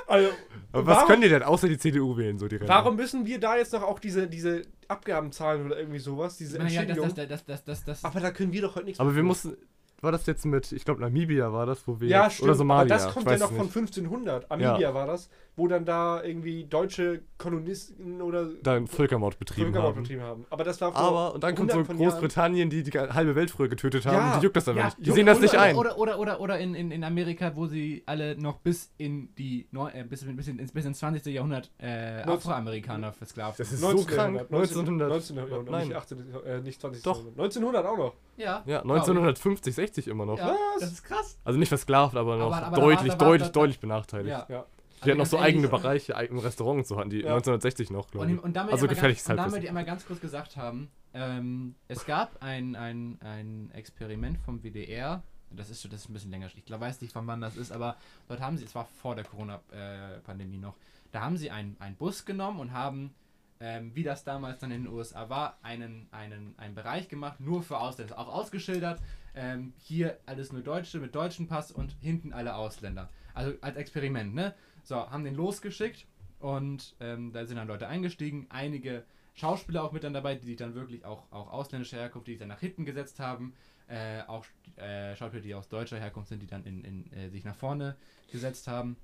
also, 0.07 0.29
Aber 0.73 0.87
was 0.87 0.97
Warum- 0.97 1.09
können 1.09 1.23
die 1.23 1.29
denn 1.29 1.43
außer 1.43 1.69
die 1.69 1.79
CDU 1.79 2.17
wählen, 2.17 2.39
so 2.39 2.47
die 2.49 2.57
Rentner? 2.57 2.75
warum 2.75 2.97
müssen 2.97 3.27
wir 3.27 3.41
da 3.41 3.57
jetzt 3.57 3.73
noch 3.73 3.83
auch 3.83 3.99
diese, 3.99 4.29
diese 4.29 4.63
Abgaben 4.89 5.33
zahlen 5.33 5.67
oder 5.67 5.79
irgendwie 5.79 5.99
sowas? 5.99 6.37
Diese 6.37 6.59
naja, 6.59 6.83
das, 6.83 6.97
Entschädigung? 6.99 7.15
das, 7.17 7.29
das, 7.29 7.45
das, 7.45 7.65
das, 7.65 7.85
das, 7.85 8.05
Aber 8.05 8.21
da 8.21 8.31
können 8.31 8.53
wir 8.53 8.63
doch 8.63 8.77
heute 8.77 8.85
nichts 8.87 9.01
Aber 9.01 9.15
wir 9.17 9.23
mussten. 9.23 9.57
War 10.03 10.13
das 10.13 10.27
jetzt 10.27 10.45
mit, 10.47 10.73
ich 10.73 10.85
glaube 10.85 11.01
Namibia 11.01 11.53
war 11.53 11.67
das, 11.67 11.87
wo 11.87 12.01
wir 12.01 12.09
Ja, 12.09 12.31
stimmt. 12.31 12.49
oder 12.49 12.55
Somalia. 12.57 12.95
aber 12.97 13.05
das 13.05 13.13
kommt 13.15 13.27
ja 13.31 13.39
noch 13.39 13.49
von 13.53 13.67
nicht. 13.67 13.77
1500. 13.77 14.49
Namibia 14.51 14.95
war 14.95 15.07
das, 15.07 15.29
wo 15.57 15.69
dann 15.69 15.85
da 15.85 16.23
irgendwie 16.23 16.65
deutsche 16.65 17.23
Kolonisten 17.37 18.23
oder 18.23 18.49
da 18.63 18.75
einen 18.75 18.87
Völkermord 18.87 19.39
betrieben 19.39 19.67
Völkermord 19.73 19.95
haben. 19.97 20.03
betrieben 20.03 20.23
haben. 20.23 20.47
Aber 20.51 20.65
das 20.65 20.81
war 20.81 20.93
vor 20.93 21.01
Aber, 21.01 21.35
und 21.35 21.43
dann 21.45 21.55
kommt 21.55 21.73
so. 21.73 21.83
Großbritannien, 21.85 22.71
die 22.71 22.83
die 22.83 22.91
halbe 22.99 23.35
Welt 23.35 23.51
früher 23.51 23.69
getötet 23.69 24.07
haben, 24.07 24.15
Ja, 24.15 24.39
die 24.39 24.45
juckt 24.45 24.57
das 24.57 24.69
aber 24.69 24.79
Ja, 24.79 24.85
nicht. 24.87 24.99
Die 25.07 25.11
sehen 25.11 25.27
das 25.27 25.41
nicht 25.41 25.55
ein. 25.57 25.77
Oder, 25.77 25.99
oder, 25.99 26.19
oder, 26.19 26.41
oder 26.41 26.59
in, 26.59 26.75
in, 26.75 26.91
in 26.91 27.05
Amerika, 27.05 27.55
wo 27.57 27.67
sie 27.67 28.03
alle 28.07 28.37
noch 28.41 28.59
bis 28.61 28.91
in 28.97 29.35
die 29.37 29.67
Neu 29.71 29.91
äh, 29.93 30.05
bis, 30.05 30.25
bis, 30.25 30.49
in, 30.49 30.57
bis 30.57 30.85
ins 30.85 30.99
20. 30.99 31.27
Jahrhundert 31.27 31.71
äh, 31.79 32.25
19 32.25 32.31
Afroamerikaner 32.31 33.13
versklavt. 33.13 33.61
Das 33.61 33.73
ist 33.73 33.81
so 33.81 33.89
19. 33.93 34.07
krank. 34.07 34.35
Jahrhundert, 34.37 34.53
1900. 34.53 35.13
1900, 35.13 35.71
Nein. 35.71 35.89
nicht 35.89 35.97
18, 35.97 36.19
äh, 36.47 36.61
nicht 36.61 36.81
20. 36.81 37.03
Doch. 37.03 37.17
Jahrhundert. 37.19 37.39
1900 37.45 37.87
auch 37.87 37.99
noch. 37.99 38.15
ja, 38.37 38.63
Ja, 38.67 38.81
1950, 38.83 39.75
60 39.75 39.90
immer 40.09 40.27
noch. 40.27 40.39
Ja, 40.39 40.55
Was? 40.75 40.81
das 40.83 40.93
ist 40.93 41.03
krass. 41.05 41.39
Also 41.45 41.59
nicht 41.59 41.69
versklavt, 41.69 42.17
aber 42.17 42.37
noch 42.37 42.53
Aber- 42.53 42.67
aber 42.67 42.77
deutlich, 42.77 43.11
war- 43.13 43.17
da 43.19 43.25
war- 43.25 43.31
deutlich, 43.33 43.49
da- 43.49 43.53
deutlich 43.53 43.81
benachteiligt. 43.81 44.31
Ja. 44.31 44.47
Ja. 44.49 44.67
Die 45.05 45.09
hatten 45.11 45.19
noch 45.19 45.27
so 45.27 45.39
eigene 45.39 45.69
Bereiche, 45.69 46.15
eigene 46.15 46.45
Restaurants 46.45 46.89
so 46.91 46.99
hatten 46.99 47.09
die 47.11 47.21
Ja. 47.23 47.31
1960 47.35 47.91
noch, 47.91 48.11
glaube 48.11 48.27
Und, 48.27 48.35
ich. 48.35 48.43
und 48.45 48.55
damit 48.55 48.73
also 48.75 48.87
gefährliches 48.87 49.25
ganz, 49.25 49.31
und 49.31 49.37
damit 49.39 49.53
Halbwissen. 49.55 49.69
einmal 49.69 49.85
ganz 49.87 50.07
kurz 50.07 50.21
gesagt 50.21 50.57
haben, 50.59 50.91
ähm, 51.15 51.75
es 51.89 52.05
gab 52.05 52.43
ein, 52.43 52.77
ein, 52.77 53.19
ein 53.23 53.71
Experiment 53.73 54.39
vom 54.45 54.63
WDR, 54.63 55.23
das 55.51 55.71
ist, 55.71 55.81
schon- 55.83 55.91
das 55.91 56.03
ist 56.03 56.11
ein 56.11 56.13
bisschen 56.13 56.31
länger, 56.31 56.49
ich 56.55 56.65
glaub, 56.67 56.81
weiß 56.83 57.01
nicht, 57.01 57.13
von 57.15 57.27
wann 57.27 57.41
das 57.41 57.57
ist, 57.57 57.73
aber 57.73 57.97
dort 58.29 58.41
haben 58.41 58.59
sie, 58.59 58.65
es 58.65 58.75
war 58.75 58.85
vor 59.01 59.15
der 59.15 59.25
Corona-Pandemie 59.25 60.59
noch, 60.59 60.75
da 61.13 61.23
haben 61.23 61.37
sie 61.37 61.51
einen, 61.51 61.77
einen 61.81 61.97
Bus 61.97 62.25
genommen 62.25 62.61
und 62.61 62.73
haben, 62.73 63.15
ähm, 63.59 63.91
wie 63.95 64.03
das 64.03 64.25
damals 64.25 64.59
dann 64.61 64.71
in 64.71 64.85
den 64.85 64.93
USA 64.93 65.29
war, 65.29 65.59
einen, 65.63 66.09
einen, 66.13 66.55
einen 66.59 66.75
Bereich 66.75 67.09
gemacht, 67.09 67.41
nur 67.41 67.63
für 67.63 67.79
Ausländer, 67.79 68.19
auch 68.19 68.29
ausgeschildert, 68.29 69.01
ähm, 69.35 69.73
hier 69.77 70.19
alles 70.27 70.53
nur 70.53 70.63
Deutsche 70.63 70.99
mit 70.99 71.15
deutschen 71.15 71.47
Pass 71.47 71.71
und 71.73 71.97
hinten 72.01 72.33
alle 72.33 72.55
Ausländer. 72.55 73.11
Also 73.35 73.53
als 73.61 73.77
Experiment, 73.77 74.35
ne? 74.35 74.55
So, 74.83 74.97
haben 74.97 75.25
den 75.25 75.35
losgeschickt 75.35 76.07
und 76.39 76.97
ähm, 77.01 77.33
da 77.33 77.45
sind 77.47 77.57
dann 77.57 77.69
Leute 77.69 77.87
eingestiegen, 77.87 78.47
einige 78.49 79.05
Schauspieler 79.35 79.85
auch 79.85 79.93
mit 79.93 80.05
dann 80.05 80.13
dabei, 80.13 80.35
die 80.35 80.47
sich 80.47 80.57
dann 80.57 80.75
wirklich 80.75 81.05
auch, 81.05 81.31
auch 81.31 81.53
ausländischer 81.53 81.99
Herkunft, 81.99 82.27
die 82.27 82.33
sich 82.33 82.41
dann 82.41 82.49
nach 82.49 82.61
hinten 82.61 82.85
gesetzt 82.85 83.21
haben, 83.21 83.55
äh, 83.89 84.23
auch 84.27 84.45
äh, 84.77 85.15
Schauspieler, 85.17 85.43
die 85.43 85.55
aus 85.55 85.69
deutscher 85.69 85.99
Herkunft 85.99 86.29
sind, 86.29 86.43
die 86.43 86.47
dann 86.47 86.65
in, 86.65 86.85
in, 86.85 87.13
äh, 87.13 87.29
sich 87.31 87.45
nach 87.45 87.55
vorne 87.55 87.97
gesetzt 88.31 88.69
haben. 88.69 88.97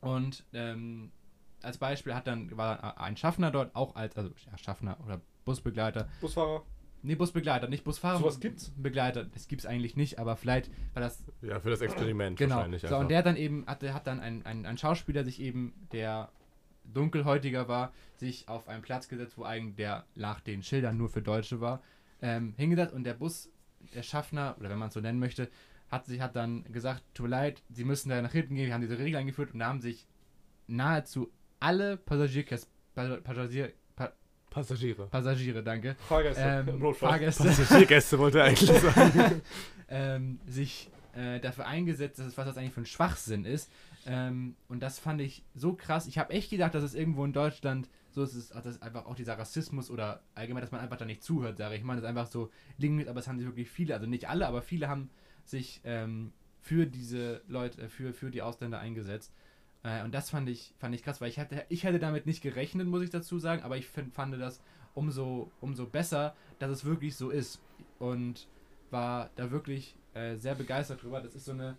Und 0.00 0.44
ähm, 0.52 1.12
als 1.62 1.78
Beispiel 1.78 2.14
hat 2.14 2.26
dann 2.26 2.56
war 2.56 3.00
ein 3.00 3.16
Schaffner 3.16 3.50
dort 3.50 3.74
auch 3.74 3.94
als 3.94 4.16
also 4.16 4.30
ja, 4.50 4.58
Schaffner 4.58 4.98
oder 5.04 5.20
Busbegleiter 5.44 6.08
Busfahrer. 6.20 6.64
Nee, 7.04 7.16
Busbegleiter, 7.16 7.68
nicht 7.68 7.82
Busfahrer. 7.84 8.18
Sowas 8.18 8.38
gibt's? 8.38 8.70
Begleiter, 8.76 9.24
das 9.24 9.48
gibt's 9.48 9.66
eigentlich 9.66 9.96
nicht, 9.96 10.18
aber 10.20 10.36
vielleicht 10.36 10.70
war 10.94 11.02
das. 11.02 11.24
Ja, 11.40 11.58
für 11.60 11.70
das 11.70 11.80
Experiment 11.80 12.38
Genau. 12.38 12.56
wahrscheinlich. 12.56 12.82
So, 12.82 12.86
einfach. 12.88 13.00
und 13.00 13.10
der 13.10 13.22
dann 13.22 13.36
eben, 13.36 13.66
hat, 13.66 13.82
hat 13.82 14.06
dann 14.06 14.20
ein, 14.20 14.46
ein, 14.46 14.64
ein 14.66 14.78
Schauspieler 14.78 15.24
sich 15.24 15.40
eben, 15.40 15.74
der 15.92 16.30
dunkelhäutiger 16.84 17.68
war, 17.68 17.92
sich 18.16 18.48
auf 18.48 18.68
einen 18.68 18.82
Platz 18.82 19.08
gesetzt, 19.08 19.36
wo 19.38 19.44
eigentlich 19.44 19.76
der 19.76 20.04
nach 20.14 20.40
den 20.40 20.62
Schildern 20.62 20.96
nur 20.96 21.08
für 21.08 21.22
Deutsche 21.22 21.60
war, 21.60 21.82
ähm, 22.20 22.54
hingesetzt 22.56 22.92
und 22.94 23.04
der 23.04 23.14
Bus, 23.14 23.50
der 23.94 24.02
Schaffner, 24.02 24.56
oder 24.60 24.70
wenn 24.70 24.78
man 24.78 24.88
es 24.88 24.94
so 24.94 25.00
nennen 25.00 25.18
möchte, 25.18 25.48
hat 25.90 26.06
sich 26.06 26.20
hat 26.20 26.36
dann 26.36 26.64
gesagt, 26.72 27.02
tut 27.14 27.24
mir 27.24 27.30
leid, 27.30 27.62
sie 27.70 27.84
müssen 27.84 28.08
da 28.08 28.20
nach 28.22 28.32
hinten 28.32 28.54
gehen, 28.54 28.66
wir 28.66 28.74
haben 28.74 28.80
diese 28.80 28.98
Regel 28.98 29.16
eingeführt 29.18 29.52
und 29.52 29.58
da 29.60 29.66
haben 29.66 29.80
sich 29.80 30.06
nahezu 30.66 31.30
alle 31.60 31.96
Passagierkäs 31.96 32.68
Pa- 32.94 33.16
Passagier, 33.18 33.68
pa 33.68 33.72
Passagiere. 34.52 35.06
Passagiere, 35.06 35.62
danke, 35.62 35.96
Fahrgäste. 36.08 36.64
ähm. 36.68 36.94
Fahrgäste, 36.94 37.44
Passagiergäste 37.44 38.18
wollte 38.18 38.40
er 38.40 38.44
eigentlich 38.44 38.70
sagen. 38.80 39.42
ähm, 39.88 40.40
sich 40.46 40.90
äh, 41.14 41.40
dafür 41.40 41.66
eingesetzt, 41.66 42.18
dass 42.18 42.26
es, 42.26 42.36
was 42.38 42.46
das 42.46 42.56
eigentlich 42.56 42.72
für 42.72 42.82
ein 42.82 42.86
Schwachsinn 42.86 43.44
ist. 43.44 43.70
Ähm, 44.06 44.56
und 44.68 44.82
das 44.82 44.98
fand 44.98 45.20
ich 45.20 45.44
so 45.54 45.74
krass. 45.74 46.06
Ich 46.06 46.18
habe 46.18 46.32
echt 46.32 46.50
gedacht, 46.50 46.74
dass 46.74 46.82
es 46.82 46.94
irgendwo 46.94 47.24
in 47.24 47.32
Deutschland 47.32 47.88
so 48.10 48.22
ist, 48.22 48.34
es, 48.34 48.48
dass 48.48 48.82
einfach 48.82 49.06
auch 49.06 49.14
dieser 49.14 49.38
Rassismus 49.38 49.90
oder 49.90 50.22
allgemein, 50.34 50.60
dass 50.62 50.72
man 50.72 50.80
einfach 50.80 50.96
da 50.96 51.04
nicht 51.04 51.22
zuhört, 51.22 51.56
sage 51.56 51.76
ich 51.76 51.82
mal. 51.82 51.94
Das 51.94 52.02
ist 52.04 52.08
einfach 52.08 52.26
so 52.26 52.50
liegt, 52.78 53.08
aber 53.08 53.20
es 53.20 53.28
haben 53.28 53.38
sich 53.38 53.46
wirklich 53.46 53.70
viele, 53.70 53.94
also 53.94 54.06
nicht 54.06 54.28
alle, 54.28 54.46
aber 54.46 54.60
viele 54.62 54.88
haben 54.88 55.10
sich 55.44 55.80
ähm, 55.84 56.32
für 56.60 56.86
diese 56.86 57.42
Leute, 57.48 57.82
äh, 57.82 57.88
für, 57.88 58.12
für 58.12 58.30
die 58.30 58.42
Ausländer 58.42 58.80
eingesetzt. 58.80 59.32
Äh, 59.82 60.04
und 60.04 60.12
das 60.14 60.30
fand 60.30 60.48
ich, 60.48 60.74
fand 60.78 60.94
ich 60.94 61.02
krass, 61.02 61.20
weil 61.20 61.28
ich 61.28 61.38
hatte, 61.38 61.64
ich 61.68 61.84
hätte 61.84 61.98
damit 61.98 62.26
nicht 62.26 62.42
gerechnet, 62.42 62.86
muss 62.86 63.02
ich 63.02 63.10
dazu 63.10 63.38
sagen, 63.38 63.62
aber 63.62 63.76
ich 63.76 63.88
find, 63.88 64.14
fand 64.14 64.40
das 64.40 64.62
umso, 64.94 65.50
umso 65.60 65.86
besser, 65.86 66.34
dass 66.58 66.70
es 66.70 66.84
wirklich 66.84 67.16
so 67.16 67.30
ist. 67.30 67.60
Und 67.98 68.48
war 68.90 69.30
da 69.36 69.50
wirklich 69.50 69.94
äh, 70.14 70.36
sehr 70.36 70.54
begeistert 70.54 71.02
drüber. 71.02 71.20
Das 71.20 71.34
ist 71.34 71.46
so 71.46 71.52
eine, 71.52 71.76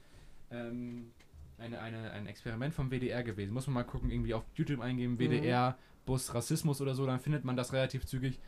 ähm, 0.52 1.12
eine, 1.58 1.80
eine, 1.80 2.12
ein 2.12 2.28
Experiment 2.28 2.74
vom 2.74 2.90
WDR 2.90 3.24
gewesen. 3.24 3.54
Muss 3.54 3.68
man 3.68 3.76
mal 3.76 3.84
gucken, 3.84 4.10
irgendwie 4.10 4.34
auf 4.34 4.44
YouTube 4.56 4.82
eingeben, 4.82 5.20
WDR, 5.20 5.78
Bus, 6.06 6.34
Rassismus 6.34 6.82
oder 6.82 6.96
so, 6.96 7.06
dann 7.06 7.20
findet 7.20 7.46
man 7.46 7.56
das 7.56 7.72
relativ 7.74 8.06
zügig. 8.06 8.40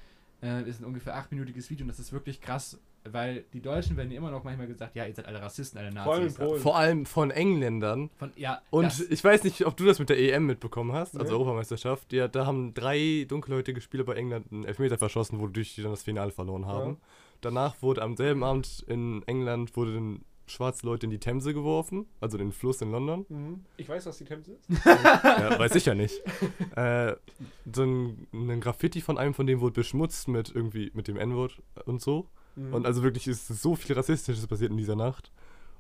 Äh, 0.46 0.70
ist 0.70 0.80
ein 0.80 0.86
ungefähr 0.86 1.16
achtminütiges 1.16 1.72
Video 1.72 1.86
und 1.86 1.88
das 1.88 1.98
ist 1.98 2.14
wirklich 2.14 2.40
krass, 2.40 2.80
weil 3.04 3.46
die 3.54 3.62
Deutschen 3.62 3.98
werden 3.98 4.12
ja 4.12 4.18
immer 4.18 4.30
noch 4.30 4.44
manchmal 4.44 4.68
gesagt, 4.68 4.96
ja, 4.96 5.06
ihr 5.06 5.14
seid 5.16 5.26
alle 5.26 5.42
Rassisten, 5.42 5.80
alle 5.80 5.92
Vor 5.92 6.14
allem 6.14 6.26
Nazis. 6.26 6.62
Vor 6.62 6.78
allem 6.78 7.06
von 7.08 7.32
Engländern. 7.32 8.12
Von, 8.18 8.32
ja, 8.36 8.62
Und 8.70 8.86
das, 8.86 9.00
ich 9.00 9.24
weiß 9.24 9.44
nicht, 9.44 9.66
ob 9.66 9.76
du 9.76 9.86
das 9.86 9.98
mit 9.98 10.10
der 10.10 10.20
EM 10.20 10.46
mitbekommen 10.46 10.92
hast, 10.94 11.16
also 11.16 11.26
Nee. 11.26 11.32
Europameisterschaft. 11.32 12.14
Ja, 12.14 12.28
da 12.28 12.46
haben 12.46 12.76
drei 12.76 13.26
dunkelhäutige 13.28 13.82
Spieler 13.82 14.04
bei 14.04 14.14
England 14.14 14.52
einen 14.52 14.66
Elfmeter 14.66 15.00
verschossen, 15.00 15.40
wodurch 15.40 15.74
die 15.74 15.82
dann 15.82 15.92
das 15.92 16.04
Finale 16.04 16.32
verloren 16.32 16.68
haben. 16.68 16.92
Ja. 16.92 16.98
Danach 17.42 17.82
wurde 17.82 18.04
am 18.04 18.16
selben 18.16 18.44
Abend 18.44 18.86
in 18.88 19.24
England 19.26 19.76
wurde 19.76 19.94
den 19.94 20.26
schwarze 20.48 20.86
Leute 20.86 21.06
in 21.06 21.10
die 21.10 21.20
Themse 21.20 21.54
geworfen, 21.54 22.06
also 22.22 22.38
den 22.38 22.52
Fluss 22.52 22.82
in 22.82 22.92
London. 22.92 23.26
Mhm. 23.30 23.66
Ich 23.78 23.90
weiß, 23.90 24.06
was 24.06 24.18
die 24.18 24.26
Thames 24.26 24.48
ist. 24.48 24.70
ja, 24.86 25.58
weiß 25.58 25.76
ich 25.76 25.86
ja 25.86 25.96
nicht. 25.96 26.22
Äh, 26.76 27.16
so 27.74 27.84
ein, 27.84 28.28
ein 28.34 28.62
Graffiti 28.62 29.02
von 29.02 29.18
einem 29.18 29.34
von 29.34 29.48
denen 29.48 29.62
wurde 29.62 29.74
beschmutzt 29.74 30.28
mit 30.28 30.54
irgendwie 30.54 30.92
mit 30.94 31.08
dem 31.08 31.18
N-Wort 31.18 31.62
und 31.86 32.02
so. 32.02 32.28
Mhm. 32.56 32.74
Und 32.74 32.86
also 32.86 33.04
wirklich 33.04 33.28
ist 33.28 33.48
so 33.48 33.76
viel 33.76 33.96
Rassistisches 33.96 34.46
passiert 34.48 34.72
in 34.72 34.78
dieser 34.78 34.96
Nacht. 34.96 35.32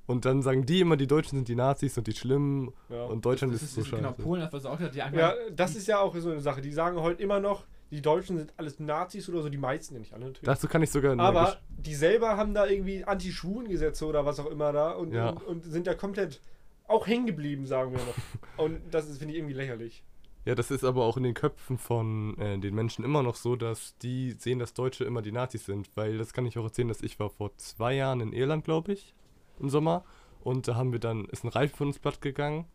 Und 0.07 0.25
dann 0.25 0.41
sagen 0.41 0.65
die 0.65 0.81
immer, 0.81 0.97
die 0.97 1.07
Deutschen 1.07 1.37
sind 1.37 1.47
die 1.47 1.55
Nazis 1.55 1.97
und 1.97 2.05
die 2.05 2.13
Schlimmen 2.13 2.71
ja. 2.89 3.05
und 3.05 3.25
Deutschland 3.25 3.53
das 3.53 3.63
ist, 3.63 3.69
ist, 3.69 3.75
so 3.75 3.81
ist 3.81 3.87
scheiße. 3.87 4.03
genau 4.03 4.13
Polen, 4.13 4.41
das 4.41 4.53
was 4.53 4.65
auch 4.65 4.77
gesagt, 4.77 4.95
ja, 4.95 5.33
das 5.51 5.75
ist 5.75 5.87
ja 5.87 5.99
auch 5.99 6.15
so 6.15 6.29
eine 6.29 6.41
Sache. 6.41 6.61
Die 6.61 6.71
sagen 6.71 6.99
heute 6.99 7.23
immer 7.23 7.39
noch, 7.39 7.65
die 7.91 8.01
Deutschen 8.01 8.37
sind 8.37 8.53
alles 8.57 8.79
Nazis 8.79 9.29
oder 9.29 9.41
so, 9.41 9.49
die 9.49 9.57
meisten, 9.57 9.93
ja 9.93 9.99
nicht 9.99 10.13
alle 10.13 10.25
natürlich. 10.25 10.45
Dazu 10.45 10.67
kann 10.67 10.81
ich 10.81 10.89
sogar 10.89 11.17
Aber 11.19 11.57
die 11.69 11.95
selber 11.95 12.37
haben 12.37 12.53
da 12.53 12.65
irgendwie 12.65 13.03
Anti-Schwulen-Gesetze 13.03 14.05
oder 14.05 14.25
was 14.25 14.39
auch 14.39 14.47
immer 14.47 14.71
da 14.73 14.91
und, 14.91 15.13
Ja. 15.13 15.29
und, 15.29 15.43
und 15.43 15.63
sind 15.63 15.87
da 15.87 15.93
komplett 15.93 16.41
auch 16.87 17.07
hängen 17.07 17.25
geblieben, 17.25 17.65
sagen 17.65 17.91
wir 17.91 17.99
noch. 17.99 18.15
und 18.65 18.81
das 18.91 19.09
ist, 19.09 19.19
finde 19.19 19.33
ich, 19.33 19.39
irgendwie 19.39 19.55
lächerlich. 19.55 20.03
Ja, 20.45 20.53
das 20.53 20.69
ist 20.69 20.83
aber 20.83 21.05
auch 21.05 21.17
in 21.17 21.23
den 21.23 21.33
Köpfen 21.33 21.79
von 21.79 22.37
äh, 22.37 22.59
den 22.59 22.75
Menschen 22.75 23.03
immer 23.03 23.23
noch 23.23 23.35
so, 23.35 23.55
dass 23.55 23.97
die 23.97 24.33
sehen, 24.33 24.59
dass 24.59 24.75
Deutsche 24.75 25.03
immer 25.03 25.23
die 25.23 25.31
Nazis 25.31 25.65
sind. 25.65 25.89
Weil 25.95 26.19
das 26.19 26.33
kann 26.33 26.45
ich 26.45 26.59
auch 26.59 26.63
erzählen, 26.63 26.87
dass 26.87 27.01
ich 27.01 27.19
war 27.19 27.31
vor 27.31 27.57
zwei 27.57 27.95
Jahren 27.95 28.21
in 28.21 28.31
Irland, 28.31 28.63
glaube 28.63 28.93
ich, 28.93 29.15
im 29.59 29.69
Sommer. 29.69 30.05
Und 30.43 30.67
da 30.67 30.75
haben 30.75 30.91
wir 30.91 30.99
dann, 30.99 31.25
ist 31.25 31.43
ein 31.43 31.47
Reifen 31.49 31.75
von 31.75 31.87
uns 31.87 31.97
platt 31.97 32.21
gegangen. 32.21 32.65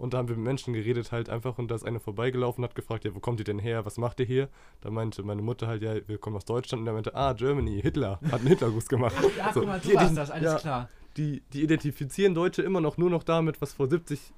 Und 0.00 0.14
da 0.14 0.18
haben 0.18 0.28
wir 0.28 0.36
mit 0.36 0.46
Menschen 0.46 0.72
geredet 0.72 1.12
halt 1.12 1.28
einfach 1.28 1.58
und 1.58 1.70
da 1.70 1.74
ist 1.74 1.84
einer 1.84 2.00
vorbeigelaufen 2.00 2.64
hat 2.64 2.74
gefragt, 2.74 3.04
ja, 3.04 3.14
wo 3.14 3.20
kommt 3.20 3.38
ihr 3.38 3.44
denn 3.44 3.58
her, 3.58 3.84
was 3.84 3.98
macht 3.98 4.18
ihr 4.20 4.24
hier? 4.24 4.48
Da 4.80 4.90
meinte 4.90 5.22
meine 5.22 5.42
Mutter 5.42 5.66
halt, 5.66 5.82
ja, 5.82 5.94
wir 6.08 6.16
kommen 6.16 6.36
aus 6.36 6.46
Deutschland 6.46 6.80
und 6.80 6.86
er 6.86 6.94
meinte, 6.94 7.14
ah, 7.14 7.34
Germany, 7.34 7.82
Hitler, 7.82 8.18
hat 8.32 8.40
einen 8.40 8.46
Hitlergruß 8.48 8.88
gemacht. 8.88 9.14
ja, 9.36 9.52
so, 9.52 9.60
guck 9.60 9.68
mal, 9.68 9.78
die 9.78 9.88
du 9.88 9.94
warst 9.96 10.12
ident- 10.12 10.16
das, 10.16 10.30
alles 10.30 10.52
ja, 10.52 10.58
klar. 10.58 10.88
Die, 11.18 11.42
die 11.52 11.62
identifizieren 11.62 12.34
Deutsche 12.34 12.62
immer 12.62 12.80
noch 12.80 12.96
nur 12.96 13.10
noch 13.10 13.24
damit, 13.24 13.60
was 13.60 13.74
vor 13.74 13.88
70, 13.88 14.32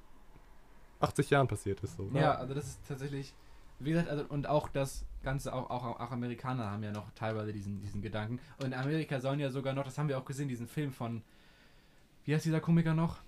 80 0.99 1.29
Jahren 1.29 1.47
passiert 1.47 1.79
ist. 1.81 1.95
So. 1.95 2.09
Ja, 2.13 2.33
also 2.33 2.53
das 2.53 2.67
ist 2.67 2.85
tatsächlich, 2.85 3.33
wie 3.79 3.91
gesagt, 3.91 4.09
also, 4.09 4.25
und 4.27 4.49
auch 4.49 4.67
das 4.67 5.05
Ganze, 5.23 5.53
auch, 5.53 5.69
auch, 5.69 5.97
auch 5.97 6.11
Amerikaner 6.11 6.71
haben 6.71 6.83
ja 6.83 6.91
noch 6.91 7.09
teilweise 7.15 7.53
diesen, 7.53 7.79
diesen 7.79 8.01
Gedanken. 8.01 8.39
Und 8.57 8.65
in 8.65 8.73
Amerika 8.73 9.21
sollen 9.21 9.39
ja 9.39 9.49
sogar 9.49 9.73
noch, 9.73 9.85
das 9.85 9.97
haben 9.97 10.09
wir 10.09 10.17
auch 10.17 10.25
gesehen, 10.25 10.49
diesen 10.49 10.67
Film 10.67 10.91
von, 10.91 11.23
wie 12.25 12.35
heißt 12.35 12.43
dieser 12.43 12.59
Komiker 12.59 12.93
noch? 12.93 13.21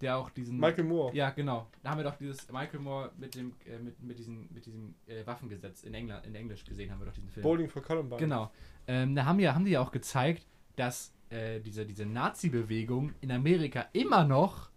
Der 0.00 0.18
auch 0.18 0.30
diesen. 0.30 0.58
Michael 0.58 0.84
Moore. 0.84 1.14
Ja, 1.14 1.30
genau. 1.30 1.66
Da 1.82 1.90
haben 1.90 1.98
wir 1.98 2.04
doch 2.04 2.16
dieses 2.16 2.50
Michael 2.50 2.80
Moore 2.80 3.12
mit 3.16 3.34
dem, 3.34 3.54
äh, 3.66 3.78
mit, 3.78 4.02
mit 4.02 4.18
diesem, 4.18 4.48
mit 4.52 4.66
diesem 4.66 4.94
äh, 5.06 5.26
Waffengesetz 5.26 5.84
in 5.84 5.94
England, 5.94 6.26
in 6.26 6.34
Englisch 6.34 6.64
gesehen, 6.64 6.90
haben 6.90 7.00
wir 7.00 7.06
doch 7.06 7.14
diesen 7.14 7.30
Film. 7.30 7.42
Bowling 7.42 7.68
for 7.68 7.82
Columbine. 7.82 8.20
Genau. 8.20 8.50
Ähm, 8.86 9.14
da 9.14 9.24
haben, 9.24 9.40
ja, 9.40 9.54
haben 9.54 9.64
die 9.64 9.72
ja 9.72 9.80
auch 9.80 9.92
gezeigt, 9.92 10.46
dass 10.76 11.12
äh, 11.30 11.60
diese, 11.60 11.86
diese 11.86 12.04
Nazi-Bewegung 12.04 13.14
in 13.20 13.32
Amerika 13.32 13.86
immer 13.92 14.24
noch 14.24 14.70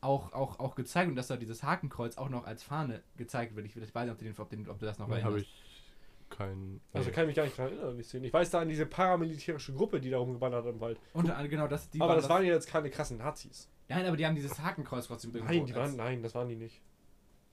auch, 0.00 0.32
auch, 0.32 0.58
auch 0.58 0.74
gezeigt 0.74 1.08
und 1.08 1.16
dass 1.16 1.26
da 1.26 1.36
dieses 1.36 1.62
Hakenkreuz 1.62 2.16
auch 2.16 2.28
noch 2.28 2.46
als 2.46 2.62
Fahne 2.62 3.02
gezeigt 3.16 3.56
wird. 3.56 3.66
Ich, 3.66 3.76
ich 3.76 3.94
weiß 3.94 4.04
nicht, 4.04 4.12
ob 4.12 4.18
du, 4.18 4.24
den, 4.24 4.38
ob, 4.38 4.50
den, 4.50 4.68
ob 4.68 4.78
du 4.78 4.86
das 4.86 4.98
noch 4.98 5.08
Da 5.08 5.16
habe 5.16 5.22
erinnerst. 5.22 5.46
ich 5.46 5.66
keinen. 6.30 6.80
Also 6.92 7.10
kann 7.10 7.24
ich 7.24 7.28
mich 7.28 7.36
gar 7.36 7.44
nicht 7.44 7.58
daran 7.58 7.72
erinnern, 7.72 8.02
Szene. 8.02 8.26
Ich 8.26 8.32
weiß 8.32 8.50
da 8.50 8.60
an 8.60 8.68
diese 8.68 8.86
paramilitärische 8.86 9.72
Gruppe, 9.72 10.00
die 10.00 10.10
da 10.10 10.18
rumgeballert 10.18 10.64
hat 10.64 10.72
im 10.72 10.80
Wald. 10.80 10.98
Und 11.12 11.28
äh, 11.28 11.48
genau, 11.48 11.68
das, 11.68 11.90
die 11.90 12.00
aber 12.00 12.10
waren 12.10 12.16
das 12.16 12.28
waren 12.28 12.44
ja 12.44 12.52
jetzt 12.52 12.68
keine 12.68 12.90
krassen 12.90 13.18
Nazis. 13.18 13.68
Nein, 13.88 14.06
aber 14.06 14.16
die 14.16 14.26
haben 14.26 14.34
dieses 14.34 14.58
Hakenkreuz 14.58 15.06
trotzdem 15.06 15.32
Nein, 15.32 15.66
die 15.66 15.74
waren, 15.74 15.96
nein, 15.96 16.22
das 16.22 16.34
waren 16.34 16.48
die 16.48 16.56
nicht. 16.56 16.80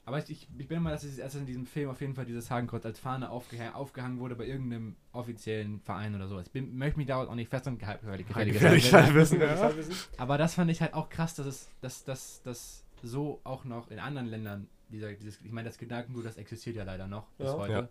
Aber 0.06 0.18
ich, 0.18 0.30
ich, 0.30 0.48
ich 0.58 0.68
bin 0.68 0.84
mal, 0.84 0.92
dass 0.92 1.04
es 1.04 1.18
erst 1.18 1.36
in 1.36 1.46
diesem 1.46 1.66
Film 1.66 1.90
auf 1.90 2.02
jeden 2.02 2.14
Fall 2.14 2.26
dieses 2.26 2.52
Hakenkreuz 2.52 2.86
als 2.86 3.00
Fahne 3.00 3.30
aufgeh 3.30 3.70
aufgehangen 3.70 4.20
wurde 4.20 4.36
bei 4.36 4.46
irgendeinem 4.46 4.98
offiziellen 5.14 5.80
Verein 5.80 6.14
oder 6.14 6.28
sowas. 6.28 6.48
Ich 6.48 6.52
bin, 6.52 6.78
möchte 6.78 6.98
mich 6.98 7.08
da 7.08 7.24
auch 7.24 7.36
nicht 7.36 7.50
fest 7.50 7.68
und 7.68 7.80
gefährlich, 7.80 8.28
gefährlich, 8.28 8.54
Gefährlich 8.54 8.92
Ja. 9.32 9.72
Aber 10.18 10.38
das 10.38 10.56
fand 10.56 10.72
ich 10.72 10.82
halt 10.82 10.94
auch 10.94 11.10
krass, 11.10 11.36
dass 11.36 11.46
es, 11.46 11.70
dass, 11.80 12.04
dass, 12.04 12.42
dass 12.44 12.84
so 13.02 13.40
auch 13.46 13.64
noch 13.64 13.92
in 13.92 14.00
anderen 14.00 14.28
Ländern, 14.28 14.68
dieser, 14.90 15.14
dieses, 15.14 15.40
ich 15.42 15.52
meine, 15.52 15.70
das 15.70 15.78
Gedankengut, 15.78 16.26
das 16.26 16.36
existiert 16.36 16.76
ja 16.76 16.84
leider 16.84 17.08
noch 17.08 17.28
bis 17.38 17.48
Ja. 17.48 17.58
heute. 17.58 17.74
Ja. 17.74 17.90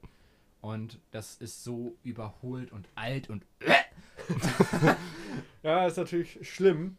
Und 0.61 1.01
das 1.13 1.37
ist 1.37 1.65
so 1.65 1.97
überholt 2.05 2.73
und 2.73 2.89
alt 2.95 3.31
und 3.31 3.47
ja, 5.63 5.87
ist 5.87 5.97
natürlich 5.97 6.39
schlimm. 6.49 6.99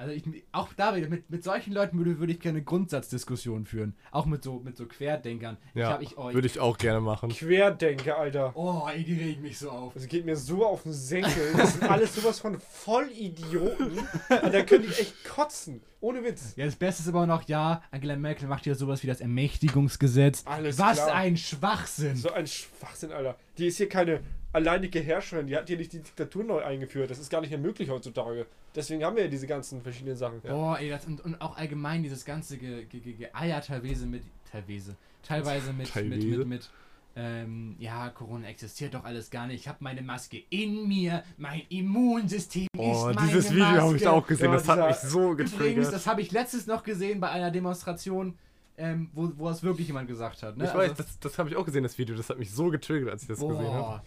Also 0.00 0.12
ich, 0.12 0.22
auch 0.52 0.72
da 0.74 0.94
wieder, 0.94 1.08
mit, 1.08 1.28
mit 1.28 1.42
solchen 1.42 1.72
Leuten 1.72 1.98
würde, 1.98 2.20
würde 2.20 2.32
ich 2.32 2.38
gerne 2.38 2.62
Grundsatzdiskussionen 2.62 3.66
führen. 3.66 3.96
Auch 4.12 4.26
mit 4.26 4.44
so, 4.44 4.60
mit 4.60 4.76
so 4.76 4.86
Querdenkern. 4.86 5.56
ich 5.74 5.80
Ja, 5.80 5.98
ich, 6.00 6.16
oh, 6.16 6.32
würde 6.32 6.46
ich 6.46 6.60
auch 6.60 6.78
gerne 6.78 7.00
machen. 7.00 7.30
Querdenker, 7.30 8.16
Alter. 8.16 8.52
oh, 8.54 8.86
ey, 8.88 9.02
die 9.02 9.14
regen 9.14 9.42
mich 9.42 9.58
so 9.58 9.72
auf. 9.72 9.94
Das 9.94 10.06
geht 10.06 10.24
mir 10.24 10.36
so 10.36 10.64
auf 10.64 10.84
den 10.84 10.92
Senkel. 10.92 11.52
Das 11.56 11.72
sind 11.72 11.90
alles 11.90 12.14
sowas 12.14 12.38
von 12.38 12.60
Vollidioten. 12.60 13.98
Da 14.28 14.62
könnte 14.62 14.86
ich 14.86 15.00
echt 15.00 15.24
kotzen. 15.24 15.80
Ohne 16.00 16.22
Witz. 16.22 16.52
Ja, 16.54 16.64
das 16.64 16.76
Beste 16.76 17.02
ist 17.02 17.08
aber 17.08 17.26
noch, 17.26 17.48
ja, 17.48 17.82
Angela 17.90 18.14
Merkel 18.14 18.46
macht 18.46 18.66
ja 18.66 18.76
sowas 18.76 19.02
wie 19.02 19.08
das 19.08 19.20
Ermächtigungsgesetz. 19.20 20.44
Alles 20.46 20.78
Was 20.78 20.98
klar. 20.98 21.14
ein 21.16 21.36
Schwachsinn. 21.36 22.14
So 22.14 22.30
ein 22.30 22.46
Schwachsinn, 22.46 23.10
Alter. 23.10 23.36
Die 23.58 23.66
ist 23.66 23.78
hier 23.78 23.88
keine 23.88 24.20
alleinige 24.52 25.00
Herrscherin. 25.00 25.46
Die 25.46 25.56
hat 25.56 25.68
hier 25.68 25.76
nicht 25.76 25.92
die 25.92 26.00
Diktatur 26.00 26.44
neu 26.44 26.62
eingeführt. 26.64 27.10
Das 27.10 27.18
ist 27.18 27.30
gar 27.30 27.40
nicht 27.40 27.50
mehr 27.50 27.58
möglich 27.58 27.90
heutzutage. 27.90 28.46
Deswegen 28.74 29.04
haben 29.04 29.16
wir 29.16 29.24
ja 29.24 29.28
diese 29.28 29.46
ganzen 29.46 29.82
verschiedenen 29.82 30.16
Sachen. 30.16 30.40
Boah, 30.40 30.78
ey, 30.78 30.90
das, 30.90 31.06
und, 31.06 31.20
und 31.24 31.40
auch 31.40 31.56
allgemein 31.56 32.02
dieses 32.02 32.24
ganze 32.24 32.56
Ge 32.58 32.84
Ge 32.86 33.00
Ge 33.00 33.14
Geeier 33.14 33.60
teilweise 33.60 34.06
mit, 34.06 34.22
teilweise, 34.50 34.96
teilweise 35.22 35.68
mit, 35.72 35.78
mit, 35.78 35.88
Teilweise. 35.90 36.26
mit, 36.26 36.48
mit, 36.48 36.70
ähm, 37.16 37.74
ja, 37.80 38.10
Corona 38.10 38.46
existiert 38.46 38.94
doch 38.94 39.04
alles 39.04 39.30
gar 39.30 39.46
nicht. 39.48 39.60
Ich 39.60 39.68
habe 39.68 39.78
meine 39.80 40.02
Maske 40.02 40.42
in 40.50 40.86
mir, 40.86 41.24
mein 41.36 41.62
Immunsystem 41.68 42.68
Oh, 42.76 42.92
ist 43.08 43.16
meine 43.16 43.28
dieses 43.28 43.50
Video 43.50 43.66
habe 43.66 43.96
ich 43.96 44.06
auch 44.06 44.24
gesehen, 44.26 44.46
Ja, 44.46 44.52
das 44.52 44.68
hat 44.68 44.86
mich 44.86 44.96
so 44.98 45.32
Übrigens, 45.32 45.52
getriggert. 45.52 45.92
das 45.92 46.06
habe 46.06 46.20
ich 46.20 46.30
letztens 46.30 46.66
noch 46.68 46.84
gesehen 46.84 47.18
bei 47.18 47.30
einer 47.30 47.50
Demonstration, 47.50 48.38
ähm, 48.76 49.10
wo, 49.12 49.32
wo 49.36 49.48
es 49.48 49.64
wirklich 49.64 49.88
jemand 49.88 50.06
gesagt 50.06 50.44
hat. 50.44 50.56
Ne? 50.56 50.64
Ich 50.66 50.74
weiß, 50.74 50.94
das, 50.94 51.18
das 51.18 51.38
habe 51.38 51.48
ich 51.48 51.56
auch 51.56 51.64
gesehen, 51.64 51.82
das 51.82 51.98
Video. 51.98 52.14
Das 52.14 52.30
hat 52.30 52.38
mich 52.38 52.52
so 52.52 52.68
getriggert, 52.70 53.10
als 53.10 53.22
ich 53.22 53.28
das 53.28 53.40
gesehen 53.40 53.72
habe. 53.72 54.02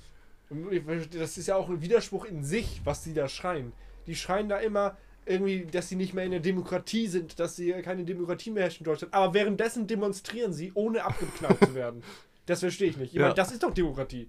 Das 1.18 1.38
ist 1.38 1.47
ja 1.47 1.56
auch 1.56 1.70
ein 1.70 1.82
Widerspruch 1.82 2.26
in 2.26 2.43
sich, 2.43 2.82
was 2.84 3.04
die 3.04 3.14
da 3.14 3.28
schreien. 3.28 3.72
Die 4.08 4.16
schreien 4.16 4.49
da 4.49 4.58
immer 4.58 4.97
irgendwie, 5.26 5.66
dass 5.66 5.88
sie 5.89 5.95
nicht 5.95 6.14
mehr 6.14 6.26
in 6.26 6.32
der 6.32 6.39
Demokratie 6.39 7.08
sind, 7.08 7.39
dass 7.39 7.56
sie 7.56 7.72
keine 7.84 8.04
Demokratie 8.04 8.52
mehr 8.52 8.64
herrscht 8.64 8.82
in 8.82 8.86
Deutschland. 8.86 9.14
Aber 9.14 9.34
währenddessen 9.34 9.88
demonstrieren 9.88 10.52
sie, 10.52 10.72
ohne 10.74 11.04
abgeknallt 11.06 11.60
zu 11.64 11.76
werden. 11.76 12.04
Das 12.47 12.60
verstehe 12.62 12.89
ich 12.89 12.97
nicht. 12.97 13.10
Ich 13.14 13.20
Ja. 13.20 13.22
meine, 13.22 13.36
das 13.36 13.52
ist 13.52 13.62
doch 13.62 13.72
Demokratie. 13.72 14.28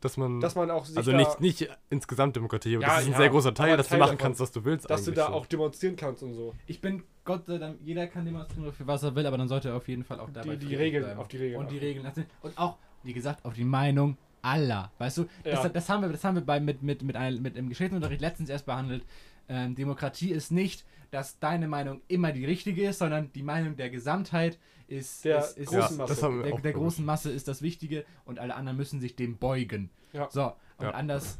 Dass 0.00 0.16
man. 0.16 0.40
Dass 0.40 0.54
man 0.54 0.70
auch 0.70 0.86
sich 0.86 0.96
also 0.96 1.12
da, 1.12 1.18
nicht, 1.18 1.40
nicht 1.40 1.68
insgesamt 1.90 2.34
Demokratie, 2.34 2.74
aber 2.76 2.82
Ja, 2.84 2.88
das 2.94 3.00
ist 3.02 3.06
ein 3.08 3.12
ja, 3.12 3.18
sehr 3.18 3.28
großer 3.28 3.54
Teil, 3.54 3.76
dass 3.76 3.88
Teil 3.88 3.98
du 3.98 4.00
machen 4.00 4.16
davon. 4.16 4.18
kannst, 4.26 4.40
was 4.40 4.50
du 4.50 4.64
willst. 4.64 4.90
dass 4.90 5.04
du 5.04 5.12
da 5.12 5.26
so. 5.26 5.32
auch 5.34 5.44
demonstrieren 5.46 5.94
kannst 5.94 6.22
und 6.22 6.32
so. 6.32 6.54
Ich 6.66 6.80
bin 6.80 7.04
Gott 7.24 7.44
sei 7.46 7.58
Dank, 7.58 7.78
jeder 7.82 8.06
kann 8.06 8.24
demonstrieren 8.24 8.72
für 8.72 8.86
was 8.86 9.02
er 9.02 9.14
will, 9.14 9.26
aber 9.26 9.36
dann 9.36 9.48
sollte 9.48 9.68
er 9.68 9.76
auf 9.76 9.86
jeden 9.86 10.02
Fall 10.02 10.18
auch 10.18 10.30
dabei 10.30 10.56
Die, 10.56 10.66
die 10.66 10.74
Regeln, 10.74 11.04
bleiben. 11.04 11.20
auf 11.20 11.28
die 11.28 11.36
Regeln. 11.36 11.60
und 11.60 11.70
die. 11.70 11.78
Regeln 11.78 12.04
lassen. 12.06 12.24
Und 12.40 12.56
auch, 12.58 12.78
wie 13.02 13.12
gesagt, 13.12 13.44
auf 13.44 13.52
die 13.52 13.64
Meinung 13.64 14.16
aller. 14.42 14.90
Weißt 14.98 15.18
du, 15.18 15.22
Ja. 15.44 15.62
das, 15.62 15.72
das 15.72 15.88
haben 15.88 16.02
wir, 16.02 16.08
das 16.10 16.22
haben 16.24 16.34
wir 16.34 16.42
bei, 16.42 16.60
mit, 16.60 16.82
mit, 16.82 17.02
mit, 17.02 17.16
ein, 17.16 17.40
mit 17.40 17.56
im 17.56 17.68
Geschichtsunterricht 17.68 18.20
letztens 18.20 18.50
erst 18.50 18.66
behandelt. 18.66 19.04
Ähm, 19.48 19.74
Demokratie 19.74 20.30
ist 20.30 20.52
nicht, 20.52 20.84
dass 21.10 21.38
deine 21.38 21.68
Meinung 21.68 22.00
immer 22.08 22.32
die 22.32 22.44
richtige 22.44 22.88
ist, 22.88 22.98
sondern 22.98 23.32
die 23.32 23.42
Meinung 23.42 23.76
der 23.76 23.90
Gesamtheit 23.90 24.58
ist, 24.88 25.24
Der 25.24 25.38
ist, 25.38 25.58
ist 25.58 25.68
großen 25.70 25.96
ja, 25.96 26.02
Masse. 26.02 26.14
das 26.14 26.22
haben 26.22 26.42
wir 26.42 26.50
der, 26.50 26.60
der 26.60 26.72
großen 26.72 27.04
Masse 27.04 27.30
ist 27.30 27.48
das 27.48 27.62
Wichtige 27.62 28.04
und 28.24 28.38
alle 28.38 28.54
anderen 28.54 28.76
müssen 28.76 29.00
sich 29.00 29.16
dem 29.16 29.36
beugen. 29.38 29.90
Ja. 30.12 30.28
So, 30.30 30.52
und 30.78 30.84
Ja. 30.86 30.90
anders 30.92 31.38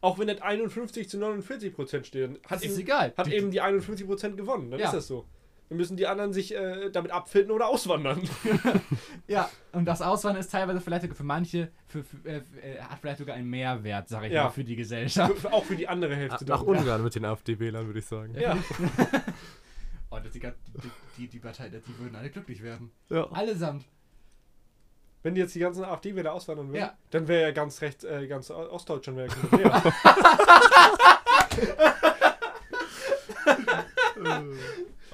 Auch 0.00 0.18
wenn 0.18 0.26
nicht 0.26 0.42
51 0.42 1.08
zu 1.08 1.16
49 1.18 1.74
Prozent 1.74 2.06
stehen, 2.06 2.38
hat, 2.46 2.58
ist 2.62 2.72
eben, 2.72 2.80
egal. 2.80 3.12
hat 3.16 3.26
Die- 3.26 3.34
eben 3.34 3.50
die 3.50 3.60
51 3.62 4.06
Prozent 4.06 4.36
gewonnen. 4.36 4.70
Dann 4.70 4.80
Ja. 4.80 4.86
ist 4.86 4.94
das 4.94 5.06
so. 5.06 5.26
Dann 5.70 5.78
müssen 5.78 5.96
die 5.96 6.06
anderen 6.06 6.34
sich 6.34 6.54
äh, 6.54 6.90
damit 6.90 7.10
abfinden 7.10 7.50
oder 7.50 7.68
auswandern. 7.68 8.28
Ja, 9.26 9.48
und 9.72 9.86
das 9.86 10.02
Auswandern 10.02 10.40
ist 10.40 10.50
teilweise 10.52 10.80
vielleicht 10.82 11.02
sogar 11.02 11.16
für 11.16 11.24
manche, 11.24 11.70
für, 11.86 12.04
für, 12.04 12.16
äh, 12.28 12.42
äh, 12.60 12.78
hat 12.80 12.98
vielleicht 13.00 13.18
sogar 13.18 13.34
einen 13.36 13.48
Mehrwert, 13.48 14.06
sag 14.08 14.24
ich 14.24 14.32
Ja. 14.32 14.44
mal, 14.44 14.50
für 14.50 14.64
die 14.64 14.76
Gesellschaft. 14.76 15.38
Für- 15.38 15.52
auch 15.52 15.64
für 15.64 15.76
die 15.76 15.88
andere 15.88 16.14
Hälfte. 16.14 16.44
Nach. 16.44 16.60
Ungarn 16.62 17.02
mit 17.02 17.14
den 17.14 17.24
AfD-Wählern, 17.24 17.86
würde 17.86 17.98
ich 18.00 18.06
sagen. 18.06 18.34
Ja. 18.38 18.56
Oh, 20.10 20.18
das, 20.22 20.32
die, 20.32 20.40
die, 21.18 21.26
die, 21.26 21.38
Partei, 21.40 21.68
die 21.70 21.98
würden 21.98 22.14
alle 22.14 22.30
glücklich 22.30 22.62
werden. 22.62 22.92
Ja. 23.08 23.26
Allesamt. 23.32 23.84
Wenn 25.24 25.34
die 25.34 25.40
jetzt 25.40 25.56
die 25.56 25.58
ganzen 25.58 25.84
AfD 25.84 26.14
wieder 26.14 26.32
auswandern 26.32 26.68
würden, 26.68 26.78
Ja. 26.78 26.96
dann 27.10 27.26
wäre 27.26 27.42
ja 27.42 27.50
ganz 27.50 27.80
rechts, 27.80 28.04
äh, 28.04 28.28
ganz 28.28 28.48
Ostdeutschland 28.48 29.18
wäre 29.18 29.60
ja. 29.60 29.82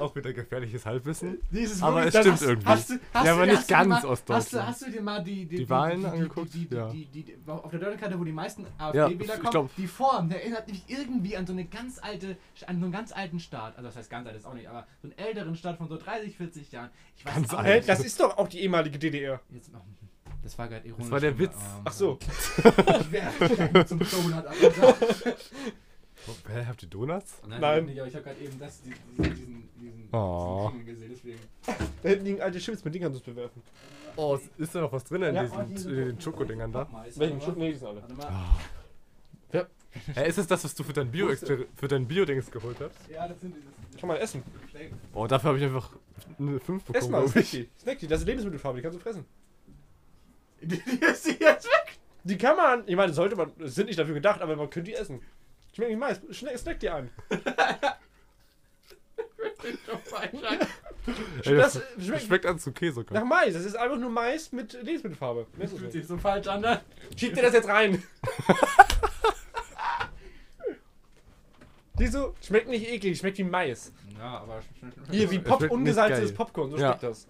Auch 0.00 0.16
wieder 0.16 0.32
gefährliches 0.32 0.86
Halbwissen. 0.86 1.38
Dieses 1.50 1.82
Aber 1.82 2.04
es 2.06 2.14
stimmt 2.16 2.32
hast, 2.32 2.42
irgendwie. 2.42 2.66
Hast 2.66 2.90
du, 2.90 2.94
hast 3.12 3.26
Ja, 3.26 3.32
aber 3.34 3.46
nicht 3.46 3.68
ganz 3.68 3.88
mal, 3.88 3.94
hast, 3.96 4.04
du, 4.04 4.08
Ostdeutschland. 4.08 4.66
hast 4.68 4.82
du 4.86 4.90
dir 4.90 5.02
mal 5.02 5.22
die, 5.22 5.46
die, 5.46 5.56
Die 5.58 5.68
Wahlen 5.70 6.04
angeguckt? 6.06 6.54
Die, 6.54 6.66
die, 6.66 6.74
Ja. 6.74 6.88
die, 6.90 7.04
die, 7.06 7.22
die, 7.24 7.36
auf 7.46 7.70
der 7.70 7.78
Deutschlandkarte, 7.80 8.18
wo 8.18 8.24
die 8.24 8.32
meisten 8.32 8.66
Ja, 8.78 9.04
AfD-Wähler 9.04 9.34
ich 9.36 9.42
kommen, 9.50 9.70
die 9.76 9.86
Form, 9.86 10.28
der 10.28 10.42
erinnert 10.42 10.66
mich 10.68 10.82
irgendwie 10.88 11.36
an 11.36 11.46
so 11.46 11.52
eine 11.52 11.64
ganz 11.66 11.98
alte, 11.98 12.36
an 12.66 12.78
so 12.78 12.84
einen 12.86 12.92
ganz 12.92 13.12
alten 13.12 13.38
Staat. 13.40 13.76
Also 13.76 13.88
das 13.88 13.96
heißt 13.96 14.10
ganz 14.10 14.26
alt 14.26 14.36
ist 14.36 14.46
auch 14.46 14.54
nicht, 14.54 14.68
aber 14.68 14.86
so 15.02 15.08
einen 15.08 15.18
älteren 15.18 15.54
Staat 15.54 15.76
von 15.78 15.88
so 15.88 15.96
30, 15.98 16.36
40 16.36 16.72
Jahren. 16.72 16.90
Ich 17.16 17.24
weiß 17.24 17.34
Ganz 17.34 17.54
alt. 17.54 17.88
Das 17.88 18.00
ist 18.00 18.18
doch 18.20 18.38
auch 18.38 18.48
die 18.48 18.60
ehemalige 18.60 18.98
DDR. 18.98 19.40
Jetzt, 19.50 19.70
oh, 19.74 19.78
das 20.42 20.56
war 20.58 20.68
gerade 20.68 20.86
ironisch. 20.88 21.04
Das 21.06 21.12
war 21.12 21.20
der 21.20 21.30
aber, 21.30 21.38
Witz. 21.38 21.54
ähm, 21.54 21.82
Ach 21.84 21.92
so. 21.92 22.18
Ich 23.00 23.12
wäre 23.12 23.84
zum 23.86 23.98
Donut 23.98 24.46
ab. 24.46 24.54
Oh, 26.28 26.32
hä, 26.52 26.66
habt 26.68 26.82
ihr 26.82 26.88
Donuts? 26.90 27.38
Nein, 27.48 27.60
Nein. 27.62 27.84
Nicht, 27.86 27.98
aber 27.98 28.08
ich 28.08 28.14
habe 28.14 28.24
gerade 28.24 28.40
eben 28.44 28.58
das, 28.58 28.82
diesen, 28.82 28.98
diesen, 29.16 29.68
diesen, 29.80 30.08
Oh. 30.12 30.70
gesehen, 30.84 31.10
deswegen. 31.12 31.38
Da 32.02 32.08
hinten 32.08 32.24
liegen 32.24 32.40
alte 32.40 32.58
Chips, 32.58 32.84
mit 32.84 32.94
denen 32.94 33.04
kannst 33.04 33.16
du 33.26 33.30
es 33.30 33.34
bewerfen. 33.36 33.62
Oh, 34.16 34.38
ist 34.58 34.74
da 34.74 34.80
noch 34.80 34.92
was 34.92 35.04
drin 35.04 35.22
in 35.22 35.34
Ja. 35.34 35.44
Oh, 35.50 35.62
diesen, 35.62 35.90
in 35.92 36.06
den 36.08 36.20
Schokodingern 36.20 36.72
da? 36.72 36.88
Welchen 37.16 37.40
Schutt? 37.40 37.56
Nee, 37.56 37.72
die 37.72 37.78
sind 37.78 37.88
alle. 37.88 38.02
Warte 38.02 38.14
mal. 38.14 39.66
Hä, 40.14 40.28
ist 40.28 40.38
es 40.38 40.46
das, 40.46 40.62
was 40.62 40.72
du 40.76 40.84
für 40.84 40.92
dein 40.92 41.10
Bio 41.10 41.30
für 41.74 41.88
dein 41.88 42.06
Bio-Dings 42.06 42.48
geholt 42.52 42.76
hast? 42.80 42.94
Ja, 43.10 43.26
das 43.26 43.40
sind 43.40 43.56
diese. 43.56 43.98
Kann 43.98 44.06
man 44.08 44.18
essen. 44.18 44.44
Oh, 45.12 45.26
dafür 45.26 45.48
habe 45.48 45.58
ich 45.58 45.64
einfach 45.64 45.90
eine 46.38 46.60
5 46.60 46.82
Ess 46.82 46.92
bekommen, 46.92 47.10
mal, 47.10 47.18
glaube 47.22 47.30
snack 47.32 47.42
ich. 47.44 47.50
die. 47.50 47.68
Snack 47.76 47.98
die, 47.98 48.06
das 48.06 48.20
ist 48.20 48.26
Lebensmittelfarbe, 48.26 48.76
die 48.78 48.82
kannst 48.82 48.98
du 48.98 49.02
fressen. 49.02 49.24
Die 50.62 50.76
ist 50.76 51.26
die 51.26 51.42
jetzt 51.42 51.66
weg. 51.66 51.98
Die 52.22 52.36
kann 52.38 52.54
man, 52.56 52.84
ich 52.86 52.94
meine, 52.94 53.12
sollte 53.14 53.34
man, 53.34 53.50
sind 53.60 53.86
nicht 53.86 53.98
dafür 53.98 54.14
gedacht, 54.14 54.42
aber 54.42 54.54
man 54.54 54.68
könnte 54.70 54.90
die 54.90 54.96
essen. 54.96 55.22
Schmeckt 55.72 55.90
nicht 55.90 55.98
Mais, 55.98 56.20
snack 56.58 56.78
die 56.78 56.90
ein. 56.90 57.08
Ey, 61.44 61.56
das, 61.56 61.72
Das 61.74 61.82
das 61.96 62.04
schmeckt 62.06 62.22
schmeckt 62.24 62.46
an 62.46 62.58
zu 62.58 62.72
Käse. 62.72 63.04
nach 63.10 63.24
Mais, 63.24 63.54
das 63.54 63.64
ist 63.64 63.76
einfach 63.76 63.96
nur 63.98 64.10
Mais 64.10 64.52
mit 64.52 64.72
Lebensmittelfarbe. 64.74 65.46
Es 65.58 65.70
Fühlt 65.70 65.82
nicht. 65.82 65.92
sich 65.92 66.06
so 66.06 66.16
falsch 66.18 66.46
an, 66.46 66.60
ne? 66.60 66.80
Schieb 67.16 67.34
dir 67.34 67.42
das 67.42 67.54
jetzt 67.54 67.68
rein. 67.68 68.02
Die 71.98 72.06
so, 72.06 72.34
schmeckt 72.42 72.68
nicht 72.68 72.86
eklig, 72.88 73.18
schmeckt 73.18 73.38
wie 73.38 73.44
Mais. 73.44 73.92
Ja, 74.18 74.38
aber. 74.38 74.62
Hier, 75.10 75.30
wie 75.30 75.36
Es 75.36 75.44
Pop, 75.44 75.58
schmeckt 75.58 75.72
ungesalzenes. 75.72 76.32
Popcorn, 76.34 76.70
so 76.70 76.76
Ja. 76.78 76.88
schmeckt 76.88 77.02
das. 77.02 77.28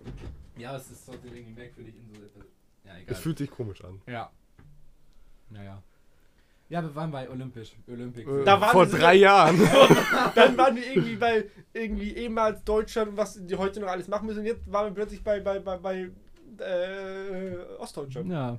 Ja, 0.57 0.77
es 0.77 0.91
ist 0.91 1.07
so 1.07 1.13
irgendwie 1.13 1.53
merkwürdig 1.53 1.95
in 1.97 2.15
so. 2.15 2.41
Ja, 2.85 2.93
Es 2.97 3.03
egal. 3.03 3.15
fühlt 3.17 3.39
sich 3.39 3.51
komisch 3.51 3.83
an. 3.85 4.01
Ja. 4.07 4.31
Naja. 5.49 5.83
Ja, 6.71 6.83
wir 6.83 6.95
waren 6.95 7.11
bei 7.11 7.29
Olympisch. 7.29 7.73
Olympic. 7.89 8.27
Äh, 8.27 8.45
Da 8.45 8.61
waren 8.61 8.71
Vor 8.71 8.91
wir- 8.91 8.99
drei 8.99 9.17
Jahren. 9.17 9.59
Dann 10.35 10.57
waren 10.57 10.77
wir 10.77 10.87
irgendwie 10.87 11.17
bei 11.17 11.45
irgendwie 11.75 12.13
ehemals 12.15 12.63
Deutschland 12.65 13.11
und 13.11 13.17
was 13.17 13.39
die 13.45 13.57
heute 13.57 13.81
noch 13.81 13.89
alles 13.89 14.09
machen 14.09 14.27
müssen. 14.27 14.39
Und 14.41 14.47
jetzt 14.47 14.71
waren 14.73 14.87
wir 14.87 14.95
plötzlich 14.95 15.23
bei, 15.23 15.41
bei, 15.41 15.59
bei, 15.59 15.77
bei 15.79 16.11
äh, 16.65 17.57
Ostdeutschland. 17.79 18.31
Ja. 18.31 18.59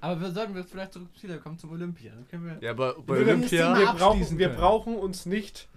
Aber 0.00 0.20
wir 0.20 0.30
sollten 0.32 0.56
jetzt 0.56 0.70
vielleicht 0.70 0.92
zurück 0.92 1.08
wieder 1.20 1.38
kommen 1.38 1.58
zum 1.58 1.70
Olympia. 1.70 2.12
Dann 2.14 2.26
können 2.28 2.44
wir. 2.46 2.58
Ja, 2.60 2.72
aber 2.72 2.94
bei 3.00 3.14
Wir, 3.16 3.22
Olympia. 3.22 3.78
wir, 3.78 3.86
brauchen, 3.92 4.38
wir 4.38 4.48
brauchen 4.48 4.96
uns 4.96 5.26
nicht 5.26 5.68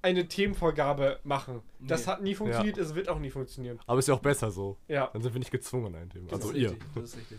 eine 0.00 0.28
Themenvorgabe 0.28 1.18
machen. 1.24 1.60
Das 1.80 2.06
Nee. 2.06 2.12
hat 2.12 2.22
nie 2.22 2.34
funktioniert, 2.34 2.78
es 2.78 2.94
wird 2.94 3.08
auch 3.08 3.18
nie 3.18 3.30
funktionieren. 3.30 3.78
Aber 3.86 3.98
ist 3.98 4.06
ja 4.08 4.14
auch 4.14 4.20
besser 4.20 4.50
so. 4.50 4.76
Ja. 4.86 5.08
Dann 5.12 5.22
sind 5.22 5.32
wir 5.34 5.38
nicht 5.38 5.50
gezwungen, 5.50 5.94
ein 5.94 6.08
Thema. 6.10 6.28
Das 6.28 6.40
Also 6.42 6.52
ihr. 6.54 6.70
richtig, 6.70 6.86
Das 6.94 7.04
ist 7.04 7.16
richtig. 7.16 7.38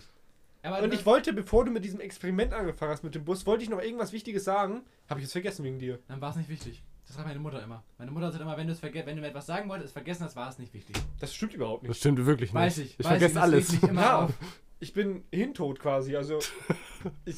Aber 0.66 0.82
Und 0.84 0.94
ich 0.94 1.06
wollte, 1.06 1.34
bevor 1.34 1.66
du 1.66 1.72
mit 1.72 1.86
diesem 1.86 2.00
Experiment 2.00 2.54
angefangen 2.54 2.92
hast 2.92 3.04
mit 3.04 3.16
dem 3.16 3.24
Bus, 3.26 3.46
wollte 3.46 3.64
ich 3.64 3.70
noch 3.70 3.82
irgendwas 3.82 4.12
Wichtiges 4.14 4.44
sagen. 4.44 4.82
Habe 5.10 5.20
ich 5.20 5.26
jetzt 5.26 5.34
vergessen 5.34 5.64
wegen 5.64 5.80
dir. 5.80 6.00
Dann 6.08 6.22
war 6.22 6.32
es 6.32 6.36
nicht 6.36 6.50
wichtig. 6.50 6.84
Das 7.08 7.16
sagt 7.18 7.28
meine 7.28 7.40
Mutter 7.40 7.62
immer. 7.64 7.84
Meine 8.00 8.10
Mutter 8.12 8.32
sagt 8.32 8.42
immer, 8.42 8.58
wenn, 8.58 8.68
wenn 8.68 9.16
du 9.16 9.22
mir 9.22 9.28
etwas 9.28 9.46
sagen 9.46 9.70
wolltest, 9.70 9.94
vergessen 9.94 10.24
hast, 10.24 10.36
war 10.36 10.50
es 10.50 10.58
nicht 10.58 10.74
wichtig. 10.74 10.96
Das 11.20 11.34
stimmt 11.36 11.54
überhaupt 11.54 11.84
Das 11.84 11.90
nicht. 11.90 11.98
stimmt 12.00 12.26
wirklich 12.26 12.50
nicht. 12.52 12.56
Weiß 12.62 12.78
ich. 12.80 12.92
Ich 12.98 13.06
weiß 13.06 13.08
vergesse 13.08 13.34
das 13.36 13.44
alles. 13.44 13.78
Ja. 13.82 14.20
auf. 14.26 14.32
Ich 14.80 14.94
bin 14.94 15.24
hintot 15.32 15.80
quasi. 15.80 16.16
Also 16.16 16.40
ich, 17.26 17.38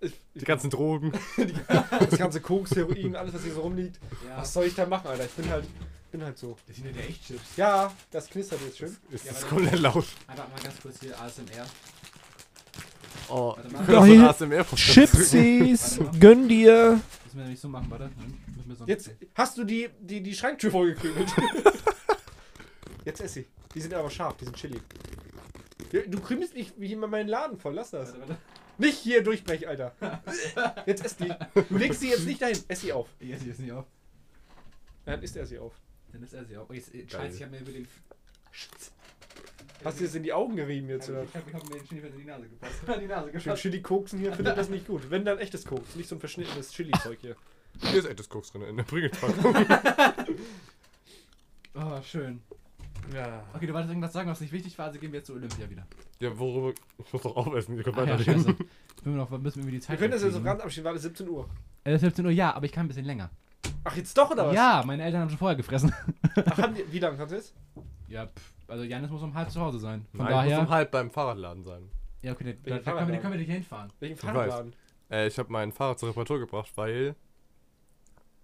ich, 0.00 0.12
Die 0.34 0.44
ganzen 0.44 0.70
Drogen. 0.70 1.12
das 2.00 2.18
ganze 2.18 2.40
Koks, 2.40 2.74
Heroin, 2.74 3.14
alles 3.16 3.34
was 3.34 3.44
hier 3.44 3.52
so 3.54 3.60
rumliegt. 3.60 4.00
Ja. 4.28 4.38
Was 4.38 4.52
soll 4.52 4.64
ich 4.64 4.74
da 4.74 4.86
machen, 4.86 5.06
Alter? 5.08 5.24
Ich 5.26 5.32
bin 5.32 5.48
halt 5.50 5.66
bin 6.10 6.22
halt 6.22 6.36
so. 6.36 6.56
Das 6.66 6.76
sind 6.76 6.94
ja 6.94 7.02
echt 7.02 7.26
Chips. 7.26 7.56
Ja, 7.56 7.90
das 8.10 8.28
knistert 8.28 8.60
jetzt 8.66 8.76
schön. 8.78 8.94
Ist 9.10 9.24
Ja, 9.24 9.32
das 9.32 9.44
aber- 9.44 9.56
komplett 9.56 9.80
laut. 9.80 10.04
Einfach 10.26 10.46
mal 10.48 10.60
ganz 10.62 10.80
kurz 10.80 11.00
hier 11.00 11.18
ASMR. 11.18 11.64
Oh, 13.28 13.56
ich 13.64 13.86
Doch, 13.86 14.06
so 14.06 14.46
ASMR 14.46 14.66
Chipsies, 14.74 16.00
gönn 16.20 16.48
dir. 16.48 17.00
Müssen 17.24 17.36
wir 17.36 17.42
nämlich 17.44 17.60
so 17.60 17.68
machen, 17.68 17.86
warte. 17.90 18.10
So 18.78 18.84
Jetzt 18.86 19.10
hast 19.34 19.58
du 19.58 19.64
die, 19.64 19.88
die, 20.00 20.22
die 20.22 20.34
Schranktür 20.34 20.70
vollgekrümelt. 20.70 21.30
Jetzt 23.04 23.20
ess 23.20 23.34
sie. 23.34 23.46
Die 23.74 23.80
sind 23.80 23.94
aber 23.94 24.10
scharf, 24.10 24.36
die 24.36 24.44
sind 24.44 24.56
chili. 24.56 24.80
Ja, 25.92 26.00
Du 26.06 26.20
krümelst 26.20 26.54
nicht 26.54 26.74
wie 26.78 26.92
immer 26.92 27.06
meinen 27.06 27.28
Laden 27.28 27.58
voll, 27.58 27.74
lass 27.74 27.90
das. 27.90 28.08
Warte, 28.12 28.20
warte. 28.20 28.36
Nicht 28.78 28.98
hier 28.98 29.22
durchbrechen, 29.22 29.68
Alter. 29.68 29.94
Jetzt 30.86 31.04
ess 31.04 31.16
die. 31.16 31.32
Du 31.68 31.76
legst 31.76 32.00
sie 32.00 32.08
jetzt 32.10 32.26
nicht 32.26 32.40
dahin, 32.40 32.58
ess 32.68 32.80
sie 32.80 32.92
auf. 32.92 33.08
Ich 33.18 33.30
esse 33.30 33.46
jetzt 33.46 33.60
nicht 33.60 33.72
auf. 33.72 33.86
Dann 35.04 35.22
isst 35.22 35.36
er 35.36 35.46
sie 35.46 35.58
auf. 35.58 35.72
Dann 36.12 36.22
ist 36.22 36.32
er 36.32 36.44
sie 36.44 36.56
auf. 36.56 36.68
Oh, 36.70 36.72
jetzt, 36.72 36.94
äh. 36.94 37.06
Scheiße, 37.08 37.36
ich 37.36 37.42
hab 37.42 37.50
mir 37.50 37.60
über 37.60 37.72
den. 37.72 37.88
Scheiße. 38.50 38.90
Hast 39.84 39.98
du 40.00 40.04
jetzt 40.04 40.14
in 40.16 40.22
die 40.22 40.32
Augen 40.32 40.56
gerieben 40.56 40.88
jetzt, 40.88 41.08
Ich 41.08 41.10
oder? 41.14 41.20
hab, 41.34 41.48
ich 41.48 41.54
hab 41.54 41.64
mir 41.68 41.76
den 41.78 41.86
Chili 41.88 42.00
in 42.06 42.16
die 42.18 42.24
Nase 42.24 42.48
gepasst. 42.48 42.74
Die 43.00 43.06
Nase 43.06 43.30
Schön 43.30 43.40
gepasst. 43.42 43.62
Chili-Koksen 43.62 44.18
hier, 44.20 44.32
findet 44.32 44.56
das 44.56 44.68
nicht 44.68 44.86
gut. 44.86 45.10
Wenn 45.10 45.24
dann 45.24 45.38
echtes 45.38 45.64
Koks, 45.64 45.96
nicht 45.96 46.08
so 46.08 46.16
ein 46.16 46.20
verschnittenes 46.20 46.70
Chili-Zeug 46.72 47.18
hier. 47.20 47.36
Hier 47.80 47.98
ist 47.98 48.06
echtes 48.06 48.28
Koks 48.28 48.52
drin 48.52 48.62
in 48.62 48.76
der 48.76 48.84
Prügelpackung. 48.84 49.54
Oh, 51.74 52.00
schön. 52.02 52.42
Ja. 53.14 53.42
Okay, 53.54 53.66
du 53.66 53.72
wolltest 53.72 53.90
irgendwas 53.90 54.12
sagen, 54.12 54.28
was 54.30 54.40
nicht 54.40 54.52
wichtig 54.52 54.76
war, 54.78 54.86
also 54.86 54.98
gehen 55.00 55.10
wir 55.10 55.18
jetzt 55.18 55.26
zu 55.26 55.32
Olympia 55.34 55.68
wieder. 55.68 55.86
ja, 56.20 56.38
worüber. 56.38 56.74
Ich 57.04 57.12
muss 57.12 57.22
doch 57.22 57.34
aufessen, 57.34 57.76
ihr 57.76 57.82
könnt 57.82 57.96
Ah, 57.98 58.04
ja, 58.04 58.12
weiterreden. 58.12 58.44
scheiße. 58.44 58.48
Müssen 58.56 58.66
wir 59.04 59.12
noch 59.12 59.30
müssen 59.30 59.42
wir 59.56 59.62
irgendwie 59.62 59.70
die 59.70 59.76
Wir 59.76 59.80
Zeit 59.80 59.98
können 59.98 60.12
das 60.12 60.22
jetzt 60.22 60.34
so 60.34 60.42
ganz 60.42 60.60
abschieben, 60.60 60.84
warte, 60.84 60.98
17 61.00 61.28
Uhr. 61.28 61.48
Äh, 61.84 61.98
17 61.98 62.24
Uhr, 62.26 62.30
ja, 62.30 62.54
aber 62.54 62.66
ich 62.66 62.72
kann 62.72 62.84
ein 62.84 62.88
bisschen 62.88 63.06
länger. 63.06 63.30
Ach, 63.84 63.96
jetzt 63.96 64.16
doch, 64.16 64.30
oder 64.30 64.46
was? 64.48 64.54
Ja, 64.54 64.82
meine 64.86 65.02
Eltern 65.02 65.22
haben 65.22 65.30
schon 65.30 65.38
vorher 65.38 65.56
gefressen. 65.56 65.92
Ach, 66.46 66.58
haben 66.58 66.74
die, 66.74 66.84
wie 66.92 66.98
lange 66.98 67.16
kannst 67.16 67.32
du 67.32 67.36
jetzt? 67.36 67.54
Ja, 68.08 68.26
pff, 68.26 68.51
also 68.68 68.84
Janis 68.84 69.10
muss 69.10 69.22
um 69.22 69.34
halb 69.34 69.50
zu 69.50 69.60
Hause 69.60 69.78
sein. 69.78 70.06
Von 70.14 70.24
Nein, 70.26 70.28
ich 70.28 70.34
muss 70.34 70.44
daher. 70.50 70.60
um 70.60 70.68
halb 70.70 70.90
beim 70.90 71.10
Fahrradladen 71.10 71.62
sein. 71.64 71.90
ja, 72.22 72.32
okay, 72.32 72.56
da, 72.64 72.78
da, 72.78 72.92
können 72.92 73.08
wir, 73.12 73.18
können 73.18 73.32
wir 73.34 73.40
nicht 73.40 73.50
hinfahren. 73.50 73.92
Welchen. 74.00 74.16
Fahrradladen? 74.16 74.74
Äh, 75.10 75.26
ich 75.26 75.38
habe 75.38 75.52
mein 75.52 75.72
Fahrrad 75.72 75.98
zur 75.98 76.08
Reparatur 76.10 76.38
gebracht, 76.38 76.70
weil 76.76 77.14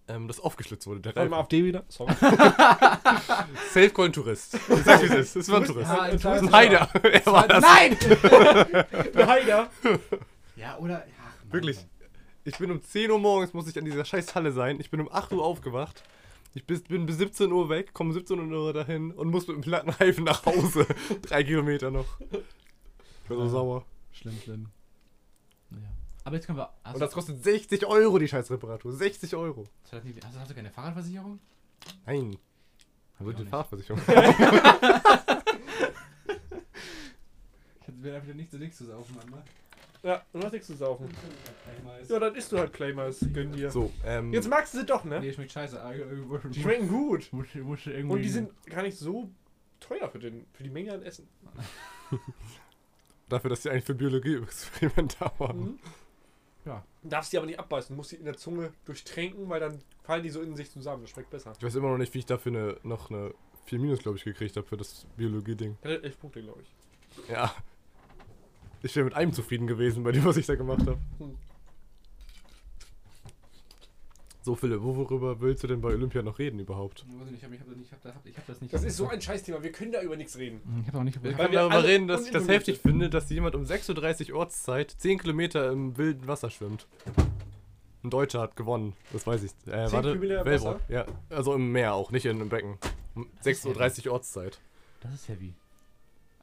ähm, 0.09 0.27
das 0.29 0.41
aufgeschlitzt 0.41 0.87
wurde. 0.87 1.01
Der 1.01 1.15
Warte 1.17 1.29
mal, 1.31 1.37
Reifen. 1.37 1.45
AfD 1.45 1.65
wieder. 1.65 1.85
Sorry. 1.89 2.13
Safe 3.73 3.91
Call 3.91 4.11
Tourist. 4.13 4.55
Ich 4.55 4.85
sag's 4.85 5.03
wie 5.03 5.07
es 5.07 5.15
ist. 5.15 5.37
Es 5.37 5.49
war 5.51 5.61
ein 5.61 5.65
Tourist. 5.67 5.91
Ja, 5.91 6.01
ein 6.03 6.11
Das 6.13 6.15
ist 6.17 6.23
Tourist. 6.23 6.45
ein 6.45 6.53
Heider. 6.53 6.89
Er 7.05 7.27
war 7.27 7.49
das. 7.49 7.63
Nein! 7.63 7.97
Heider. 9.29 9.71
ja, 10.57 10.77
oder. 10.79 11.05
Ach, 11.23 11.53
Wirklich. 11.53 11.79
Ich 12.45 12.57
bin 12.57 12.71
um 12.71 12.83
10 12.83 13.11
Uhr 13.11 13.19
morgens, 13.19 13.53
muss 13.53 13.69
ich 13.69 13.79
an 13.79 13.85
dieser 13.85 14.05
scheiß 14.05 14.35
Halle 14.35 14.53
sein. 14.53 14.81
Ich 14.81 14.91
bin 14.91 15.01
um 15.01 15.13
8 15.13 15.33
Uhr 15.33 15.45
aufgewacht. 15.45 16.03
Ich 16.55 16.65
bin 16.67 17.07
bis 17.07 17.19
17 17.19 17.53
Uhr 17.53 17.69
weg, 17.69 17.93
komme 17.93 18.13
17 18.13 18.39
Uhr 18.53 18.73
dahin 18.73 19.13
und 19.13 19.29
muss 19.29 19.47
mit 19.47 19.57
dem 19.57 19.61
platten 19.63 19.91
Reifen 19.91 20.25
nach 20.25 20.45
Hause. 20.47 20.87
Drei 21.23 21.45
Kilometer 21.45 21.91
noch. 21.91 22.19
Ich 22.21 22.29
bin 23.29 23.39
so 23.39 23.45
Ja. 23.45 23.49
sauer. 23.49 23.85
Schlimm, 24.13 24.39
schlimm. 24.43 24.67
Naja. 25.71 25.89
Aber 26.25 26.37
jetzt 26.37 26.47
können 26.47 26.59
wir. 26.59 26.73
Hast, 26.85 26.95
Und 26.95 27.01
das 27.01 27.13
kostet 27.13 27.45
60 27.45 27.87
Euro, 27.87 28.19
die 28.19 28.27
scheiß 28.29 28.51
Reparatur. 28.51 28.93
60 28.93 29.37
Euro. 29.37 29.65
hast, 29.85 29.93
du, 29.93 30.01
nicht- 30.09 30.25
hast, 30.25 30.51
du 30.51 30.55
keine 30.55 30.71
Fahrradversicherung? 30.71 31.39
Nein. 32.07 32.37
Da 33.19 33.25
wird 33.25 33.39
die 33.39 33.43
nicht. 33.43 33.51
Fahrradversicherung. 33.51 34.01
Ich 37.87 38.05
will 38.05 38.15
einfach 38.15 38.35
nicht 38.35 38.51
so 38.51 38.59
nichts 38.59 38.79
zu 38.79 38.85
saufen, 38.87 39.17
Mann. 39.31 39.43
Ja, 40.03 40.23
du 40.33 40.43
hast 40.43 40.53
nichts 40.53 40.67
zu 40.69 40.77
saufen. 40.77 41.09
Ja, 42.09 42.19
dann 42.19 42.35
isst 42.35 42.53
du 42.53 42.59
halt 42.59 42.73
Claymers. 42.73 43.25
Gönn 43.33 43.53
dir. 43.53 43.71
So, 43.71 43.93
ähm. 44.05 44.33
Jetzt 44.33 44.49
magst 44.49 44.75
du 44.75 44.79
sie 44.79 44.87
doch, 44.87 45.05
ne? 45.05 45.21
Nee, 45.21 45.33
schmeckt 45.33 45.53
scheiße. 45.53 45.81
Ah, 45.83 45.93
Die 46.49 46.61
schmecken 46.61 46.89
gut. 46.89 47.29
Muss, 47.33 47.47
muss 47.55 47.87
irgendwie. 47.87 48.15
Und 48.15 48.23
die 48.23 48.29
sind 48.29 48.51
gar 48.67 48.83
nicht 48.83 48.97
so 48.99 49.29
teuer 49.81 50.09
für, 50.09 50.19
den, 50.19 50.47
für 50.53 50.63
die 50.63 50.71
Menge 50.71 50.93
an 50.93 51.03
Essen. 51.03 51.29
Dafür, 53.29 53.51
dass 53.51 53.63
die 53.63 53.71
eigentlich 53.71 53.85
für 53.85 53.95
Biologie-Experiment 53.95 55.17
da 55.21 55.33
waren. 55.39 55.61
Mhm. 55.61 55.79
Ja. 56.65 56.85
Du 57.03 57.09
darfst 57.09 57.33
die 57.33 57.39
aber 57.39 57.47
nicht 57.47 57.59
abbeißen. 57.59 57.95
Du 57.95 57.97
musst 57.97 58.13
die 58.13 58.17
in 58.17 58.25
der 58.25 58.37
Zunge 58.37 58.73
durchtränken, 58.85 59.49
weil 59.49 59.61
dann 59.61 59.81
fallen 60.03 60.23
die 60.23 60.31
so 60.31 60.41
in 60.41 60.57
sich 60.57 60.71
zusammen. 60.71 61.03
Das 61.03 61.11
schmeckt 61.11 61.31
besser. 61.31 61.53
Ich 61.57 61.63
weiß 61.65 61.75
immer 61.75 61.91
noch 61.91 61.99
nicht, 61.99 62.13
wie 62.15 62.19
ich 62.19 62.27
dafür 62.27 62.53
eine, 62.53 62.77
noch 62.83 63.11
eine 63.11 63.35
4 63.67 63.79
Minus, 63.79 64.01
glaube 64.01 64.17
ich, 64.17 64.25
gekriegt 64.25 64.57
habe 64.57 64.67
für 64.67 64.77
das 64.77 65.07
Biologie-Ding. 65.17 65.77
Der 65.83 65.97
hat 65.97 66.05
elf 66.05 66.19
Punkte, 66.19 66.43
glaube 66.43 66.63
ich. 66.63 67.29
Ja. 67.29 67.55
Ich 68.83 68.95
wäre 68.95 69.05
mit 69.05 69.15
einem 69.15 69.33
zufrieden 69.33 69.67
gewesen 69.67 70.03
bei 70.05 70.13
dem, 70.13 70.25
was 70.25 70.37
ich 70.37 70.47
da 70.47 70.55
gemacht 70.55 70.81
habe. 70.81 70.99
Hm. 71.19 71.35
So, 74.43 74.55
Philipp, 74.55 74.81
worüber 74.83 75.41
willst 75.41 75.63
du 75.63 75.67
denn 75.67 75.81
bei 75.83 75.89
Olympia 75.91 76.23
noch 76.23 76.39
reden 76.39 76.59
überhaupt? 76.59 77.05
Ich 77.07 77.21
weiß 77.21 77.31
nicht, 77.31 77.39
ich 77.39 77.45
hab, 77.45 77.53
ich 77.53 77.61
hab, 77.61 77.67
das 77.69 77.77
nicht- 77.77 77.91
ich 77.91 78.37
hab, 78.39 78.47
das- 78.47 78.57
ich 78.57 78.63
nicht. 78.63 78.73
Das 78.73 78.85
ist 78.85 78.97
so 78.97 79.07
ein 79.09 79.21
Scheißthema. 79.21 79.63
Wir 79.63 79.73
können 79.73 79.93
da 79.93 80.01
über 80.01 80.17
nichts 80.17 80.39
reden. 80.39 80.61
Ich 80.83 80.89
hab 80.89 80.95
auch 80.95 81.03
nicht. 81.03 81.23
Wir 81.23 81.33
Weil 81.33 81.37
können 81.37 81.53
wir 81.53 81.59
darüber 81.59 81.85
reden, 81.85 82.09
dass 82.09 82.25
ich 82.25 82.31
das 82.31 82.49
heftig 82.49 82.79
finde, 82.79 83.11
dass 83.11 83.29
jemand 83.29 83.55
um 83.57 83.65
6.30 83.65 84.33
Uhr 84.33 84.39
Ortszeit 84.39 84.91
10 84.91 85.19
Kilometer 85.19 85.71
im 85.71 85.99
wilden 85.99 86.27
Wasser 86.29 86.49
schwimmt. 86.49 86.87
Ein 88.05 88.11
Deutscher 88.11 88.41
hat 88.41 88.57
gewonnen, 88.57 88.95
das 89.13 89.27
weiß 89.27 89.43
ich. 89.43 89.51
Äh, 89.67 89.87
10 89.87 89.93
warte, 89.93 90.13
Kilometer 90.19 90.41
im. 90.47 90.47
Wasser? 90.53 90.81
Ja, 90.89 91.05
also 91.29 91.55
im 91.55 91.71
Meer 91.73 91.93
auch, 91.95 92.11
nicht 92.11 92.25
in 92.25 92.37
einem 92.41 92.49
Becken. 92.49 92.79
Um 93.17 93.27
6.30 93.45 94.07
Uhr 94.07 94.13
Ortszeit. 94.15 94.61
Das 95.01 95.13
ist 95.13 95.29
heavy. 95.29 95.53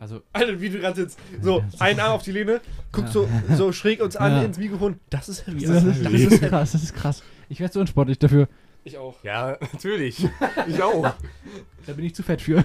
Also, 0.06 0.22
Alter, 0.34 0.62
wie 0.62 0.70
du 0.70 0.78
gerade 0.80 0.96
sitzt. 0.96 1.18
So, 1.42 1.64
ein 1.80 2.00
Arm 2.00 2.12
auf 2.12 2.22
die 2.22 2.32
Lehne, 2.32 2.62
guckst 2.92 3.12
so, 3.14 3.28
so 3.56 3.72
schräg 3.72 4.04
uns 4.04 4.16
an 4.16 4.34
Ja. 4.34 4.44
ins 4.44 4.60
Mikrofon. 4.60 5.00
Das 5.10 5.28
ist 5.30 5.48
heavy. 5.48 5.66
das 5.66 5.84
ist, 5.84 6.06
das 6.06 6.14
ist 6.14 6.42
krass, 6.44 6.72
das 6.74 6.84
ist 6.84 6.94
krass. 6.94 7.24
Ich 7.50 7.60
werde 7.60 7.74
zu 7.74 7.80
unsportlich 7.80 8.20
dafür. 8.20 8.48
Ich 8.84 9.00
auch. 9.00 9.16
Ja, 9.24 9.58
natürlich. 9.74 10.28
ich 10.68 10.84
auch. 10.84 11.12
Da 11.88 11.94
bin 11.94 12.06
ich 12.06 12.14
zu 12.14 12.22
fett 12.22 12.40
für. 12.40 12.64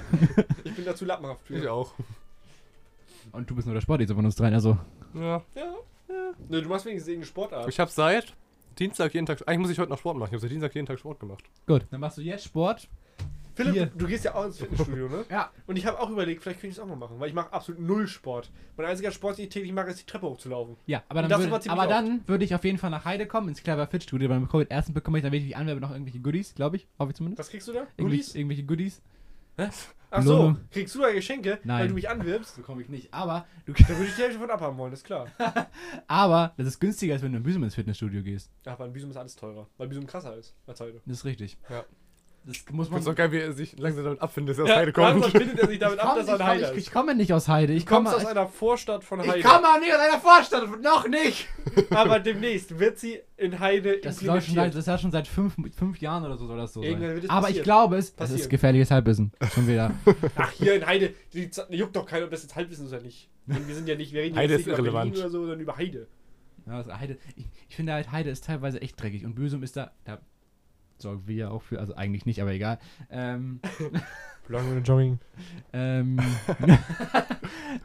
Ich 0.64 0.74
bin 0.74 0.84
dazu 0.84 1.06
lappenhaft 1.06 1.46
für. 1.46 1.56
Ich 1.56 1.66
auch. 1.66 1.94
Und 3.32 3.48
du 3.48 3.54
bist 3.54 3.66
nur 3.66 3.72
der 3.74 3.80
Sportlichste 3.80 4.14
von 4.14 4.26
uns 4.26 4.36
dreien, 4.36 4.52
also. 4.52 4.76
Ja. 5.14 5.42
Ja. 5.54 5.62
ja. 6.10 6.32
Ne, 6.50 6.60
du 6.60 6.68
machst 6.68 6.84
wenigstens 6.84 7.08
irgendeine 7.08 7.26
Sportart. 7.26 7.68
Ich 7.70 7.80
habe 7.80 7.90
seit 7.90 8.34
Dienstag 8.78 9.14
jeden 9.14 9.24
Tag. 9.24 9.40
Eigentlich 9.46 9.60
muss 9.60 9.70
ich 9.70 9.78
heute 9.78 9.88
noch 9.90 9.98
Sport 9.98 10.18
machen. 10.18 10.28
Ich 10.28 10.32
habe 10.34 10.40
seit 10.42 10.50
Dienstag 10.50 10.74
jeden 10.74 10.86
Tag 10.86 10.98
Sport 10.98 11.20
gemacht. 11.20 11.42
Gut, 11.66 11.86
dann 11.90 12.00
machst 12.00 12.18
du 12.18 12.22
jetzt 12.22 12.44
Sport. 12.44 12.86
Philipp, 13.60 13.74
Hier. 13.74 13.86
du, 13.86 14.06
gehst 14.06 14.24
ja 14.24 14.34
auch 14.34 14.46
ins 14.46 14.58
Fitnessstudio, 14.58 15.08
ne? 15.08 15.24
Ja. 15.30 15.50
Und 15.66 15.76
ich 15.76 15.86
habe 15.86 16.00
auch 16.00 16.10
überlegt, 16.10 16.42
vielleicht 16.42 16.60
könnte 16.60 16.72
ich 16.72 16.78
es 16.78 16.82
auch 16.82 16.86
mal 16.86 16.96
machen, 16.96 17.20
weil 17.20 17.28
ich 17.28 17.34
mache 17.34 17.52
absolut 17.52 17.80
null 17.80 18.08
Sport. 18.08 18.50
Mein 18.76 18.86
einziger 18.86 19.10
Sport, 19.10 19.38
den 19.38 19.44
ich 19.44 19.50
täglich 19.50 19.72
mache, 19.72 19.90
ist 19.90 20.00
die 20.00 20.06
Treppe 20.06 20.26
hochzulaufen. 20.26 20.76
Ja, 20.86 21.02
aber 21.08 21.22
dann, 21.22 21.50
würde, 21.50 21.70
aber 21.70 21.86
dann 21.86 22.26
würde 22.26 22.44
ich 22.44 22.54
auf 22.54 22.64
jeden 22.64 22.78
Fall 22.78 22.90
nach 22.90 23.04
Heide 23.04 23.26
kommen, 23.26 23.48
ins 23.48 23.62
Clever 23.62 23.86
Fit 23.86 24.02
Studio. 24.02 24.28
Beim 24.28 24.48
Covid 24.48 24.70
ersten 24.70 24.94
bekomme 24.94 25.18
ich 25.18 25.24
dann 25.24 25.32
wirklich 25.32 25.56
Anwerbe 25.56 25.80
noch 25.80 25.90
irgendwelche 25.90 26.20
Goodies, 26.20 26.54
glaube 26.54 26.76
ich. 26.76 26.88
Hoffe 26.98 27.10
ich 27.10 27.16
zumindest. 27.16 27.38
Was 27.38 27.50
kriegst 27.50 27.68
du 27.68 27.72
da? 27.72 27.86
Goodies? 27.98 28.34
irgendwelche 28.34 28.64
Goodies. 28.64 29.02
Ach 30.12 30.22
so, 30.22 30.56
kriegst 30.72 30.94
du 30.96 31.00
da 31.00 31.12
Geschenke, 31.12 31.50
weil 31.50 31.60
Nein. 31.62 31.88
du 31.88 31.94
mich 31.94 32.08
anwirbst? 32.08 32.56
Bekomme 32.56 32.82
ich 32.82 32.88
nicht. 32.88 33.14
Aber, 33.14 33.46
du, 33.64 33.72
Da 33.72 33.88
würde 33.90 34.06
ich 34.06 34.16
die 34.16 34.22
Hälfte 34.22 34.40
von 34.40 34.50
abhaben 34.50 34.76
wollen, 34.76 34.92
ist 34.92 35.04
klar. 35.04 35.28
aber 36.08 36.52
das 36.56 36.66
ist 36.66 36.80
günstiger, 36.80 37.14
als 37.14 37.22
wenn 37.22 37.30
du 37.30 37.38
in 37.38 37.44
Büsum 37.44 37.62
ins 37.62 37.76
Fitnessstudio 37.76 38.22
gehst. 38.22 38.50
Ja, 38.66 38.72
aber 38.72 38.86
in 38.86 38.92
Büsum 38.92 39.10
ist 39.10 39.16
alles 39.16 39.36
teurer, 39.36 39.68
weil 39.76 39.86
Büsum 39.86 40.06
krasser 40.06 40.36
ist 40.36 40.56
als 40.66 40.80
heute. 40.80 41.00
Das 41.06 41.18
ist 41.18 41.24
richtig. 41.24 41.58
Ja. 41.68 41.84
Das 42.42 42.56
muss 42.70 42.86
Ich 42.86 42.90
man. 42.90 42.96
find's 43.02 43.04
doch 43.04 43.14
geil, 43.14 43.32
wie 43.32 43.38
er 43.38 43.52
sich 43.52 43.78
langsam 43.78 44.04
damit 44.04 44.22
abfindet, 44.22 44.52
dass 44.54 44.58
er 44.58 44.64
aus 44.64 44.70
Ja, 44.70 44.76
Heide 44.76 44.92
kommt. 44.92 45.08
langsam 45.10 45.30
findet 45.30 45.58
er 45.58 45.68
sich 45.68 45.78
damit 45.78 45.96
ich, 45.98 46.02
ab, 46.02 46.08
komm, 46.16 46.18
dass 46.18 46.28
er 46.28 46.34
ein 46.34 46.40
ich, 46.40 46.46
Heiler 46.46 46.70
ich, 46.72 46.78
ist. 46.78 46.86
ich 46.86 46.92
komme 46.92 47.14
nicht 47.14 47.32
aus 47.34 47.48
Heide. 47.48 47.72
Ich 47.74 47.84
Du 47.84 47.94
kommst 47.94 48.12
komme 48.12 48.24
aus 48.24 48.30
einer 48.30 48.46
Vorstadt 48.48 49.04
von 49.04 49.20
Ich 49.20 49.28
Heide. 49.28 49.42
komme 49.42 49.68
auch 49.68 49.78
nicht 49.78 49.92
aus 49.92 49.98
einer 50.00 50.20
Vorstadt. 50.20 50.82
Noch 50.82 51.06
nicht. 51.08 51.48
aber 51.90 52.18
demnächst 52.18 52.78
wird 52.78 52.98
sie 52.98 53.20
in 53.36 53.60
Heide 53.60 53.98
Das 53.98 54.22
läuft 54.22 54.46
schon 54.46 54.52
implementiert. 54.54 54.74
das 54.74 54.78
ist 54.80 54.86
ja 54.86 54.98
schon 54.98 55.10
seit 55.10 55.28
fünf, 55.28 55.54
fünf 55.76 55.98
Jahren 56.00 56.24
oder 56.24 56.36
so 56.38 56.46
soll 56.46 56.56
das 56.56 56.72
so 56.72 56.82
Irgendwann 56.82 57.20
sein. 57.20 57.30
Aber 57.30 57.50
ich 57.50 57.62
glaube 57.62 57.96
es, 57.98 58.16
das 58.16 58.30
ist 58.30 58.48
gefährliches 58.48 58.90
Halbwissen. 58.90 59.32
Schon 59.54 59.68
wieder. 59.68 59.92
Ach, 60.36 60.50
hier 60.52 60.74
in 60.74 60.86
Heide, 60.86 61.12
die 61.34 61.50
juckt 61.70 61.94
doch 61.94 62.06
keiner, 62.06 62.24
ob 62.24 62.30
das 62.30 62.42
jetzt 62.42 62.56
Halbwissen 62.56 62.86
ist 62.86 62.92
oder 62.92 63.02
nicht. 63.02 63.28
Und 63.48 63.68
wir 63.68 63.74
sind 63.74 63.86
ja 63.88 63.96
nicht, 63.96 64.12
wir 64.14 64.22
reden 64.22 64.36
Heide 64.36 64.52
jetzt 64.54 64.60
ist 64.62 64.66
nicht 64.68 64.78
über 64.78 64.86
irrelevant. 64.88 65.10
Berlin 65.12 65.24
oder 65.24 65.30
so, 65.30 65.40
sondern 65.40 65.60
über 65.60 65.76
Heide. 65.76 66.06
Ja, 66.66 66.72
also 66.76 66.94
Heide, 66.96 67.18
ich, 67.36 67.46
ich 67.68 67.76
finde 67.76 67.92
halt, 67.92 68.12
Heide 68.12 68.30
ist 68.30 68.44
teilweise 68.44 68.80
echt 68.80 69.00
dreckig 69.00 69.24
und 69.24 69.34
Büsum 69.34 69.62
ist 69.62 69.76
da, 69.76 69.90
da 70.04 70.18
sorgen 71.02 71.22
wir 71.26 71.36
ja 71.36 71.50
auch 71.50 71.62
für, 71.62 71.78
also 71.80 71.94
eigentlich 71.94 72.26
nicht, 72.26 72.40
aber 72.42 72.52
egal. 72.52 72.78
Ähm, 73.10 73.60
Long 74.48 74.82
Jogging. 74.82 75.18
ähm, 75.72 76.18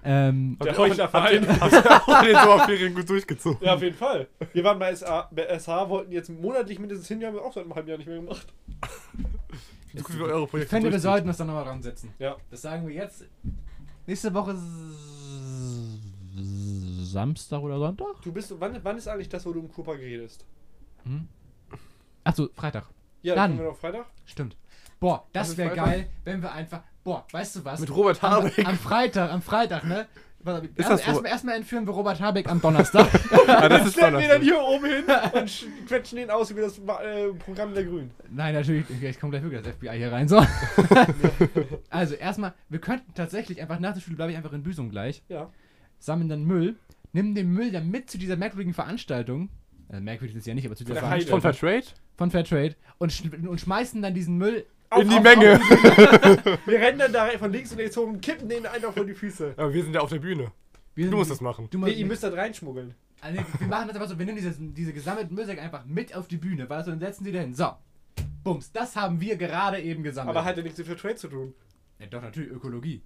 ähm, 0.03 0.57
Der 0.59 0.65
Habt 0.65 0.65
ihr 0.65 0.73
auch- 0.73 0.77
Heuchlerverein. 0.89 1.59
Habt 1.61 1.73
ihr 1.73 1.91
auch 2.07 2.23
den 2.23 2.35
Sommerferien 2.35 2.95
gut 2.95 3.07
durchgezogen? 3.09 3.59
Ja, 3.61 3.75
auf 3.75 3.81
jeden 3.83 3.95
Fall. 3.95 4.27
Wir 4.53 4.63
waren 4.63 4.79
bei, 4.79 4.95
SA, 4.95 5.29
bei 5.31 5.45
SH, 5.59 5.67
wollten 5.89 6.11
jetzt 6.11 6.29
monatlich 6.29 6.79
mindestens 6.79 7.07
hin, 7.07 7.19
die 7.19 7.25
haben 7.27 7.35
wir 7.35 7.43
auch 7.43 7.53
seit 7.53 7.63
einem 7.65 7.75
halben 7.75 7.87
Jahr 7.89 7.97
nicht 7.99 8.07
mehr 8.07 8.19
gemacht. 8.19 8.47
Ich 9.93 10.01
gucke, 10.03 10.15
wie 10.15 10.19
wir 10.19 10.25
eure 10.25 10.43
ich 10.45 10.49
Projekte 10.49 10.75
finde, 10.75 10.91
wir 10.91 10.99
sollten 10.99 11.27
uns 11.27 11.37
da 11.37 11.45
nochmal 11.45 11.65
dran 11.65 11.83
setzen. 11.83 12.11
Ja. 12.19 12.35
Das 12.49 12.61
sagen 12.63 12.87
wir 12.87 12.95
jetzt. 12.95 13.25
Nächste 14.07 14.33
Woche 14.33 14.51
S- 14.51 14.59
Samstag 17.11 17.61
oder 17.61 17.79
Sonntag? 17.79 18.21
Du 18.23 18.31
bist, 18.31 18.53
wann, 18.59 18.77
wann 18.83 18.97
ist 18.97 19.07
eigentlich 19.07 19.29
das, 19.29 19.45
wo 19.45 19.53
du 19.53 19.59
im 19.61 19.71
Cooper 19.71 19.93
redest? 19.97 20.45
Hm? 21.03 21.27
Achso, 22.23 22.49
Freitag. 22.55 22.85
Ja, 23.25 23.35
Dann. 23.35 23.51
können 23.51 23.63
wir 23.63 23.71
noch 23.71 23.77
Freitag. 23.77 24.05
Stimmt. 24.25 24.55
Boah, 24.99 25.25
das 25.33 25.57
wäre 25.57 25.75
geil, 25.75 26.07
wenn 26.23 26.41
wir 26.41 26.51
einfach. 26.51 26.81
Boah, 27.03 27.25
weißt 27.31 27.57
du 27.57 27.65
was? 27.65 27.79
Mit 27.79 27.93
Robert 27.95 28.23
am, 28.23 28.31
Habeck. 28.45 28.67
am 28.67 28.77
Freitag, 28.77 29.31
am 29.31 29.41
Freitag, 29.41 29.83
ne? 29.83 30.07
Warte, 30.39 30.67
Ist 30.75 30.89
erst-? 30.89 31.07
Erstmal 31.07 31.31
erstmal 31.31 31.55
entführen 31.55 31.87
wir 31.87 31.93
Robert 31.93 32.19
Habeck 32.21 32.47
am 32.49 32.61
Donnerstag. 32.61 33.07
Ah, 33.47 33.67
das 33.69 33.87
ist 33.87 33.93
Stellen 33.93 34.17
wir 34.17 34.27
dann 34.27 34.41
Donnerstag. 34.41 34.43
hier 34.43 34.61
oben 34.61 34.85
hin 34.85 35.03
und 35.41 35.49
sch- 35.49 35.65
quetschen 35.87 36.17
den 36.17 36.29
aus 36.31 36.55
wie 36.55 36.61
das 36.61 36.77
äh, 36.79 37.27
Programm 37.43 37.73
der 37.75 37.83
Grünen. 37.83 38.11
Nein, 38.31 38.53
natürlich. 38.55 38.85
Ich 39.01 39.19
komme 39.19 39.31
gleich 39.31 39.43
wirklich 39.43 39.61
das 39.63 39.73
FBI 39.75 39.97
hier 39.97 40.11
rein. 40.11 40.27
So. 40.27 40.37
also, 41.89 42.15
erstmal, 42.15 42.53
wir 42.69 42.79
könnten 42.79 43.13
tatsächlich 43.13 43.61
einfach 43.61 43.79
nach 43.79 43.93
der 43.93 44.01
Schule, 44.01 44.15
bleibe 44.15 44.31
ich 44.31 44.37
einfach 44.37 44.53
in 44.53 44.63
Büsum 44.63 44.89
gleich, 44.89 45.23
Ja. 45.29 45.49
sammeln 45.99 46.29
dann 46.29 46.43
Müll, 46.43 46.75
nehmen 47.13 47.35
den 47.35 47.51
Müll 47.51 47.71
dann 47.71 47.89
mit 47.89 48.09
zu 48.09 48.17
dieser 48.17 48.35
merkwürdigen 48.35 48.73
Veranstaltung. 48.73 49.49
Äh, 49.91 49.99
merkwürdig 49.99 50.35
ist 50.35 50.41
es 50.41 50.45
ja 50.47 50.53
nicht, 50.53 50.65
aber 50.65 50.75
zu 50.75 50.83
dieser 50.83 51.07
Heide. 51.07 51.25
Von 51.27 51.41
Veranstaltung 51.41 51.81
Fairtrade? 51.81 52.04
Von 52.17 52.31
Fairtrade 52.31 52.75
und, 52.97 53.11
sch 53.11 53.23
und 53.47 53.59
schmeißen 53.59 54.01
dann 54.01 54.13
diesen 54.13 54.37
Müll. 54.37 54.65
In 54.97 55.09
die 55.09 55.15
auf- 55.17 55.23
Menge. 55.23 55.59
Wir 56.65 56.79
rennen 56.79 56.99
dann 56.99 57.11
da 57.13 57.27
von 57.37 57.51
links 57.51 57.71
und 57.71 57.79
rechts 57.79 57.97
hoch 57.97 58.07
und 58.07 58.21
kippen 58.21 58.47
den 58.47 58.65
einfach 58.65 58.93
vor 58.93 59.05
die 59.05 59.13
Füße. 59.15 59.53
Aber 59.57 59.73
wir 59.73 59.83
sind 59.83 59.93
ja 59.93 59.99
auf 60.01 60.09
der 60.09 60.19
Bühne. 60.19 60.51
Wir 60.93 61.09
Du 61.09 61.17
musst 61.17 61.31
das 61.31 61.41
machen. 61.41 61.67
Du 61.69 61.79
Nee, 61.79 61.91
ihr 61.91 62.05
müsst 62.05 62.23
das 62.23 62.33
reinschmuggeln. 62.33 62.93
also, 63.19 63.39
wir 63.59 63.67
machen 63.67 63.87
das 63.87 63.97
einfach 63.97 64.09
so, 64.09 64.17
wir 64.17 64.25
nehmen 64.25 64.37
diese, 64.37 64.53
diese 64.57 64.93
gesammelten 64.93 65.35
Müllsäcke 65.35 65.61
einfach 65.61 65.83
mit 65.85 66.15
auf 66.15 66.27
die 66.27 66.37
Bühne, 66.37 66.69
weißt 66.69 66.87
du, 66.87 66.91
und 66.93 66.99
setzen 66.99 67.25
sie 67.25 67.31
dahin. 67.33 67.53
So. 67.53 67.71
Bums, 68.43 68.71
das 68.71 68.95
haben 68.95 69.19
wir 69.19 69.35
gerade 69.35 69.81
eben 69.81 70.03
gesammelt. 70.03 70.37
Aber 70.37 70.45
hat 70.45 70.55
ja 70.55 70.63
nichts 70.63 70.77
mit 70.77 70.99
Trade 70.99 71.15
zu 71.15 71.27
tun. 71.27 71.53
ja, 71.99 72.05
doch, 72.05 72.21
natürlich 72.21 72.51
Ökologie. 72.51 73.01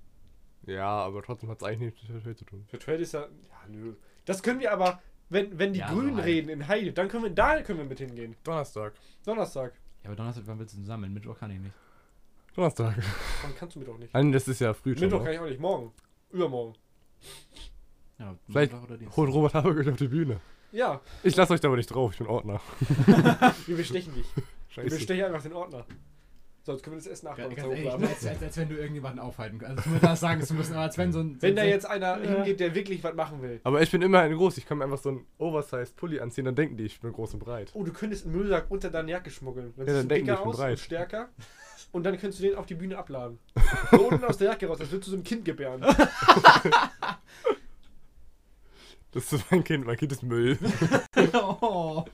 Ja, 0.67 0.85
aber 0.87 1.23
trotzdem 1.23 1.49
hat 1.49 1.57
es 1.57 1.63
eigentlich 1.63 1.93
nichts 1.93 2.01
mit 2.03 2.11
Fairtrade 2.11 2.35
zu 2.35 2.45
tun. 2.45 2.65
Für 2.67 2.77
Trade 2.77 2.97
ist 2.99 3.13
ja. 3.13 3.21
Ja, 3.21 3.27
nö. 3.69 3.93
Das 4.25 4.43
können 4.43 4.59
wir 4.59 4.71
aber, 4.73 5.01
wenn, 5.29 5.57
wenn 5.59 5.73
die 5.73 5.79
Ja, 5.79 5.89
so 5.89 5.95
Grünen 5.95 6.15
halt. 6.17 6.25
reden 6.25 6.49
in 6.49 6.67
Heide, 6.67 6.91
dann 6.93 7.07
können 7.07 7.23
wir, 7.23 7.29
da 7.31 7.61
können 7.61 7.79
wir 7.79 7.85
mit 7.85 7.99
hingehen. 7.99 8.35
Donnerstag. 8.43 8.93
Donnerstag. 9.25 9.73
Ja, 10.03 10.09
aber 10.09 10.15
Donnerstag, 10.15 10.43
wann 10.47 10.59
willst 10.59 10.73
du 10.73 10.77
denn 10.77 10.85
sammeln? 10.85 11.13
Mittwoch 11.13 11.37
kann 11.37 11.51
ich 11.51 11.59
nicht. 11.59 11.73
Donnerstag. 12.55 12.95
Wann 13.43 13.55
kannst 13.55 13.75
du 13.75 13.79
Mittwoch 13.79 13.97
nicht? 13.97 14.13
Nein, 14.13 14.31
das 14.31 14.47
ist 14.47 14.59
ja 14.59 14.73
früh 14.73 14.93
schon. 14.95 15.03
Mittwoch 15.05 15.19
kann 15.19 15.27
ne? 15.27 15.33
ich 15.33 15.39
auch 15.39 15.45
nicht. 15.45 15.59
Morgen. 15.59 15.91
Übermorgen. 16.31 16.75
Ja, 18.17 18.35
Vielleicht 18.47 18.73
Mittwoch 18.73 19.17
holt 19.17 19.33
Robert 19.33 19.53
Habeck 19.53 19.77
euch 19.77 19.89
auf 19.89 19.97
die 19.97 20.07
Bühne. 20.07 20.39
Ja, 20.71 21.01
Ich 21.23 21.35
lasse 21.35 21.53
euch 21.53 21.59
da 21.59 21.67
aber 21.67 21.77
nicht 21.77 21.87
drauf, 21.87 22.11
ich 22.11 22.17
bin 22.19 22.27
Ordner. 22.27 22.61
wir 23.65 23.75
bestechen 23.77 24.13
dich. 24.13 24.25
Wir 24.35 24.83
Scheiße. 24.83 24.95
bestechen 24.97 25.25
einfach 25.25 25.41
den 25.41 25.53
Ordner. 25.53 25.83
So, 26.69 26.73
jetzt 26.75 26.83
können 26.83 26.97
wir 26.97 26.99
das 26.99 27.07
Essen 27.07 27.25
Ganz, 27.25 27.39
nachbauen. 27.39 27.55
ganz 27.55 27.67
ehrlich, 27.79 27.91
als, 28.11 28.25
als, 28.27 28.43
als 28.43 28.57
wenn 28.57 28.69
du 28.69 28.75
irgendjemanden 28.75 29.19
aufhalten 29.19 29.57
kannst. 29.57 29.77
Also, 29.79 29.89
du 29.89 29.93
musst 29.95 30.03
das 30.03 30.19
sagen 30.19 30.41
zu 30.43 30.53
müssen, 30.53 30.73
aber 30.73 30.83
als 30.83 30.99
wenn 30.99 31.11
so 31.11 31.19
ein. 31.21 31.33
so 31.35 31.41
Wenn 31.41 31.55
da 31.55 31.63
jetzt 31.63 31.85
einer 31.87 32.23
Ja. 32.23 32.35
hingeht, 32.35 32.59
der 32.59 32.75
wirklich 32.75 33.03
was 33.03 33.15
machen 33.15 33.41
will. 33.41 33.59
Aber 33.63 33.81
ich 33.81 33.89
bin 33.89 34.03
immerhin 34.03 34.37
groß, 34.37 34.59
ich 34.59 34.67
kann 34.67 34.77
mir 34.77 34.83
einfach 34.83 34.99
so 34.99 35.09
einen 35.09 35.25
Oversized 35.39 35.95
Pulli 35.95 36.19
anziehen, 36.19 36.45
dann 36.45 36.53
denken 36.53 36.77
die, 36.77 36.83
ich 36.85 36.99
bin 36.99 37.11
groß 37.11 37.33
und 37.33 37.39
breit. 37.39 37.71
Oh, 37.73 37.83
du 37.83 37.91
könntest 37.91 38.25
einen 38.27 38.35
Müllsack 38.35 38.67
unter 38.69 38.91
deine 38.91 39.09
Jacke 39.09 39.31
schmuggeln. 39.31 39.73
Dann 39.77 39.87
Ja, 39.87 39.93
dann 39.93 40.03
du 40.03 40.07
denken 40.09 40.25
die, 40.27 40.31
dicker 40.31 40.33
ich 40.33 40.43
bin 40.43 40.49
aus 40.51 40.57
breit. 40.57 40.71
und 40.73 40.79
stärker. 40.79 41.29
Und 41.91 42.03
dann 42.05 42.19
könntest 42.19 42.39
du 42.39 42.47
den 42.47 42.55
auf 42.55 42.67
die 42.67 42.75
Bühne 42.75 42.99
abladen. 42.99 43.39
So 43.89 44.09
unten 44.09 44.23
aus 44.23 44.37
der 44.37 44.49
Jacke 44.51 44.67
raus, 44.67 44.79
als 44.79 44.91
würdest 44.91 45.07
du 45.07 45.11
so 45.13 45.17
ein 45.17 45.23
Kind 45.23 45.43
gebären. 45.43 45.83
Das 49.11 49.33
ist 49.33 49.49
mein 49.49 49.63
Kind, 49.63 49.87
mein 49.87 49.97
Kind 49.97 50.11
ist 50.11 50.21
Müll. 50.21 50.59
oh. 51.33 52.05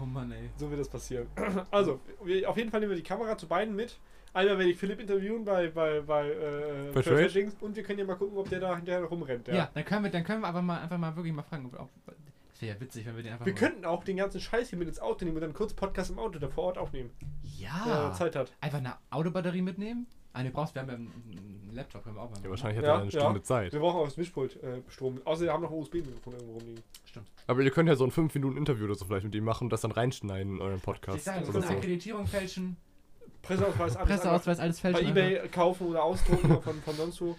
Oh 0.00 0.06
Mann, 0.06 0.32
ey. 0.32 0.50
So 0.56 0.70
wird 0.70 0.80
das 0.80 0.88
passieren. 0.88 1.26
Also, 1.70 2.00
wir, 2.24 2.48
auf 2.48 2.56
jeden 2.56 2.70
Fall 2.70 2.80
nehmen 2.80 2.90
wir 2.90 2.96
die 2.96 3.02
Kamera 3.02 3.36
zu 3.36 3.46
beiden 3.46 3.74
mit. 3.76 3.98
Einmal 4.34 4.58
werde 4.58 4.70
ich 4.70 4.76
Philipp 4.78 5.00
interviewen 5.00 5.44
bei, 5.44 5.68
bei, 5.68 6.00
bei 6.02 6.28
äh, 6.30 6.92
Bei 6.94 7.02
Fair 7.02 7.16
Trade? 7.16 7.28
Dings 7.32 7.56
und 7.60 7.74
wir 7.76 7.82
können 7.82 7.98
ja 7.98 8.04
mal 8.04 8.14
gucken, 8.16 8.36
ob 8.36 8.48
der 8.50 8.60
da 8.60 8.76
hinterher 8.76 9.02
rumrennt. 9.04 9.48
Ja. 9.48 9.70
dann 9.72 9.84
können 9.84 10.04
wir, 10.04 10.10
dann 10.10 10.22
können 10.24 10.42
wir 10.42 10.48
aber 10.48 10.62
mal 10.62 10.80
einfach 10.80 10.98
mal 10.98 11.16
wirklich 11.16 11.32
mal 11.34 11.42
fragen. 11.42 11.66
Ob, 11.66 11.80
ob, 11.80 11.88
das 12.50 12.60
wäre 12.62 12.74
ja 12.74 12.80
witzig, 12.80 13.06
wenn 13.06 13.16
wir 13.16 13.22
den 13.22 13.32
einfach 13.32 13.46
Wir 13.46 13.52
mal. 13.54 13.58
könnten 13.58 13.84
auch 13.84 14.04
den 14.04 14.16
ganzen 14.18 14.40
Scheiß 14.40 14.68
hier 14.68 14.78
mit 14.78 14.88
ins 14.88 15.00
Auto 15.00 15.24
nehmen 15.24 15.36
und 15.36 15.42
dann 15.42 15.54
kurz 15.54 15.72
Podcast 15.72 16.10
im 16.10 16.18
Auto 16.18 16.38
da 16.38 16.48
vor 16.48 16.64
Ort 16.64 16.78
aufnehmen, 16.78 17.10
Ja. 17.56 17.82
wenn 17.86 17.92
er 17.92 18.12
Zeit 18.12 18.36
hat. 18.36 18.52
Einfach 18.60 18.78
eine 18.78 18.94
Autobatterie 19.10 19.62
mitnehmen. 19.62 20.06
Eine 20.38 20.50
brauchst 20.52 20.74
wir 20.76 20.82
haben 20.82 20.88
ja 20.88 20.94
einen, 20.94 21.70
Laptop, 21.72 22.04
können 22.04 22.14
wir 22.16 22.22
auch 22.22 22.30
mal. 22.30 22.40
Ja, 22.44 22.48
wahrscheinlich 22.50 22.78
hat 22.78 22.84
Ja, 22.84 22.94
er 22.94 23.00
eine 23.02 23.10
Stunde 23.10 23.40
ja. 23.40 23.42
Zeit. 23.42 23.72
Wir 23.72 23.80
brauchen 23.80 23.96
auch 24.00 24.04
das 24.04 24.16
Mischpult 24.16 24.62
äh, 24.62 24.82
Strom. 24.88 25.20
Außer 25.24 25.42
wir 25.42 25.52
haben 25.52 25.62
noch 25.62 25.70
ein 25.72 25.78
USB-Mikrofon 25.78 26.32
irgendwo 26.34 26.52
rumliegen. 26.58 26.82
Stimmt. 27.04 27.26
Aber 27.48 27.60
ihr 27.60 27.70
könnt 27.72 27.88
ja 27.88 27.96
so 27.96 28.04
ein 28.04 28.12
5 28.12 28.32
Minuten 28.34 28.56
Interview 28.56 28.84
oder 28.84 28.94
so 28.94 29.04
vielleicht 29.04 29.24
mit 29.24 29.34
ihm 29.34 29.42
machen 29.44 29.64
und 29.64 29.70
das 29.70 29.80
dann 29.80 29.90
reinschneiden 29.90 30.54
in 30.56 30.62
euren 30.62 30.76
Ich 30.76 30.82
Podcast. 30.82 31.24
sage, 31.24 31.42
oder 31.42 31.52
so. 31.54 31.60
so. 31.60 31.68
Akkreditierung 31.68 32.26
fälschen, 32.26 32.76
Presseausweis, 33.42 33.80
alles 33.80 33.96
einfach 33.96 34.06
Presseausweis, 34.06 34.58
alles 34.60 34.80
bei 34.80 34.92
fälschen. 34.92 35.16
Ebay 35.16 35.48
kaufen 35.48 35.88
oder 35.88 36.04
ausdrucken 36.04 36.62
von, 36.62 36.80
von 36.82 36.94
sonst 36.94 37.20
wo. 37.20 37.36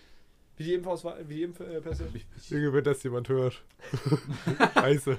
Wie 0.58 0.64
die 0.66 0.74
Impfausweis, 0.74 1.28
wie 1.28 1.36
die 1.36 1.44
Impfpässe. 1.44 2.10
Junge, 2.50 2.74
wenn 2.74 2.84
das 2.84 3.02
jemand 3.04 3.30
hört. 3.30 3.64
Scheiße. 4.74 5.18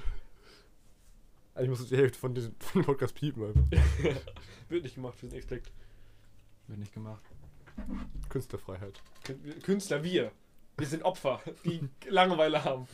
Eigentlich 1.55 1.69
muss 1.69 1.87
die 1.89 1.97
Hälfte 1.97 2.19
von 2.19 2.35
diesem 2.35 2.53
von 2.59 2.81
dem 2.81 2.85
Podcast 2.85 3.15
piepen 3.15 3.45
einfach. 3.47 3.61
Wird 4.69 4.83
nicht 4.83 4.93
gemacht, 4.95 5.15
wir 5.19 5.29
sind 5.29 5.37
Expect. 5.37 5.71
Wird 6.67 6.79
nicht 6.79 6.93
gemacht. 6.93 7.23
Künstlerfreiheit. 8.29 9.01
Künstler, 9.63 10.03
wir. 10.03 10.31
Wir 10.77 10.87
sind 10.87 11.03
Opfer, 11.03 11.41
die 11.65 11.81
Langeweile 12.09 12.63
haben. 12.63 12.87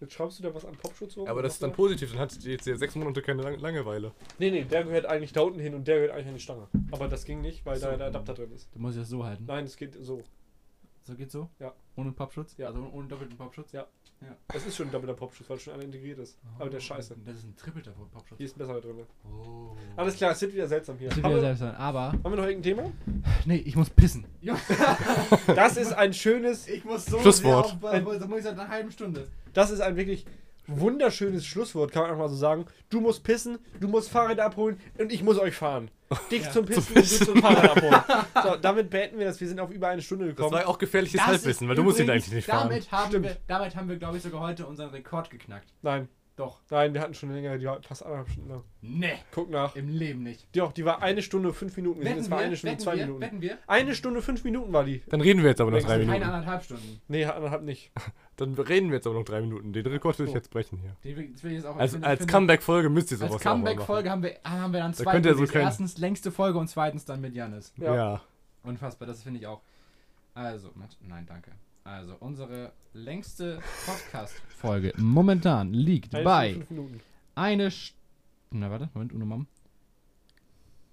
Jetzt 0.00 0.14
schraubst 0.14 0.38
du 0.40 0.42
da 0.42 0.52
was 0.52 0.64
an 0.64 0.74
Popschutz 0.76 1.16
rum? 1.16 1.28
Aber 1.28 1.42
das 1.42 1.54
ist 1.54 1.62
dann 1.62 1.72
positiv, 1.72 2.10
dann 2.10 2.18
hat 2.20 2.42
die 2.42 2.50
jetzt 2.50 2.66
ja 2.66 2.74
sechs 2.76 2.96
Monate 2.96 3.22
keine 3.22 3.42
Lang 3.42 3.60
Langeweile. 3.60 4.10
Nee, 4.38 4.50
nee, 4.50 4.64
der 4.64 4.82
gehört 4.82 5.06
eigentlich 5.06 5.32
da 5.32 5.42
unten 5.42 5.60
hin 5.60 5.74
und 5.74 5.86
der 5.86 5.96
gehört 5.96 6.12
eigentlich 6.12 6.26
an 6.26 6.34
die 6.34 6.40
Stange. 6.40 6.66
Aber 6.90 7.06
das 7.06 7.24
ging 7.24 7.40
nicht, 7.40 7.64
weil 7.64 7.76
So. 7.78 7.86
da 7.86 7.96
der 7.96 8.06
Adapter 8.08 8.34
drin 8.34 8.50
ist. 8.50 8.68
Du 8.74 8.80
musst 8.80 8.98
das 8.98 9.08
so 9.08 9.24
halten. 9.24 9.44
Nein, 9.46 9.64
es 9.64 9.76
geht 9.76 9.94
so. 10.04 10.24
So 11.04 11.14
geht's 11.14 11.32
so? 11.32 11.48
Ja. 11.60 11.72
Ohne 11.94 12.10
Popschutz? 12.12 12.56
Ja. 12.56 12.66
Also 12.68 12.88
ohne 12.92 13.06
doppelten 13.06 13.36
Popschutz? 13.36 13.70
Ja. 13.72 13.86
Das 14.52 14.66
ist 14.66 14.76
schon 14.76 14.86
ein 14.88 14.92
doppelter 14.92 15.14
Popschutz, 15.14 15.48
weil 15.48 15.58
schon 15.58 15.74
einer 15.74 15.82
integriert 15.84 16.18
ist. 16.18 16.38
Aber 16.58 16.68
der 16.70 16.78
ist 16.78 16.84
scheiße. 16.84 17.16
Das 17.24 17.36
ist 17.36 17.44
ein 17.44 17.56
trippelter 17.56 17.92
Popschutz. 17.92 18.36
Hier 18.38 18.46
ist 18.46 18.56
ein 18.56 18.58
besserer 18.58 18.80
drin. 18.80 18.96
Oh. 19.24 19.74
Alles 19.96 20.16
klar, 20.16 20.32
es 20.32 20.40
wird 20.42 20.52
wieder 20.54 20.68
seltsam 20.68 20.98
hier. 20.98 21.08
Das 21.08 21.16
wird 21.16 21.26
Haben 21.26 21.36
wieder 21.36 21.56
sein. 21.56 21.74
Aber. 21.76 22.12
haben 22.12 22.22
wir 22.24 22.30
noch 22.36 22.46
irgendein 22.46 22.62
Thema? 22.62 22.92
Nee, 23.46 23.56
ich 23.64 23.76
muss 23.76 23.88
pissen. 23.90 24.26
Das 25.54 25.76
ist 25.76 25.92
ein 25.92 26.12
schönes, 26.12 26.68
Ich 26.68 26.84
muss 26.84 27.06
so. 27.06 27.18
Schlusswort. 27.20 27.68
sehr 27.80 28.06
auf- 28.06 28.18
Da 28.20 28.26
muss 28.26 28.38
ich 28.38 28.44
seit 28.44 28.58
einer 28.58 28.68
halben 28.68 28.90
Stunde. 28.90 29.28
das 29.52 29.70
ist 29.70 29.80
ein 29.80 29.96
wirklich 29.96 30.24
wunderschönes 30.66 31.44
Schlusswort, 31.46 31.92
kann 31.92 32.02
man 32.02 32.10
einfach 32.12 32.24
mal 32.24 32.28
so 32.28 32.36
sagen. 32.36 32.66
Du 32.88 33.00
musst 33.00 33.24
pissen, 33.24 33.58
du 33.80 33.88
musst 33.88 34.10
Fahrräder 34.10 34.44
abholen 34.46 34.78
und 34.98 35.12
ich 35.12 35.22
muss 35.22 35.38
euch 35.38 35.54
fahren. 35.54 35.90
Dich 36.30 36.44
Ja, 36.44 36.50
zum 36.50 36.66
Pissen 36.66 36.94
und 36.96 37.04
du 37.20 37.24
zum 37.24 37.36
Fahrrad 37.42 37.70
abholen. 37.76 38.02
So, 38.42 38.56
damit 38.56 38.90
beenden 38.90 39.18
wir 39.18 39.26
das. 39.26 39.40
Wir 39.40 39.48
sind 39.48 39.60
auf 39.60 39.70
über 39.70 39.88
eine 39.88 40.02
Stunde 40.02 40.26
Das 40.26 40.36
gekommen. 40.36 40.52
war 40.52 40.60
ja 40.62 40.66
auch 40.66 40.78
gefährliches 40.78 41.18
Das 41.18 41.26
Halbwissen, 41.26 41.68
weil 41.68 41.76
du 41.76 41.82
musst 41.84 42.00
ihn 42.00 42.10
eigentlich 42.10 42.32
nicht 42.32 42.46
fahren. 42.46 42.68
Damit 42.68 42.90
haben, 42.92 43.08
Stimmt. 43.08 43.24
wir, 43.26 43.36
damit 43.46 43.76
haben 43.76 43.88
wir, 43.88 43.96
glaube 43.96 44.16
ich, 44.16 44.22
sogar 44.22 44.40
heute 44.40 44.66
unseren 44.66 44.90
Rekord 44.90 45.30
geknackt. 45.30 45.72
Nein, 45.82 46.08
Doch. 46.34 46.60
nein, 46.70 46.94
wir 46.94 47.02
hatten 47.02 47.12
schon 47.12 47.30
länger, 47.32 47.58
die 47.58 47.66
war 47.66 47.82
fast 47.82 48.02
anderthalb 48.02 48.30
Stunden 48.30 48.48
lang. 48.48 48.64
Nee. 48.80 49.12
Guck 49.32 49.50
nach. 49.50 49.76
Im 49.76 49.88
Leben 49.88 50.22
nicht. 50.22 50.46
Die, 50.54 50.62
auch, 50.62 50.72
die 50.72 50.84
war 50.84 51.02
eine 51.02 51.20
Stunde 51.20 51.52
fünf 51.52 51.76
Minuten. 51.76 52.02
Sind 52.02 52.16
jetzt 52.16 52.30
bei 52.30 52.38
eine 52.38 52.56
Stunde 52.56 52.72
wetten 52.72 52.82
zwei 52.82 52.96
wir, 52.96 53.04
Minuten. 53.04 53.20
wetten 53.20 53.40
wir? 53.42 53.58
Eine 53.66 53.94
Stunde 53.94 54.22
fünf 54.22 54.42
Minuten 54.42 54.72
war 54.72 54.84
die. 54.84 55.02
Dann 55.10 55.20
reden 55.20 55.42
wir 55.42 55.50
jetzt 55.50 55.60
aber 55.60 55.70
noch 55.70 55.76
Das 55.78 55.86
drei 55.86 55.98
Keine 55.98 56.06
Minuten. 56.10 56.24
anderthalb 56.30 56.64
Stunden. 56.64 57.00
Nee, 57.08 57.24
anderthalb 57.26 57.62
nicht. 57.64 57.92
Dann 58.36 58.54
reden 58.54 58.88
wir 58.88 58.96
jetzt 58.96 59.06
aber 59.06 59.16
noch 59.16 59.24
drei 59.24 59.42
Minuten. 59.42 59.72
Den 59.74 59.84
Rekord 59.86 60.18
will 60.18 60.26
ich 60.28 60.32
jetzt 60.34 60.50
brechen 60.50 60.78
hier. 60.78 60.96
Die 61.04 61.16
will- 61.16 61.28
das 61.32 61.44
ich 61.44 61.52
jetzt 61.52 61.66
auch, 61.66 61.76
Als, 61.76 61.92
finde- 61.92 62.06
als 62.06 62.26
Comeback-Folge 62.26 62.88
müsst 62.88 63.10
ihr 63.10 63.18
sowas 63.18 63.32
Als 63.34 63.42
Comeback-Folge 63.42 64.10
haben 64.10 64.22
wir, 64.22 64.36
haben 64.42 64.72
wir 64.72 64.80
dann 64.80 64.94
zwei 64.94 65.12
könnt 65.12 65.26
ihr 65.26 65.34
so 65.34 65.44
können. 65.44 65.64
Erstens 65.64 65.98
längste 65.98 66.32
Folge 66.32 66.58
und 66.58 66.68
zweitens 66.68 67.04
dann 67.04 67.20
mit 67.20 67.34
Janis. 67.34 67.74
Ja. 67.76 67.94
Ja. 67.94 68.20
Unfassbar, 68.62 69.06
das 69.06 69.22
finde 69.22 69.40
ich 69.40 69.46
auch. 69.46 69.60
Also, 70.34 70.70
nein, 71.06 71.26
danke. 71.26 71.50
Also, 71.84 72.16
unsere 72.20 72.72
längste 72.92 73.58
Podcast-Folge 73.86 74.92
momentan 74.98 75.72
liegt 75.72 76.14
Eine 76.14 76.24
bei 76.24 76.50
Stunde 76.50 76.66
fünf 76.66 76.70
Minuten. 76.70 77.00
eine. 77.34 77.70
St 77.70 77.94
Na, 78.50 78.70
warte, 78.70 78.88
Moment, 78.94 79.12
Uno 79.12 79.24
Mom. 79.26 79.46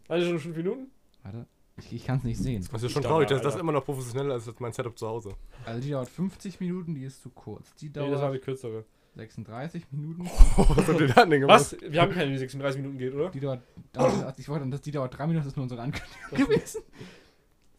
Eine 0.08 0.24
Stunde 0.24 0.40
fünf 0.40 0.58
Minuten? 0.58 0.88
Warte, 1.22 1.46
ich, 1.78 1.94
ich 1.94 2.06
kann 2.06 2.18
es 2.18 2.24
nicht 2.24 2.40
sehen. 2.40 2.66
Das 2.72 2.82
ist 2.82 2.92
schon 2.92 3.04
Ich 3.04 3.08
traurig, 3.08 3.30
dass 3.30 3.42
das 3.44 3.56
immer 3.56 3.72
noch 3.72 3.86
professioneller 3.86 4.36
ist 4.38 4.48
als 4.48 4.60
mein 4.60 4.74
Setup 4.74 4.98
zu 4.98 5.08
Hause. 5.08 5.36
Also, 5.66 5.80
die 5.82 5.92
dauert 5.92 6.10
50 6.10 6.60
Minuten, 6.60 6.96
die 6.96 7.04
ist 7.04 7.22
zu 7.22 7.30
kurz. 7.30 7.76
Die 7.76 7.86
Nee, 7.86 7.92
das 7.94 8.04
war 8.06 8.12
dauert 8.18 8.24
eine 8.32 8.40
kürzere. 8.40 8.86
36 9.16 9.92
Minuten. 9.92 10.28
Oh, 10.58 10.66
was 10.70 10.88
habt 10.88 11.00
ihr 11.00 11.08
da 11.08 11.26
denn 11.26 11.42
gemacht? 11.42 11.60
Was? 11.60 11.76
Wir 11.82 12.02
haben 12.02 12.12
keine, 12.12 12.32
die 12.32 12.38
36 12.38 12.82
Minuten 12.82 12.98
geht, 12.98 13.14
oder? 13.14 13.30
Die 13.30 13.40
dauert. 13.40 13.62
dauert 13.94 14.40
ich 14.40 14.50
wollte, 14.50 14.68
dass 14.70 14.82
die 14.82 14.92
dauert 14.92 15.18
3 15.18 15.28
Minuten, 15.28 15.44
das 15.46 15.52
ist 15.54 15.56
nur 15.56 15.64
unsere 15.64 15.82
Ankündigung 15.82 16.48
gewesen. 16.48 16.82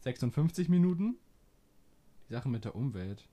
56 0.00 0.68
Minuten. 0.68 1.16
Die 2.30 2.34
Sache 2.34 2.48
mit 2.48 2.64
der 2.64 2.74
Umwelt. 2.76 3.26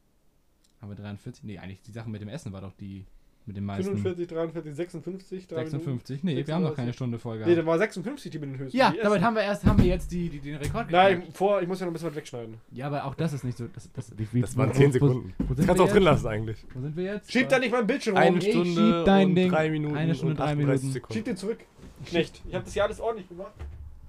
Haben 0.82 0.90
wir 0.90 0.96
43? 0.96 1.44
Nee, 1.44 1.58
eigentlich 1.60 1.82
die 1.84 1.92
Sache 1.92 2.10
mit 2.10 2.22
dem 2.22 2.30
Essen 2.30 2.52
war 2.52 2.62
doch 2.62 2.74
die 2.74 3.06
mit 3.46 3.56
den 3.56 3.64
meisten. 3.64 3.92
45, 3.96 4.28
43, 4.28 4.76
56, 4.76 5.48
3 5.48 5.56
Minuten. 5.56 5.72
56. 5.72 6.24
Nee, 6.24 6.36
wir 6.46 6.54
haben 6.54 6.64
noch 6.64 6.70
36. 6.72 6.76
keine 6.76 6.94
Stunde 6.94 7.20
Folge. 7.20 7.46
Nee, 7.46 7.56
dann 7.56 7.66
war 7.66 7.78
56 7.78 8.30
die 8.32 8.40
mit 8.40 8.50
den 8.50 8.58
höchsten. 8.58 8.78
ja, 8.78 8.92
die 8.92 8.98
damit 9.02 9.22
haben 9.22 9.36
wir 9.36 9.44
erst 9.44 9.66
haben 9.66 9.78
wir 9.80 9.86
jetzt 9.86 10.12
die, 10.12 10.30
die, 10.30 10.40
den 10.40 10.56
Rekord 10.58 10.92
Nein, 10.92 11.16
geknackt. 11.18 11.38
vor, 11.38 11.62
ich 11.62 11.68
muss 11.68 11.80
ja 11.80 11.86
noch 11.86 11.92
ein 11.92 11.94
bisschen 11.94 12.10
was 12.10 12.16
wegschneiden. 12.16 12.56
Ja, 12.72 12.88
aber 12.88 13.06
auch 13.06 13.16
das 13.16 13.32
ist 13.34 13.44
nicht 13.46 13.58
so. 13.58 13.68
Das, 13.74 13.90
das, 13.94 14.12
wie, 14.18 14.42
Das 14.42 14.58
waren 14.58 14.70
wo- 14.70 14.74
10 14.74 14.88
wo- 14.88 14.92
Sekunden. 14.92 15.34
Wo, 15.38 15.50
wo 15.50 15.54
Das 15.54 15.66
kannst 15.66 15.80
du 15.80 15.84
auch 15.86 15.92
drin 15.92 16.04
lassen 16.04 16.28
eigentlich. 16.28 16.66
Wo 16.74 16.82
sind 16.82 16.98
wir 16.98 17.04
jetzt? 17.06 17.32
Schieb 17.32 17.48
da 17.50 17.60
nicht 17.60 17.72
mein 17.72 17.88
Bildschirm 17.88 18.16
rum. 18.18 18.24
Eine 18.24 18.38
Ich 18.40 18.50
Stunde 18.50 18.70
schieb 18.72 19.06
dein 19.06 19.28
und 19.30 19.36
Ding. 19.36 19.50
drei 19.52 19.70
Minuten 19.70 19.96
Eine 19.96 20.16
Stunde, 20.16 20.32
und 20.32 20.40
drei 20.40 20.44
38 20.52 20.66
Minuten. 20.82 20.94
Sekunden. 20.94 21.14
Schieb 21.14 21.26
den 21.26 21.38
zurück. 21.38 21.60
Knecht. 22.06 22.42
Ich 22.48 22.54
habe 22.54 22.66
das 22.66 22.76
ja 22.76 22.84
alles 22.84 23.00
ordentlich 23.00 23.30
gemacht. 23.30 23.54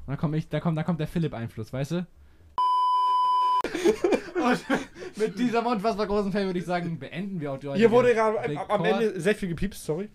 Da 0.09 0.17
kommt, 0.17 0.35
ich, 0.35 0.49
da, 0.49 0.59
kommt, 0.59 0.77
da 0.79 0.83
kommt 0.83 0.99
der 1.01 1.07
Philipp-Einfluss, 1.07 1.73
weißt 1.73 1.91
du? 1.93 2.07
Und 4.39 4.65
mit 5.17 5.39
diesem 5.39 5.67
unfassbar 5.67 6.07
großen 6.07 6.33
Fan 6.33 6.47
würde 6.47 6.59
ich 6.59 6.65
sagen, 6.65 6.99
beenden 6.99 7.41
wir 7.41 7.53
auch 7.53 7.59
die 7.59 7.73
Hier 7.75 7.91
wurde 7.91 8.15
gerade 8.15 8.39
am. 8.69 8.85
Ende 8.85 9.21
sehr 9.21 9.35
viel 9.35 9.49
gepiepst, 9.49 9.85
sorry. 9.85 10.09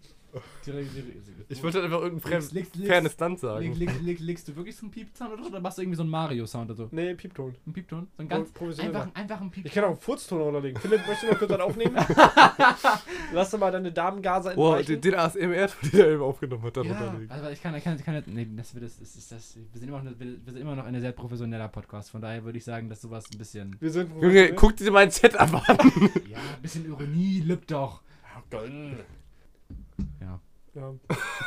Ich 1.50 1.62
wollte 1.64 1.78
halt 1.82 1.86
einfach 1.86 2.02
irgendein 2.02 2.32
Legst- 2.32 2.50
fremd, 2.50 2.52
legst- 2.54 2.76
legst- 2.76 2.88
fernes 2.88 3.20
Land 3.20 3.34
Leg, 3.34 3.40
sagen. 3.42 3.74
leg, 3.76 4.02
leg, 4.02 4.20
legst 4.20 4.48
du 4.48 4.56
wirklich 4.56 4.76
so 4.76 4.84
einen 4.86 4.92
Piepsound 4.92 5.34
oder, 5.34 5.44
so, 5.44 5.50
oder 5.50 5.60
machst 5.60 5.78
du 5.78 5.82
irgendwie 5.84 5.98
so 5.98 6.04
einen 6.04 6.12
Mario-Sound 6.12 6.66
oder 6.72 6.76
so? 6.76 6.90
Nee, 6.92 7.14
Piepton. 7.16 7.56
Ein 7.68 7.74
Piepton? 7.74 8.08
So 8.18 8.24
ein 8.24 8.28
ganz 8.30 8.50
einfach, 8.80 9.08
einfach 9.14 9.42
ein 9.42 9.52
Piepton. 9.52 9.68
Ich 9.68 9.74
kann 9.74 9.84
auch 9.84 9.90
einen 9.90 9.98
Furzton 10.00 10.42
runterlegen. 10.42 10.80
Philipp, 10.82 11.02
möchtest 11.08 11.24
du 11.24 11.28
noch 11.32 11.38
kurz 11.40 11.52
was 11.52 11.60
aufnehmen? 11.60 11.96
Lass 13.34 13.50
doch 13.52 13.60
mal 13.60 13.72
deine 13.72 13.92
Damengase 13.92 14.54
Boah, 14.56 14.78
entweichen. 14.78 15.02
den, 15.02 15.12
den 15.12 15.20
ASMR, 15.20 15.68
den 15.92 16.00
er 16.00 16.08
eben 16.10 16.22
aufgenommen 16.24 16.64
hat, 16.64 16.78
darunter 16.78 17.06
Ja, 17.06 17.14
legen. 17.14 17.32
also 17.32 17.50
ich 17.50 17.62
kann, 17.62 17.76
ich 17.76 17.84
kann, 17.84 17.96
ich 17.98 18.04
kann, 18.06 18.24
nee, 18.28 18.48
das 18.56 18.74
wird, 18.74 18.86
das 18.86 18.98
ist, 19.00 19.16
ist 19.16 19.32
das, 19.32 19.56
wir 19.72 19.80
sind 19.80 19.90
immer 19.90 20.02
noch, 20.02 20.12
wir 20.18 20.38
sind 20.46 20.58
immer 20.58 20.76
noch 20.76 20.86
ein 20.86 21.00
sehr 21.00 21.12
professioneller 21.12 21.68
Podcast, 21.68 22.12
von 22.12 22.22
daher 22.22 22.44
würde 22.44 22.58
ich 22.58 22.64
sagen, 22.64 22.90
dass 22.90 23.02
sowas 23.02 23.26
ein 23.32 23.38
bisschen, 23.38 23.76
Wir 23.80 23.90
sind 23.92 24.12
Junge, 24.22 24.54
guck 24.54 24.76
dir 24.76 24.92
mein 24.92 25.12
Setup 25.12 25.42
an. 25.70 25.78
ja, 26.30 26.38
ein 26.56 26.62
bisschen 26.62 26.86
Ironie 26.86 27.42
lübt 27.42 27.72
doch. 27.72 28.02
Ja. 28.52 28.60
Ja. 30.76 30.92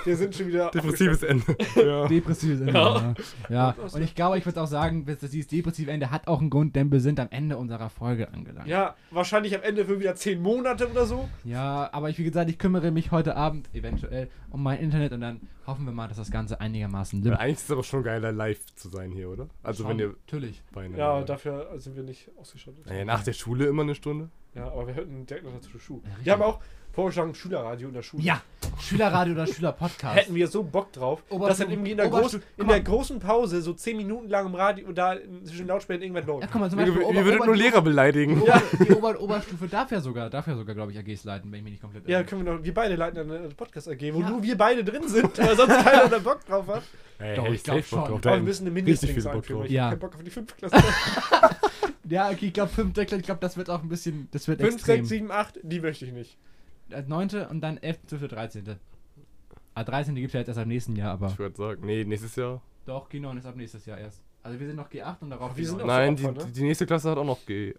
Wir 0.05 0.17
sind 0.17 0.35
schon 0.35 0.47
wieder. 0.47 0.71
Depressives 0.71 1.23
Ende. 1.23 1.45
Ja. 1.77 2.07
Depressives 2.07 2.61
Ende. 2.61 2.73
Ja. 2.73 3.15
ja. 3.49 3.75
Und 3.93 4.01
ich 4.03 4.15
glaube, 4.15 4.39
ich 4.39 4.47
würde 4.47 4.63
auch 4.63 4.69
sagen, 4.69 5.05
dass 5.05 5.19
dieses 5.19 5.49
depressive 5.49 5.91
Ende 5.91 6.11
hat 6.11 6.29
auch 6.29 6.41
einen 6.41 6.51
Grund, 6.51 6.77
denn 6.77 6.93
wir 6.93 7.01
sind 7.01 7.19
am 7.19 7.29
Ende 7.31 7.57
unserer 7.57 7.91
Folge 7.91 8.33
angelangt. 8.33 8.69
Ja, 8.69 8.95
wahrscheinlich 9.11 9.55
am 9.57 9.63
Ende 9.63 9.85
für 9.85 9.99
wieder 9.99 10.15
10 10.15 10.41
Monate 10.41 10.89
oder 10.89 11.07
so. 11.07 11.29
Ja, 11.45 11.89
aber 11.93 12.09
ich, 12.09 12.19
wie 12.19 12.25
gesagt, 12.25 12.49
ich 12.51 12.59
kümmere 12.59 12.91
mich 12.93 13.11
heute 13.11 13.37
Abend 13.37 13.69
eventuell 13.75 14.29
um 14.51 14.63
mein 14.63 14.79
Internet 14.79 15.13
und 15.13 15.21
dann 15.21 15.41
hoffen 15.67 15.85
wir 15.85 15.93
mal, 15.93 16.07
dass 16.09 16.19
das 16.19 16.31
Ganze 16.31 16.61
einigermaßen 16.61 17.23
Ja, 17.23 17.31
lübt. 17.31 17.41
Eigentlich 17.41 17.57
ist 17.57 17.65
es 17.65 17.71
aber 17.73 17.83
schon 17.83 18.05
geiler, 18.05 18.31
live 18.31 18.65
zu 18.77 18.89
sein 18.89 19.11
hier, 19.11 19.29
oder? 19.29 19.49
Also 19.63 19.89
wenn 19.89 19.99
ihr 19.99 20.09
Natürlich. 20.09 20.63
beinahe. 20.73 20.99
Ja, 20.99 21.23
dafür 21.23 21.73
sind 21.79 21.97
wir 21.97 22.05
nicht 22.05 22.31
ausgestattet. 22.39 22.87
Naja, 22.87 23.05
nach 23.05 23.25
der 23.25 23.33
Schule 23.33 23.67
immer 23.67 23.83
eine 23.83 23.95
Stunde. 23.95 24.31
Ja, 24.55 24.69
aber 24.69 24.87
wir 24.87 24.95
hätten 24.95 25.27
direkt 25.27 25.45
noch 25.45 25.53
dazu 25.53 25.79
Schule. 25.79 26.03
Ja, 26.21 26.25
wir 26.25 26.33
haben 26.33 26.43
auch 26.43 26.61
vorgeschlagen 26.97 27.35
Schülerradio 27.35 27.89
in 27.89 27.95
der 27.95 28.03
Schule. 28.03 28.23
Ja, 28.25 28.43
Schülerradio 28.81 29.35
oder 29.35 29.47
Schülerpodcast. 29.47 30.17
Hätten 30.17 30.35
wir 30.35 30.49
so 30.49 30.65
Bock 30.65 30.93
drauf, 30.93 31.23
Oberstu- 31.31 31.47
dass 31.49 31.59
dann 31.59 31.71
irgendwie 31.71 31.91
in 31.93 31.99
der, 31.99 32.09
guck 32.09 32.33
in 32.57 32.67
der 32.67 32.81
großen 32.81 33.21
Pause 33.21 33.63
so 33.63 33.73
10 33.75 33.97
Minuten 33.99 34.29
lang 34.29 34.47
im 34.47 34.55
Radio 34.55 34.91
da 34.93 35.15
zwischen 35.45 35.67
Lautsprechern 35.69 36.03
irgendwas 36.03 36.25
Ja, 36.27 36.33
läuft. 36.33 36.51
guck 36.51 36.61
mal, 36.61 36.71
zum 36.71 36.79
Wir, 36.79 36.87
Beispiel 36.87 37.03
wir 37.03 37.09
Ober- 37.09 37.25
würden 37.25 37.37
Ober- 37.37 37.47
nur 37.47 37.57
Lehrer 37.57 37.83
beleidigen. 37.83 38.43
Ja. 38.45 38.61
Die 38.85 38.91
Ober 38.93 39.21
Oberstufe 39.21 39.69
darf 39.69 39.91
ja 39.93 40.01
sogar, 40.01 40.31
darf 40.31 40.47
ja 40.49 40.57
sogar, 40.57 40.75
glaube 40.75 40.91
ich, 40.93 40.99
AGs 40.99 41.23
leiten, 41.25 41.53
wenn 41.53 41.59
ich 41.59 41.65
mich 41.65 41.73
nicht 41.75 41.83
komplett 41.83 42.09
Ja, 42.09 42.23
können 42.25 42.45
wir 42.45 42.55
noch, 42.55 42.65
wir 42.65 42.75
beide 42.75 42.97
leiten 42.97 43.19
eine 43.19 43.49
Podcast 43.51 43.89
AG, 43.89 44.01
wo 44.15 44.21
Ja. 44.23 44.31
nur 44.31 44.43
wir 44.43 44.57
beide 44.57 44.83
drin 44.83 45.07
sind, 45.07 45.39
weil 45.39 45.55
sonst 45.57 45.85
keiner 45.85 46.09
da 46.09 46.19
Bock 46.19 46.45
drauf 46.47 46.67
hat. 46.67 46.83
Hey, 47.19 47.35
Doch, 47.35 47.45
hey, 47.47 47.55
ich 47.55 47.63
glaub 47.63 47.77
safe 47.79 47.89
Bock 47.97 48.01
schon. 48.05 48.11
drauf. 48.13 48.21
Da 48.21 48.29
Aber 48.31 48.39
wir 48.41 48.45
müssen 48.45 48.65
eine 48.65 48.71
Mindestdings 48.73 49.25
Bock 49.25 49.35
einführen, 49.37 49.61
weil 49.61 49.65
drauf. 49.65 49.71
ich 49.71 49.75
Ja. 49.75 49.85
hab 49.85 49.91
keinen 49.93 49.99
Bock 50.01 50.15
auf 50.17 50.23
die 50.23 50.31
5. 50.31 50.57
Klasse. 50.59 50.77
Ja, 52.09 52.29
okay, 52.31 52.47
ich 52.47 52.53
glaube, 52.53 52.71
fünfte, 52.73 53.03
ich 53.03 53.09
glaube, 53.09 53.41
das 53.41 53.57
wird 53.57 53.69
auch 53.71 53.83
ein 53.83 53.89
bisschen, 53.89 54.29
das 54.31 54.47
wird 54.47 54.61
5, 54.61 54.75
extrem. 54.75 54.97
6, 54.99 55.09
7, 55.09 55.31
8, 55.33 55.59
die 55.63 55.81
möchte 55.81 56.05
ich 56.05 56.13
nicht. 56.13 56.37
Als 56.93 57.09
neunte 57.09 57.49
und 57.49 57.61
dann 57.61 57.79
11., 57.79 58.07
12., 58.07 58.29
13. 58.29 58.77
Ah, 59.75 59.85
13. 59.85 60.15
gibt 60.15 60.29
es 60.29 60.33
ja 60.35 60.41
jetzt 60.41 60.49
erst 60.49 60.61
am 60.61 60.69
nächsten 60.69 60.97
Jahr, 60.97 61.13
aber. 61.13 61.29
Ich 61.29 61.39
würde 61.39 61.57
sagen, 61.57 61.85
nee, 61.85 62.05
nächstes 62.05 62.37
Jahr. 62.37 62.63
Doch, 62.87 63.11
G9 63.11 63.39
ist 63.39 63.47
ab 63.47 63.57
nächstes 63.57 63.85
Jahr 63.87 63.99
erst. 63.99 64.23
Also 64.43 64.61
wir 64.61 64.67
sind 64.69 64.77
noch 64.77 64.89
G8 64.89 65.17
und 65.23 65.31
darauf 65.31 65.57
wir 65.57 65.65
G9. 65.65 65.69
sind 65.69 65.83
auch- 65.83 65.87
Nein, 65.87 66.17
so 66.17 66.31
die, 66.33 66.39
ne? 66.39 66.53
die 66.53 66.63
nächste 66.63 66.87
Klasse 66.87 67.11
hat 67.11 67.19
auch 67.19 67.25
noch 67.25 67.41
G8. 67.47 67.75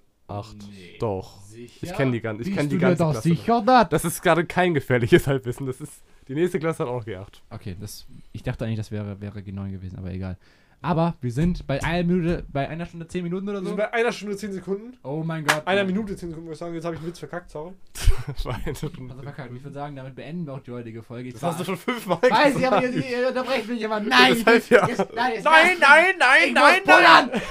Nee. 0.69 0.97
Doch. 0.99 1.41
Sicher? 1.43 1.85
Ich 1.87 1.93
kenn 1.93 2.11
die 2.11 2.19
gan- 2.21 2.39
ich 2.41 2.53
kenn 2.53 2.67
die 2.69 2.77
ganze 2.77 2.97
Klasse. 3.03 3.21
sicher, 3.21 3.63
das? 3.65 3.89
Das 3.89 4.05
ist 4.05 4.21
gerade 4.21 4.45
kein 4.45 4.73
gefährliches 4.73 5.25
Halbwissen. 5.27 5.65
Das 5.65 5.79
ist, 5.79 6.03
die 6.27 6.33
nächste 6.35 6.59
Klasse 6.59 6.83
hat 6.83 6.89
auch 6.89 6.99
noch 6.99 7.05
G8. 7.07 7.41
Okay, 7.49 7.77
das, 7.79 8.05
ich 8.33 8.43
dachte 8.43 8.65
eigentlich, 8.65 8.77
das 8.77 8.91
wäre, 8.91 9.19
wäre 9.21 9.39
G9 9.39 9.71
gewesen, 9.71 9.97
aber 9.97 10.11
egal. 10.11 10.37
Aber 10.81 11.15
wir 11.21 11.31
sind 11.31 11.65
bei 11.65 11.83
einer 11.83 12.03
Minute, 12.07 12.45
bei 12.49 12.69
einer 12.69 12.85
Stunde 12.85 13.07
10 13.07 13.23
Minuten 13.23 13.49
oder 13.49 13.57
Wir 13.59 13.63
so. 13.63 13.67
sind 13.69 13.77
bei 13.77 13.91
einer 13.93 14.11
Stunde 14.11 14.37
10 14.37 14.53
Sekunden. 14.53 14.95
Oh 15.03 15.23
mein 15.25 15.43
Gott. 15.43 15.63
Einer 15.65 15.83
Minute 15.83 16.15
10 16.15 16.29
Sekunden, 16.29 16.47
würde 16.47 16.53
ich 16.53 16.59
sagen. 16.59 16.73
Jetzt 16.75 16.85
habe 16.85 16.95
ich 16.95 17.01
einen 17.01 17.09
Witz 17.09 17.19
verkackt, 17.19 17.49
sorry. 17.49 17.73
Also 18.27 18.89
verkackt. 19.23 19.51
Ich 19.55 19.63
würde 19.63 19.73
sagen, 19.73 19.95
damit 19.95 20.15
beenden 20.15 20.45
wir 20.45 20.53
auch 20.53 20.59
die 20.59 20.71
heutige 20.71 21.01
Folge. 21.01 21.29
Ich 21.29 21.33
Das 21.33 21.43
hast 21.43 21.59
du 21.61 21.63
schon 21.65 21.77
fünfmal 21.77 22.19
Weiß 22.21 22.49
ich, 22.49 22.55
gesagt. 22.55 22.73
aber 22.73 22.85
ihr, 22.87 23.19
ihr 23.21 23.27
unterbrecht 23.27 23.67
mich 23.67 23.81
immer. 23.81 23.99
Nein! 23.99 24.35
Das 24.35 24.45
heißt 24.53 24.69
ja- 24.69 24.87
Jetzt, 24.87 25.13
nein, 25.15 25.31
jetzt 25.33 25.43
Nein, 25.45 25.77
lass- 25.79 25.89
nein, 25.89 26.15
nein, 26.19 26.47
ich 26.47 26.53
nein, 26.53 26.81
nein! 26.85 27.29
pullern. 27.29 27.41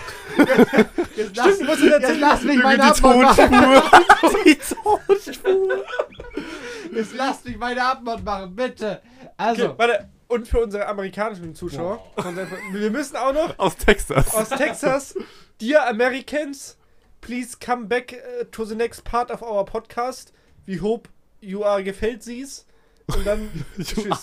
Jetzt 1.17 1.37
lass, 1.37 1.59
du 1.59 1.65
musst 1.65 1.83
wieder 1.83 1.93
jetzt 2.01 2.03
erzählen, 2.05 2.21
lass 2.21 2.43
mich 2.45 2.63
meine 2.63 2.77
die 2.77 2.83
Abmord 2.83 3.23
machen. 3.23 3.51
Tonspur. 3.51 4.41
die 4.45 4.59
Tonspur. 4.59 5.85
Jetzt 6.95 7.15
lass 7.17 7.45
mich 7.45 7.59
meine 7.59 7.83
Abmord 7.85 8.25
machen, 8.25 8.55
bitte. 8.55 9.01
Also, 9.37 9.65
Okay, 9.71 9.75
warte. 9.79 10.09
Und 10.29 10.49
für 10.49 10.61
unsere 10.61 10.87
amerikanischen 10.89 11.55
Zuschauer, 11.55 12.03
wir 12.73 12.91
müssen 12.91 13.17
auch 13.17 13.33
noch 13.33 13.59
Aus 13.59 13.77
Texas. 13.77 14.35
aus 14.35 14.49
Texas, 14.49 15.15
Dear 15.61 15.87
Americans, 15.89 16.77
please 17.21 17.57
come 17.65 17.87
back 17.87 18.13
uh, 18.41 18.45
to 18.51 18.65
the 18.65 18.75
next 18.75 19.05
part 19.05 19.31
of 19.31 19.41
our 19.43 19.65
podcast. 19.65 20.33
We 20.67 20.81
hope 20.81 21.09
you 21.41 21.65
are 21.65 21.83
gefällt 21.83 22.23
sie's. 22.25 22.67
Und 23.07 23.25
dann 23.25 23.49
tschüss. 23.81 24.21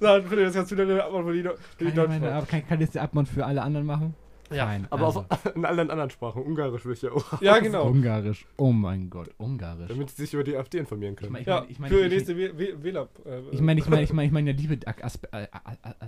Dann 0.00 0.24
Philipp, 0.28 0.46
das 0.46 0.54
kannst 0.54 0.72
du 0.72 0.76
wieder 0.78 1.04
Abmord 1.04 1.26
für 1.26 1.32
die, 1.34 1.42
für 1.42 1.54
die 1.78 1.84
kann, 1.92 2.12
ich 2.12 2.20
Deutschen. 2.20 2.46
kann, 2.48 2.68
kann 2.68 2.80
jetzt 2.80 2.94
die 2.94 3.00
Abmord 3.00 3.28
für 3.28 3.44
alle 3.44 3.60
anderen 3.60 3.84
machen? 3.86 4.14
Ja, 4.54 4.66
Nein, 4.66 4.86
Aber 4.90 5.06
also, 5.06 5.24
auf, 5.28 5.54
in 5.54 5.64
allen 5.64 5.90
anderen 5.90 6.10
Sprachen. 6.10 6.42
Ungarisch 6.42 6.84
will 6.84 6.92
ich 6.94 7.02
ja 7.02 7.10
auch. 7.12 7.40
Ja, 7.40 7.58
genau. 7.58 7.86
Ungarisch. 7.88 8.46
Oh 8.56 8.72
mein 8.72 9.08
Gott, 9.10 9.30
Ungarisch. 9.38 9.88
Damit 9.88 10.10
sie 10.10 10.22
sich 10.22 10.34
über 10.34 10.44
die 10.44 10.56
AfD 10.56 10.78
informieren 10.78 11.14
Ich 11.14 11.20
können. 11.20 11.32
meine, 11.32 11.42
ich 11.42 11.46
Ja, 11.48 11.60
meine, 11.60 11.70
ich 11.72 11.78
meine, 11.78 11.94
für 11.94 12.00
die 12.00 12.06
ich, 12.16 12.26
nächste 12.28 12.34
Wäh- 12.36 12.52
Wäh- 12.58 12.82
Wähler. 12.82 13.08
äh, 13.24 13.40
ich 13.50 13.60
meine, 13.60 13.80
ich 13.80 13.88
meine, 13.88 14.02
ich 14.02 14.12
meine, 14.12 14.26
ich 14.26 14.32
meine, 14.32 14.52
liebe 14.52 14.74
äh, 14.74 14.76
äh, 14.76 14.92
äh, 15.32 15.42
äh, 15.42 15.44
äh, 15.44 16.06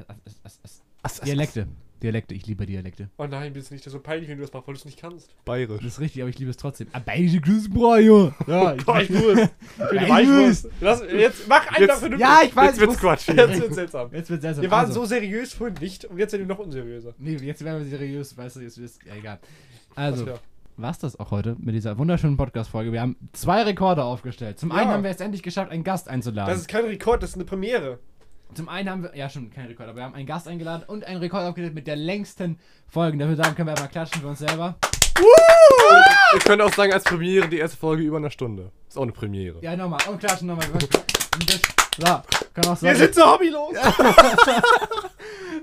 äh, 1.02 1.24
Dialekte. 1.24 1.66
Dialekte, 2.04 2.34
ich 2.34 2.46
liebe 2.46 2.66
Dialekte. 2.66 3.08
Oh 3.16 3.24
nein, 3.26 3.52
bitte 3.54 3.72
nicht. 3.72 3.84
Das 3.86 3.92
ist 3.92 3.96
so 3.98 4.00
peinlich, 4.00 4.28
wenn 4.28 4.36
du 4.36 4.42
das 4.42 4.52
machst, 4.52 4.68
weil 4.68 4.74
du 4.74 4.78
es 4.78 4.84
nicht 4.84 5.00
kannst. 5.00 5.34
Bayerisch. 5.44 5.82
Das 5.82 5.94
ist 5.94 6.00
richtig, 6.00 6.20
aber 6.22 6.28
ich 6.28 6.38
liebe 6.38 6.50
es 6.50 6.56
trotzdem. 6.58 6.86
Ah, 6.92 6.98
bayerische 6.98 7.40
Grüßbrei, 7.40 8.00
ja. 8.00 8.34
Ja, 8.46 8.74
ich 8.74 8.86
weiß. 8.86 9.08
Die 9.08 10.08
Weichwurst. 10.08 10.68
Lass, 10.80 11.02
jetzt 11.10 11.48
mach 11.48 11.66
einfach 11.66 11.80
Jetzt- 11.80 11.98
vernünftig. 11.98 12.20
Ja, 12.28 12.40
ich 12.44 12.54
weiß. 12.54 12.66
Jetzt 12.72 12.80
wird's 12.80 12.98
Quatsch. 12.98 13.28
Jetzt 13.28 13.60
wird's 13.60 13.74
seltsam. 13.74 14.10
Jetzt 14.12 14.30
wird 14.30 14.42
seltsam. 14.42 14.62
Wir 14.62 14.70
waren 14.70 14.86
also, 14.86 15.00
so 15.00 15.06
seriös 15.06 15.54
vorhin 15.54 15.76
nicht 15.80 16.04
und 16.04 16.18
jetzt 16.18 16.32
sind 16.32 16.40
wir 16.40 16.46
noch 16.46 16.58
unseriöser. 16.58 17.14
Nee, 17.18 17.36
jetzt 17.36 17.64
werden 17.64 17.82
wir 17.82 17.98
seriös, 17.98 18.36
weißt 18.36 18.56
du, 18.56 18.60
jetzt 18.60 18.76
ist 18.78 19.02
ja 19.04 19.14
egal. 19.14 19.38
Also, 19.94 20.26
war's 20.76 20.98
das 20.98 21.18
auch 21.18 21.30
heute 21.30 21.56
mit 21.58 21.74
dieser 21.74 21.96
wunderschönen 21.98 22.36
Podcast-Folge. 22.36 22.92
Wir 22.92 23.00
haben 23.00 23.16
zwei 23.32 23.62
Rekorde 23.62 24.04
aufgestellt. 24.04 24.58
Zum 24.58 24.70
Ja. 24.70 24.76
einen 24.76 24.90
haben 24.90 25.04
wir 25.04 25.10
es 25.10 25.20
endlich 25.20 25.42
geschafft, 25.42 25.70
einen 25.70 25.84
Gast 25.84 26.08
einzuladen. 26.08 26.50
Das 26.52 26.60
ist 26.60 26.68
kein 26.68 26.84
Rekord, 26.84 27.22
das 27.22 27.30
ist 27.30 27.36
eine 27.36 27.44
Premiere. 27.44 27.98
Zum 28.54 28.68
einen 28.68 28.88
haben 28.88 29.02
wir, 29.02 29.16
ja 29.16 29.28
schon, 29.28 29.50
kein 29.50 29.66
Rekord, 29.66 29.88
aber 29.88 29.98
wir 29.98 30.04
haben 30.04 30.14
einen 30.14 30.26
Gast 30.26 30.46
eingeladen 30.48 30.84
und 30.86 31.04
einen 31.04 31.18
Rekord 31.20 31.42
aufgestellt 31.44 31.74
mit 31.74 31.86
der 31.86 31.96
längsten 31.96 32.58
Folge. 32.88 33.18
Dafür 33.18 33.36
sagen, 33.36 33.54
können 33.54 33.68
wir 33.68 33.74
mal 33.80 33.88
klatschen 33.88 34.20
für 34.20 34.28
uns 34.28 34.38
selber. 34.38 34.76
Ihr 36.34 36.40
könnt 36.40 36.62
auch 36.62 36.72
sagen, 36.72 36.92
als 36.92 37.04
Premiere 37.04 37.48
die 37.48 37.58
erste 37.58 37.76
Folge 37.76 38.02
über 38.02 38.16
eine 38.16 38.30
Stunde. 38.30 38.70
Ist 38.88 38.96
auch 38.96 39.02
eine 39.02 39.12
Premiere. 39.12 39.58
Ja, 39.62 39.76
nochmal, 39.76 40.00
und 40.08 40.18
klatschen 40.18 40.48
nochmal. 40.48 40.66
So, 41.96 42.06
kann 42.06 42.66
auch 42.66 42.82
Wir 42.82 42.94
sagen. 42.94 42.96
sind 42.96 43.14
so 43.14 43.24
hobbylos. 43.24 43.76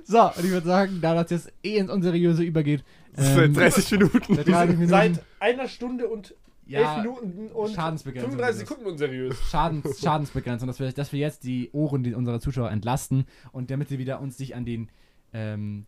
So, 0.03 0.23
und 0.23 0.43
ich 0.43 0.51
würde 0.51 0.67
sagen, 0.67 0.99
da 1.01 1.13
das 1.13 1.29
jetzt 1.31 1.53
eh 1.63 1.77
ins 1.77 1.89
Unseriöse 1.89 2.43
übergeht. 2.43 2.83
Ähm, 3.17 3.53
seit 3.53 3.75
30 3.77 3.91
Minuten. 3.91 4.35
seit 4.35 4.47
30 4.47 4.69
Minuten. 4.75 4.87
Seit 4.89 5.23
einer 5.39 5.67
Stunde 5.67 6.07
und 6.07 6.33
ja, 6.71 6.95
elf 6.95 7.03
Minuten 7.03 7.47
und 7.51 7.71
Schadensbegrenzung 7.73 8.31
35 8.31 8.49
ist 8.49 8.61
das. 8.61 8.69
Sekunden 8.69 8.91
unseriös. 8.91 9.49
Schadens, 9.49 9.99
Schadensbegrenzung, 10.03 10.67
dass 10.67 10.79
wir, 10.79 10.91
dass 10.91 11.11
wir 11.11 11.19
jetzt 11.19 11.43
die 11.43 11.69
Ohren 11.71 12.03
die 12.03 12.13
unserer 12.13 12.39
Zuschauer 12.39 12.71
entlasten 12.71 13.25
und 13.51 13.71
damit 13.71 13.89
sie 13.89 13.99
wieder 13.99 14.19
uns 14.21 14.37
sich 14.37 14.55
an 14.55 14.65
den, 14.65 14.89
ähm, 15.33 15.85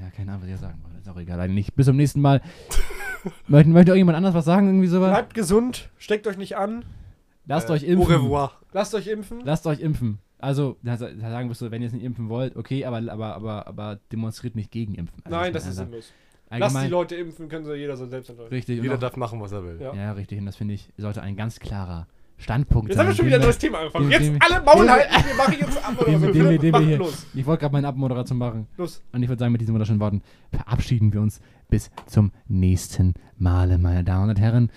ja, 0.00 0.10
keine 0.10 0.32
Ahnung, 0.32 0.42
was 0.42 0.50
ich 0.50 0.60
sagen 0.60 0.80
wollte, 0.82 0.98
ist 0.98 1.08
auch 1.08 1.18
egal, 1.18 1.40
eigentlich. 1.40 1.74
Bis 1.74 1.86
zum 1.86 1.96
nächsten 1.96 2.20
Mal. 2.20 2.42
möchte, 3.48 3.70
möchte 3.70 3.90
irgendjemand 3.90 4.16
anders 4.16 4.34
was 4.34 4.44
sagen, 4.44 4.66
irgendwie 4.66 4.86
sowas? 4.86 5.10
Bleibt 5.10 5.34
gesund, 5.34 5.90
steckt 5.98 6.26
euch 6.26 6.36
nicht 6.36 6.56
an, 6.56 6.84
Lasst 7.48 7.70
Äh, 7.70 7.72
euch 7.72 7.82
impfen. 7.82 8.14
Au 8.14 8.18
revoir. 8.18 8.52
lasst 8.72 8.94
euch 8.94 9.06
impfen. 9.06 9.40
Lasst 9.42 9.66
euch 9.66 9.80
impfen. 9.80 10.18
Also, 10.38 10.76
da, 10.82 10.96
sagen 10.96 11.48
wirst 11.48 11.62
du, 11.62 11.70
wenn 11.70 11.82
ihr 11.82 11.88
es 11.88 11.94
nicht 11.94 12.04
impfen 12.04 12.28
wollt, 12.28 12.54
okay, 12.56 12.84
aber, 12.84 12.98
aber, 13.10 13.34
aber, 13.34 13.66
aber 13.66 13.98
demonstriert 14.12 14.54
nicht 14.54 14.70
gegen 14.70 14.94
Impfen. 14.94 15.20
Also, 15.24 15.36
Nein, 15.36 15.52
das 15.52 15.66
also 15.66 15.82
ist 15.82 15.88
sinnlos. 15.88 16.12
Lasst 16.50 16.60
die 16.60 16.62
Allgemein, 16.64 16.90
Leute 16.90 17.14
impfen, 17.16 17.48
können 17.48 17.64
sie 17.64 17.74
jeder 17.74 17.96
so 17.96 18.06
selbst 18.06 18.30
entscheiden. 18.30 18.50
richtig. 18.50 18.78
und 18.78 18.84
Jeder 18.84 18.94
auch- 18.96 19.00
darf 19.00 19.16
machen, 19.16 19.40
was 19.40 19.52
er 19.52 19.62
will. 19.64 19.78
Ja. 19.80 19.94
ja, 19.94 20.12
richtig. 20.12 20.38
Und 20.38 20.46
das 20.46 20.56
finde 20.56 20.74
ich, 20.74 20.88
sollte 20.96 21.20
ein 21.22 21.36
ganz 21.36 21.58
klarer 21.60 22.06
Standpunkt 22.38 22.88
Jetzt 22.90 22.98
haben 22.98 23.08
wir 23.08 23.14
schon 23.14 23.26
wieder 23.26 23.36
ein 23.36 23.42
neues 23.42 23.58
Thema 23.58 23.78
angefangen. 23.80 24.08
den- 24.10 24.34
Jetzt 24.34 24.42
alle 24.52 24.64
Maul 24.64 24.88
halten, 24.88 25.12
wir 25.26 25.34
machen 25.34 25.56
jetzt 25.60 25.84
ab. 25.84 25.98
den, 26.06 26.70
Mach 26.70 26.80
wir 26.80 26.86
hier, 26.86 26.98
los. 26.98 27.26
Ich 27.34 27.44
wollte 27.46 27.62
gerade 27.62 27.72
meine 27.72 27.88
Abmoderation 27.88 28.38
machen. 28.38 28.66
Los. 28.76 29.02
Und 29.12 29.22
ich 29.22 29.28
würde 29.28 29.40
sagen, 29.40 29.50
mit 29.52 29.60
diesen 29.60 29.74
wunderschönen 29.74 30.00
Worten 30.00 30.22
verabschieden 30.52 31.12
wir 31.12 31.20
uns 31.20 31.40
bis 31.68 31.90
zum 32.06 32.30
nächsten 32.46 33.14
Male, 33.38 33.76
meine 33.76 34.04
Damen 34.04 34.30
und 34.30 34.38
Herren. 34.40 34.70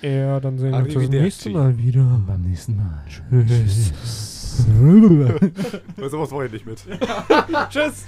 Ja, 0.00 0.40
dann 0.40 0.58
sehen 0.58 0.72
wir 0.72 0.78
uns 0.78 0.94
das 0.94 1.08
nächste 1.10 1.50
Mal 1.50 1.78
wieder. 1.78 2.20
Beim 2.26 2.40
nächsten 2.42 2.76
Mal. 2.76 3.04
Tschüss. 3.08 3.92
Weil 5.96 6.10
sowas 6.10 6.30
brauche 6.30 6.46
ich 6.46 6.52
nicht 6.52 6.66
mit. 6.66 6.82
Tschüss. 7.70 8.06